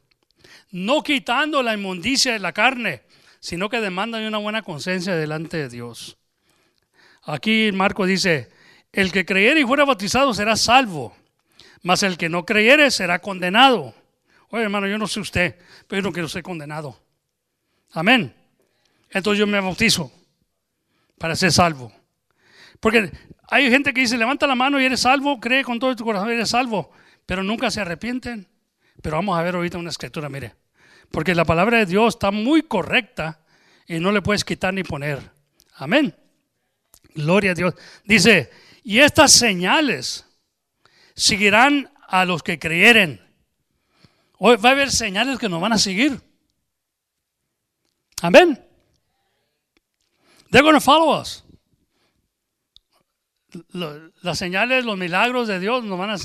No 0.70 1.02
quitando 1.02 1.62
la 1.62 1.74
inmundicia 1.74 2.32
de 2.32 2.38
la 2.38 2.52
carne, 2.52 3.02
sino 3.40 3.68
que 3.68 3.80
demanda 3.80 4.18
de 4.18 4.28
una 4.28 4.38
buena 4.38 4.62
conciencia 4.62 5.16
delante 5.16 5.56
de 5.56 5.68
Dios. 5.68 6.17
Aquí 7.30 7.70
Marco 7.72 8.06
dice, 8.06 8.50
el 8.92 9.12
que 9.12 9.24
creyere 9.24 9.60
y 9.60 9.64
fuera 9.64 9.84
bautizado 9.84 10.32
será 10.32 10.56
salvo, 10.56 11.14
mas 11.82 12.02
el 12.02 12.16
que 12.16 12.28
no 12.28 12.44
creyere 12.44 12.90
será 12.90 13.18
condenado. 13.18 13.94
Oye, 14.50 14.64
hermano, 14.64 14.86
yo 14.86 14.98
no 14.98 15.06
sé 15.06 15.20
usted, 15.20 15.56
pero 15.86 16.00
yo 16.00 16.08
no 16.08 16.12
quiero 16.12 16.28
ser 16.28 16.42
condenado. 16.42 16.98
Amén. 17.92 18.34
Entonces 19.10 19.38
yo 19.38 19.46
me 19.46 19.60
bautizo 19.60 20.10
para 21.18 21.36
ser 21.36 21.52
salvo. 21.52 21.92
Porque 22.80 23.10
hay 23.48 23.70
gente 23.70 23.92
que 23.92 24.00
dice, 24.00 24.16
levanta 24.16 24.46
la 24.46 24.54
mano 24.54 24.80
y 24.80 24.84
eres 24.84 25.00
salvo, 25.00 25.38
cree 25.38 25.64
con 25.64 25.78
todo 25.78 25.94
tu 25.94 26.04
corazón 26.04 26.30
y 26.30 26.32
eres 26.32 26.50
salvo 26.50 26.90
pero 27.28 27.42
nunca 27.42 27.70
se 27.70 27.82
arrepienten. 27.82 28.48
Pero 29.02 29.16
vamos 29.16 29.38
a 29.38 29.42
ver 29.42 29.54
ahorita 29.54 29.76
una 29.76 29.90
escritura, 29.90 30.30
mire. 30.30 30.54
Porque 31.10 31.34
la 31.34 31.44
palabra 31.44 31.76
de 31.76 31.84
Dios 31.84 32.14
está 32.14 32.30
muy 32.30 32.62
correcta 32.62 33.40
y 33.86 34.00
no 34.00 34.12
le 34.12 34.22
puedes 34.22 34.46
quitar 34.46 34.72
ni 34.72 34.82
poner. 34.82 35.30
Amén. 35.74 36.16
Gloria 37.18 37.50
a 37.50 37.54
Dios. 37.54 37.74
Dice, 38.04 38.48
y 38.84 39.00
estas 39.00 39.32
señales 39.32 40.24
seguirán 41.16 41.92
a 42.06 42.24
los 42.24 42.44
que 42.44 42.60
creyeren. 42.60 43.20
Hoy 44.38 44.56
va 44.56 44.68
a 44.68 44.72
haber 44.72 44.92
señales 44.92 45.38
que 45.40 45.48
nos 45.48 45.60
van 45.60 45.72
a 45.72 45.78
seguir. 45.78 46.20
Amén. 48.22 48.64
They're 50.50 50.62
going 50.62 50.74
to 50.74 50.80
follow 50.80 51.20
us. 51.20 51.44
Las 53.72 54.38
señales, 54.38 54.84
los 54.84 54.96
milagros 54.96 55.48
de 55.48 55.58
Dios 55.58 55.82
nos 55.82 55.98
van 55.98 56.10
a 56.10 56.16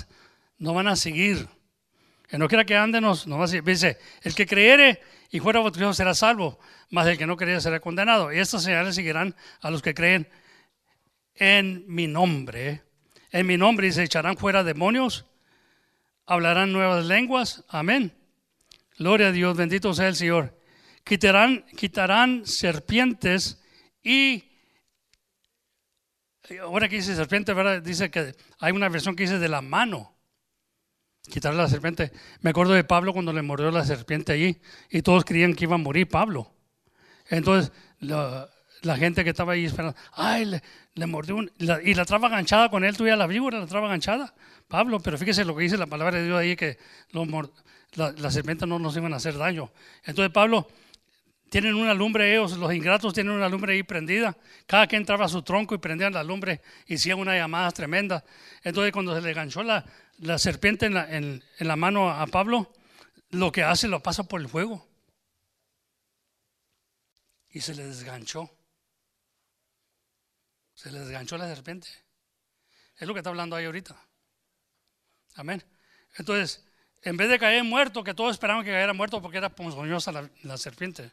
no 0.60 0.74
van 0.76 0.88
a 0.88 0.96
seguir. 0.96 1.48
Que 2.28 2.38
no 2.38 2.48
quiera 2.48 2.66
que 2.66 2.78
andenos, 2.78 3.26
no 3.26 3.40
va 3.40 3.46
a 3.46 3.48
seguir. 3.48 3.64
Dice, 3.64 3.98
el 4.22 4.36
que 4.36 4.46
creyere 4.46 5.02
y 5.32 5.40
fuera 5.40 5.60
bautizado 5.60 5.94
será 5.94 6.14
salvo, 6.14 6.60
mas 6.92 7.08
el 7.08 7.18
que 7.18 7.26
no 7.26 7.36
creyere 7.36 7.62
será 7.62 7.80
condenado. 7.80 8.32
Y 8.32 8.38
estas 8.38 8.64
señales 8.64 8.94
seguirán 8.94 9.36
a 9.60 9.72
los 9.72 9.82
que 9.82 9.96
creen 9.96 10.30
en 11.36 11.84
mi 11.88 12.08
nombre. 12.08 12.84
En 13.32 13.48
mi 13.48 13.58
nombre 13.58 13.88
y 13.88 13.92
se 13.92 14.04
echarán 14.04 14.38
fuera 14.38 14.64
demonios, 14.64 15.26
hablarán 16.26 16.72
nuevas 16.72 17.06
lenguas. 17.06 17.64
Amén. 17.68 18.14
Gloria 18.98 19.30
a 19.30 19.32
Dios, 19.32 19.58
bendito 19.58 19.94
sea 19.94 20.08
el 20.08 20.16
Señor. 20.16 20.58
Quitarán, 21.04 21.66
quitarán 21.76 22.46
serpientes 22.46 23.62
y 24.04 24.44
ahora 26.62 26.88
que 26.88 26.98
dice 26.98 27.16
serpiente, 27.16 27.54
¿verdad? 27.54 27.82
Dice 27.82 28.12
que 28.12 28.36
hay 28.60 28.72
una 28.72 28.90
versión 28.90 29.16
que 29.16 29.24
dice 29.24 29.40
de 29.40 29.50
la 29.50 29.62
mano 29.62 30.14
quitarle 31.30 31.62
la 31.62 31.70
serpiente. 31.70 32.12
Me 32.42 32.52
acuerdo 32.52 32.74
de 32.74 32.84
Pablo 32.84 33.14
cuando 33.14 33.34
le 33.34 33.42
mordió 33.42 33.72
la 33.72 33.86
serpiente 33.86 34.34
allí 34.34 34.62
y 34.90 35.02
todos 35.02 35.26
creían 35.26 35.54
que 35.54 35.66
iba 35.66 35.76
a 35.76 35.80
morir 35.80 36.08
Pablo. 36.08 36.54
Entonces 37.30 37.72
la, 38.00 38.50
gente 38.98 39.24
que 39.24 39.30
estaba 39.30 39.54
ahí 39.54 39.66
esperando, 39.66 39.98
ay, 40.12 40.46
le, 40.46 40.64
mordió 41.08 41.38
y 41.84 41.94
la 41.94 42.06
traba 42.06 42.30
ganchada 42.30 42.70
con 42.70 42.84
él, 42.84 42.96
tuya 42.96 43.16
la 43.16 43.28
víbora, 43.28 43.60
la 43.60 43.68
traba 43.68 43.88
ganchada. 43.88 44.34
Pablo, 44.68 45.00
pero 45.00 45.18
fíjese 45.18 45.46
lo 45.46 45.56
que 45.56 45.64
dice 45.64 45.78
la 45.78 45.88
palabra 45.88 46.18
de 46.18 46.26
Dios 46.26 46.40
ahí, 46.40 46.56
que 46.56 46.78
los, 47.12 47.28
la, 47.94 48.12
la 48.12 48.32
serpiente 48.32 48.66
no 48.66 48.80
nos 48.80 48.96
iban 48.96 49.14
a 49.14 49.18
hacer 49.18 49.38
daño. 49.38 49.72
Entonces 50.06 50.32
Pablo, 50.32 50.68
tienen 51.54 51.76
una 51.76 51.94
lumbre 51.94 52.34
ellos, 52.34 52.58
los 52.58 52.74
ingratos 52.74 53.14
tienen 53.14 53.32
una 53.32 53.48
lumbre 53.48 53.74
ahí 53.74 53.84
prendida. 53.84 54.36
Cada 54.66 54.88
quien 54.88 55.04
entraba 55.04 55.26
a 55.26 55.30
su 55.30 55.44
tronco 55.44 55.76
y 55.76 55.78
prendían 55.78 56.12
la 56.12 56.24
lumbre 56.24 56.62
hacían 56.90 57.20
una 57.20 57.36
llamada 57.36 57.70
tremenda. 57.72 58.24
Entonces 58.64 58.92
cuando 58.92 59.14
se 59.14 59.22
le 59.22 59.34
ganchó 59.34 59.62
la, 59.62 59.86
la 60.18 60.40
serpiente 60.40 60.88
en 60.88 60.96
la, 60.96 61.16
en, 61.16 61.44
la 61.60 61.76
mano 61.76 62.10
a 62.10 62.26
Pablo, 62.26 62.74
lo 63.30 63.52
que 63.52 63.62
hace 63.62 63.88
lo 63.88 64.02
pasa 64.02 64.24
por 64.24 64.42
el 64.42 64.50
fuego. 64.50 64.88
Y 67.52 67.62
se 67.62 67.76
le 67.76 67.86
desganchó. 67.86 68.50
Se 70.84 70.92
le 70.92 71.00
desganchó 71.00 71.38
la 71.38 71.48
serpiente. 71.48 71.88
Es 72.98 73.08
lo 73.08 73.14
que 73.14 73.22
está 73.22 73.30
hablando 73.30 73.56
ahí 73.56 73.64
ahorita. 73.64 73.96
Amén. 75.36 75.64
Entonces, 76.18 76.62
en 77.02 77.16
vez 77.16 77.30
de 77.30 77.40
caer 77.40 77.64
muerto, 77.64 78.04
que 78.04 78.14
todos 78.14 78.34
esperaban 78.34 78.66
que 78.66 78.72
cayera 78.72 78.92
muerto 78.92 79.22
porque 79.22 79.38
era 79.38 79.48
ponzoñosa 79.48 80.12
la, 80.12 80.30
la 80.44 80.58
serpiente. 80.58 81.10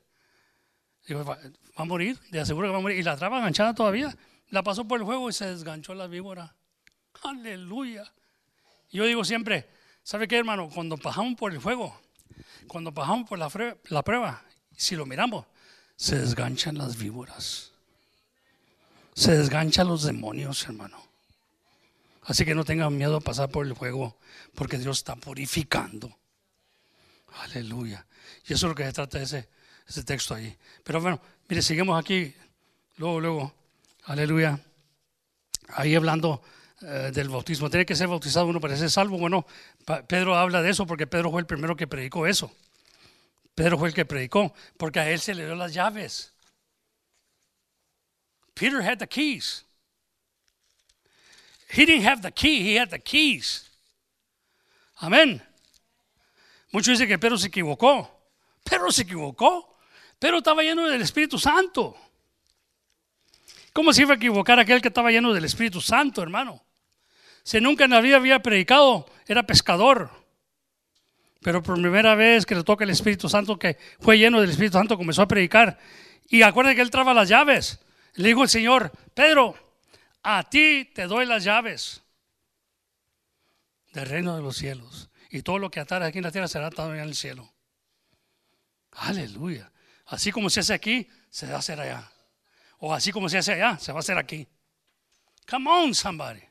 Digo, 1.07 1.25
va, 1.25 1.39
a 1.77 1.85
morir, 1.85 2.19
de 2.31 2.41
aseguro 2.41 2.67
que 2.67 2.73
va 2.73 2.79
a 2.79 2.83
morir. 2.83 2.99
Y 2.99 3.05
la 3.05 3.17
traba 3.17 3.39
enganchada 3.39 3.73
todavía. 3.73 4.13
La 4.49 4.65
pasó 4.65 4.89
por 4.89 4.99
el 4.99 5.07
fuego 5.07 5.31
y 5.31 5.33
se 5.33 5.47
desganchó 5.47 5.95
la 5.95 6.09
víbora. 6.09 6.57
Aleluya. 7.23 8.13
Yo 8.91 9.05
digo 9.05 9.25
siempre, 9.25 9.71
¿sabe 10.03 10.27
qué, 10.27 10.37
hermano? 10.37 10.69
Cuando 10.69 10.97
pasamos 10.97 11.37
por 11.37 11.53
el 11.53 11.61
fuego, 11.61 11.97
cuando 12.67 12.93
pasamos 12.93 13.29
por 13.29 13.39
la, 13.39 13.49
la 13.85 14.03
prueba, 14.03 14.43
si 14.77 14.97
lo 14.97 15.07
miramos, 15.07 15.47
se 15.95 16.19
desganchan 16.19 16.77
las 16.77 16.97
víboras. 16.97 17.70
Se 19.15 19.37
desganchan 19.37 19.89
los 19.89 20.05
demonios, 20.05 20.65
hermano. 20.65 21.03
Así 22.23 22.45
que 22.45 22.55
no 22.55 22.65
tengan 22.65 22.97
miedo 22.97 23.17
a 23.17 23.21
pasar 23.21 23.51
por 23.51 23.67
el 23.67 23.75
fuego, 23.75 24.19
porque 24.55 24.79
Dios 24.79 24.99
está 24.99 25.17
purificando. 25.17 26.17
Aleluya. 27.43 28.07
Y 28.47 28.53
eso 28.53 28.67
es 28.67 28.71
lo 28.71 28.75
que 28.75 28.85
se 28.85 28.93
trata 28.93 29.19
de 29.19 29.25
ese, 29.25 29.49
ese 29.89 30.05
texto 30.05 30.35
ahí. 30.35 30.57
Pero 30.85 31.01
bueno, 31.01 31.21
mire, 31.49 31.63
seguimos 31.63 31.99
aquí, 31.99 32.35
luego, 32.97 33.21
luego, 33.21 33.55
aleluya. 34.05 34.61
Ahí 35.69 35.95
hablando 35.95 36.43
eh, 36.83 37.11
del 37.13 37.29
bautismo. 37.29 37.69
Tiene 37.69 37.85
que 37.85 37.95
ser 37.95 38.09
bautizado 38.09 38.47
uno 38.47 38.59
para 38.59 38.75
ser 38.75 38.91
salvo. 38.91 39.19
Bueno, 39.19 39.47
Pedro 40.07 40.37
habla 40.37 40.63
de 40.63 40.71
eso 40.71 40.87
porque 40.87 41.07
Pedro 41.07 41.31
fue 41.31 41.43
el 41.43 41.47
primero 41.47 41.77
que 41.77 41.87
predicó 41.87 42.27
eso. 42.27 42.51
Pedro 43.55 43.79
fue 43.79 43.89
el 43.89 43.95
que 43.95 44.07
predicó, 44.07 44.55
porque 44.79 45.01
a 45.01 45.11
él 45.11 45.21
se 45.21 45.35
le 45.35 45.45
dio 45.45 45.55
las 45.55 45.75
llaves. 45.75 46.33
Peter 48.61 48.83
had 48.83 48.99
the 48.99 49.07
keys. 49.07 49.65
He 51.71 51.87
didn't 51.87 52.05
have 52.05 52.21
the 52.21 52.31
key, 52.31 52.61
he 52.61 52.75
had 52.75 52.91
the 52.91 52.99
keys. 52.99 53.71
Amén. 55.01 55.41
Muchos 56.71 56.99
dicen 56.99 57.09
que 57.09 57.19
Pedro 57.19 57.39
se 57.39 57.49
equivocó. 57.49 58.11
Pedro 58.63 58.93
se 58.93 59.05
equivocó. 59.05 59.79
Pedro 60.19 60.39
estaba 60.39 60.63
lleno 60.63 60.87
del 60.91 61.01
Espíritu 61.01 61.39
Santo. 61.39 61.97
¿Cómo 63.73 63.95
se 63.95 64.03
iba 64.03 64.13
a 64.13 64.17
equivocar 64.17 64.61
aquel 64.61 64.83
que 64.83 64.89
estaba 64.89 65.11
lleno 65.11 65.33
del 65.33 65.47
Espíritu 65.47 65.81
Santo, 65.81 66.23
hermano? 66.23 66.63
Si 67.43 67.63
nunca 67.63 67.85
en 67.85 67.93
la 67.93 68.03
vida 68.03 68.17
había 68.17 68.41
predicado, 68.41 69.07
era 69.27 69.47
pescador. 69.47 70.11
Pero 71.41 71.63
por 71.63 71.81
primera 71.81 72.15
vez 72.15 72.45
que 72.45 72.57
le 72.57 72.63
toca 72.63 72.85
el 72.85 72.91
Espíritu 72.91 73.27
Santo, 73.27 73.59
que 73.59 73.79
fue 74.01 74.19
lleno 74.19 74.39
del 74.39 74.51
Espíritu 74.51 74.77
Santo, 74.77 74.99
comenzó 74.99 75.23
a 75.23 75.29
predicar. 75.29 75.79
Y 76.29 76.43
acuérdense 76.43 76.77
que 76.77 76.83
él 76.83 76.91
traba 76.91 77.15
las 77.15 77.27
llaves. 77.31 77.81
Le 78.15 78.29
dijo 78.29 78.43
el 78.43 78.49
Señor, 78.49 78.93
Pedro, 79.15 79.55
a 80.23 80.43
ti 80.45 80.91
te 80.95 81.07
doy 81.07 81.27
las 81.27 81.45
llaves 81.45 82.03
del 83.93 84.07
reino 84.07 84.37
de 84.37 84.43
los 84.43 84.57
cielos. 84.57 85.11
Y 85.31 85.43
todo 85.43 85.59
lo 85.59 85.71
que 85.71 85.81
ataras 85.81 86.09
aquí 86.09 86.19
en 86.19 86.25
la 86.25 86.33
tierra 86.33 86.49
será 86.49 86.67
atado 86.67 86.93
en 86.95 87.01
el 87.01 87.15
cielo. 87.15 87.53
Aleluya. 88.93 89.71
Así 90.07 90.33
como 90.33 90.51
se 90.51 90.61
hace 90.61 90.75
aquí, 90.75 91.09
se 91.31 91.47
va 91.47 91.57
a 91.57 91.59
hacer 91.59 91.81
allá. 91.81 92.11
O 92.79 92.93
así 92.93 93.13
como 93.13 93.29
se 93.29 93.39
hace 93.39 93.53
allá, 93.53 93.79
se 93.79 93.93
va 93.93 93.99
a 93.99 94.01
hacer 94.01 94.19
aquí. 94.19 94.47
Come 95.49 95.71
on, 95.71 95.95
somebody. 95.95 96.43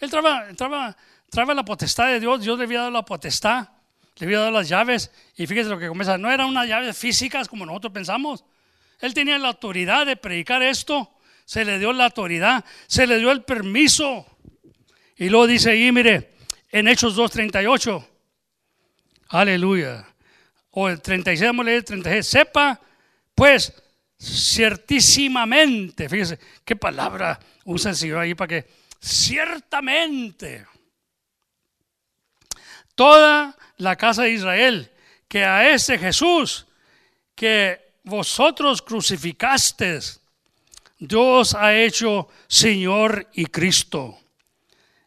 Él 0.00 0.10
traba, 0.10 0.46
traba, 0.54 1.54
la 1.54 1.64
potestad 1.64 2.08
de 2.08 2.20
Dios. 2.20 2.42
Dios 2.42 2.58
le 2.58 2.64
había 2.64 2.80
dado 2.80 2.90
la 2.90 3.04
potestad, 3.04 3.68
le 4.16 4.26
había 4.26 4.40
dado 4.40 4.50
las 4.50 4.68
llaves. 4.68 5.10
Y 5.36 5.46
fíjese 5.46 5.70
lo 5.70 5.78
que 5.78 5.88
comienza. 5.88 6.18
No 6.18 6.30
eran 6.30 6.48
unas 6.48 6.68
llaves 6.68 6.96
físicas 6.96 7.48
como 7.48 7.64
nosotros 7.64 7.92
pensamos. 7.92 8.44
Él 9.00 9.14
tenía 9.14 9.38
la 9.38 9.48
autoridad 9.48 10.06
de 10.06 10.16
predicar 10.16 10.62
esto. 10.62 11.12
Se 11.44 11.64
le 11.64 11.78
dio 11.78 11.92
la 11.92 12.06
autoridad, 12.06 12.64
se 12.86 13.06
le 13.06 13.18
dio 13.18 13.30
el 13.30 13.44
permiso. 13.44 14.26
Y 15.16 15.28
luego 15.28 15.46
dice 15.46 15.70
ahí, 15.70 15.92
mire, 15.92 16.34
en 16.70 16.88
Hechos 16.88 17.16
2.38. 17.16 18.06
Aleluya. 19.28 20.06
O 20.70 20.88
el 20.88 21.00
36, 21.00 21.48
vamos 21.48 21.64
a 21.64 21.66
leer 21.66 21.78
el 21.78 21.84
36. 21.84 22.26
Sepa, 22.26 22.80
pues, 23.34 23.72
ciertísimamente. 24.20 26.08
Fíjese, 26.08 26.38
qué 26.64 26.76
palabra 26.76 27.38
usa 27.64 27.90
el 27.90 27.96
Señor 27.96 28.18
ahí 28.18 28.34
para 28.34 28.48
que, 28.48 28.66
ciertamente, 29.00 30.66
toda 32.94 33.56
la 33.76 33.96
casa 33.96 34.22
de 34.22 34.32
Israel, 34.32 34.90
que 35.28 35.44
a 35.44 35.70
ese 35.70 35.98
Jesús 35.98 36.66
que 37.34 37.85
vosotros 38.06 38.80
crucificasteis, 38.80 40.20
Dios 40.98 41.54
ha 41.54 41.74
hecho 41.74 42.28
Señor 42.48 43.28
y 43.34 43.46
Cristo. 43.46 44.18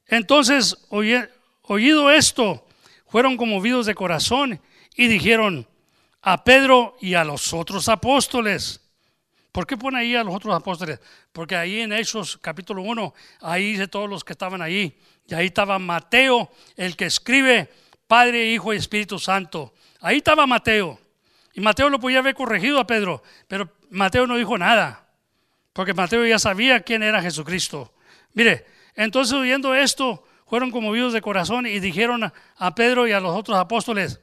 Entonces, 0.06 0.78
oye, 0.90 1.28
Oído 1.72 2.10
esto, 2.10 2.66
fueron 3.06 3.38
conmovidos 3.38 3.86
de 3.86 3.94
corazón 3.94 4.60
y 4.96 5.08
dijeron 5.08 5.68
a 6.24 6.44
Pedro 6.44 6.98
y 7.00 7.14
a 7.14 7.24
los 7.24 7.54
otros 7.54 7.88
apóstoles. 7.88 8.82
¿Por 9.52 9.68
qué 9.68 9.78
pone 9.78 10.00
ahí 10.00 10.16
a 10.16 10.24
los 10.24 10.34
otros 10.34 10.56
apóstoles? 10.56 11.00
Porque 11.32 11.56
ahí 11.56 11.82
en 11.82 11.94
Hechos 11.94 12.40
capítulo 12.42 12.82
1, 12.82 13.14
ahí 13.42 13.74
dice 13.74 13.88
todos 13.88 14.10
los 14.10 14.24
que 14.24 14.34
estaban 14.34 14.64
ahí. 14.64 14.98
Y 15.28 15.36
ahí 15.36 15.46
estaba 15.46 15.78
Mateo, 15.78 16.50
el 16.76 16.96
que 16.96 17.06
escribe 17.06 17.70
Padre, 18.08 18.52
Hijo 18.52 18.74
y 18.74 18.78
Espíritu 18.78 19.20
Santo. 19.20 19.76
Ahí 20.02 20.18
estaba 20.18 20.48
Mateo. 20.48 21.00
Y 21.54 21.62
Mateo 21.62 21.90
lo 21.90 22.00
podía 22.00 22.20
haber 22.20 22.36
corregido 22.36 22.80
a 22.80 22.88
Pedro, 22.88 23.24
pero 23.48 23.72
Mateo 23.90 24.28
no 24.28 24.38
dijo 24.38 24.58
nada. 24.58 25.08
Porque 25.74 25.94
Mateo 25.94 26.26
ya 26.26 26.40
sabía 26.40 26.82
quién 26.82 27.04
era 27.04 27.22
Jesucristo. 27.22 27.94
Mire, 28.34 28.66
entonces 28.96 29.34
oyendo 29.34 29.74
esto, 29.76 30.26
fueron 30.46 30.72
conmovidos 30.72 31.14
de 31.14 31.22
corazón 31.22 31.68
y 31.68 31.80
dijeron 31.80 32.32
a, 32.58 32.76
Pedro 32.76 33.08
y 33.08 33.12
a 33.12 33.20
los 33.20 33.36
otros 33.36 33.58
apóstoles, 33.58 34.20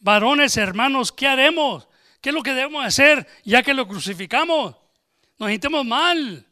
varones, 0.00 0.56
hermanos, 0.56 1.12
¿qué 1.12 1.26
haremos? 1.26 1.88
¿Qué 2.20 2.30
es 2.30 2.34
lo 2.34 2.42
que 2.42 2.52
debemos 2.52 2.84
hacer 2.84 3.26
ya 3.44 3.62
que 3.62 3.72
lo 3.72 3.86
crucificamos? 3.86 4.76
Nos 5.38 5.48
sintemos 5.48 5.86
mal. 5.86 6.44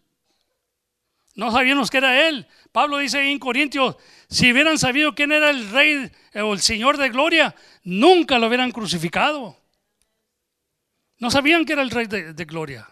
No 1.35 1.53
sabíamos 1.53 1.91
que 1.91 1.99
era 1.99 2.29
Él. 2.29 2.47
Pablo 2.73 2.99
dice 2.99 3.21
en 3.21 3.39
Corintios, 3.39 3.97
si 4.29 4.53
hubieran 4.53 4.79
sabido 4.79 5.15
quién 5.15 5.33
era 5.33 5.51
el 5.51 5.69
Rey 5.71 6.11
o 6.35 6.55
el 6.55 6.61
Señor 6.61 6.97
de 6.97 7.11
Gloria, 7.11 7.55
nunca 7.83 8.39
lo 8.39 8.47
hubieran 8.47 8.71
crucificado. 8.71 9.58
No 11.19 11.31
sabían 11.31 11.65
que 11.65 11.73
era 11.73 11.83
el 11.83 11.91
Rey 11.91 12.07
de, 12.07 12.45
Gloria, 12.45 12.89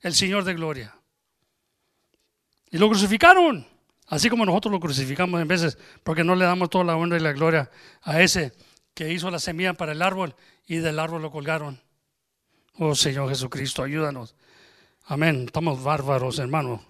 el 0.00 0.14
Señor 0.14 0.44
de 0.44 0.54
Gloria. 0.54 0.94
Y 2.70 2.78
lo 2.78 2.88
crucificaron. 2.88 3.66
Así 4.06 4.28
como 4.28 4.44
nosotros 4.44 4.72
lo 4.72 4.80
crucificamos 4.80 5.40
en 5.40 5.48
veces 5.48 5.78
porque 6.02 6.24
no 6.24 6.34
le 6.34 6.44
damos 6.44 6.68
toda 6.68 6.84
la 6.84 6.96
honra 6.96 7.16
y 7.16 7.20
la 7.20 7.32
gloria 7.32 7.70
a 8.02 8.20
ese 8.20 8.52
que 8.92 9.10
hizo 9.10 9.30
la 9.30 9.38
semilla 9.38 9.72
para 9.72 9.92
el 9.92 10.02
árbol 10.02 10.36
y 10.66 10.76
del 10.76 10.98
árbol 10.98 11.22
lo 11.22 11.30
colgaron. 11.30 11.80
Oh 12.74 12.94
Señor 12.94 13.28
Jesucristo, 13.30 13.82
ayúdanos. 13.82 14.34
Amén. 15.06 15.44
Estamos 15.46 15.82
bárbaros, 15.82 16.38
hermanos. 16.38 16.80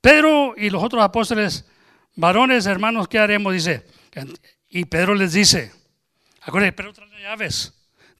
Pedro 0.00 0.54
y 0.56 0.70
los 0.70 0.82
otros 0.82 1.02
apóstoles, 1.02 1.64
varones, 2.14 2.66
hermanos, 2.66 3.08
¿qué 3.08 3.18
haremos? 3.18 3.52
Dice. 3.52 3.84
Y 4.68 4.84
Pedro 4.84 5.14
les 5.14 5.32
dice, 5.32 5.72
acuérdense, 6.42 6.72
Pedro 6.72 6.92
trae 6.92 7.08
las 7.08 7.20
llaves, 7.20 7.74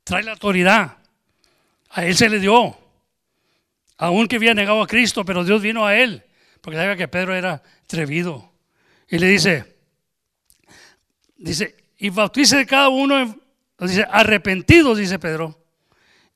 trae 0.04 0.22
la 0.22 0.32
autoridad. 0.32 0.97
A 1.90 2.04
él 2.04 2.16
se 2.16 2.28
le 2.28 2.38
dio. 2.38 2.76
Aún 3.96 4.28
que 4.28 4.36
había 4.36 4.54
negado 4.54 4.82
a 4.82 4.86
Cristo, 4.86 5.24
pero 5.24 5.44
Dios 5.44 5.60
vino 5.60 5.84
a 5.86 5.96
él 5.96 6.24
porque 6.60 6.76
sabía 6.76 6.96
que 6.96 7.08
Pedro 7.08 7.34
era 7.34 7.62
atrevido. 7.84 8.52
Y 9.08 9.18
le 9.18 9.28
dice, 9.28 9.76
dice, 11.36 11.74
y 11.98 12.10
bautice 12.10 12.66
cada 12.66 12.88
uno, 12.88 13.38
dice, 13.78 14.04
arrepentidos, 14.08 14.98
dice 14.98 15.18
Pedro, 15.18 15.64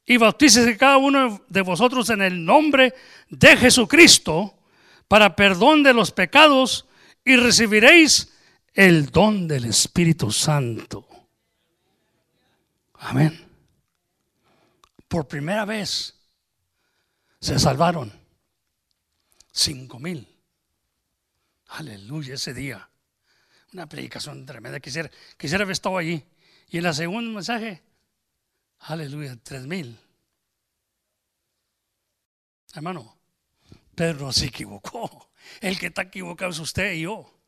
y 0.07 0.17
bautice 0.17 0.77
cada 0.77 0.97
uno 0.97 1.45
de 1.49 1.61
vosotros 1.61 2.09
en 2.11 2.23
el 2.23 2.45
nombre 2.45 2.95
de 3.29 3.57
Jesucristo 3.57 4.59
para 5.07 5.37
perdón 5.37 5.83
de 5.83 5.93
los 5.93 6.11
pecados 6.13 6.87
y 7.25 7.37
recibiréis 7.37 8.33
el 8.75 9.11
don 9.11 9.47
del 9.47 9.67
Espíritu 9.67 10.33
Santo. 10.33 11.07
Amén. 12.95 13.52
Por 15.13 15.29
primera 15.29 15.67
vez 15.67 16.19
se 17.39 17.59
salvaron 17.59 18.11
Cinco 19.53 19.99
mil. 19.99 20.27
Aleluya, 21.67 22.37
ese 22.37 22.55
día. 22.55 22.89
Una 23.75 23.87
predicación 23.87 24.47
tremenda. 24.47 24.81
Quisiera, 24.81 25.11
quisiera 25.37 25.65
haber 25.65 25.73
estado 25.73 25.99
allí. 25.99 26.25
Y 26.71 26.79
en 26.79 26.85
la 26.85 26.95
segunda 26.95 27.31
mensaje, 27.31 27.83
aleluya, 28.79 29.37
tres 29.43 29.67
mil. 29.67 30.01
Hermano, 32.73 33.15
Pedro 33.95 34.33
se 34.33 34.47
equivocó. 34.47 35.31
El 35.61 35.79
que 35.79 35.89
está 35.89 36.05
equivocado 36.05 36.53
es 36.53 36.59
usted 36.59 36.95
y 36.95 37.03
yo. 37.03 37.39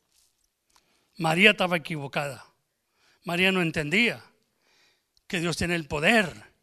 María 1.17 1.49
estaba 1.49 1.77
equivocada. 1.77 2.45
María 3.23 3.51
no 3.51 3.63
entendía 3.63 4.23
que 5.25 5.39
Dios 5.39 5.57
tiene 5.57 5.73
el 5.73 5.87
poder. 5.87 6.54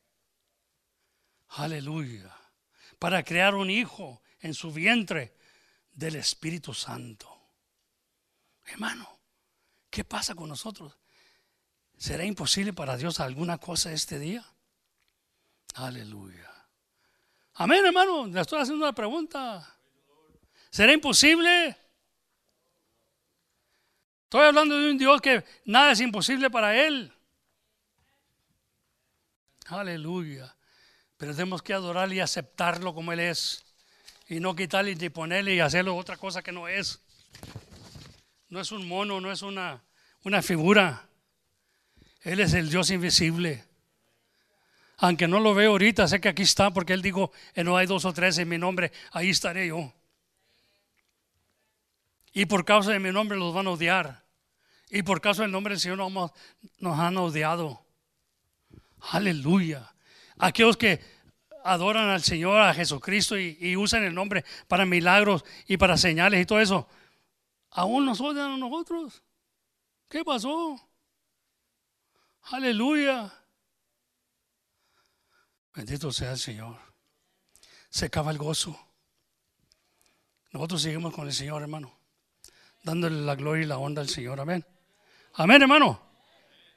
Aleluya. 1.57 2.35
Para 2.99 3.23
crear 3.23 3.55
un 3.55 3.69
hijo 3.69 4.23
en 4.41 4.55
su 4.55 4.73
vientre 4.73 5.35
del 5.93 6.17
Espíritu 6.17 6.73
Santo. 6.73 7.29
Hermano, 8.65 9.19
¿qué 9.91 10.05
pasa 10.05 10.35
con 10.35 10.49
nosotros? 10.49 10.97
¿Será 11.97 12.25
imposible 12.25 12.73
para 12.73 12.97
Dios 12.97 13.21
alguna 13.21 13.59
cosa 13.59 13.93
este 13.93 14.19
día? 14.19 14.45
Aleluya. 15.75 16.51
Amén, 17.55 17.85
hermano. 17.85 18.27
Le 18.27 18.41
estoy 18.41 18.61
haciendo 18.61 18.85
una 18.85 18.95
pregunta. 18.95 19.77
¿Será 20.71 20.93
imposible? 20.93 21.77
Estoy 24.25 24.47
hablando 24.47 24.79
de 24.79 24.91
un 24.91 24.99
Dios 24.99 25.21
que 25.21 25.45
nada 25.67 25.93
es 25.93 26.01
imposible 26.01 26.51
para 26.51 26.75
Él. 26.87 27.13
Aleluya. 29.67 30.55
Pero 31.23 31.37
tenemos 31.37 31.63
que 31.63 31.73
adorarle 31.73 32.17
y 32.17 32.21
aceptarlo 32.21 32.93
como 32.95 33.13
Él 33.13 33.21
es 33.21 33.65
y 34.29 34.41
no 34.41 34.57
quitarle 34.57 34.97
ni 34.97 35.09
ponerle 35.09 35.55
y 35.55 35.61
hacerlo 35.61 35.95
otra 35.95 36.17
cosa 36.17 36.43
que 36.43 36.51
no 36.51 36.67
es. 36.67 37.01
No 38.49 38.61
es 38.61 38.73
un 38.73 38.89
mono, 38.89 39.21
no 39.21 39.31
es 39.31 39.43
una, 39.43 39.85
una 40.25 40.43
figura. 40.43 41.07
Él 42.23 42.41
es 42.41 42.55
el 42.55 42.71
Dios 42.71 42.91
invisible. 42.91 43.65
Aunque 44.97 45.29
no 45.29 45.39
lo 45.39 45.55
veo 45.55 45.71
ahorita, 45.71 46.09
sé 46.09 46.21
que 46.21 46.29
aquí 46.29 46.43
está 46.43 46.73
porque 46.73 46.93
Él 46.93 47.03
dijo, 47.03 47.31
"En 47.55 47.67
no 47.67 47.77
hay 47.77 47.87
dos 47.87 48.05
o 48.05 48.13
tres 48.13 48.39
en 48.39 48.49
mi 48.49 48.59
nombre, 48.59 48.91
ahí 49.13 49.31
estaré 49.31 49.69
yo. 49.69 49.95
Y 52.33 52.47
por 52.47 52.65
causa 52.65 52.91
de 52.91 52.99
mi 52.99 53.13
nombre 53.13 53.39
los 53.39 53.55
van 53.55 53.69
a 53.69 53.71
odiar. 53.71 54.25
Y 54.91 55.05
por 55.05 55.21
causa 55.21 55.43
del 55.43 55.53
nombre 55.53 55.75
del 55.75 55.81
Señor 55.81 55.99
nos 55.99 56.99
han 56.99 57.17
odiado. 57.17 57.87
Aleluya. 59.13 59.89
Aquellos 60.39 60.77
que 60.77 61.12
adoran 61.65 62.09
al 62.09 62.23
Señor, 62.23 62.61
a 62.61 62.75
Jesucristo 62.75 63.39
y, 63.39 63.57
y 63.61 63.77
usan 63.77 64.05
el 64.05 64.15
nombre 64.15 64.45
para 64.69 64.85
milagros 64.85 65.45
y 65.67 65.77
para 65.77 65.97
señales 65.97 66.41
y 66.41 66.47
todo 66.47 66.61
eso, 66.61 66.89
aún 67.71 68.05
nos 68.05 68.21
odian 68.21 68.53
a 68.53 68.57
nosotros. 68.57 69.23
¿Qué 70.09 70.25
pasó? 70.25 70.81
Aleluya. 72.43 73.33
Bendito 75.75 76.13
sea 76.13 76.33
el 76.33 76.39
Señor. 76.39 76.77
Se 77.89 78.07
acaba 78.07 78.31
el 78.31 78.39
gozo. 78.39 78.79
Nosotros 80.51 80.83
seguimos 80.83 81.15
con 81.15 81.27
el 81.27 81.33
Señor, 81.33 81.63
hermano. 81.63 81.99
Dándole 82.83 83.23
la 83.23 83.37
gloria 83.37 83.65
y 83.65 83.67
la 83.67 83.79
honra 83.79 84.03
al 84.03 84.09
Señor. 84.09 84.39
Amén. 84.41 84.67
Amén, 85.35 85.63
hermano. 85.63 86.01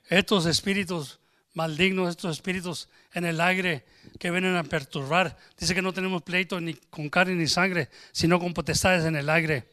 Estos 0.07 0.45
espíritus 0.45 1.19
malignos, 1.56 2.10
estos 2.10 2.38
espíritus 2.38 2.90
en 3.14 3.26
el 3.26 3.41
aire 3.41 3.86
que 4.19 4.30
vienen 4.30 4.56
a 4.56 4.64
perturbar. 4.64 5.38
Dice 5.57 5.73
que 5.73 5.82
no 5.82 5.94
tenemos 5.94 6.22
pleito 6.22 6.61
ni 6.61 6.76
con 6.76 7.10
carne 7.10 7.34
ni 7.34 7.48
sangre, 7.48 7.90
sino 8.11 8.40
con 8.40 8.53
potestades 8.53 9.06
en 9.06 9.15
el 9.15 9.30
aire. 9.30 9.68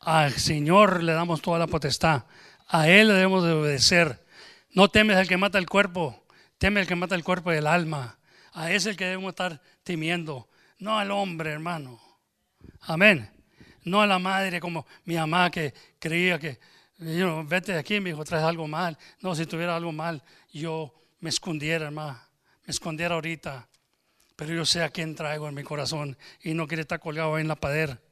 Al 0.00 0.32
Señor 0.32 1.02
le 1.02 1.12
damos 1.12 1.42
toda 1.42 1.58
la 1.58 1.66
potestad. 1.66 2.24
A 2.68 2.88
Él 2.88 3.08
le 3.08 3.14
debemos 3.14 3.44
de 3.44 3.52
obedecer. 3.52 4.24
No 4.70 4.88
temes 4.88 5.16
al 5.16 5.28
que 5.28 5.36
mata 5.36 5.58
el 5.58 5.68
cuerpo, 5.68 6.24
teme 6.58 6.80
al 6.80 6.86
que 6.86 6.96
mata 6.96 7.14
el 7.14 7.24
cuerpo 7.24 7.52
y 7.52 7.56
el 7.56 7.66
alma. 7.66 8.18
A 8.52 8.68
ese 8.68 8.76
es 8.76 8.86
el 8.86 8.96
que 8.96 9.04
debemos 9.04 9.30
estar 9.30 9.60
temiendo, 9.82 10.48
no 10.78 10.98
al 10.98 11.10
hombre, 11.10 11.50
hermano. 11.50 12.00
Amén. 12.82 13.30
No 13.84 14.00
a 14.00 14.06
la 14.06 14.18
madre 14.18 14.60
como 14.60 14.86
mi 15.04 15.16
mamá 15.16 15.50
que 15.50 15.74
creía 15.98 16.38
que, 16.38 16.58
vete 16.98 17.72
de 17.72 17.78
aquí, 17.78 18.00
me 18.00 18.10
dijo, 18.10 18.24
traes 18.24 18.44
algo 18.44 18.66
mal. 18.66 18.98
No, 19.20 19.34
si 19.34 19.46
tuviera 19.46 19.76
algo 19.76 19.92
mal, 19.92 20.22
yo 20.52 20.94
me 21.20 21.30
escondiera, 21.30 21.86
hermano. 21.86 22.18
Me 22.64 22.70
escondiera 22.70 23.14
ahorita. 23.14 23.68
Pero 24.36 24.54
yo 24.54 24.66
sé 24.66 24.82
a 24.82 24.90
quién 24.90 25.14
traigo 25.14 25.48
en 25.48 25.54
mi 25.54 25.62
corazón 25.62 26.16
y 26.42 26.52
no 26.52 26.66
quiere 26.66 26.82
estar 26.82 27.00
colgado 27.00 27.34
ahí 27.34 27.42
en 27.42 27.48
la 27.48 27.56
pader. 27.56 28.02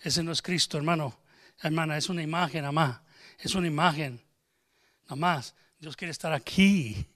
Ese 0.00 0.22
no 0.22 0.32
es 0.32 0.42
Cristo, 0.42 0.76
hermano. 0.76 1.18
Hermana, 1.60 1.96
es 1.96 2.08
una 2.08 2.22
imagen, 2.22 2.72
más. 2.72 3.00
Es 3.38 3.54
una 3.54 3.66
imagen. 3.66 4.22
Nada 5.04 5.16
más. 5.16 5.54
Dios 5.78 5.96
quiere 5.96 6.12
estar 6.12 6.32
aquí. 6.32 7.06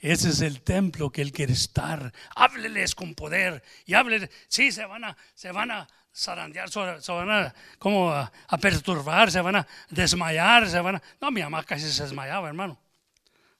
Ese 0.00 0.30
es 0.30 0.40
el 0.40 0.62
templo 0.62 1.10
que 1.10 1.22
Él 1.22 1.32
quiere 1.32 1.52
estar. 1.52 2.12
Hábleles 2.34 2.94
con 2.94 3.14
poder. 3.14 3.62
Y 3.86 3.94
hábleles. 3.94 4.30
Sí, 4.48 4.72
se 4.72 4.84
van 4.84 5.04
a, 5.04 5.16
se 5.34 5.52
van 5.52 5.70
a 5.70 5.88
zarandear, 6.18 6.68
se 6.70 7.12
van 7.12 7.30
a, 7.30 7.54
como 7.78 8.10
a, 8.10 8.30
perturbar, 8.60 9.30
se 9.30 9.40
van 9.40 9.56
a 9.56 9.66
desmayar, 9.88 10.68
se 10.68 10.80
van 10.80 10.96
a. 10.96 11.02
No, 11.20 11.30
mi 11.30 11.42
mamá 11.42 11.62
casi 11.62 11.90
se 11.90 12.02
desmayaba, 12.02 12.48
hermano. 12.48 12.78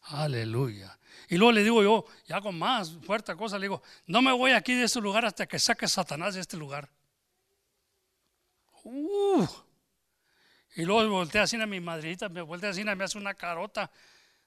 Aleluya. 0.02 0.98
Y 1.28 1.36
luego 1.36 1.52
le 1.52 1.62
digo 1.62 1.82
yo, 1.82 2.04
ya 2.26 2.40
con 2.40 2.58
más 2.58 2.92
fuerte 3.04 3.36
cosa, 3.36 3.58
le 3.58 3.66
digo, 3.66 3.82
no 4.06 4.22
me 4.22 4.32
voy 4.32 4.52
aquí 4.52 4.74
de 4.74 4.84
este 4.84 5.00
lugar 5.00 5.24
hasta 5.24 5.46
que 5.46 5.58
saque 5.58 5.86
Satanás 5.86 6.34
de 6.34 6.40
este 6.40 6.56
lugar. 6.56 6.88
Uh. 8.82 9.46
Y 10.74 10.84
luego 10.84 11.08
voltea 11.10 11.42
así 11.42 11.60
a 11.60 11.66
mi 11.66 11.80
madrita, 11.80 12.28
me 12.28 12.40
voltea 12.40 12.70
así, 12.70 12.82
me 12.82 13.04
hace 13.04 13.18
una 13.18 13.34
carota 13.34 13.90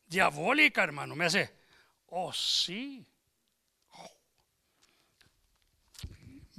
diabólica, 0.08 0.84
hermano. 0.84 1.16
Me 1.16 1.26
hace, 1.26 1.54
oh 2.08 2.34
sí. 2.34 3.06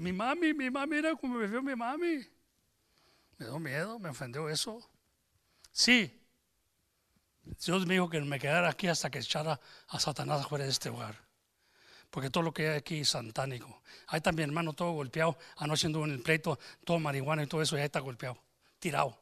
Mi 0.02 0.12
mami, 0.12 0.52
mi 0.52 0.68
mami 0.68 0.96
era 0.96 1.14
como 1.14 1.38
me 1.38 1.46
vio 1.46 1.62
mi 1.62 1.76
mami. 1.76 2.26
Me 3.38 3.46
dio 3.46 3.58
miedo, 3.60 4.00
me 4.00 4.08
ofendió 4.08 4.48
eso. 4.48 4.82
Sí. 5.70 6.20
Dios 7.64 7.86
me 7.86 7.94
dijo 7.94 8.10
que 8.10 8.20
me 8.20 8.40
quedara 8.40 8.68
aquí 8.68 8.88
hasta 8.88 9.12
que 9.12 9.20
echara 9.20 9.60
a 9.86 10.00
Satanás 10.00 10.44
fuera 10.48 10.64
de 10.64 10.72
este 10.72 10.88
lugar. 10.88 11.16
Porque 12.10 12.30
todo 12.30 12.42
lo 12.42 12.52
que 12.52 12.68
hay 12.68 12.78
aquí 12.78 12.98
es 12.98 13.10
santánico. 13.10 13.80
Ahí 14.08 14.16
está 14.16 14.32
mi 14.32 14.42
hermano 14.42 14.72
todo 14.72 14.90
golpeado. 14.90 15.38
Anoche 15.58 15.86
anduvo 15.86 16.04
en 16.04 16.10
el 16.10 16.20
pleito, 16.20 16.58
todo 16.84 16.98
marihuana 16.98 17.44
y 17.44 17.46
todo 17.46 17.62
eso, 17.62 17.76
y 17.76 17.78
ahí 17.78 17.86
está 17.86 18.00
golpeado, 18.00 18.36
tirado. 18.80 19.16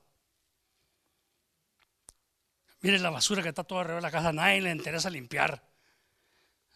Mire 2.80 2.98
la 3.00 3.10
basura 3.10 3.42
que 3.42 3.50
está 3.50 3.64
toda 3.64 3.82
alrededor 3.82 4.02
de 4.02 4.08
la 4.08 4.12
casa, 4.12 4.32
nadie 4.32 4.62
le 4.62 4.70
interesa 4.70 5.10
limpiar. 5.10 5.62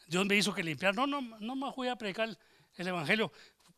Dios 0.08 0.26
me 0.26 0.36
hizo 0.36 0.52
que 0.52 0.62
limpiar. 0.62 0.94
No, 0.94 1.06
no, 1.06 1.22
no 1.22 1.56
me 1.56 1.72
voy 1.74 1.88
a 1.88 1.96
predicar 1.96 2.36
el 2.76 2.86
evangelio. 2.86 3.32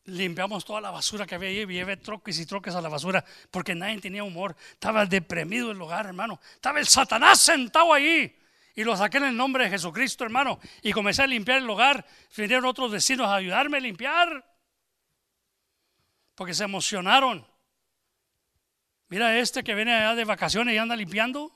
Limpiamos 0.07 0.63
toda 0.63 0.79
la 0.79 0.89
basura 0.89 1.25
que 1.25 1.35
había 1.35 1.49
ahí, 1.49 1.65
llevé 1.65 1.97
troques 1.97 2.39
y 2.39 2.45
troques 2.45 2.73
a 2.73 2.81
la 2.81 2.87
basura, 2.87 3.23
porque 3.51 3.75
nadie 3.75 3.99
tenía 3.99 4.23
humor. 4.23 4.55
Estaba 4.71 5.05
deprimido 5.05 5.71
el 5.71 5.77
lugar, 5.77 6.05
hermano. 6.05 6.39
Estaba 6.55 6.79
el 6.79 6.87
Satanás 6.87 7.41
sentado 7.41 7.93
ahí. 7.93 8.33
Y 8.73 8.85
lo 8.85 8.95
saqué 8.95 9.17
en 9.17 9.25
el 9.25 9.35
nombre 9.35 9.65
de 9.65 9.71
Jesucristo, 9.71 10.23
hermano. 10.23 10.59
Y 10.81 10.93
comencé 10.93 11.23
a 11.23 11.27
limpiar 11.27 11.57
el 11.57 11.69
hogar. 11.69 12.05
Vinieron 12.37 12.63
otros 12.65 12.89
vecinos 12.89 13.27
a 13.27 13.35
ayudarme 13.35 13.77
a 13.77 13.81
limpiar. 13.81 14.45
Porque 16.35 16.53
se 16.53 16.63
emocionaron. 16.63 17.45
Mira 19.09 19.37
este 19.39 19.61
que 19.61 19.75
viene 19.75 19.93
allá 19.93 20.15
de 20.15 20.23
vacaciones 20.23 20.73
y 20.73 20.77
anda 20.77 20.95
limpiando. 20.95 21.51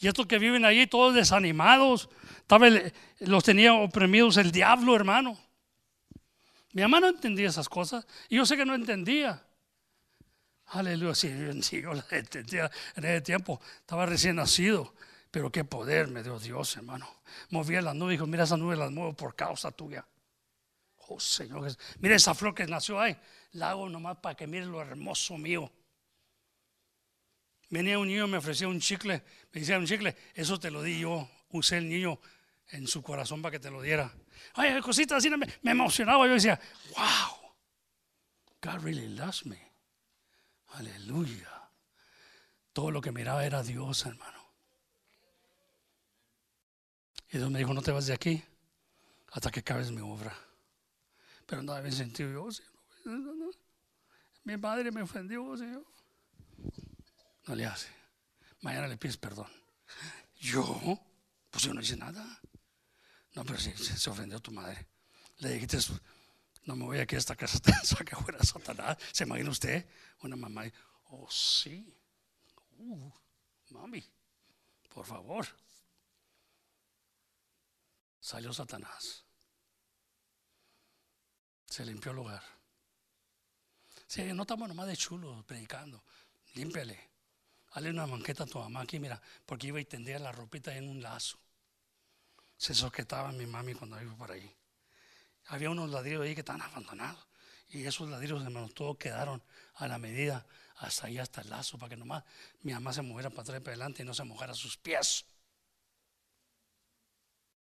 Y 0.00 0.08
estos 0.08 0.26
que 0.26 0.40
viven 0.40 0.64
allí 0.64 0.88
todos 0.88 1.14
desanimados. 1.14 2.08
Estaba 2.38 2.66
los 3.20 3.44
tenía 3.44 3.74
oprimidos 3.74 4.36
el 4.36 4.50
diablo, 4.50 4.96
hermano. 4.96 5.38
Mi 6.72 6.82
mamá 6.82 7.00
no 7.00 7.08
entendía 7.08 7.48
esas 7.48 7.68
cosas. 7.68 8.06
Y 8.28 8.36
yo 8.36 8.46
sé 8.46 8.56
que 8.56 8.64
no 8.64 8.74
entendía. 8.74 9.42
Aleluya, 10.66 11.14
sí, 11.14 11.30
yo 11.80 11.94
la 11.94 12.04
entendía 12.10 12.70
en 12.96 13.04
ese 13.04 13.20
tiempo. 13.22 13.60
Estaba 13.80 14.06
recién 14.06 14.36
nacido. 14.36 14.94
Pero 15.30 15.52
qué 15.52 15.64
poder 15.64 16.08
me 16.08 16.22
dio 16.22 16.38
Dios, 16.38 16.76
hermano. 16.76 17.06
Movía 17.50 17.82
las 17.82 17.94
nubes 17.94 18.12
dijo, 18.12 18.26
mira 18.26 18.44
esas 18.44 18.58
nubes 18.58 18.78
las 18.78 18.90
muevo 18.90 19.14
por 19.14 19.34
causa 19.36 19.70
tuya. 19.70 20.06
Oh 21.08 21.20
Señor, 21.20 21.70
mira 22.00 22.16
esa 22.16 22.34
flor 22.34 22.54
que 22.54 22.66
nació 22.66 23.00
ahí. 23.00 23.16
La 23.52 23.70
hago 23.70 23.88
nomás 23.88 24.18
para 24.18 24.34
que 24.34 24.46
mire 24.46 24.66
lo 24.66 24.80
hermoso 24.80 25.36
mío. 25.36 25.70
Venía 27.70 27.98
un 27.98 28.08
niño, 28.08 28.26
me 28.26 28.38
ofrecía 28.38 28.68
un 28.68 28.80
chicle, 28.80 29.22
me 29.52 29.60
decía 29.60 29.78
un 29.78 29.86
chicle, 29.86 30.16
eso 30.34 30.58
te 30.58 30.70
lo 30.70 30.82
di 30.82 31.00
yo, 31.00 31.28
usé 31.50 31.78
el 31.78 31.88
niño 31.88 32.18
en 32.70 32.86
su 32.86 33.02
corazón 33.02 33.42
para 33.42 33.52
que 33.52 33.58
te 33.58 33.70
lo 33.70 33.82
diera. 33.82 34.10
Ay, 34.54 34.80
cositas 34.80 35.18
así, 35.18 35.30
me, 35.30 35.46
me 35.62 35.70
emocionaba, 35.70 36.26
yo 36.26 36.34
decía, 36.34 36.60
wow, 36.96 37.52
God 38.62 38.82
really 38.82 39.08
loves 39.08 39.46
me. 39.46 39.72
Aleluya. 40.74 41.70
Todo 42.72 42.90
lo 42.90 43.00
que 43.00 43.12
miraba 43.12 43.44
era 43.44 43.62
Dios, 43.62 44.04
hermano. 44.06 44.38
Y 47.30 47.38
Dios 47.38 47.50
me 47.50 47.58
dijo, 47.58 47.74
no 47.74 47.82
te 47.82 47.92
vas 47.92 48.06
de 48.06 48.14
aquí 48.14 48.42
hasta 49.32 49.50
que 49.50 49.60
acabes 49.60 49.90
mi 49.90 50.00
obra. 50.00 50.36
Pero 51.46 51.62
no 51.62 51.72
había 51.72 51.92
sentido 51.92 52.30
yo, 52.30 52.50
Señor. 52.50 52.72
no, 53.04 53.34
no. 53.34 53.50
Mi 54.44 54.56
madre 54.56 54.90
me 54.90 55.02
ofendió, 55.02 55.56
Señor. 55.56 55.84
No 57.46 57.54
le 57.54 57.66
hace. 57.66 57.88
Mañana 58.60 58.88
le 58.88 58.96
pides 58.96 59.16
perdón. 59.16 59.50
¿Yo? 60.38 61.00
Pues 61.50 61.64
yo 61.64 61.74
no 61.74 61.80
hice 61.80 61.96
nada. 61.96 62.40
No, 63.38 63.44
pero 63.44 63.56
sí, 63.56 63.72
se, 63.72 64.10
ofendió 64.10 64.40
tu 64.40 64.50
madre. 64.50 64.84
Le 65.36 65.50
dijiste, 65.50 65.78
no 66.64 66.74
me 66.74 66.84
voy 66.84 66.98
aquí 66.98 67.14
a 67.14 67.18
esta 67.18 67.36
casa 67.36 67.60
saque 67.84 68.16
fuera 68.16 68.42
Satanás. 68.42 68.98
¿Se 69.12 69.22
imagina 69.22 69.48
usted? 69.50 69.86
Una 70.22 70.34
mamá, 70.34 70.64
oh 71.10 71.30
sí. 71.30 71.96
Uh, 72.78 73.12
mami, 73.70 74.04
por 74.92 75.06
favor. 75.06 75.46
Salió 78.18 78.52
Satanás. 78.52 79.24
Se 81.66 81.84
limpió 81.84 82.10
el 82.10 82.16
lugar. 82.16 82.42
Sí, 84.08 84.24
no 84.34 84.42
estamos 84.42 84.68
nomás 84.68 84.88
de 84.88 84.96
chulos 84.96 85.44
predicando. 85.44 86.02
Límpiale. 86.54 86.98
Hazle 87.70 87.90
una 87.90 88.08
manqueta 88.08 88.42
a 88.42 88.46
tu 88.46 88.58
mamá 88.58 88.80
aquí, 88.80 88.98
mira, 88.98 89.22
porque 89.46 89.68
iba 89.68 89.78
y 89.78 89.84
tendía 89.84 90.18
la 90.18 90.32
ropita 90.32 90.76
en 90.76 90.88
un 90.88 91.00
lazo. 91.00 91.38
Se 92.58 92.74
sujetaba 92.74 93.32
mi 93.32 93.46
mami 93.46 93.74
cuando 93.74 94.00
iba 94.02 94.14
por 94.16 94.32
ahí. 94.32 94.54
Había 95.46 95.70
unos 95.70 95.88
ladrillos 95.88 96.22
ahí 96.24 96.34
que 96.34 96.40
estaban 96.40 96.60
abandonados. 96.60 97.26
Y 97.70 97.84
esos 97.84 98.08
ladrillos, 98.08 98.42
hermano, 98.42 98.68
todos 98.68 98.96
quedaron 98.98 99.42
a 99.74 99.86
la 99.88 99.98
medida, 99.98 100.46
hasta 100.76 101.06
ahí, 101.06 101.18
hasta 101.18 101.40
el 101.42 101.50
lazo, 101.50 101.78
para 101.78 101.90
que 101.90 101.96
nomás 101.96 102.24
mi 102.62 102.72
mamá 102.72 102.92
se 102.92 103.02
moviera 103.02 103.30
para 103.30 103.42
atrás 103.42 103.60
y 103.60 103.60
para 103.60 103.74
adelante 103.74 104.02
y 104.02 104.06
no 104.06 104.12
se 104.12 104.24
mojara 104.24 104.54
sus 104.54 104.76
pies. 104.76 105.24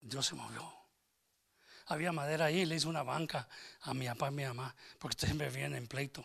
Dios 0.01 0.25
se 0.25 0.35
movió. 0.35 0.73
Había 1.87 2.11
madera 2.11 2.45
ahí, 2.45 2.65
le 2.65 2.75
hice 2.75 2.87
una 2.87 3.03
banca 3.03 3.49
a 3.81 3.93
mi 3.93 4.05
papá 4.07 4.29
y 4.29 4.31
mi 4.31 4.45
mamá, 4.45 4.75
porque 4.97 5.15
ustedes 5.15 5.35
me 5.35 5.49
vienen 5.49 5.75
en 5.75 5.87
pleito. 5.87 6.23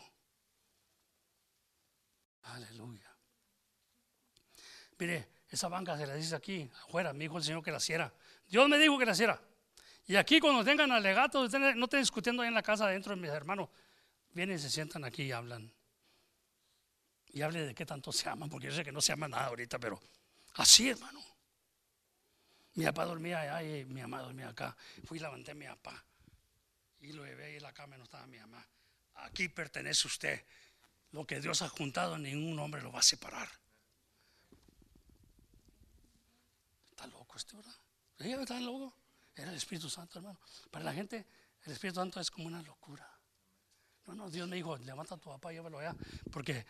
Aleluya. 2.43 3.11
Mire, 4.99 5.27
esa 5.49 5.67
banca 5.67 5.97
se 5.97 6.07
la 6.07 6.13
dice 6.13 6.35
aquí, 6.35 6.69
afuera, 6.83 7.13
me 7.13 7.19
dijo 7.25 7.37
el 7.37 7.43
Señor 7.43 7.63
que 7.63 7.71
la 7.71 7.77
hiciera. 7.77 8.13
Dios 8.47 8.69
me 8.69 8.77
dijo 8.77 8.97
que 8.97 9.05
la 9.05 9.11
hiciera. 9.13 9.41
Y 10.07 10.15
aquí 10.15 10.39
cuando 10.39 10.63
tengan 10.63 10.91
alegatos, 10.91 11.51
no 11.53 11.85
estén 11.85 11.99
discutiendo 11.99 12.43
ahí 12.43 12.47
en 12.47 12.53
la 12.53 12.61
casa 12.61 12.87
dentro 12.87 13.15
de 13.15 13.21
mis 13.21 13.31
hermanos, 13.31 13.69
vienen 14.31 14.57
y 14.57 14.59
se 14.59 14.69
sientan 14.69 15.03
aquí 15.03 15.23
y 15.23 15.31
hablan. 15.31 15.71
Y 17.29 17.41
hable 17.41 17.65
de 17.65 17.75
qué 17.75 17.85
tanto 17.85 18.11
se 18.11 18.29
aman, 18.29 18.49
porque 18.49 18.67
yo 18.67 18.73
sé 18.73 18.83
que 18.83 18.91
no 18.91 19.01
se 19.01 19.11
aman 19.11 19.31
nada 19.31 19.47
ahorita, 19.47 19.79
pero 19.79 19.99
así, 20.53 20.89
hermano. 20.89 21.21
Mi 22.75 22.85
papá 22.85 23.05
dormía 23.05 23.41
allá 23.41 23.63
y 23.63 23.85
mi 23.85 24.01
mamá 24.01 24.21
dormía 24.21 24.49
acá. 24.49 24.75
Fui 25.05 25.17
y 25.17 25.21
levanté 25.21 25.51
a 25.51 25.55
mi 25.55 25.65
papá. 25.65 26.03
Y 26.99 27.13
lo 27.13 27.25
llevé 27.25 27.45
ahí 27.45 27.55
en 27.55 27.63
la 27.63 27.73
cama 27.73 27.97
no 27.97 28.03
estaba 28.03 28.25
mi 28.27 28.37
mamá. 28.37 28.65
Aquí 29.15 29.49
pertenece 29.49 30.07
usted. 30.07 30.45
Lo 31.11 31.25
que 31.25 31.39
Dios 31.39 31.61
ha 31.61 31.69
juntado, 31.69 32.17
ningún 32.17 32.59
hombre 32.59 32.81
lo 32.81 32.91
va 32.91 32.99
a 32.99 33.03
separar. 33.03 33.49
Está 36.89 37.07
loco 37.07 37.37
este, 37.37 37.55
¿verdad? 37.55 37.75
¿Sí, 38.19 38.31
está 38.31 38.59
loco? 38.59 38.93
Era 39.35 39.51
el 39.51 39.57
Espíritu 39.57 39.89
Santo, 39.89 40.19
hermano. 40.19 40.39
Para 40.71 40.85
la 40.85 40.93
gente, 40.93 41.25
el 41.63 41.73
Espíritu 41.73 41.99
Santo 41.99 42.19
es 42.19 42.31
como 42.31 42.47
una 42.47 42.61
locura. 42.61 43.09
No, 44.07 44.15
no, 44.15 44.29
Dios 44.29 44.47
me 44.47 44.55
dijo, 44.55 44.77
levanta 44.77 45.15
a 45.15 45.17
tu 45.17 45.29
papá 45.29 45.51
y 45.51 45.55
llévalo 45.55 45.79
allá. 45.79 45.95
Porque 46.31 46.65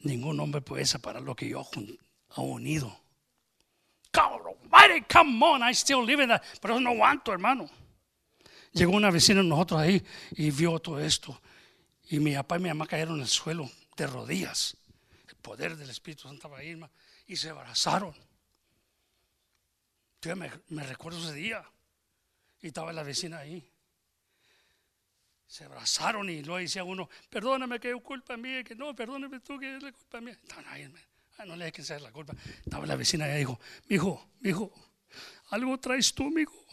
ningún 0.00 0.38
hombre 0.40 0.60
puede 0.60 0.86
separar 0.86 1.22
lo 1.22 1.34
que 1.34 1.48
yo 1.48 1.68
he 1.74 2.40
unido. 2.40 3.00
come 5.12 5.44
on, 5.44 5.62
I 5.62 5.72
still 5.72 6.04
live 6.04 6.22
in 6.22 6.28
that. 6.28 6.42
Pero 6.60 6.80
no 6.80 6.90
aguanto, 6.90 7.32
hermano. 7.32 7.68
Llegó 8.72 8.92
una 8.92 9.10
vecina 9.10 9.42
de 9.42 9.48
nosotros 9.48 9.80
ahí 9.80 10.04
y 10.32 10.50
vio 10.50 10.78
todo 10.78 11.00
esto. 11.00 11.40
Y 12.08 12.20
mi 12.20 12.34
papá 12.34 12.56
y 12.56 12.60
mi 12.60 12.68
mamá 12.68 12.86
cayeron 12.86 13.16
en 13.16 13.22
el 13.22 13.28
suelo 13.28 13.68
de 13.96 14.06
rodillas. 14.06 14.76
El 15.28 15.34
poder 15.36 15.76
del 15.76 15.90
Espíritu 15.90 16.22
Santo 16.22 16.36
estaba 16.36 16.58
ahí, 16.58 16.78
y 17.26 17.36
se 17.36 17.50
abrazaron. 17.50 18.14
Yo 20.26 20.34
me, 20.34 20.82
recuerdo 20.82 21.20
ese 21.20 21.34
día. 21.34 21.64
Y 22.60 22.68
estaba 22.68 22.92
la 22.92 23.04
vecina 23.04 23.38
ahí. 23.38 23.72
Se 25.46 25.64
abrazaron 25.64 26.28
y 26.28 26.42
luego 26.42 26.58
decía 26.58 26.82
uno, 26.82 27.08
perdóname 27.30 27.78
que 27.78 27.92
es 27.92 28.02
culpa 28.02 28.36
mía, 28.36 28.64
que 28.64 28.74
no, 28.74 28.92
perdóname 28.92 29.38
tú 29.38 29.56
que 29.56 29.76
es 29.76 29.82
la 29.82 29.92
culpa 29.92 30.20
mía. 30.20 30.32
Estaban 30.32 30.64
ah, 31.38 31.44
no 31.44 31.54
le 31.54 31.70
que 31.70 31.84
sea 31.84 32.00
la 32.00 32.10
culpa. 32.10 32.34
Estaba 32.58 32.84
la 32.86 32.96
vecina 32.96 33.32
y 33.32 33.38
dijo, 33.38 33.60
mi 33.88 33.94
hijo, 33.94 34.28
mi 34.40 34.50
hijo, 34.50 34.72
algo 35.50 35.78
traes 35.78 36.12
tú, 36.12 36.24
mi 36.24 36.42
hijo. 36.42 36.66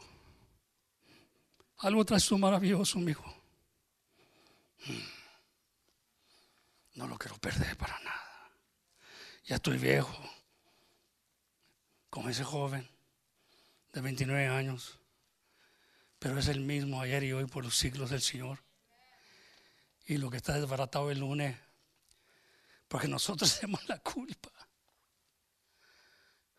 Algo 1.77 2.03
traes 2.03 2.25
tú 2.25 2.39
maravilloso, 2.39 2.97
mi 2.97 3.11
hijo. 3.11 3.43
Hmm. 4.87 4.97
No 6.95 7.07
lo 7.07 7.19
quiero 7.19 7.37
perder 7.37 7.77
para 7.77 7.99
nada. 7.99 8.51
Ya 9.45 9.57
estoy 9.57 9.77
viejo, 9.77 10.17
como 12.09 12.29
ese 12.29 12.43
joven 12.43 12.92
de 13.93 14.01
29 14.01 14.47
años, 14.47 14.99
pero 16.19 16.39
es 16.39 16.47
el 16.47 16.59
mismo 16.59 16.99
ayer 16.99 17.23
y 17.23 17.33
hoy 17.33 17.45
por 17.45 17.63
los 17.63 17.77
siglos 17.77 18.09
del 18.09 18.21
Señor. 18.21 18.59
Y 20.05 20.17
lo 20.17 20.29
que 20.29 20.37
está 20.37 20.59
desbaratado 20.59 21.11
el 21.11 21.19
lunes, 21.19 21.57
porque 22.87 23.07
nosotros 23.07 23.55
tenemos 23.59 23.87
la 23.87 23.99
culpa. 23.99 24.49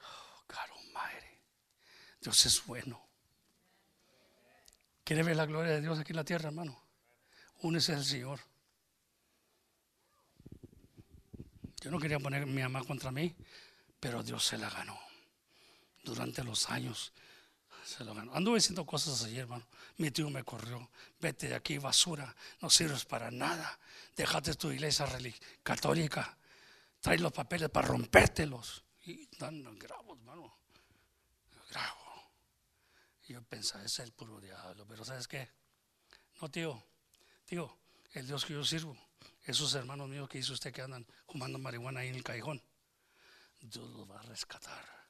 Oh, 0.01 0.45
caro 0.47 0.75
madre, 0.93 1.43
Dios 2.21 2.47
es 2.47 2.65
bueno. 2.65 3.05
¿Quiere 5.03 5.23
ver 5.23 5.37
la 5.37 5.45
gloria 5.45 5.73
de 5.73 5.81
Dios 5.83 5.99
aquí 5.99 6.13
en 6.13 6.17
la 6.17 6.25
tierra, 6.25 6.49
hermano? 6.49 6.81
Únese 7.61 7.93
al 7.93 8.05
Señor. 8.05 8.41
Yo 11.83 11.91
no 11.91 11.99
quería 11.99 12.19
poner 12.19 12.47
mi 12.47 12.63
mamá 12.63 12.83
contra 12.85 13.11
mí, 13.11 13.37
pero 14.01 14.23
Dios 14.23 14.47
se 14.47 14.57
la 14.57 14.71
ganó. 14.71 14.99
Durante 16.03 16.43
los 16.43 16.71
años 16.71 17.13
se 17.85 18.05
lo 18.05 18.15
ganó. 18.15 18.35
Anduve 18.35 18.59
haciendo 18.59 18.85
cosas 18.87 19.23
ayer, 19.25 19.41
hermano. 19.41 19.67
Mi 19.99 20.11
tío 20.11 20.31
me 20.31 20.43
corrió. 20.45 20.91
Vete 21.21 21.49
de 21.49 21.55
aquí, 21.55 21.79
basura. 21.79 22.35
No 22.61 22.71
sirves 22.71 23.05
para 23.05 23.31
nada. 23.31 23.79
Déjate 24.17 24.55
tu 24.55 24.71
iglesia 24.71 25.07
católica. 25.63 26.37
Trae 27.01 27.19
los 27.19 27.33
papeles 27.33 27.69
para 27.71 27.89
rompértelos. 27.89 28.85
Y 29.07 29.29
dan 29.39 29.79
grabo, 29.79 30.15
hermano. 30.15 30.57
Grabo. 31.71 32.31
Y 33.29 33.35
yo 33.35 33.43
pensaba, 33.43 33.85
ese 33.85 34.03
es 34.03 34.09
el 34.09 34.13
puro 34.13 34.41
diablo. 34.41 34.87
Pero 34.89 35.05
¿sabes 35.05 35.29
qué? 35.29 35.51
No, 36.41 36.51
tío. 36.51 36.83
Tío, 37.45 37.77
el 38.15 38.27
Dios 38.27 38.45
que 38.45 38.55
yo 38.55 38.65
sirvo 38.65 38.97
esos 39.45 39.75
hermanos 39.75 40.09
míos 40.09 40.29
que 40.29 40.39
dice 40.39 40.53
usted 40.53 40.73
que 40.73 40.83
andan 40.83 41.07
fumando 41.27 41.59
marihuana 41.59 42.01
ahí 42.01 42.09
en 42.09 42.15
el 42.15 42.25
callejón, 42.25 42.63
Dios 43.61 43.91
los 43.91 44.11
va 44.11 44.19
a 44.19 44.23
rescatar. 44.23 45.04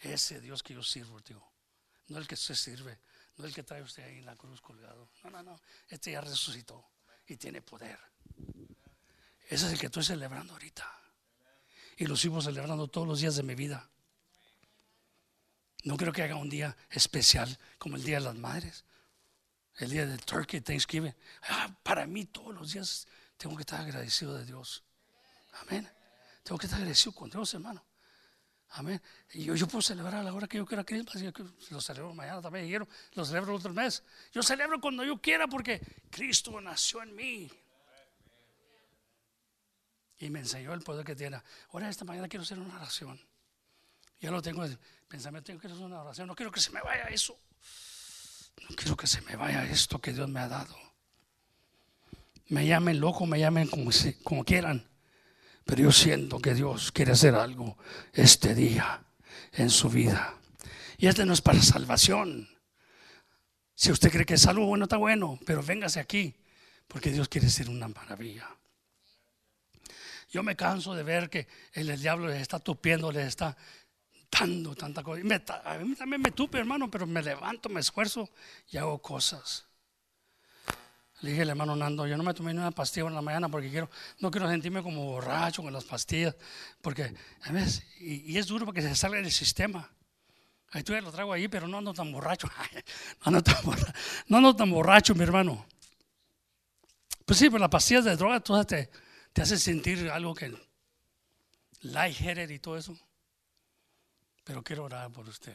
Ese 0.00 0.40
Dios 0.40 0.62
que 0.62 0.74
yo 0.74 0.82
sirvo, 0.82 1.20
tío, 1.20 1.42
no 2.08 2.18
el 2.18 2.26
que 2.26 2.34
usted 2.34 2.54
sirve, 2.54 2.98
no 3.36 3.44
el 3.44 3.54
que 3.54 3.62
trae 3.62 3.82
usted 3.82 4.02
ahí 4.04 4.18
en 4.18 4.26
la 4.26 4.36
cruz 4.36 4.60
colgado. 4.60 5.10
No, 5.24 5.30
no, 5.30 5.42
no. 5.42 5.60
Este 5.88 6.12
ya 6.12 6.20
resucitó 6.20 6.84
y 7.26 7.36
tiene 7.36 7.62
poder. 7.62 7.98
Ese 9.48 9.66
es 9.66 9.72
el 9.72 9.78
que 9.78 9.86
estoy 9.86 10.04
celebrando 10.04 10.52
ahorita. 10.54 10.86
Y 11.96 12.06
lo 12.06 12.16
sigo 12.16 12.40
celebrando 12.40 12.88
todos 12.88 13.06
los 13.06 13.20
días 13.20 13.36
de 13.36 13.42
mi 13.42 13.54
vida. 13.54 13.90
No 15.84 15.96
creo 15.96 16.12
que 16.12 16.22
haga 16.22 16.36
un 16.36 16.48
día 16.48 16.76
especial 16.90 17.58
como 17.78 17.96
el 17.96 18.02
Día 18.02 18.18
de 18.18 18.24
las 18.24 18.36
Madres 18.36 18.84
el 19.80 19.90
día 19.90 20.06
del 20.06 20.24
Turkey 20.24 20.60
Thanksgiving. 20.60 21.14
Ah, 21.48 21.74
para 21.82 22.06
mí 22.06 22.26
todos 22.26 22.54
los 22.54 22.72
días 22.72 23.06
tengo 23.36 23.56
que 23.56 23.62
estar 23.62 23.80
agradecido 23.80 24.34
de 24.34 24.44
Dios. 24.44 24.84
Amén. 25.62 25.88
Tengo 26.42 26.58
que 26.58 26.66
estar 26.66 26.78
agradecido 26.78 27.12
con 27.12 27.30
Dios, 27.30 27.54
hermano. 27.54 27.84
Amén. 28.74 29.00
Y 29.32 29.44
yo, 29.44 29.54
yo 29.56 29.66
puedo 29.66 29.82
celebrar 29.82 30.16
a 30.16 30.22
la 30.22 30.32
hora 30.32 30.46
que 30.46 30.58
yo 30.58 30.66
quiera 30.66 30.84
Christmas. 30.84 31.20
Yo 31.20 31.32
lo 31.70 31.80
celebro 31.80 32.14
mañana 32.14 32.40
también. 32.40 32.68
Quiero, 32.68 32.86
lo 33.14 33.24
celebro 33.24 33.54
otro 33.54 33.72
mes. 33.72 34.02
Yo 34.32 34.42
celebro 34.42 34.80
cuando 34.80 35.04
yo 35.04 35.20
quiera 35.20 35.48
porque 35.48 35.80
Cristo 36.10 36.60
nació 36.60 37.02
en 37.02 37.14
mí. 37.16 37.50
Y 40.18 40.30
me 40.30 40.40
enseñó 40.40 40.72
el 40.72 40.82
poder 40.82 41.04
que 41.04 41.16
tiene. 41.16 41.40
Ahora, 41.72 41.88
esta 41.88 42.04
mañana 42.04 42.28
quiero 42.28 42.42
hacer 42.44 42.58
una 42.58 42.76
oración. 42.76 43.20
Ya 44.20 44.30
lo 44.30 44.40
tengo 44.40 44.64
en 44.64 44.78
pensamiento. 45.08 45.46
Tengo 45.46 45.60
que 45.60 45.66
hacer 45.66 45.78
una 45.78 46.02
oración. 46.02 46.28
No 46.28 46.36
quiero 46.36 46.52
que 46.52 46.60
se 46.60 46.70
me 46.70 46.80
vaya 46.80 47.04
eso. 47.04 47.36
No 48.68 48.76
quiero 48.76 48.96
que 48.96 49.06
se 49.06 49.20
me 49.22 49.34
vaya 49.34 49.64
esto 49.64 49.98
que 49.98 50.12
Dios 50.12 50.28
me 50.28 50.40
ha 50.40 50.48
dado. 50.48 50.76
Me 52.48 52.66
llamen 52.66 53.00
loco, 53.00 53.26
me 53.26 53.38
llamen 53.40 53.66
como, 53.68 53.90
como 54.22 54.44
quieran. 54.44 54.89
Pero 55.70 55.82
yo 55.84 55.92
siento 55.92 56.40
que 56.40 56.52
Dios 56.52 56.90
quiere 56.90 57.12
hacer 57.12 57.36
algo 57.36 57.78
este 58.12 58.56
día 58.56 59.04
en 59.52 59.70
su 59.70 59.88
vida. 59.88 60.34
Y 60.98 61.06
este 61.06 61.24
no 61.24 61.32
es 61.32 61.40
para 61.40 61.62
salvación. 61.62 62.48
Si 63.76 63.92
usted 63.92 64.10
cree 64.10 64.26
que 64.26 64.34
es 64.34 64.48
algo 64.48 64.66
bueno, 64.66 64.86
está 64.86 64.96
bueno, 64.96 65.38
pero 65.46 65.62
véngase 65.62 66.00
aquí, 66.00 66.34
porque 66.88 67.12
Dios 67.12 67.28
quiere 67.28 67.46
hacer 67.46 67.70
una 67.70 67.86
maravilla. 67.86 68.48
Yo 70.32 70.42
me 70.42 70.56
canso 70.56 70.92
de 70.92 71.04
ver 71.04 71.30
que 71.30 71.46
el, 71.72 72.00
diablo 72.00 72.26
les 72.26 72.42
está 72.42 72.58
tupiendo, 72.58 73.12
les 73.12 73.28
está 73.28 73.56
dando 74.28 74.74
tanta 74.74 75.04
cosa. 75.04 75.20
a 75.66 75.78
mí 75.78 75.94
también 75.94 76.20
me 76.20 76.32
tupe, 76.32 76.58
hermano, 76.58 76.90
pero 76.90 77.06
me 77.06 77.22
levanto, 77.22 77.68
me 77.68 77.78
esfuerzo 77.78 78.28
y 78.72 78.76
hago 78.76 79.00
cosas. 79.00 79.69
Le 81.22 81.30
dije 81.30 81.42
al 81.42 81.50
hermano 81.50 81.76
Nando, 81.76 82.06
yo 82.06 82.16
no 82.16 82.22
me 82.22 82.32
tomé 82.32 82.54
ni 82.54 82.60
una 82.60 82.70
pastilla 82.70 83.06
en 83.06 83.14
la 83.14 83.20
mañana 83.20 83.48
porque 83.48 83.68
quiero, 83.68 83.90
no 84.20 84.30
quiero 84.30 84.48
sentirme 84.48 84.82
como 84.82 85.04
borracho 85.04 85.62
con 85.62 85.72
las 85.72 85.84
pastillas, 85.84 86.34
porque 86.80 87.14
a 87.42 87.52
veces, 87.52 87.84
y, 88.00 88.38
es 88.38 88.46
duro 88.46 88.64
porque 88.64 88.80
se 88.80 88.94
salga 88.94 89.18
del 89.18 89.30
sistema. 89.30 89.90
Ahí 90.70 90.82
tú 90.82 90.92
ya 90.92 91.00
lo 91.00 91.12
traigo 91.12 91.32
ahí, 91.32 91.48
pero 91.48 91.68
no 91.68 91.78
ando 91.78 91.92
tan 91.92 92.10
borracho. 92.10 92.48
no, 93.20 93.22
ando 93.24 93.42
tan 93.42 93.62
borracho 93.64 93.92
no 94.28 94.56
tan 94.56 94.70
borracho, 94.70 95.14
mi 95.14 95.24
hermano. 95.24 95.66
Pues 97.26 97.38
sí, 97.38 97.50
pero 97.50 97.58
las 97.58 97.70
pastillas 97.70 98.04
de 98.04 98.16
droga 98.16 98.40
todas 98.40 98.66
te, 98.66 98.90
te 99.32 99.42
hacen 99.42 99.58
sentir 99.58 100.10
algo 100.10 100.34
que 100.34 100.52
lightheaded 101.82 102.48
y 102.48 102.58
todo 102.58 102.78
eso. 102.78 102.98
Pero 104.44 104.62
quiero 104.62 104.84
orar 104.84 105.10
por 105.12 105.28
usted. 105.28 105.54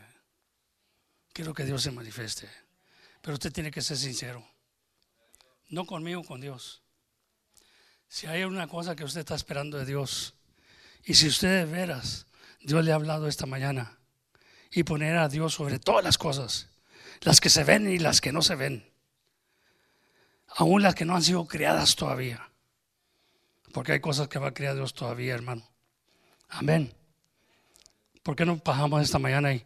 Quiero 1.34 1.54
que 1.54 1.66
Dios 1.66 1.82
se 1.82 1.92
manifieste. 1.92 2.50
Pero 3.22 3.34
usted 3.34 3.52
tiene 3.52 3.72
que 3.72 3.82
ser 3.82 3.98
sincero. 3.98 4.46
No 5.70 5.86
conmigo, 5.86 6.24
con 6.24 6.42
Dios. 6.42 6.82
Si 8.08 8.28
hay 8.28 8.44
una 8.44 8.68
cosa 8.68 8.96
que 8.96 9.04
usted 9.04 9.22
está 9.22 9.36
esperando 9.36 9.78
de 9.78 9.86
Dios, 9.86 10.36
y 11.04 11.16
si 11.16 11.28
usted 11.28 11.66
de 11.66 11.72
veras, 11.72 12.28
Dios 12.62 12.84
le 12.84 12.92
ha 12.92 12.96
hablado 12.96 13.28
esta 13.28 13.46
mañana, 13.46 14.00
y 14.72 14.84
poner 14.84 15.18
a 15.18 15.30
Dios 15.30 15.54
sobre 15.54 15.80
todas 15.80 16.04
las 16.04 16.18
cosas, 16.18 16.70
las 17.22 17.40
que 17.40 17.50
se 17.50 17.64
ven 17.64 17.90
y 17.90 17.98
las 17.98 18.22
que 18.22 18.32
no 18.32 18.42
se 18.42 18.56
ven, 18.56 18.90
aún 20.48 20.82
las 20.82 20.96
que 20.96 21.06
no 21.06 21.16
han 21.16 21.24
sido 21.24 21.48
creadas 21.48 21.96
todavía, 21.96 22.50
porque 23.72 23.94
hay 23.94 24.00
cosas 24.00 24.28
que 24.28 24.40
va 24.40 24.50
a 24.50 24.54
crear 24.54 24.76
Dios 24.76 24.94
todavía, 24.94 25.34
hermano. 25.34 25.68
Amén. 26.50 26.94
¿Por 28.24 28.36
qué 28.36 28.46
no 28.46 28.58
bajamos 28.64 29.02
esta 29.02 29.20
mañana 29.20 29.54
y, 29.54 29.66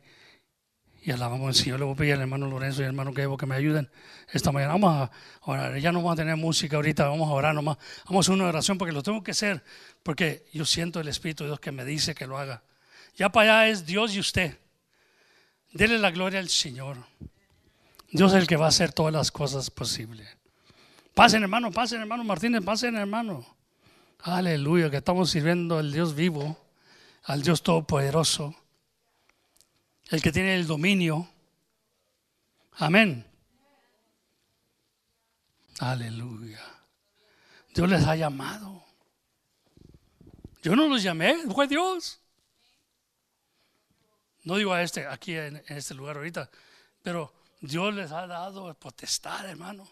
y 1.02 1.12
alabamos 1.12 1.48
al 1.48 1.56
Señor? 1.56 1.80
Le 1.80 1.86
voy 1.86 1.94
a 1.94 1.98
pedir 1.98 2.14
al 2.14 2.22
hermano 2.22 2.48
Lorenzo 2.48 2.82
y 2.82 2.84
al 2.84 2.90
hermano 2.90 3.14
Gebo 3.14 3.38
que 3.38 3.46
me 3.46 3.56
ayuden 3.56 3.90
esta 4.32 4.52
mañana. 4.52 4.74
Vamos 4.74 5.10
a 5.10 5.12
orar. 5.42 5.78
Ya 5.78 5.92
no 5.92 6.00
vamos 6.00 6.14
a 6.14 6.16
tener 6.18 6.36
música 6.36 6.76
ahorita, 6.76 7.08
vamos 7.08 7.30
a 7.30 7.34
orar 7.34 7.56
nomás. 7.56 7.78
Vamos 8.06 8.26
a 8.26 8.32
hacer 8.32 8.42
una 8.42 8.50
oración 8.50 8.78
porque 8.78 8.94
lo 8.94 9.04
tengo 9.04 9.24
que 9.24 9.32
hacer, 9.32 9.64
porque 10.04 10.46
yo 10.54 10.66
siento 10.66 11.00
el 11.00 11.08
Espíritu 11.08 11.44
de 11.44 11.50
Dios 11.50 11.60
que 11.60 11.72
me 11.72 11.86
dice 11.86 12.16
que 12.16 12.28
lo 12.28 12.38
haga. 12.38 12.64
Ya 13.16 13.30
para 13.30 13.60
allá 13.60 13.72
es 13.72 13.86
Dios 13.86 14.14
y 14.16 14.20
usted. 14.20 14.58
Dele 15.72 16.00
la 16.00 16.12
gloria 16.12 16.40
al 16.40 16.50
Señor. 16.50 16.98
Dios 18.12 18.34
es 18.34 18.40
el 18.40 18.48
que 18.48 18.56
va 18.56 18.66
a 18.66 18.70
hacer 18.70 18.92
todas 18.92 19.14
las 19.14 19.32
cosas 19.32 19.70
posibles. 19.70 20.28
Pasen, 21.14 21.44
hermano, 21.44 21.72
pasen, 21.72 22.02
hermano 22.02 22.24
Martínez, 22.24 22.64
pasen, 22.64 22.96
hermano. 22.96 23.46
Aleluya, 24.22 24.90
que 24.90 24.98
estamos 24.98 25.30
sirviendo 25.30 25.78
al 25.78 25.92
Dios 25.92 26.16
vivo, 26.16 26.58
al 27.24 27.42
Dios 27.42 27.62
todopoderoso, 27.62 28.56
el 30.10 30.22
que 30.22 30.32
tiene 30.32 30.56
el 30.56 30.68
dominio. 30.68 31.28
Amén. 32.74 33.26
Aleluya. 35.80 36.62
Dios 37.74 37.90
les 37.90 38.06
ha 38.06 38.16
llamado. 38.16 38.84
Yo 40.62 40.76
no 40.76 40.88
los 40.88 41.02
llamé, 41.02 41.36
fue 41.54 41.68
Dios. 41.68 42.20
No 44.44 44.58
digo 44.58 44.74
a 44.74 44.82
este, 44.82 45.06
aquí 45.06 45.36
en, 45.36 45.58
en 45.58 45.78
este 45.78 45.94
lugar 45.94 46.18
ahorita, 46.18 46.50
pero 47.02 47.34
Dios 47.62 47.94
les 47.94 48.12
ha 48.12 48.26
dado 48.28 48.74
potestad, 48.74 49.48
hermano. 49.48 49.88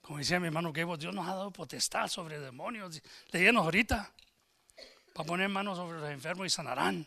Como 0.00 0.18
decía 0.18 0.40
mi 0.40 0.46
hermano 0.46 0.72
Gabo, 0.72 0.96
Dios 0.96 1.14
nos 1.14 1.26
ha 1.28 1.34
dado 1.34 1.50
potestad 1.50 2.08
sobre 2.08 2.40
demonios. 2.40 3.02
Leyenos 3.30 3.64
ahorita, 3.64 4.10
para 5.12 5.26
poner 5.26 5.48
manos 5.48 5.76
sobre 5.76 5.98
los 5.98 6.10
enfermos 6.10 6.46
y 6.46 6.50
sanarán. 6.50 7.06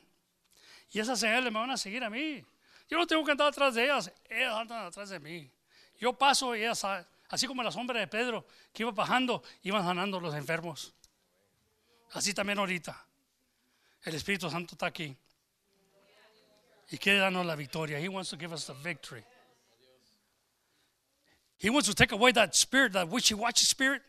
Y 0.92 1.00
esas 1.00 1.20
señales 1.20 1.52
me 1.52 1.60
van 1.60 1.72
a 1.72 1.78
seguir 1.78 2.04
a 2.04 2.10
mí. 2.10 2.44
Yo 2.90 2.98
no 2.98 3.08
tengo 3.08 3.24
que 3.24 3.32
andar 3.32 3.48
atrás 3.48 3.74
de 3.74 3.86
ellas, 3.86 4.12
ellas 4.30 4.54
andan 4.54 4.86
atrás 4.86 5.10
de 5.10 5.20
mí. 5.20 5.50
Yo 5.98 6.12
paso 6.14 6.56
y 6.56 6.62
ellas, 6.62 6.86
así 7.30 7.48
como 7.48 7.64
la 7.64 7.72
sombra 7.72 8.00
de 8.00 8.08
Pedro, 8.08 8.46
que 8.74 8.84
iba 8.84 8.92
bajando, 8.92 9.42
iban 9.64 9.84
sanando 9.84 10.20
los 10.20 10.36
enfermos. 10.36 10.94
Así 12.12 12.34
también 12.34 12.60
ahorita. 12.60 13.06
El 14.04 14.16
Espíritu 14.16 14.50
Santo 14.50 14.76
está 14.76 14.88
aquí. 14.88 15.16
Y 16.90 16.98
quiere 16.98 17.20
darnos 17.20 17.46
la 17.46 17.56
victoria. 17.56 17.98
He 17.98 18.10
wants 18.10 18.30
to 18.32 18.38
give 18.38 18.54
us 18.54 18.66
the 18.66 18.74
victory. 18.74 19.24
He 21.58 21.70
wants 21.70 21.88
to 21.88 21.94
take 21.94 22.12
away 22.12 22.34
that 22.34 22.54
spirit, 22.54 22.94
that 22.94 23.08
wishy 23.08 23.34
washy 23.34 23.64
spirit. 23.64 24.02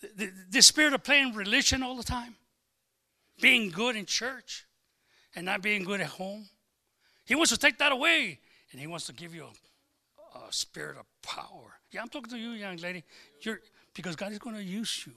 The, 0.00 0.08
the, 0.16 0.32
the 0.50 0.62
spirit 0.62 0.94
of 0.94 1.02
playing 1.02 1.34
religion 1.34 1.82
all 1.82 1.96
the 1.96 2.04
time, 2.04 2.36
being 3.38 3.70
good 3.70 3.96
in 3.96 4.06
church 4.06 4.64
and 5.34 5.44
not 5.46 5.62
being 5.62 5.84
good 5.84 6.00
at 6.00 6.08
home. 6.18 6.48
He 7.24 7.34
wants 7.34 7.50
to 7.50 7.58
take 7.58 7.78
that 7.78 7.92
away 7.92 8.38
and 8.72 8.80
he 8.80 8.86
wants 8.86 9.06
to 9.06 9.12
give 9.12 9.34
you 9.34 9.44
a, 9.44 10.38
a 10.38 10.52
spirit 10.52 10.96
of 10.98 11.06
power. 11.22 11.78
Yeah, 11.90 12.02
I'm 12.02 12.08
talking 12.08 12.30
to 12.30 12.36
you, 12.38 12.50
young 12.52 12.76
lady. 12.78 13.04
You're, 13.42 13.60
because 13.94 14.16
God 14.16 14.32
is 14.32 14.38
going 14.38 14.56
to 14.56 14.62
use 14.62 15.04
you 15.06 15.12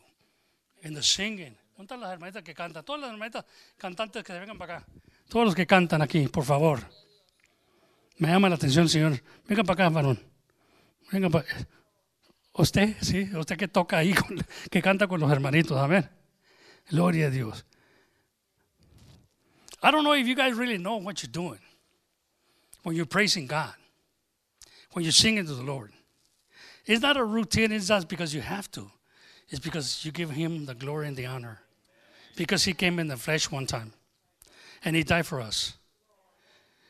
in 0.84 0.94
the 0.94 1.02
singing. 1.04 1.56
¿Dónde 1.78 1.88
están 1.94 2.00
las 2.00 2.12
hermanitas 2.14 2.44
que 2.44 2.54
cantan? 2.54 2.84
Todas 2.86 3.02
las 3.02 3.12
hermanitas 3.12 3.44
cantantes 3.78 4.24
que 4.24 4.32
se 4.34 4.40
vengan 4.40 4.58
para 4.58 4.78
acá. 4.78 4.86
Todos 5.30 5.46
los 5.48 5.56
que 5.56 5.66
cantan 5.66 6.02
aquí, 6.02 6.28
por 6.28 6.46
favor. 6.46 6.80
Me 8.18 8.30
llama 8.30 8.48
la 8.48 8.56
atención, 8.56 8.88
Señor. 8.88 9.22
Vengan 9.48 9.66
para 9.66 9.86
acá, 9.86 9.94
varón. 9.94 10.18
Venga, 11.12 11.30
pa- 11.30 11.44
usted, 12.54 12.96
sí, 13.02 13.30
usted 13.36 13.58
que 13.58 13.68
toca 13.68 13.98
ahí, 13.98 14.14
con- 14.14 14.38
que 14.72 14.82
canta 14.82 15.08
con 15.08 15.20
los 15.20 15.30
hermanitos, 15.32 15.78
amén. 15.78 16.10
Gloria 16.90 17.28
a 17.28 17.30
Dios. 17.30 17.66
I 19.82 19.92
don't 19.92 20.04
know 20.04 20.14
if 20.14 20.28
you 20.28 20.36
guys 20.36 20.54
really 20.54 20.78
know 20.78 20.98
what 20.98 21.22
you're 21.22 21.32
doing 21.32 21.60
when 22.84 22.96
you're 22.96 23.06
praising 23.06 23.48
God, 23.48 23.74
when 24.94 25.04
you're 25.04 25.12
singing 25.12 25.46
to 25.46 25.54
the 25.54 25.64
Lord. 25.64 25.92
It's 26.86 27.02
not 27.02 27.18
a 27.18 27.24
routine, 27.24 27.72
it's 27.72 27.90
not 27.90 28.08
because 28.08 28.34
you 28.34 28.42
have 28.42 28.70
to. 28.72 28.92
It's 29.50 29.60
because 29.60 30.06
you 30.06 30.12
give 30.12 30.32
Him 30.32 30.66
the 30.66 30.76
glory 30.76 31.08
and 31.08 31.18
the 31.18 31.26
honor. 31.26 31.60
Because 32.36 32.64
He 32.64 32.74
came 32.74 33.00
in 33.00 33.08
the 33.08 33.18
flesh 33.18 33.50
one 33.50 33.66
time 33.66 33.94
and 34.84 34.96
He 34.96 35.04
died 35.04 35.26
for 35.26 35.42
us. 35.42 35.74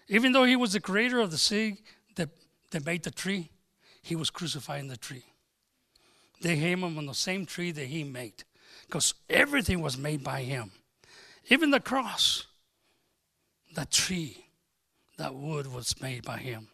Even 0.08 0.32
though 0.32 0.44
He 0.44 0.56
was 0.56 0.74
the 0.74 0.80
creator 0.80 1.20
of 1.20 1.32
the 1.32 1.38
sea 1.38 1.78
that, 2.16 2.30
that 2.72 2.86
made 2.86 3.04
the 3.04 3.12
tree, 3.12 3.50
he 4.06 4.16
was 4.16 4.30
crucified 4.30 4.82
in 4.82 4.88
the 4.88 4.98
tree. 4.98 5.24
They 6.40 6.56
hung 6.58 6.84
him 6.84 6.98
on 7.00 7.08
the 7.08 7.16
same 7.16 7.48
tree 7.48 7.72
that 7.72 7.88
he 7.88 8.04
made 8.04 8.44
because 8.86 9.16
everything 9.28 9.82
was 9.82 9.98
made 9.98 10.24
by 10.24 10.44
him. 10.44 10.70
Even 11.50 11.72
the 11.72 11.80
cross, 11.80 12.46
that 13.76 13.92
tree, 13.92 14.46
that 15.18 15.34
wood 15.34 15.72
was 15.72 16.00
made 16.02 16.24
by 16.24 16.38
him. 16.38 16.68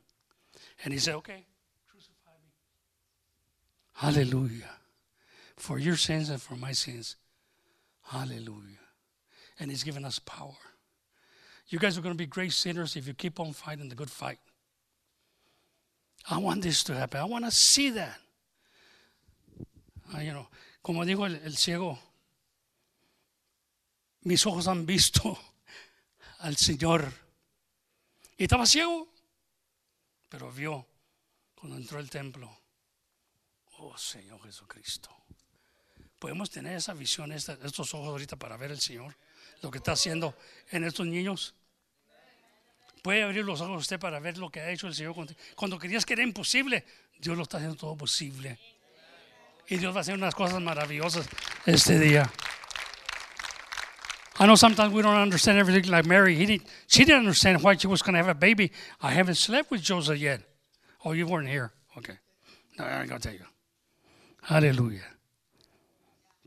And 0.83 0.93
he 0.93 0.99
said, 0.99 1.15
Okay, 1.15 1.45
crucify 1.89 2.31
me. 2.43 2.51
Hallelujah. 3.93 4.69
For 5.57 5.77
your 5.77 5.95
sins 5.95 6.29
and 6.29 6.41
for 6.41 6.55
my 6.55 6.71
sins. 6.71 7.15
Hallelujah. 8.03 8.79
And 9.59 9.69
he's 9.69 9.83
given 9.83 10.05
us 10.05 10.19
power. 10.19 10.57
You 11.67 11.79
guys 11.79 11.97
are 11.97 12.01
going 12.01 12.13
to 12.13 12.17
be 12.17 12.25
great 12.25 12.51
sinners 12.51 12.95
if 12.95 13.07
you 13.07 13.13
keep 13.13 13.39
on 13.39 13.53
fighting 13.53 13.89
the 13.89 13.95
good 13.95 14.09
fight. 14.09 14.39
I 16.29 16.37
want 16.37 16.61
this 16.61 16.83
to 16.85 16.95
happen. 16.95 17.19
I 17.19 17.25
want 17.25 17.45
to 17.45 17.51
see 17.51 17.91
that. 17.91 18.17
Ah, 20.13 20.19
you 20.19 20.33
know, 20.33 20.47
como 20.83 21.03
dijo 21.03 21.25
el, 21.25 21.39
el 21.45 21.53
ciego, 21.53 21.97
mis 24.25 24.45
ojos 24.45 24.67
han 24.67 24.85
visto 24.85 25.37
al 26.41 26.57
Señor. 26.57 27.11
Y 28.37 28.43
estaba 28.43 28.65
ciego, 28.65 29.07
pero 30.29 30.51
vio 30.51 30.87
cuando 31.55 31.77
entró 31.77 31.99
al 31.99 32.09
templo. 32.09 32.49
Oh 33.77 33.97
Señor 33.97 34.41
Jesucristo. 34.43 35.09
Podemos 36.19 36.49
tener 36.49 36.75
esa 36.75 36.93
visión, 36.93 37.31
estos 37.31 37.93
ojos 37.93 38.09
ahorita 38.09 38.35
para 38.35 38.57
ver 38.57 38.71
al 38.71 38.79
Señor, 38.79 39.15
lo 39.61 39.71
que 39.71 39.79
está 39.79 39.93
haciendo 39.93 40.37
en 40.69 40.83
estos 40.83 41.05
niños. 41.07 41.55
Puede 43.01 43.23
abrir 43.23 43.43
los 43.43 43.59
ojos 43.61 43.81
usted 43.81 43.99
para 43.99 44.19
ver 44.19 44.37
lo 44.37 44.51
que 44.51 44.59
ha 44.59 44.69
hecho 44.69 44.87
el 44.87 44.93
Señor. 44.93 45.15
Cuando 45.55 45.79
querías 45.79 46.05
que 46.05 46.13
era 46.13 46.21
imposible, 46.21 46.85
Dios 47.19 47.35
lo 47.35 47.43
está 47.43 47.57
haciendo 47.57 47.75
todo 47.75 47.97
posible. 47.97 48.59
Y 49.67 49.77
Dios 49.77 49.93
va 49.93 49.99
a 49.99 50.01
hacer 50.01 50.15
unas 50.15 50.35
cosas 50.35 50.61
maravillosas 50.61 51.27
este 51.65 51.97
día. 51.97 52.31
I 54.41 54.47
know 54.47 54.55
sometimes 54.55 54.91
we 54.91 55.03
don't 55.03 55.17
understand 55.17 55.59
everything 55.59 55.91
like 55.91 56.07
Mary. 56.07 56.33
He 56.33 56.47
didn't, 56.47 56.67
she 56.87 57.05
didn't 57.05 57.19
understand 57.19 57.61
why 57.61 57.77
she 57.77 57.85
was 57.85 58.01
going 58.01 58.13
to 58.13 58.17
have 58.17 58.27
a 58.27 58.33
baby. 58.33 58.71
I 58.99 59.11
haven't 59.11 59.35
slept 59.35 59.69
with 59.69 59.83
Joseph 59.83 60.17
yet. 60.17 60.41
Oh, 61.05 61.11
you 61.11 61.27
weren't 61.27 61.47
here. 61.47 61.71
Okay. 61.95 62.15
No, 62.79 62.85
I'm 62.85 63.07
going 63.07 63.21
to 63.21 63.27
tell 63.29 63.37
you. 63.37 63.45
Hallelujah. 64.41 65.05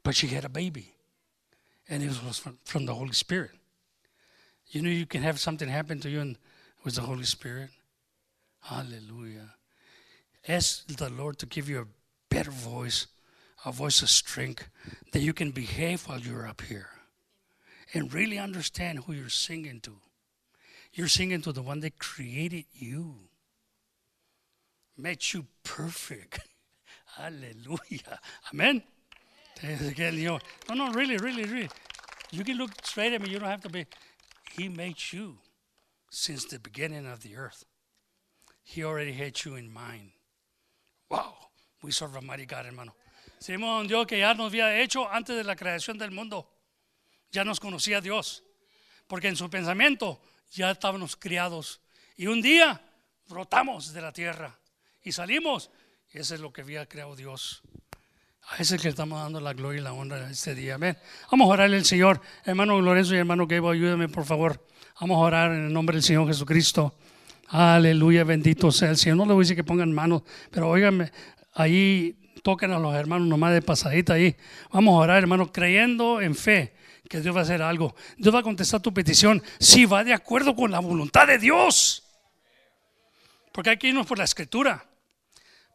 But 0.03 0.17
she 0.17 0.27
had 0.27 0.45
a 0.45 0.49
baby. 0.49 0.93
And 1.89 2.03
it 2.03 2.09
was 2.09 2.37
from, 2.37 2.59
from 2.65 2.85
the 2.85 2.95
Holy 2.97 3.13
Spirit. 3.13 3.53
You 4.71 4.83
know, 4.83 4.91
you 4.91 5.07
can 5.07 5.23
have 5.23 5.39
something 5.39 5.69
happen 5.69 6.01
to 6.01 6.11
you 6.11 6.19
and 6.19 6.37
with 6.83 6.97
the 6.97 7.03
Holy 7.03 7.23
Spirit. 7.23 7.71
Hallelujah. 8.63 9.55
Ask 10.49 10.85
the 10.89 11.11
Lord 11.11 11.39
to 11.39 11.47
give 11.47 11.69
you 11.69 11.83
a 11.83 11.87
better 12.29 12.51
voice, 12.51 13.07
a 13.65 13.71
voice 13.71 14.03
of 14.03 14.11
strength, 14.11 14.69
that 15.13 15.21
you 15.21 15.33
can 15.33 15.53
behave 15.53 16.09
while 16.09 16.19
you're 16.19 16.49
up 16.49 16.61
here 16.63 16.89
and 17.95 18.13
really 18.13 18.39
understand 18.39 18.99
who 19.01 19.13
you're 19.13 19.29
singing 19.29 19.81
to. 19.81 19.97
You're 20.93 21.09
singing 21.09 21.41
to 21.43 21.53
the 21.53 21.63
one 21.63 21.81
that 21.81 21.99
created 21.99 22.67
you, 22.73 23.15
made 24.97 25.33
you 25.33 25.47
perfect. 25.63 26.41
Hallelujah. 27.17 28.19
Amen. 28.53 28.83
Again, 29.63 30.15
you 30.15 30.27
know, 30.27 30.39
no, 30.69 30.75
no, 30.75 30.93
really, 30.93 31.17
really, 31.17 31.45
really. 31.45 31.71
You 32.33 32.45
can 32.45 32.59
look 32.59 32.73
straight 32.85 33.13
at 33.13 33.23
me. 33.23 33.31
You 33.31 33.39
don't 33.39 33.49
have 33.49 33.63
to 33.63 33.69
be. 33.69 33.87
He 34.53 34.69
made 34.69 34.97
you 35.13 35.39
since 36.11 36.45
the 36.45 36.59
beginning 36.59 37.07
of 37.07 37.23
the 37.23 37.37
earth. 37.37 37.65
He 38.63 38.83
already 38.85 39.13
had 39.13 39.45
you 39.45 39.55
in 39.55 39.73
mind. 39.73 40.11
Wow, 41.11 41.35
we 41.83 41.93
serve 41.93 42.17
a 42.17 42.21
mighty 42.21 42.47
God, 42.47 42.67
hermano. 42.67 42.95
Seguimos 43.41 43.85
a 43.85 43.89
Dios 43.89 44.07
que 44.07 44.19
ya 44.19 44.33
nos 44.35 44.51
había 44.53 44.81
hecho 44.81 45.09
antes 45.11 45.37
de 45.37 45.45
la 45.45 45.55
creación 45.55 45.99
del 45.99 46.11
mundo. 46.11 46.47
Ya 47.35 47.45
nos 47.45 47.59
conocía 47.59 48.01
Dios. 48.01 48.45
Porque 49.09 49.27
en 49.27 49.35
su 49.35 49.51
pensamiento 49.51 50.21
ya 50.53 50.71
estábamos 50.71 51.17
criados. 51.17 51.81
Y 52.17 52.29
un 52.29 52.41
día 52.41 52.81
brotamos 53.29 53.93
de 53.93 54.01
la 54.01 54.13
tierra 54.13 54.57
y 55.03 55.11
salimos. 55.11 55.69
Y 56.13 56.19
eso 56.19 56.37
es 56.37 56.41
lo 56.41 56.53
que 56.53 56.61
había 56.61 56.87
creado 56.87 57.17
Dios. 57.17 57.63
A 58.51 58.59
ese 58.59 58.79
que 58.79 58.89
estamos 58.89 59.21
dando 59.21 59.41
la 59.41 59.53
gloria 59.53 59.81
y 59.81 59.83
la 59.83 59.93
honra 59.93 60.31
este 60.31 60.55
día. 60.55 60.77
Amén. 60.77 60.97
Vamos 61.29 61.47
a 61.47 61.55
orarle 61.55 61.77
al 61.77 61.85
Señor. 61.85 62.21
Hermano 62.45 62.81
Lorenzo 62.81 63.17
y 63.17 63.19
hermano 63.19 63.49
Gabo, 63.49 63.71
ayúdenme 63.71 64.09
por 64.09 64.25
favor. 64.25 64.65
Vamos 65.01 65.17
a 65.17 65.21
orar 65.21 65.51
en 65.51 65.67
el 65.67 65.73
nombre 65.73 65.97
del 65.97 66.05
Señor 66.05 66.29
Jesucristo. 66.29 66.95
Aleluya, 67.49 68.23
bendito 68.23 68.71
sea 68.71 68.91
el 68.91 68.97
Señor. 68.97 69.17
No 69.17 69.27
le 69.27 69.33
voy 69.33 69.43
a 69.43 69.45
decir 69.45 69.57
que 69.57 69.65
pongan 69.65 69.91
manos, 69.93 70.23
pero 70.53 70.71
óiganme, 70.71 71.11
ahí 71.53 72.31
toquen 72.45 72.71
a 72.71 72.79
los 72.79 72.95
hermanos 72.95 73.27
nomás 73.27 73.53
de 73.55 73.61
pasadita 73.61 74.13
ahí. 74.13 74.37
Vamos 74.71 74.93
a 74.93 74.99
orar, 74.99 75.19
hermano, 75.19 75.51
creyendo 75.51 76.21
en 76.21 76.37
fe 76.37 76.84
que 77.09 77.21
Dios 77.21 77.35
va 77.35 77.41
a 77.41 77.43
hacer 77.43 77.63
algo. 77.63 77.95
Dios 78.17 78.35
va 78.35 78.39
a 78.41 78.43
contestar 78.43 78.81
tu 78.81 78.93
petición 78.93 79.43
si 79.59 79.85
va 79.85 80.05
de 80.05 80.13
acuerdo 80.15 80.55
con 80.57 80.71
la 80.71 80.79
voluntad 80.81 81.27
de 81.27 81.39
Dios. 81.39 82.03
Porque 83.53 83.71
hay 83.71 83.77
que 83.79 83.89
irnos 83.89 84.07
por 84.07 84.19
la 84.19 84.25
escritura. 84.25 84.85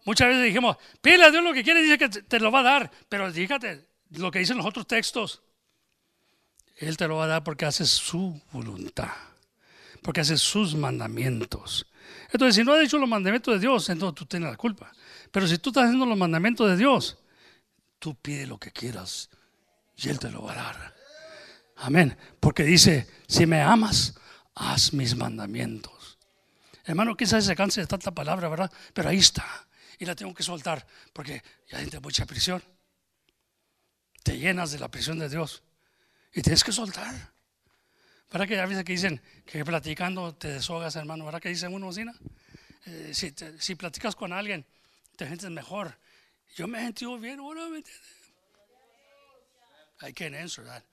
Muchas 0.06 0.27
veces 0.30 0.43
dijimos, 0.45 0.77
pídele 1.01 1.26
a 1.26 1.31
Dios 1.31 1.43
lo 1.43 1.53
que 1.53 1.64
quiere, 1.64 1.81
dice 1.81 1.97
que 1.97 2.10
te- 2.10 2.39
lo 2.39 2.51
va 2.51 2.60
a 2.61 2.64
dar. 2.64 2.91
Pero 3.07 3.31
fíjate, 3.31 3.88
lo 4.11 4.31
que 4.31 4.39
dicen 4.39 4.57
los 4.57 4.65
otros 4.65 4.88
textos, 4.88 5.41
Él 6.77 6.97
te 6.97 7.07
lo 7.07 7.18
va 7.18 7.26
a 7.26 7.27
dar 7.27 7.43
porque 7.43 7.65
haces 7.65 7.89
su 7.89 8.41
voluntad. 8.51 9.10
porque 10.01 10.22
haces 10.22 10.41
sus 10.41 10.76
mandamientos. 10.76 11.85
Entonces, 12.31 12.56
si 12.56 12.64
no 12.64 12.73
has 12.73 12.81
hecho 12.85 12.97
los 12.97 13.10
mandamientos 13.10 13.53
de 13.53 13.60
Dios, 13.60 13.89
entonces 13.89 14.15
tú 14.15 14.26
tienes 14.26 14.49
la 14.49 14.56
culpa. 14.56 14.93
Pero 15.30 15.45
si 15.45 15.57
tú 15.57 15.72
estás 15.72 15.84
haciendo 15.85 16.06
los 16.06 16.18
mandamientos 16.18 16.69
de 16.69 16.77
Dios, 16.77 17.18
tú 17.99 18.15
pide 18.15 18.47
lo 18.47 18.57
que 18.57 18.72
quieras 18.72 19.30
y 19.97 20.07
Él 20.07 20.18
te 20.18 20.31
lo 20.31 20.43
va 20.43 20.53
a 20.53 20.56
dar. 20.56 20.95
Amén. 21.80 22.18
Porque 22.39 22.64
dice, 22.64 23.07
si 23.27 23.45
me 23.45 23.61
amas, 23.61 24.15
haz 24.56 24.93
mis 24.93 25.15
mandamientos. 25.15 26.18
Hermano, 26.84 27.15
quizás 27.15 27.45
se 27.45 27.56
canse 27.56 27.81
de 27.81 27.88
tanta 27.88 28.11
palabra, 28.11 28.49
¿verdad? 28.49 28.72
Pero 28.93 29.10
ahí 29.10 29.19
está. 29.19 29.45
Y 29.97 30.06
la 30.06 30.15
tengo 30.15 30.34
que 30.34 30.43
soltar 30.43 30.85
porque 31.14 31.41
ya 31.69 31.77
hay 31.77 31.89
mucha 32.01 32.26
prisión. 32.26 32.64
Te 34.23 34.38
llenas 34.38 34.72
de 34.72 34.80
la 34.80 34.89
prisión 34.89 35.19
de 35.19 35.30
Dios. 35.30 35.64
Y 36.34 36.41
tienes 36.41 36.64
que 36.64 36.72
soltar. 36.72 37.14
¿Verdad 38.31 38.47
que 38.47 38.60
a 38.60 38.65
veces 38.65 38.84
que 38.84 38.93
dicen 38.93 39.22
que 39.45 39.65
platicando 39.65 40.35
te 40.35 40.49
deshogas, 40.49 40.95
hermano? 40.95 41.26
¿Verdad 41.26 41.41
que 41.41 41.49
dicen 41.49 41.73
uno 41.73 41.89
así? 41.89 42.03
Eh, 42.85 43.11
si, 43.14 43.76
platicas 43.76 44.15
con 44.15 44.34
alguien, 44.34 44.65
te 45.15 45.26
sientes 45.26 45.49
mejor. 45.49 45.97
Yo 46.56 46.68
me 46.68 46.80
he 46.80 46.85
sentido 46.85 47.18
bien, 47.18 47.39
ahora 47.39 47.68
me 47.69 47.77
entiendes. 47.77 48.19
I 50.01 50.35
answer 50.35 50.64
that. 50.65 50.89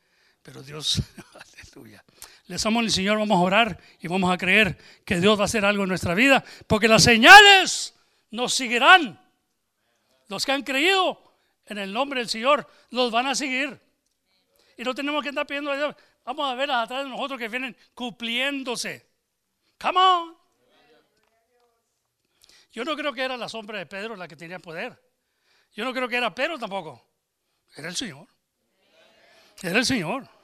Pero 0.47 0.63
Dios, 0.63 1.03
aleluya. 1.75 2.05
Les 2.47 2.65
amo 2.65 2.79
al 2.79 2.89
Señor, 2.93 3.19
vamos 3.19 3.37
a 3.37 3.41
orar 3.41 3.81
y 3.99 4.07
vamos 4.07 4.33
a 4.33 4.39
creer 4.39 4.79
que 5.05 5.19
Dios 5.19 5.37
va 5.37 5.43
a 5.43 5.47
hacer 5.47 5.65
algo 5.65 5.83
en 5.83 5.89
nuestra 5.89 6.15
vida, 6.15 6.45
porque 6.69 6.87
las 6.87 7.03
señales 7.03 7.97
nos 8.31 8.55
seguirán. 8.55 9.21
Los 10.29 10.47
que 10.47 10.53
han 10.53 10.63
creído 10.63 11.21
en 11.67 11.79
el 11.79 11.93
nombre 11.93 12.21
del 12.21 12.29
Señor 12.29 12.71
los 12.91 13.11
van 13.11 13.27
a 13.27 13.35
seguir. 13.35 13.81
Y 14.77 14.85
no 14.85 14.95
tenemos 14.95 15.21
que 15.21 15.31
estar 15.31 15.49
pidiendo 15.49 15.73
a 15.73 15.77
Dios. 15.77 15.97
Vamos 16.25 16.49
a 16.49 16.55
ver 16.55 16.71
atrás 16.71 17.03
de 17.03 17.11
nosotros 17.11 17.41
que 17.41 17.49
vienen 17.49 17.77
cumpliéndose. 17.93 19.05
Come 19.81 19.99
on. 19.99 20.37
Yo 22.71 22.85
no 22.85 22.95
creo 22.95 23.13
que 23.13 23.23
era 23.23 23.37
la 23.37 23.49
sombra 23.49 23.81
de 23.81 23.87
Pedro 23.87 24.15
la 24.15 24.29
que 24.29 24.37
tenía 24.37 24.61
poder. 24.61 24.97
Yo 25.73 25.85
no 25.85 25.93
creo 25.93 26.09
que 26.09 26.17
era 26.17 26.33
Pedro 26.33 26.57
tampoco. 26.57 27.05
Era 27.75 27.89
el 27.89 27.97
Señor. 27.97 28.29
Era 29.61 29.79
el 29.79 29.85
Señor. 29.85 30.36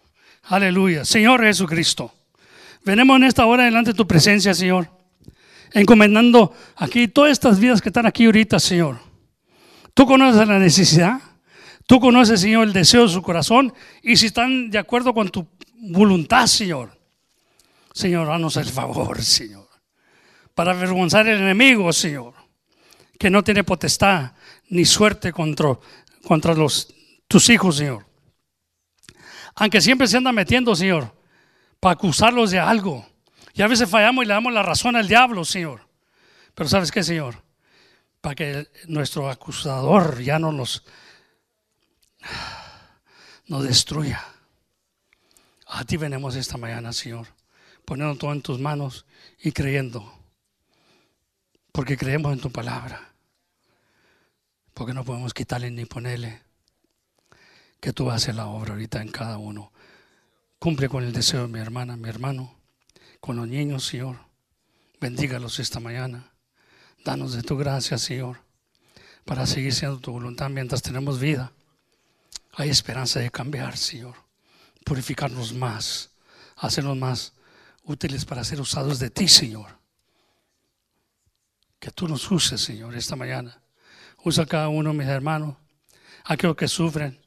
Aleluya. 0.43 1.05
Señor 1.05 1.43
Jesucristo. 1.43 2.13
Venemos 2.85 3.17
en 3.17 3.25
esta 3.25 3.47
hora 3.47 3.65
delante 3.65 3.93
de 3.93 3.97
tu 3.97 4.07
presencia, 4.07 4.55
Señor. 4.55 4.89
Encomendando 5.73 6.53
aquí 6.77 7.09
todas 7.09 7.33
estas 7.33 7.59
vidas 7.59 7.81
que 7.81 7.89
están 7.89 8.07
aquí 8.07 8.27
ahorita, 8.27 8.59
Señor. 8.59 8.99
Tú 9.95 10.07
conoces 10.07 10.47
la 10.47 10.59
necesidad. 10.59 11.21
Tú 11.87 12.01
conoces, 12.01 12.41
Señor, 12.41 12.67
el 12.67 12.73
deseo 12.73 13.03
de 13.03 13.09
su 13.09 13.23
corazón. 13.23 13.73
Y 14.03 14.17
si 14.17 14.27
están 14.27 14.71
de 14.71 14.79
acuerdo 14.79 15.15
con 15.15 15.29
tu 15.29 15.47
voluntad, 15.79 16.47
Señor. 16.47 16.99
Señor, 17.93 18.27
danos 18.27 18.57
el 18.57 18.69
favor, 18.69 19.23
Señor. 19.23 19.69
Para 20.55 20.73
avergonzar 20.73 21.27
al 21.29 21.39
enemigo, 21.39 21.93
Señor. 21.93 22.35
Que 23.19 23.31
no 23.31 23.45
tiene 23.45 23.63
potestad 23.63 24.33
ni 24.69 24.85
suerte 24.85 25.33
contra, 25.33 25.79
contra 26.25 26.55
tus 27.29 27.51
hijos, 27.51 27.77
Señor. 27.77 28.12
Aunque 29.55 29.81
siempre 29.81 30.07
se 30.07 30.17
anda 30.17 30.33
metiendo, 30.33 30.75
Señor, 30.75 31.15
para 31.81 31.95
acusarlos 31.95 32.51
de 32.51 32.59
algo. 32.59 33.07
Y 33.55 33.63
a 33.63 33.67
veces 33.67 33.89
fallamos 33.89 34.25
y 34.25 34.29
le 34.29 34.35
damos 34.35 34.53
la 34.53 34.63
razón 34.63 34.97
al 34.97 35.09
diablo, 35.09 35.45
Señor. 35.45 35.87
Pero 36.55 36.69
¿sabes 36.69 36.91
qué, 36.91 37.03
Señor? 37.03 37.43
Para 38.21 38.35
que 38.35 38.69
nuestro 38.87 39.29
acusador 39.29 40.21
ya 40.23 40.39
no 40.39 40.53
nos, 40.53 40.85
nos 43.47 43.65
destruya. 43.65 44.25
A 45.67 45.85
ti 45.85 45.97
venimos 45.97 46.37
esta 46.37 46.57
mañana, 46.57 46.93
Señor, 46.93 47.27
poniendo 47.85 48.17
todo 48.17 48.33
en 48.33 48.43
tus 48.43 48.59
manos 48.59 49.07
y 49.43 49.53
creyendo. 49.53 50.19
Porque 51.73 51.97
creemos 51.97 52.33
en 52.33 52.41
tu 52.41 52.51
palabra. 52.51 53.13
Porque 54.75 54.95
no 54.95 55.05
podemos 55.05 55.35
quitarle 55.35 55.71
ni 55.71 55.85
ponerle 55.85 56.43
que 57.83 57.93
tú 57.93 58.13
haces 58.13 58.37
la 58.37 58.47
obra 58.47 58.75
ahorita 58.75 59.03
en 59.03 59.09
cada 59.09 59.39
uno. 59.39 59.73
Cumple 60.61 60.89
con 60.89 61.03
el 61.03 61.13
deseo 61.13 61.43
de 61.43 61.49
mi 61.49 61.59
hermana, 61.59 61.97
mi 61.97 62.09
hermano, 62.09 62.55
con 63.19 63.35
los 63.35 63.49
niños, 63.49 63.85
Señor. 63.85 64.19
Bendígalos 65.01 65.59
esta 65.59 65.81
mañana. 65.81 66.31
Danos 67.05 67.33
de 67.33 67.43
tu 67.43 67.59
gracia, 67.59 67.99
Señor, 67.99 68.39
para 69.25 69.47
seguir 69.47 69.75
siendo 69.75 69.99
tu 69.99 70.13
voluntad 70.13 70.49
mientras 70.49 70.81
tenemos 70.81 71.19
vida. 71.19 71.51
Hay 72.53 72.71
esperanza 72.71 73.19
de 73.19 73.33
cambiar, 73.33 73.77
Señor. 73.77 74.15
Purificarnos 74.85 75.53
más, 75.53 76.11
hacernos 76.55 76.97
más 76.97 77.33
útiles 77.83 78.25
para 78.25 78.45
ser 78.45 78.61
usados 78.61 79.01
de 79.01 79.11
ti, 79.11 79.27
Señor. 79.27 79.77
Que 81.81 81.91
tú 81.91 82.07
nos 82.07 82.31
uses, 82.31 82.61
Señor, 82.61 82.95
esta 82.95 83.17
mañana. 83.17 83.61
Usa 84.23 84.45
a 84.45 84.47
cada 84.47 84.69
uno 84.69 84.93
mis 84.93 85.09
hermanos, 85.09 85.57
aquellos 86.25 86.55
que 86.55 86.69
sufren, 86.69 87.22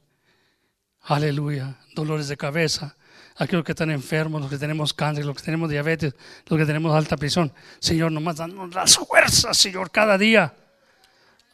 Aleluya. 1.06 1.76
Dolores 1.94 2.28
de 2.28 2.38
cabeza. 2.38 2.96
Aquellos 3.38 3.64
que 3.64 3.74
están 3.74 3.92
enfermos, 3.92 4.42
los 4.42 4.50
que 4.50 4.58
tenemos 4.58 4.94
cáncer, 4.94 5.26
los 5.26 5.36
que 5.36 5.44
tenemos 5.44 5.70
diabetes, 5.70 6.16
los 6.48 6.58
que 6.58 6.66
tenemos 6.66 6.96
alta 6.96 7.18
presión. 7.18 7.52
Señor, 7.80 8.12
nomás 8.12 8.38
danos 8.38 8.74
las 8.74 8.98
fuerzas, 8.98 9.58
Señor, 9.58 9.92
cada 9.92 10.18
día. 10.18 10.54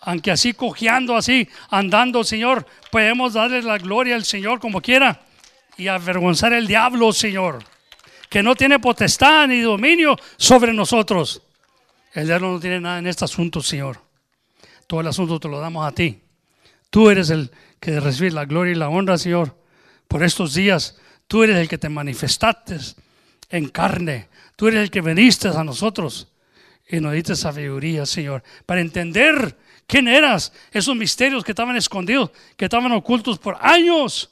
Aunque 0.01 0.31
así 0.31 0.53
cojeando, 0.53 1.15
así 1.15 1.47
andando, 1.69 2.23
Señor, 2.23 2.65
podemos 2.91 3.33
darle 3.33 3.61
la 3.61 3.77
gloria 3.77 4.15
al 4.15 4.25
Señor 4.25 4.59
como 4.59 4.81
quiera 4.81 5.21
y 5.77 5.87
avergonzar 5.87 6.53
el 6.53 6.67
diablo, 6.67 7.11
Señor, 7.11 7.63
que 8.29 8.41
no 8.41 8.55
tiene 8.55 8.79
potestad 8.79 9.47
ni 9.47 9.61
dominio 9.61 10.15
sobre 10.37 10.73
nosotros. 10.73 11.41
El 12.13 12.27
diablo 12.27 12.51
no 12.51 12.59
tiene 12.59 12.79
nada 12.79 12.99
en 12.99 13.07
este 13.07 13.25
asunto, 13.25 13.61
Señor. 13.61 13.99
Todo 14.87 15.01
el 15.01 15.07
asunto 15.07 15.39
te 15.39 15.47
lo 15.47 15.59
damos 15.59 15.85
a 15.85 15.91
ti. 15.91 16.21
Tú 16.89 17.09
eres 17.09 17.29
el 17.29 17.51
que 17.81 17.99
recibir 17.99 18.31
la 18.31 18.45
gloria 18.45 18.71
y 18.71 18.75
la 18.75 18.87
honra, 18.87 19.17
Señor, 19.17 19.57
por 20.07 20.23
estos 20.23 20.53
días. 20.53 20.95
Tú 21.27 21.43
eres 21.43 21.57
el 21.57 21.67
que 21.67 21.77
te 21.77 21.89
manifestaste 21.89 22.77
en 23.49 23.67
carne. 23.67 24.29
Tú 24.55 24.67
eres 24.67 24.83
el 24.83 24.91
que 24.91 25.01
veniste 25.01 25.49
a 25.49 25.63
nosotros 25.63 26.29
y 26.87 26.99
nos 26.99 27.13
diste 27.13 27.35
sabiduría, 27.35 28.05
Señor, 28.05 28.43
para 28.65 28.81
entender 28.81 29.57
quién 29.87 30.07
eras, 30.07 30.53
esos 30.71 30.95
misterios 30.95 31.43
que 31.43 31.53
estaban 31.53 31.75
escondidos, 31.75 32.31
que 32.55 32.65
estaban 32.65 32.91
ocultos 32.91 33.39
por 33.39 33.57
años. 33.59 34.29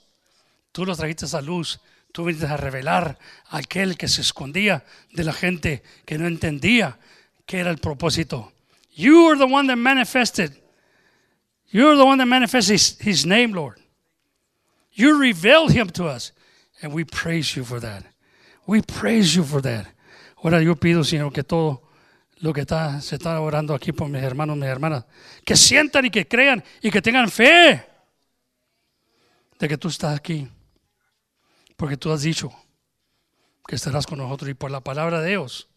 Tú 0.72 0.86
los 0.86 0.98
trajiste 0.98 1.26
a 1.36 1.42
luz. 1.42 1.82
Tú 2.12 2.26
viniste 2.26 2.48
a 2.48 2.58
revelar 2.58 3.18
aquel 3.50 3.98
que 3.98 4.08
se 4.08 4.22
escondía 4.22 4.84
de 5.12 5.24
la 5.24 5.34
gente 5.34 5.84
que 6.06 6.18
no 6.18 6.28
entendía 6.28 7.00
qué 7.46 7.60
era 7.60 7.72
el 7.72 7.78
propósito. 7.78 8.52
You 8.96 9.30
are 9.30 9.38
the 9.38 9.52
one 9.52 9.68
that 9.68 9.78
manifested 9.78 10.52
You're 11.72 11.96
the 11.96 12.06
one 12.06 12.18
that 12.18 12.26
manifests 12.26 12.70
his, 12.70 12.98
his, 13.00 13.26
name, 13.26 13.54
Lord. 13.54 13.80
You 14.92 15.20
revealed 15.20 15.72
him 15.72 15.90
to 15.92 16.08
us. 16.08 16.32
And 16.82 16.94
we 16.94 17.04
praise 17.04 17.56
you 17.56 17.64
for 17.64 17.80
that. 17.80 18.04
We 18.66 18.82
praise 18.82 19.36
you 19.36 19.44
for 19.44 19.62
that. 19.62 19.88
Ahora 20.42 20.62
yo 20.64 20.76
pido, 20.76 21.04
Señor, 21.04 21.34
que 21.34 21.44
todo 21.44 21.82
lo 22.40 22.54
que 22.54 22.62
está, 22.62 23.02
se 23.02 23.18
está 23.18 23.40
orando 23.42 23.74
aquí 23.74 23.92
por 23.92 24.08
mis 24.08 24.24
hermanos, 24.24 24.56
mis 24.56 24.68
hermanas, 24.68 25.04
que 25.46 25.58
sientan 25.58 26.06
y 26.06 26.10
que 26.10 26.28
crean 26.28 26.64
y 26.82 26.90
que 26.90 27.02
tengan 27.02 27.30
fe 27.30 27.86
de 29.60 29.68
que 29.68 29.78
tú 29.78 29.90
estás 29.90 30.18
aquí. 30.18 30.48
Porque 31.76 31.98
tú 31.98 32.12
has 32.12 32.22
dicho 32.22 32.52
que 33.68 33.76
estarás 33.76 34.08
con 34.08 34.18
nosotros 34.18 34.50
y 34.50 34.54
por 34.54 34.72
la 34.72 34.80
palabra 34.80 35.22
de 35.22 35.32
Dios, 35.32 35.68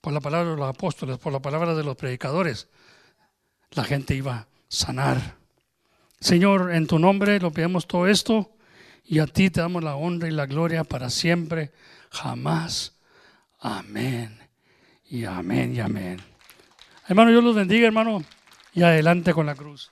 por 0.00 0.12
la 0.12 0.20
palabra 0.20 0.50
de 0.50 0.56
los 0.56 0.68
apóstoles, 0.68 1.18
por 1.18 1.32
la 1.32 1.40
palabra 1.40 1.74
de 1.74 1.82
los 1.82 1.96
predicadores, 1.96 2.68
la 3.70 3.84
gente 3.84 4.14
iba 4.14 4.46
sanar. 4.72 5.36
Señor, 6.18 6.72
en 6.72 6.86
tu 6.86 6.98
nombre 6.98 7.38
lo 7.38 7.50
pedimos 7.50 7.86
todo 7.86 8.06
esto 8.06 8.56
y 9.04 9.18
a 9.18 9.26
ti 9.26 9.50
te 9.50 9.60
damos 9.60 9.84
la 9.84 9.96
honra 9.96 10.28
y 10.28 10.30
la 10.30 10.46
gloria 10.46 10.82
para 10.82 11.10
siempre, 11.10 11.72
jamás. 12.10 12.94
Amén. 13.60 14.38
Y 15.04 15.24
amén 15.26 15.76
y 15.76 15.80
amén. 15.80 16.22
Hermano, 17.06 17.30
Dios 17.30 17.44
los 17.44 17.54
bendiga, 17.54 17.86
hermano, 17.86 18.24
y 18.72 18.82
adelante 18.82 19.34
con 19.34 19.44
la 19.44 19.54
cruz. 19.54 19.90